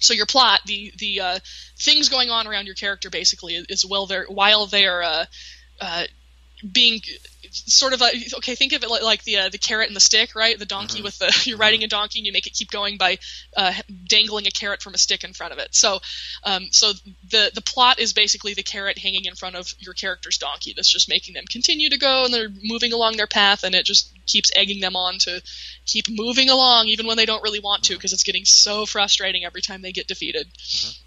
So 0.00 0.14
your 0.14 0.26
plot, 0.26 0.60
the 0.66 0.92
the 0.98 1.20
uh, 1.20 1.38
things 1.78 2.08
going 2.08 2.30
on 2.30 2.46
around 2.46 2.66
your 2.66 2.74
character, 2.74 3.10
basically, 3.10 3.54
is 3.68 3.84
well 3.84 4.06
they're 4.06 4.26
while 4.26 4.66
they're 4.66 5.02
uh, 5.02 5.24
uh 5.80 6.04
being 6.70 7.00
sort 7.54 7.92
of 7.92 8.00
like 8.00 8.14
okay 8.36 8.54
think 8.54 8.72
of 8.72 8.82
it 8.82 8.90
like, 8.90 9.02
like 9.02 9.24
the 9.24 9.36
uh, 9.36 9.48
the 9.48 9.58
carrot 9.58 9.88
and 9.88 9.96
the 9.96 10.00
stick 10.00 10.34
right 10.34 10.58
the 10.58 10.66
donkey 10.66 10.96
mm-hmm. 10.96 11.04
with 11.04 11.18
the 11.18 11.42
you're 11.48 11.58
riding 11.58 11.84
a 11.84 11.88
donkey 11.88 12.18
and 12.18 12.26
you 12.26 12.32
make 12.32 12.46
it 12.46 12.52
keep 12.52 12.70
going 12.70 12.96
by 12.96 13.18
uh, 13.56 13.72
dangling 14.06 14.46
a 14.46 14.50
carrot 14.50 14.82
from 14.82 14.94
a 14.94 14.98
stick 14.98 15.24
in 15.24 15.32
front 15.32 15.52
of 15.52 15.58
it 15.58 15.74
so 15.74 16.00
um, 16.44 16.66
so 16.70 16.92
the 17.30 17.50
the 17.54 17.62
plot 17.62 17.98
is 17.98 18.12
basically 18.12 18.54
the 18.54 18.62
carrot 18.62 18.98
hanging 18.98 19.24
in 19.24 19.34
front 19.34 19.56
of 19.56 19.72
your 19.78 19.94
character's 19.94 20.38
donkey 20.38 20.72
that's 20.74 20.90
just 20.90 21.08
making 21.08 21.34
them 21.34 21.44
continue 21.48 21.88
to 21.88 21.98
go 21.98 22.24
and 22.24 22.34
they're 22.34 22.50
moving 22.62 22.92
along 22.92 23.16
their 23.16 23.26
path 23.26 23.64
and 23.64 23.74
it 23.74 23.84
just 23.84 24.12
keeps 24.26 24.50
egging 24.56 24.80
them 24.80 24.96
on 24.96 25.18
to 25.18 25.42
keep 25.86 26.06
moving 26.10 26.48
along 26.50 26.86
even 26.88 27.06
when 27.06 27.16
they 27.16 27.26
don't 27.26 27.42
really 27.42 27.60
want 27.60 27.84
to 27.84 27.94
because 27.94 28.10
mm-hmm. 28.10 28.14
it's 28.14 28.24
getting 28.24 28.44
so 28.44 28.86
frustrating 28.86 29.44
every 29.44 29.62
time 29.62 29.82
they 29.82 29.92
get 29.92 30.06
defeated 30.06 30.46
mm-hmm. 30.58 31.03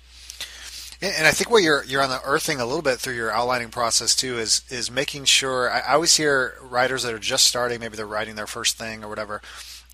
And 1.01 1.27
I 1.27 1.31
think 1.31 1.51
what 1.51 1.61
you're 1.61 1.83
you're 1.83 2.01
on 2.01 2.09
the 2.09 2.21
earthing 2.23 2.59
a 2.59 2.65
little 2.65 2.81
bit 2.81 2.97
through 2.97 3.13
your 3.13 3.31
outlining 3.31 3.69
process 3.69 4.15
too 4.15 4.39
is 4.39 4.63
is 4.69 4.89
making 4.89 5.25
sure. 5.25 5.69
I, 5.69 5.79
I 5.79 5.93
always 5.93 6.15
hear 6.15 6.55
writers 6.61 7.03
that 7.03 7.13
are 7.13 7.19
just 7.19 7.45
starting, 7.45 7.79
maybe 7.79 7.95
they're 7.95 8.07
writing 8.07 8.35
their 8.35 8.47
first 8.47 8.77
thing 8.77 9.03
or 9.03 9.09
whatever, 9.09 9.41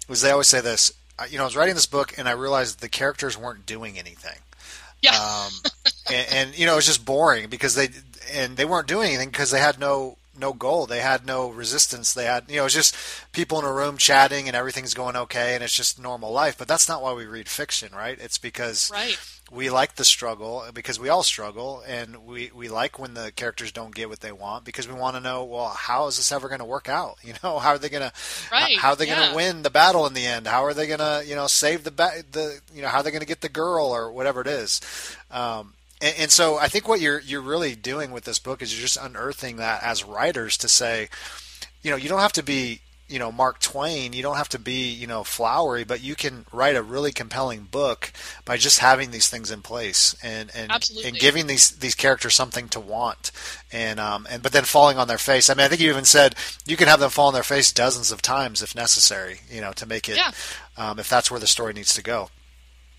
is 0.08 0.22
they 0.22 0.32
always 0.32 0.47
say 0.47 0.62
this. 0.62 0.93
You 1.30 1.38
know, 1.38 1.43
I 1.43 1.47
was 1.47 1.56
writing 1.56 1.76
this 1.76 1.86
book 1.86 2.18
and 2.18 2.28
I 2.28 2.32
realized 2.32 2.80
the 2.80 2.89
characters 2.89 3.38
weren't 3.38 3.66
doing 3.66 3.99
anything. 3.99 4.39
Yeah. 5.01 5.12
Um, 5.12 5.51
and, 6.12 6.28
and 6.32 6.58
you 6.58 6.66
know, 6.66 6.74
it 6.74 6.78
was 6.78 6.86
just 6.86 7.06
boring 7.06 7.49
because 7.49 7.76
they 7.76 7.89
and 8.32 8.56
they 8.56 8.66
weren't 8.66 8.88
doing 8.88 9.10
anything 9.10 9.30
because 9.30 9.51
they 9.51 9.60
had 9.60 9.80
no 9.80 10.18
no 10.39 10.54
goal. 10.54 10.86
They 10.86 11.01
had 11.01 11.26
no 11.26 11.49
resistance. 11.49 12.14
They 12.14 12.26
had, 12.26 12.45
you 12.47 12.58
know, 12.58 12.66
it's 12.66 12.74
just 12.74 12.95
people 13.34 13.60
in 13.60 13.66
a 13.66 13.74
room 13.74 13.97
chatting 13.97 14.47
and 14.47 14.56
everything's 14.56 14.93
going 14.93 15.16
okay 15.16 15.54
and 15.54 15.64
it's 15.64 15.76
just 15.76 16.01
normal 16.01 16.32
life. 16.32 16.58
But 16.58 16.70
that's 16.70 16.88
not 16.88 17.04
why 17.04 17.14
we 17.14 17.26
read 17.26 17.49
fiction, 17.49 17.93
right? 17.93 18.18
It's 18.20 18.38
because 18.38 18.89
right 18.91 19.20
we 19.54 19.70
like 19.70 19.95
the 19.95 20.04
struggle 20.04 20.66
because 20.74 20.99
we 20.99 21.10
all 21.10 21.24
struggle 21.24 21.84
and 21.88 22.26
we, 22.26 22.51
we 22.56 22.70
like 22.70 22.97
when 22.97 23.14
the 23.14 23.32
characters 23.36 23.72
don't 23.72 23.93
get 23.93 24.10
what 24.10 24.22
they 24.22 24.32
want 24.32 24.66
because 24.66 24.88
we 24.88 24.93
want 24.93 25.16
to 25.16 25.22
know 25.22 25.43
well 25.43 25.70
how 25.70 26.08
is 26.08 26.18
this 26.18 26.32
ever 26.32 26.47
going 26.47 26.60
to 26.60 26.66
work 26.66 26.89
out? 26.89 27.18
You 27.24 27.34
know 27.41 27.58
how 27.60 27.70
are 27.70 27.78
they 27.78 27.89
going 27.89 28.10
to 28.10 28.12
how 28.51 28.89
are 28.89 28.95
they 28.95 29.08
yeah. 29.08 29.16
going 29.16 29.30
to 29.30 29.36
win 29.36 29.64
the 29.64 29.70
battle 29.70 30.06
in 30.06 30.14
the 30.14 30.26
end? 30.26 30.45
How 30.45 30.66
are 30.66 30.74
they 30.74 30.88
going 30.88 30.99
to 30.99 31.24
you 31.26 31.36
know 31.36 31.47
save 31.47 31.84
the 31.84 31.91
ba- 31.91 32.24
the 32.32 32.60
you 32.74 32.82
know 32.82 32.89
how 32.89 32.99
are 32.99 33.04
they 33.04 33.12
going 33.12 33.22
to 33.22 33.28
get 33.28 33.41
the 33.41 33.49
girl 33.49 33.88
or 33.88 34.12
whatever 34.12 34.41
it 34.41 34.47
is? 34.47 34.82
Um, 35.32 35.74
and, 36.01 36.16
and 36.20 36.32
so 36.32 36.58
I 36.58 36.68
think 36.68 36.88
what 36.88 36.99
you're 36.99 37.20
you're 37.22 37.41
really 37.41 37.76
doing 37.76 38.12
with 38.12 38.26
this 38.26 38.39
book 38.39 38.62
is 38.62 38.74
you're 38.74 38.82
just 38.82 38.97
unearthing 38.97 39.56
that 39.58 39.84
as 39.84 40.04
writers 40.04 40.58
to 40.58 40.68
say 40.68 41.10
you 41.82 41.91
know 41.91 41.97
you 41.97 42.10
don't 42.10 42.20
have 42.20 42.34
to 42.34 42.43
be 42.43 42.82
you 43.14 43.20
know 43.20 43.32
Mark 43.32 43.59
Twain. 43.59 44.11
You 44.11 44.24
don't 44.24 44.38
have 44.38 44.49
to 44.49 44.59
be 44.59 44.89
you 44.89 45.05
know 45.05 45.24
flowery, 45.24 45.84
but 45.84 46.01
you 46.01 46.16
can 46.16 46.47
write 46.51 46.76
a 46.76 46.82
really 46.82 47.11
compelling 47.11 47.68
book 47.70 48.11
by 48.43 48.57
just 48.57 48.80
having 48.80 49.11
these 49.11 49.30
things 49.30 49.51
in 49.51 49.61
place 49.61 50.16
and 50.24 50.49
and, 50.55 50.72
and 51.05 51.16
giving 51.16 51.45
these 51.45 51.70
these 51.78 51.93
characters 51.93 52.34
something 52.34 52.68
to 52.70 52.80
want, 52.80 53.32
and 53.72 53.99
um 53.99 54.26
and 54.32 54.41
but 54.41 54.51
then 54.51 54.64
falling 54.64 54.97
on 54.97 55.07
their 55.07 55.20
face. 55.20 55.51
I 55.51 55.53
mean, 55.53 55.64
I 55.64 55.68
think 55.68 55.80
you 55.80 55.91
even 55.91 56.05
said 56.05 56.36
you 56.66 56.76
can 56.76 56.88
have 56.88 56.99
them 56.99 57.11
fall 57.11 57.28
on 57.28 57.36
their 57.36 57.43
face 57.43 57.72
dozens 57.72 58.11
of 58.11 58.24
times 58.24 58.64
if 58.64 58.76
necessary, 58.76 59.41
you 59.47 59.61
know, 59.61 59.74
to 59.74 59.86
make 59.86 60.09
it 60.09 60.18
yeah. 60.18 60.32
um, 60.76 60.97
if 60.97 61.07
that's 61.07 61.30
where 61.30 61.39
the 61.39 61.45
story 61.45 61.74
needs 61.74 61.93
to 61.93 62.01
go. 62.01 62.30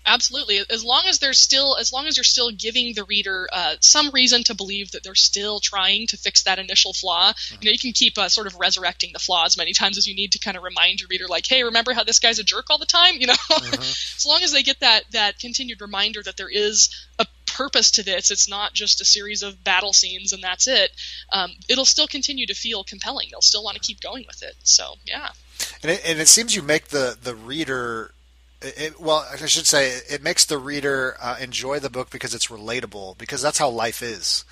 Absolutely. 0.05 0.59
As 0.69 0.83
long 0.83 1.03
as 1.07 1.19
there's 1.19 1.39
still 1.39 1.77
as 1.77 1.91
long 1.91 2.07
as 2.07 2.17
you're 2.17 2.23
still 2.23 2.51
giving 2.51 2.93
the 2.93 3.03
reader 3.03 3.47
uh, 3.51 3.75
some 3.79 4.11
reason 4.11 4.43
to 4.45 4.55
believe 4.55 4.91
that 4.91 5.03
they're 5.03 5.15
still 5.15 5.59
trying 5.59 6.07
to 6.07 6.17
fix 6.17 6.43
that 6.43 6.59
initial 6.59 6.93
flaw 6.93 7.31
mm-hmm. 7.31 7.55
you 7.61 7.67
know 7.67 7.71
you 7.71 7.79
can 7.79 7.91
keep 7.91 8.17
uh, 8.17 8.29
sort 8.29 8.47
of 8.47 8.55
resurrecting 8.59 9.11
the 9.13 9.19
flaw 9.19 9.45
as 9.45 9.57
many 9.57 9.73
times 9.73 9.97
as 9.97 10.07
you 10.07 10.15
need 10.15 10.31
to 10.31 10.39
kind 10.39 10.57
of 10.57 10.63
remind 10.63 10.99
your 10.99 11.07
reader 11.09 11.25
like 11.27 11.45
hey 11.47 11.63
remember 11.63 11.93
how 11.93 12.03
this 12.03 12.19
guy's 12.19 12.39
a 12.39 12.43
jerk 12.43 12.65
all 12.69 12.77
the 12.77 12.85
time? 12.85 13.15
You 13.25 13.27
know? 13.27 13.33
Mm-hmm. 13.33 13.81
as 13.81 14.25
long 14.27 14.43
as 14.43 14.51
they 14.51 14.61
get 14.61 14.81
that 14.81 15.03
that 15.11 15.39
continued 15.39 15.81
reminder 15.81 16.21
that 16.21 16.37
there 16.37 16.49
is 16.49 16.89
a 17.17 17.25
purpose 17.47 17.91
to 17.91 18.03
this 18.03 18.29
it's 18.29 18.49
not 18.49 18.73
just 18.73 19.01
a 19.01 19.05
series 19.05 19.41
of 19.41 19.63
battle 19.63 19.93
scenes 19.93 20.33
and 20.33 20.43
that's 20.43 20.67
it 20.67 20.91
um, 21.31 21.51
it'll 21.69 21.85
still 21.85 22.07
continue 22.07 22.45
to 22.45 22.53
feel 22.53 22.83
compelling. 22.83 23.27
They'll 23.31 23.41
still 23.41 23.63
want 23.63 23.75
to 23.75 23.81
keep 23.81 24.01
going 24.01 24.25
with 24.27 24.43
it. 24.43 24.55
So 24.63 24.95
yeah. 25.05 25.29
And 25.83 25.91
it, 25.91 26.01
and 26.05 26.19
it 26.19 26.27
seems 26.27 26.55
you 26.55 26.61
make 26.61 26.87
the 26.87 27.17
the 27.21 27.35
reader 27.35 28.11
it, 28.65 28.99
well, 28.99 29.27
I 29.31 29.45
should 29.45 29.65
say 29.65 30.01
it 30.09 30.23
makes 30.23 30.45
the 30.45 30.57
reader 30.57 31.17
uh, 31.21 31.37
enjoy 31.39 31.79
the 31.79 31.89
book 31.89 32.09
because 32.09 32.33
it's 32.33 32.47
relatable. 32.47 33.17
Because 33.17 33.41
that's 33.41 33.57
how 33.57 33.69
life 33.69 34.01
is. 34.01 34.45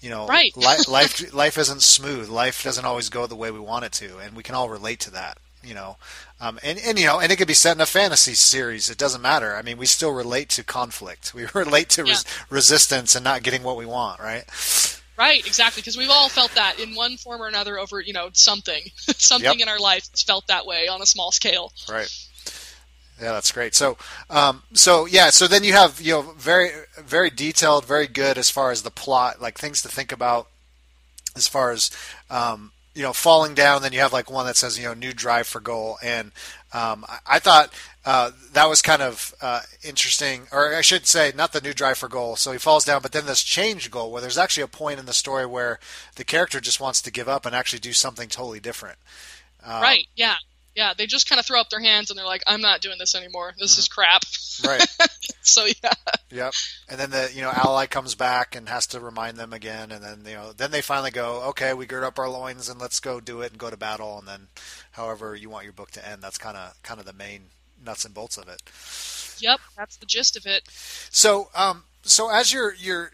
You 0.00 0.10
know, 0.10 0.26
right. 0.26 0.56
life, 0.56 0.88
life 0.88 1.34
life 1.34 1.58
isn't 1.58 1.82
smooth. 1.82 2.28
Life 2.28 2.64
doesn't 2.64 2.84
always 2.84 3.08
go 3.08 3.26
the 3.26 3.36
way 3.36 3.50
we 3.50 3.60
want 3.60 3.84
it 3.84 3.92
to, 3.92 4.18
and 4.18 4.34
we 4.34 4.42
can 4.42 4.54
all 4.54 4.68
relate 4.68 5.00
to 5.00 5.10
that. 5.12 5.38
You 5.62 5.74
know, 5.74 5.98
um, 6.40 6.58
and 6.62 6.78
and 6.78 6.98
you 6.98 7.04
know, 7.04 7.20
and 7.20 7.30
it 7.30 7.36
could 7.36 7.46
be 7.46 7.54
set 7.54 7.76
in 7.76 7.82
a 7.82 7.86
fantasy 7.86 8.32
series. 8.32 8.88
It 8.88 8.96
doesn't 8.96 9.20
matter. 9.20 9.54
I 9.54 9.62
mean, 9.62 9.76
we 9.76 9.84
still 9.84 10.12
relate 10.12 10.48
to 10.50 10.64
conflict. 10.64 11.34
We 11.34 11.44
relate 11.54 11.90
to 11.90 12.04
yeah. 12.04 12.12
res- 12.12 12.24
resistance 12.48 13.14
and 13.14 13.22
not 13.22 13.42
getting 13.42 13.62
what 13.62 13.76
we 13.76 13.84
want. 13.84 14.20
Right. 14.20 14.44
Right, 15.18 15.46
exactly, 15.46 15.82
because 15.82 15.98
we've 15.98 16.08
all 16.08 16.30
felt 16.30 16.52
that 16.54 16.80
in 16.80 16.94
one 16.94 17.18
form 17.18 17.42
or 17.42 17.46
another 17.46 17.78
over, 17.78 18.00
you 18.00 18.14
know, 18.14 18.30
something, 18.32 18.84
something 18.96 19.58
yep. 19.58 19.60
in 19.60 19.68
our 19.68 19.78
life 19.78 20.08
that's 20.08 20.22
felt 20.22 20.46
that 20.46 20.64
way 20.64 20.88
on 20.88 21.02
a 21.02 21.06
small 21.06 21.30
scale. 21.30 21.74
Right. 21.90 22.08
Yeah, 23.20 23.32
that's 23.32 23.52
great. 23.52 23.74
So, 23.74 23.98
um, 24.30 24.62
so 24.72 25.04
yeah, 25.04 25.28
so 25.28 25.46
then 25.46 25.62
you 25.62 25.74
have 25.74 26.00
you 26.00 26.12
know 26.12 26.22
very 26.38 26.70
very 26.98 27.28
detailed, 27.28 27.84
very 27.84 28.06
good 28.06 28.38
as 28.38 28.48
far 28.48 28.70
as 28.70 28.82
the 28.82 28.90
plot, 28.90 29.42
like 29.42 29.58
things 29.58 29.82
to 29.82 29.88
think 29.88 30.10
about 30.10 30.48
as 31.36 31.46
far 31.46 31.70
as 31.70 31.90
um, 32.30 32.72
you 32.94 33.02
know 33.02 33.12
falling 33.12 33.54
down. 33.54 33.82
Then 33.82 33.92
you 33.92 33.98
have 34.00 34.14
like 34.14 34.30
one 34.30 34.46
that 34.46 34.56
says 34.56 34.78
you 34.78 34.86
know 34.86 34.94
new 34.94 35.12
drive 35.12 35.46
for 35.46 35.60
goal, 35.60 35.98
and 36.02 36.32
um, 36.72 37.04
I, 37.06 37.18
I, 37.26 37.38
thought 37.40 37.74
uh, 38.06 38.30
that 38.54 38.70
was 38.70 38.80
kind 38.80 39.02
of 39.02 39.34
uh, 39.42 39.60
interesting, 39.82 40.46
or 40.50 40.74
I 40.74 40.80
should 40.80 41.06
say, 41.06 41.30
not 41.36 41.52
the 41.52 41.60
new 41.60 41.74
drive 41.74 41.98
for 41.98 42.08
goal. 42.08 42.36
So 42.36 42.52
he 42.52 42.58
falls 42.58 42.86
down, 42.86 43.02
but 43.02 43.12
then 43.12 43.26
this 43.26 43.42
change 43.42 43.90
goal 43.90 44.10
where 44.10 44.22
there's 44.22 44.38
actually 44.38 44.62
a 44.62 44.68
point 44.68 44.98
in 44.98 45.04
the 45.04 45.12
story 45.12 45.44
where 45.44 45.78
the 46.16 46.24
character 46.24 46.58
just 46.58 46.80
wants 46.80 47.02
to 47.02 47.10
give 47.10 47.28
up 47.28 47.44
and 47.44 47.54
actually 47.54 47.80
do 47.80 47.92
something 47.92 48.30
totally 48.30 48.60
different. 48.60 48.98
Uh, 49.62 49.80
right. 49.82 50.06
Yeah 50.16 50.36
yeah, 50.80 50.94
they 50.96 51.06
just 51.06 51.28
kind 51.28 51.38
of 51.38 51.44
throw 51.44 51.60
up 51.60 51.68
their 51.68 51.80
hands 51.80 52.08
and 52.08 52.18
they're 52.18 52.24
like, 52.24 52.42
"I'm 52.46 52.62
not 52.62 52.80
doing 52.80 52.96
this 52.98 53.14
anymore. 53.14 53.52
This 53.58 53.72
mm-hmm. 53.72 53.80
is 53.80 53.88
crap." 53.88 54.22
Right. 54.66 54.86
so 55.42 55.66
yeah. 55.66 55.92
Yep. 56.30 56.54
And 56.88 56.98
then 56.98 57.10
the 57.10 57.30
you 57.34 57.42
know 57.42 57.52
ally 57.54 57.84
comes 57.84 58.14
back 58.14 58.56
and 58.56 58.66
has 58.66 58.86
to 58.88 59.00
remind 59.00 59.36
them 59.36 59.52
again, 59.52 59.92
and 59.92 60.02
then 60.02 60.22
you 60.24 60.32
know 60.32 60.52
then 60.52 60.70
they 60.70 60.80
finally 60.80 61.10
go, 61.10 61.42
"Okay, 61.50 61.74
we 61.74 61.84
gird 61.84 62.02
up 62.02 62.18
our 62.18 62.30
loins 62.30 62.70
and 62.70 62.80
let's 62.80 62.98
go 62.98 63.20
do 63.20 63.42
it 63.42 63.50
and 63.50 63.58
go 63.58 63.68
to 63.68 63.76
battle." 63.76 64.18
And 64.18 64.26
then, 64.26 64.48
however 64.92 65.34
you 65.34 65.50
want 65.50 65.64
your 65.64 65.74
book 65.74 65.90
to 65.92 66.08
end, 66.08 66.22
that's 66.22 66.38
kind 66.38 66.56
of 66.56 66.82
kind 66.82 66.98
of 66.98 67.04
the 67.04 67.12
main 67.12 67.50
nuts 67.84 68.06
and 68.06 68.14
bolts 68.14 68.38
of 68.38 68.48
it. 68.48 68.62
Yep, 69.42 69.60
that's 69.76 69.98
the 69.98 70.06
gist 70.06 70.34
of 70.34 70.46
it. 70.46 70.62
So, 71.10 71.50
um, 71.54 71.84
so 72.02 72.30
as 72.30 72.54
you're 72.54 72.72
you're 72.72 73.12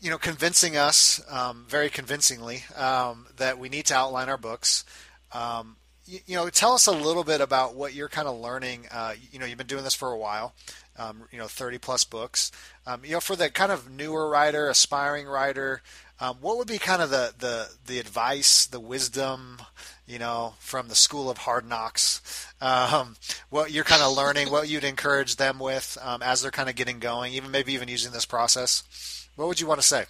you 0.00 0.08
know 0.08 0.18
convincing 0.18 0.78
us 0.78 1.20
um, 1.28 1.66
very 1.68 1.90
convincingly 1.90 2.64
um, 2.74 3.26
that 3.36 3.58
we 3.58 3.68
need 3.68 3.84
to 3.86 3.94
outline 3.94 4.30
our 4.30 4.38
books. 4.38 4.86
Um, 5.32 5.76
you, 6.06 6.20
you, 6.26 6.36
know, 6.36 6.48
tell 6.48 6.72
us 6.72 6.86
a 6.86 6.92
little 6.92 7.24
bit 7.24 7.40
about 7.40 7.74
what 7.74 7.94
you're 7.94 8.08
kind 8.08 8.28
of 8.28 8.38
learning. 8.38 8.86
Uh, 8.90 9.14
you 9.32 9.38
know, 9.38 9.46
you've 9.46 9.58
been 9.58 9.66
doing 9.66 9.84
this 9.84 9.94
for 9.94 10.12
a 10.12 10.18
while. 10.18 10.54
Um, 10.98 11.24
you 11.30 11.38
know, 11.38 11.46
30 11.46 11.78
plus 11.78 12.04
books. 12.04 12.50
Um, 12.86 13.04
you 13.04 13.12
know, 13.12 13.20
for 13.20 13.36
the 13.36 13.50
kind 13.50 13.70
of 13.70 13.90
newer 13.90 14.30
writer, 14.30 14.68
aspiring 14.68 15.26
writer, 15.26 15.82
um, 16.20 16.36
what 16.40 16.56
would 16.56 16.68
be 16.68 16.78
kind 16.78 17.02
of 17.02 17.10
the, 17.10 17.34
the, 17.38 17.68
the 17.86 17.98
advice, 17.98 18.64
the 18.64 18.80
wisdom, 18.80 19.58
you 20.06 20.18
know, 20.18 20.54
from 20.58 20.88
the 20.88 20.94
school 20.94 21.28
of 21.28 21.38
hard 21.38 21.68
knocks, 21.68 22.50
um, 22.62 23.16
what 23.50 23.70
you're 23.70 23.84
kind 23.84 24.02
of 24.02 24.16
learning, 24.16 24.50
what 24.50 24.68
you'd 24.68 24.84
encourage 24.84 25.36
them 25.36 25.58
with 25.58 25.98
um, 26.00 26.22
as 26.22 26.40
they're 26.40 26.50
kind 26.50 26.70
of 26.70 26.76
getting 26.76 26.98
going, 26.98 27.34
even 27.34 27.50
maybe 27.50 27.74
even 27.74 27.88
using 27.88 28.12
this 28.12 28.24
process? 28.24 29.28
What 29.36 29.48
would 29.48 29.60
you 29.60 29.66
want 29.66 29.80
to 29.80 29.86
say? 29.86 30.06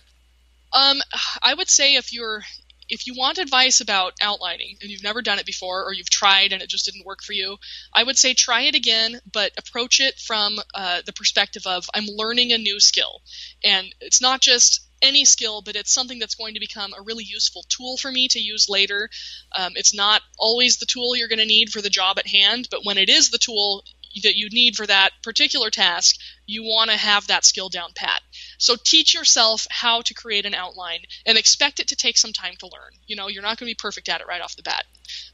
Um, 0.73 0.99
I 1.43 1.55
would 1.55 1.69
say 1.69 1.95
if 1.95 2.13
you're 2.13 2.43
if 2.89 3.07
you 3.07 3.15
want 3.17 3.39
advice 3.39 3.81
about 3.81 4.15
outlining 4.21 4.77
and 4.81 4.91
you've 4.91 5.03
never 5.03 5.23
done 5.23 5.39
it 5.39 5.47
before 5.47 5.85
or 5.85 5.93
you've 5.93 6.11
tried 6.11 6.53
and 6.53 6.63
it 6.63 6.69
just 6.69 6.85
didn't 6.85 7.07
work 7.07 7.23
for 7.23 7.33
you, 7.33 7.57
I 7.93 8.03
would 8.03 8.17
say 8.17 8.35
try 8.35 8.63
it 8.63 8.75
again, 8.75 9.21
but 9.31 9.53
approach 9.59 10.01
it 10.01 10.19
from 10.19 10.59
uh, 10.75 11.03
the 11.05 11.13
perspective 11.13 11.67
of 11.67 11.89
I'm 11.95 12.07
learning 12.07 12.53
a 12.53 12.59
new 12.59 12.81
skill. 12.81 13.23
And 13.65 13.95
it's 14.01 14.21
not 14.21 14.41
just 14.41 14.87
any 15.03 15.25
skill, 15.25 15.63
but 15.63 15.77
it's 15.77 15.93
something 15.93 16.19
that's 16.19 16.35
going 16.35 16.55
to 16.55 16.61
become 16.61 16.93
a 16.97 17.03
really 17.03 17.25
useful 17.25 17.65
tool 17.69 17.97
for 17.97 18.11
me 18.11 18.29
to 18.29 18.41
use 18.41 18.69
later. 18.69 19.11
Um, 19.57 19.73
it's 19.75 19.95
not 19.95 20.23
always 20.39 20.79
the 20.79 20.87
tool 20.87 21.17
you're 21.17 21.29
going 21.29 21.39
to 21.39 21.47
need 21.47 21.71
for 21.71 21.83
the 21.83 21.91
job 21.91 22.19
at 22.19 22.27
hand, 22.27 22.69
but 22.71 22.85
when 22.85 22.99
it 22.99 23.09
is 23.09 23.31
the 23.31 23.39
tool 23.39 23.85
that 24.23 24.37
you 24.37 24.49
need 24.51 24.77
for 24.77 24.87
that 24.87 25.11
particular 25.23 25.71
task, 25.71 26.17
you 26.47 26.63
want 26.63 26.91
to 26.91 26.97
have 26.97 27.27
that 27.27 27.45
skill 27.45 27.69
down 27.69 27.91
pat. 27.95 28.23
So 28.59 28.77
teach 28.83 29.15
yourself 29.15 29.67
how 29.71 30.03
to 30.03 30.15
create 30.15 30.47
an 30.47 30.55
outline 30.55 31.01
and 31.27 31.37
expect 31.37 31.81
it 31.81 31.89
to 31.89 31.97
take 31.97 32.17
some 32.17 32.33
time 32.33 32.55
to 32.61 32.67
learn. 32.67 32.93
You 33.07 33.17
know, 33.17 33.29
you're 33.29 33.43
not 33.43 33.59
going 33.59 33.69
to 33.69 33.75
be 33.75 33.79
perfect 33.79 34.09
at 34.09 34.21
it 34.21 34.27
right 34.27 34.41
off 34.41 34.57
the 34.57 34.63
bat. 34.63 34.85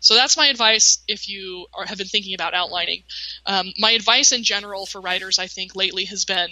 So 0.00 0.14
that's 0.14 0.36
my 0.36 0.46
advice 0.46 1.02
if 1.06 1.28
you 1.28 1.66
are, 1.74 1.86
have 1.86 1.98
been 1.98 2.06
thinking 2.06 2.34
about 2.34 2.54
outlining. 2.54 3.04
Um, 3.46 3.72
my 3.78 3.92
advice 3.92 4.32
in 4.32 4.42
general 4.42 4.86
for 4.86 5.00
writers, 5.00 5.38
I 5.38 5.46
think, 5.46 5.76
lately 5.76 6.04
has 6.06 6.24
been 6.24 6.50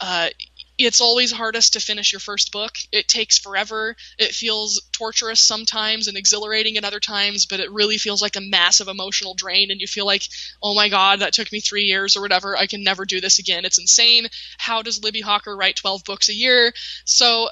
uh, 0.00 0.28
it's 0.78 1.00
always 1.00 1.32
hardest 1.32 1.72
to 1.72 1.80
finish 1.80 2.12
your 2.12 2.20
first 2.20 2.52
book. 2.52 2.76
It 2.92 3.08
takes 3.08 3.38
forever. 3.38 3.96
It 4.18 4.34
feels 4.34 4.80
torturous 4.92 5.40
sometimes 5.40 6.08
and 6.08 6.16
exhilarating 6.16 6.76
at 6.76 6.84
other 6.84 7.00
times, 7.00 7.46
but 7.46 7.60
it 7.60 7.72
really 7.72 7.98
feels 7.98 8.20
like 8.20 8.36
a 8.36 8.40
massive 8.40 8.88
emotional 8.88 9.34
drain. 9.34 9.70
And 9.70 9.80
you 9.80 9.86
feel 9.86 10.06
like, 10.06 10.22
oh 10.62 10.74
my 10.74 10.88
God, 10.88 11.20
that 11.20 11.32
took 11.32 11.50
me 11.50 11.60
three 11.60 11.84
years 11.84 12.16
or 12.16 12.20
whatever. 12.20 12.56
I 12.56 12.66
can 12.66 12.82
never 12.82 13.04
do 13.04 13.20
this 13.20 13.38
again. 13.38 13.64
It's 13.64 13.78
insane. 13.78 14.26
How 14.58 14.82
does 14.82 15.00
Libbie 15.00 15.22
Hawker 15.22 15.56
write 15.56 15.76
12 15.76 16.04
books 16.04 16.28
a 16.28 16.34
year? 16.34 16.72
So 17.04 17.48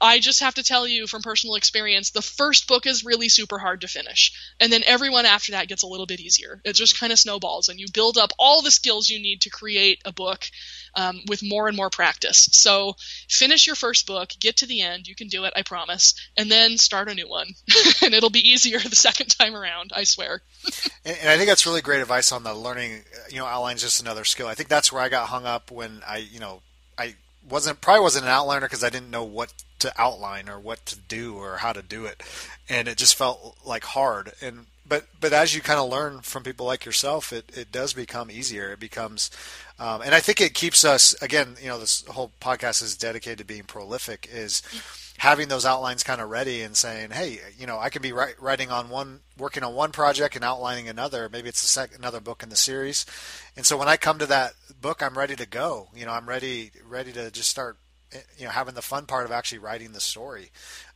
I 0.00 0.18
just 0.18 0.40
have 0.40 0.54
to 0.54 0.62
tell 0.62 0.86
you 0.86 1.06
from 1.06 1.22
personal 1.22 1.54
experience, 1.54 2.10
the 2.10 2.22
first 2.22 2.68
book 2.68 2.86
is 2.86 3.04
really 3.04 3.28
super 3.28 3.58
hard 3.58 3.82
to 3.82 3.88
finish. 3.88 4.32
And 4.60 4.72
then 4.72 4.82
everyone 4.86 5.24
after 5.24 5.52
that 5.52 5.68
gets 5.68 5.82
a 5.82 5.86
little 5.86 6.06
bit 6.06 6.20
easier. 6.20 6.60
It 6.64 6.74
just 6.74 6.98
kind 6.98 7.12
of 7.12 7.18
snowballs, 7.18 7.68
and 7.68 7.80
you 7.80 7.86
build 7.92 8.18
up 8.18 8.32
all 8.38 8.62
the 8.62 8.70
skills 8.70 9.08
you 9.08 9.20
need 9.20 9.42
to 9.42 9.50
create 9.50 10.02
a 10.04 10.12
book 10.12 10.50
um, 10.96 11.20
with 11.28 11.42
more 11.42 11.68
and 11.68 11.76
more 11.76 11.90
practice. 11.90 12.48
So 12.52 12.96
finish 13.28 13.66
your 13.66 13.76
first 13.76 14.06
book, 14.06 14.30
get 14.38 14.58
to 14.58 14.66
the 14.66 14.82
end. 14.82 15.06
You 15.08 15.14
can 15.14 15.28
do 15.28 15.44
it, 15.44 15.52
I 15.56 15.62
promise. 15.62 16.14
And 16.36 16.50
then 16.50 16.78
start 16.78 17.08
a 17.08 17.14
new 17.14 17.28
one. 17.28 17.48
and 18.02 18.14
it'll 18.14 18.30
be 18.30 18.48
easier 18.48 18.78
the 18.78 18.96
second 18.96 19.28
time 19.28 19.54
around, 19.54 19.92
I 19.94 20.04
swear. 20.04 20.42
and, 21.04 21.16
and 21.20 21.28
I 21.28 21.36
think 21.36 21.48
that's 21.48 21.66
really 21.66 21.82
great 21.82 22.00
advice 22.00 22.32
on 22.32 22.42
the 22.42 22.54
learning, 22.54 23.02
you 23.30 23.38
know, 23.38 23.46
outline's 23.46 23.82
is 23.82 23.90
just 23.90 24.02
another 24.02 24.24
skill. 24.24 24.46
I 24.46 24.54
think 24.54 24.68
that's 24.68 24.92
where 24.92 25.02
I 25.02 25.08
got 25.08 25.28
hung 25.28 25.46
up 25.46 25.70
when 25.70 26.02
I, 26.06 26.18
you 26.18 26.40
know, 26.40 26.62
I 26.98 27.14
wasn't 27.48 27.80
probably 27.80 28.02
wasn't 28.02 28.26
an 28.26 28.30
outliner 28.30 28.62
because 28.62 28.84
I 28.84 28.90
didn't 28.90 29.10
know 29.10 29.24
what 29.24 29.52
to 29.84 30.00
outline 30.00 30.48
or 30.48 30.58
what 30.58 30.84
to 30.86 30.96
do 30.96 31.36
or 31.36 31.58
how 31.58 31.72
to 31.72 31.82
do 31.82 32.04
it, 32.06 32.22
and 32.68 32.88
it 32.88 32.98
just 32.98 33.14
felt 33.14 33.56
like 33.64 33.84
hard. 33.84 34.32
And 34.42 34.66
but 34.86 35.06
but 35.20 35.32
as 35.32 35.54
you 35.54 35.60
kind 35.60 35.78
of 35.78 35.88
learn 35.88 36.20
from 36.20 36.42
people 36.42 36.66
like 36.66 36.84
yourself, 36.84 37.32
it 37.32 37.50
it 37.54 37.72
does 37.72 37.92
become 37.92 38.30
easier. 38.30 38.72
It 38.72 38.80
becomes, 38.80 39.30
um, 39.78 40.02
and 40.02 40.14
I 40.14 40.20
think 40.20 40.40
it 40.40 40.54
keeps 40.54 40.84
us 40.84 41.14
again. 41.22 41.56
You 41.60 41.68
know, 41.68 41.78
this 41.78 42.04
whole 42.06 42.32
podcast 42.40 42.82
is 42.82 42.96
dedicated 42.96 43.38
to 43.38 43.44
being 43.44 43.64
prolific. 43.64 44.28
Is 44.30 44.62
having 45.18 45.48
those 45.48 45.64
outlines 45.64 46.02
kind 46.02 46.20
of 46.20 46.28
ready 46.28 46.62
and 46.62 46.76
saying, 46.76 47.10
hey, 47.10 47.38
you 47.56 47.66
know, 47.66 47.78
I 47.78 47.88
can 47.88 48.02
be 48.02 48.12
writing 48.12 48.70
on 48.70 48.90
one, 48.90 49.20
working 49.38 49.62
on 49.62 49.72
one 49.74 49.92
project 49.92 50.34
and 50.34 50.44
outlining 50.44 50.88
another. 50.88 51.28
Maybe 51.28 51.48
it's 51.48 51.62
a 51.62 51.68
sec- 51.68 51.96
another 51.96 52.20
book 52.20 52.42
in 52.42 52.48
the 52.48 52.56
series, 52.56 53.06
and 53.56 53.64
so 53.64 53.76
when 53.76 53.88
I 53.88 53.96
come 53.96 54.18
to 54.18 54.26
that 54.26 54.54
book, 54.80 55.02
I'm 55.02 55.16
ready 55.16 55.36
to 55.36 55.46
go. 55.46 55.88
You 55.94 56.04
know, 56.04 56.12
I'm 56.12 56.28
ready, 56.28 56.72
ready 56.86 57.12
to 57.12 57.30
just 57.30 57.48
start, 57.48 57.76
you 58.36 58.44
know, 58.44 58.50
having 58.50 58.74
the 58.74 58.82
fun 58.82 59.06
part 59.06 59.24
of 59.24 59.32
actually 59.32 59.58
writing 59.58 59.92
the 59.92 60.00
story. 60.00 60.50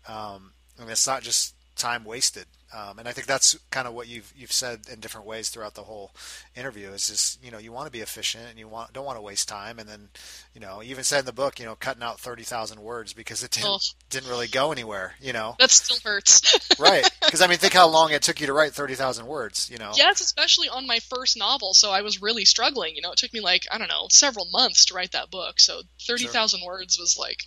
Um, 0.06 0.52
and 0.78 0.90
it's 0.90 1.06
not 1.06 1.22
just 1.22 1.54
time 1.76 2.04
wasted. 2.04 2.46
Um, 2.72 2.98
and 2.98 3.08
I 3.08 3.12
think 3.12 3.26
that's 3.26 3.58
kind 3.70 3.88
of 3.88 3.94
what 3.94 4.08
you've 4.08 4.30
you've 4.36 4.52
said 4.52 4.80
in 4.92 5.00
different 5.00 5.26
ways 5.26 5.48
throughout 5.48 5.74
the 5.74 5.84
whole 5.84 6.12
interview. 6.54 6.90
Is 6.90 7.08
just 7.08 7.42
you 7.42 7.50
know 7.50 7.56
you 7.56 7.72
want 7.72 7.86
to 7.86 7.92
be 7.92 8.00
efficient 8.00 8.44
and 8.50 8.58
you 8.58 8.68
want 8.68 8.92
don't 8.92 9.06
want 9.06 9.16
to 9.16 9.22
waste 9.22 9.48
time. 9.48 9.78
And 9.78 9.88
then 9.88 10.08
you 10.54 10.60
know 10.60 10.82
you 10.82 10.90
even 10.90 11.04
said 11.04 11.20
in 11.20 11.24
the 11.24 11.32
book 11.32 11.58
you 11.58 11.64
know 11.64 11.74
cutting 11.74 12.02
out 12.02 12.20
thirty 12.20 12.42
thousand 12.42 12.80
words 12.80 13.14
because 13.14 13.42
it 13.42 13.52
didn't 13.52 13.68
oh. 13.68 13.78
didn't 14.10 14.28
really 14.28 14.48
go 14.48 14.70
anywhere. 14.70 15.14
You 15.18 15.32
know 15.32 15.56
that 15.58 15.70
still 15.70 15.96
hurts. 16.04 16.70
right? 16.78 17.08
Because 17.24 17.40
I 17.40 17.46
mean 17.46 17.56
think 17.56 17.72
how 17.72 17.88
long 17.88 18.12
it 18.12 18.20
took 18.20 18.38
you 18.40 18.46
to 18.46 18.52
write 18.52 18.72
thirty 18.72 18.94
thousand 18.94 19.26
words. 19.26 19.70
You 19.70 19.78
know. 19.78 19.92
Yes, 19.96 20.20
especially 20.20 20.68
on 20.68 20.86
my 20.86 20.98
first 20.98 21.38
novel. 21.38 21.72
So 21.72 21.90
I 21.90 22.02
was 22.02 22.20
really 22.20 22.44
struggling. 22.44 22.96
You 22.96 23.02
know, 23.02 23.12
it 23.12 23.18
took 23.18 23.32
me 23.32 23.40
like 23.40 23.62
I 23.72 23.78
don't 23.78 23.88
know 23.88 24.08
several 24.10 24.46
months 24.52 24.84
to 24.86 24.94
write 24.94 25.12
that 25.12 25.30
book. 25.30 25.58
So 25.58 25.80
thirty 26.06 26.26
thousand 26.26 26.60
sure. 26.60 26.68
words 26.68 26.98
was 26.98 27.16
like 27.18 27.44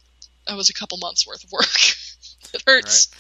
that 0.48 0.58
was 0.58 0.72
a 0.72 0.74
couple 0.74 0.98
months 0.98 1.28
worth 1.28 1.44
of 1.44 1.52
work. 1.52 1.66
it 2.54 2.64
hurts. 2.66 3.08
Right. 3.12 3.18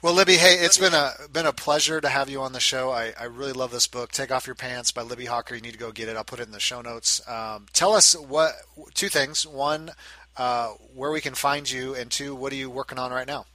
Well, 0.00 0.14
Libbie, 0.14 0.36
hey, 0.36 0.54
it's 0.60 0.78
been 0.78 0.94
a 0.94 1.14
been 1.32 1.44
a 1.44 1.52
pleasure 1.52 2.00
to 2.00 2.08
have 2.08 2.30
you 2.30 2.40
on 2.40 2.52
the 2.52 2.60
show. 2.60 2.90
I, 2.90 3.12
I 3.18 3.24
really 3.24 3.52
love 3.52 3.72
this 3.72 3.88
book, 3.88 4.12
"Take 4.12 4.30
Off 4.30 4.46
Your 4.46 4.54
Pants" 4.54 4.92
by 4.92 5.02
Libbie 5.02 5.26
Hawker. 5.26 5.56
You 5.56 5.60
need 5.60 5.72
to 5.72 5.78
go 5.78 5.90
get 5.90 6.08
it. 6.08 6.16
I'll 6.16 6.22
put 6.22 6.38
it 6.38 6.46
in 6.46 6.52
the 6.52 6.60
show 6.60 6.80
notes. 6.80 7.20
Um, 7.28 7.66
tell 7.72 7.94
us 7.94 8.14
what 8.14 8.52
two 8.94 9.08
things: 9.08 9.44
one, 9.44 9.90
uh, 10.36 10.68
where 10.94 11.10
we 11.10 11.20
can 11.20 11.34
find 11.34 11.68
you, 11.68 11.96
and 11.96 12.12
two, 12.12 12.32
what 12.32 12.52
are 12.52 12.56
you 12.56 12.70
working 12.70 12.96
on 12.96 13.10
right 13.10 13.26
now? 13.26 13.46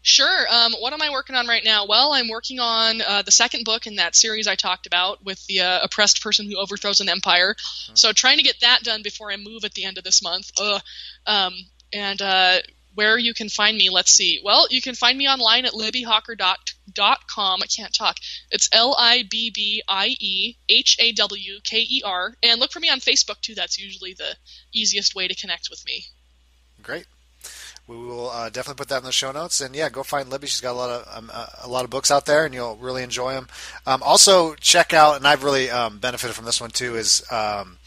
Sure. 0.00 0.46
Um, 0.50 0.72
what 0.80 0.94
am 0.94 1.02
I 1.02 1.10
working 1.10 1.36
on 1.36 1.46
right 1.46 1.64
now? 1.64 1.84
Well, 1.86 2.14
I'm 2.14 2.28
working 2.28 2.60
on 2.60 3.02
uh, 3.02 3.20
the 3.20 3.30
second 3.30 3.66
book 3.66 3.86
in 3.86 3.96
that 3.96 4.16
series 4.16 4.46
I 4.46 4.54
talked 4.54 4.86
about 4.86 5.22
with 5.22 5.46
the 5.48 5.60
uh, 5.60 5.80
oppressed 5.82 6.22
person 6.22 6.50
who 6.50 6.56
overthrows 6.56 7.00
an 7.00 7.10
empire. 7.10 7.52
Mm-hmm. 7.52 7.94
So, 7.94 8.12
trying 8.12 8.38
to 8.38 8.42
get 8.42 8.60
that 8.62 8.84
done 8.84 9.02
before 9.02 9.30
I 9.30 9.36
move 9.36 9.66
at 9.66 9.74
the 9.74 9.84
end 9.84 9.98
of 9.98 10.04
this 10.04 10.22
month. 10.22 10.50
Um, 11.26 11.52
and 11.92 12.22
uh, 12.22 12.58
where 12.98 13.16
you 13.16 13.32
can 13.32 13.48
find 13.48 13.76
me, 13.76 13.90
let's 13.90 14.10
see. 14.10 14.40
Well, 14.42 14.66
you 14.70 14.82
can 14.82 14.96
find 14.96 15.16
me 15.16 15.28
online 15.28 15.64
at 15.64 15.72
libbiehawker.com. 15.72 17.62
I 17.62 17.66
can't 17.66 17.94
talk. 17.94 18.16
It's 18.50 18.68
L 18.72 18.96
I 18.98 19.22
B 19.30 19.52
B 19.54 19.84
I 19.86 20.16
E 20.18 20.56
H 20.68 20.96
A 20.98 21.12
W 21.12 21.60
K 21.62 21.86
E 21.88 22.02
R. 22.04 22.34
And 22.42 22.58
look 22.58 22.72
for 22.72 22.80
me 22.80 22.90
on 22.90 22.98
Facebook, 22.98 23.40
too. 23.40 23.54
That's 23.54 23.78
usually 23.78 24.14
the 24.14 24.34
easiest 24.74 25.14
way 25.14 25.28
to 25.28 25.34
connect 25.36 25.70
with 25.70 25.84
me. 25.86 26.06
Great 26.82 27.06
we 27.86 27.96
will 27.96 28.28
uh, 28.30 28.50
definitely 28.50 28.78
put 28.78 28.88
that 28.88 28.98
in 28.98 29.04
the 29.04 29.12
show 29.12 29.32
notes. 29.32 29.60
And 29.60 29.74
yeah, 29.74 29.88
go 29.88 30.02
find 30.02 30.28
Libbie. 30.28 30.42
She's 30.42 30.60
got 30.60 30.72
a 30.72 30.76
lot 30.76 30.90
of 30.90 31.16
um, 31.16 31.30
uh, 31.32 31.46
a 31.62 31.68
lot 31.68 31.84
of 31.84 31.90
books 31.90 32.10
out 32.10 32.26
there, 32.26 32.44
and 32.44 32.52
you'll 32.52 32.76
really 32.76 33.02
enjoy 33.02 33.32
them. 33.32 33.48
Um, 33.86 34.02
also, 34.02 34.54
check 34.56 34.92
out, 34.92 35.16
and 35.16 35.26
I've 35.26 35.44
really 35.44 35.70
um, 35.70 35.98
benefited 35.98 36.36
from 36.36 36.44
this 36.44 36.60
one 36.60 36.70
too. 36.70 36.96
Is 36.96 37.22
um, 37.32 37.78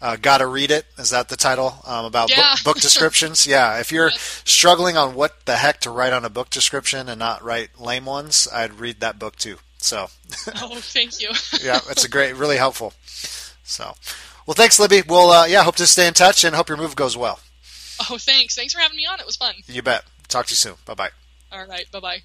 uh, 0.00 0.16
gotta 0.20 0.46
read 0.46 0.70
it? 0.70 0.86
Is 0.98 1.10
that 1.10 1.28
the 1.28 1.36
title 1.36 1.76
um, 1.86 2.04
about 2.04 2.30
yeah. 2.30 2.54
book, 2.54 2.64
book, 2.64 2.80
descriptions? 2.80 3.46
yeah, 3.46 3.80
if 3.80 3.92
you're 3.92 4.10
struggling 4.10 4.96
on 4.96 5.14
what 5.14 5.46
the 5.46 5.56
heck 5.56 5.80
to 5.80 5.90
write 5.90 6.12
on 6.12 6.24
a 6.24 6.30
book 6.30 6.50
description 6.50 7.08
and 7.08 7.18
not 7.18 7.42
write 7.42 7.80
lame 7.80 8.04
ones, 8.04 8.48
I'd 8.52 8.74
read 8.74 9.00
that 9.00 9.18
book 9.18 9.36
too. 9.36 9.58
So. 9.78 10.08
oh, 10.56 10.76
thank 10.76 11.20
you. 11.20 11.30
yeah, 11.62 11.80
it's 11.88 12.04
a 12.04 12.08
great, 12.08 12.34
really 12.36 12.56
helpful. 12.56 12.92
So, 13.62 13.94
well, 14.46 14.54
thanks, 14.54 14.78
Libbie. 14.78 15.06
We'll 15.06 15.30
uh, 15.30 15.46
yeah, 15.46 15.62
hope 15.62 15.76
to 15.76 15.86
stay 15.86 16.06
in 16.06 16.14
touch 16.14 16.44
and 16.44 16.54
hope 16.54 16.68
your 16.68 16.78
move 16.78 16.96
goes 16.96 17.16
well. 17.16 17.40
Oh, 18.10 18.16
thanks. 18.18 18.56
Thanks 18.56 18.72
for 18.72 18.80
having 18.80 18.96
me 18.96 19.06
on. 19.06 19.20
It 19.20 19.26
was 19.26 19.36
fun. 19.36 19.54
You 19.66 19.82
bet. 19.82 20.04
Talk 20.28 20.46
to 20.46 20.52
you 20.52 20.56
soon. 20.56 20.74
Bye 20.86 20.94
bye. 20.94 21.10
All 21.52 21.66
right. 21.66 21.90
Bye 21.90 22.00
bye. 22.00 22.22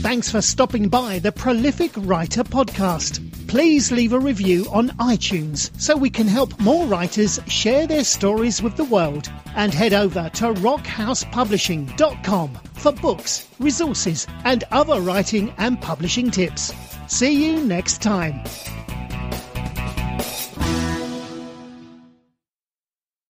Thanks 0.00 0.30
for 0.30 0.40
stopping 0.40 0.88
by 0.88 1.18
the 1.18 1.32
Prolific 1.32 1.90
Writer 1.96 2.44
podcast. 2.44 3.20
Please 3.48 3.90
leave 3.90 4.12
a 4.12 4.20
review 4.20 4.64
on 4.70 4.90
iTunes 4.90 5.72
so 5.80 5.96
we 5.96 6.08
can 6.08 6.28
help 6.28 6.58
more 6.60 6.86
writers 6.86 7.40
share 7.48 7.84
their 7.86 8.04
stories 8.04 8.62
with 8.62 8.76
the 8.76 8.84
world. 8.84 9.28
And 9.56 9.74
head 9.74 9.92
over 9.92 10.30
to 10.34 10.54
rockhousepublishing.com 10.54 12.54
for 12.74 12.92
books, 12.92 13.48
resources, 13.58 14.28
and 14.44 14.62
other 14.70 15.00
writing 15.00 15.52
and 15.58 15.80
publishing 15.80 16.30
tips. 16.30 16.72
See 17.08 17.46
you 17.46 17.64
next 17.64 18.00
time. 18.00 18.40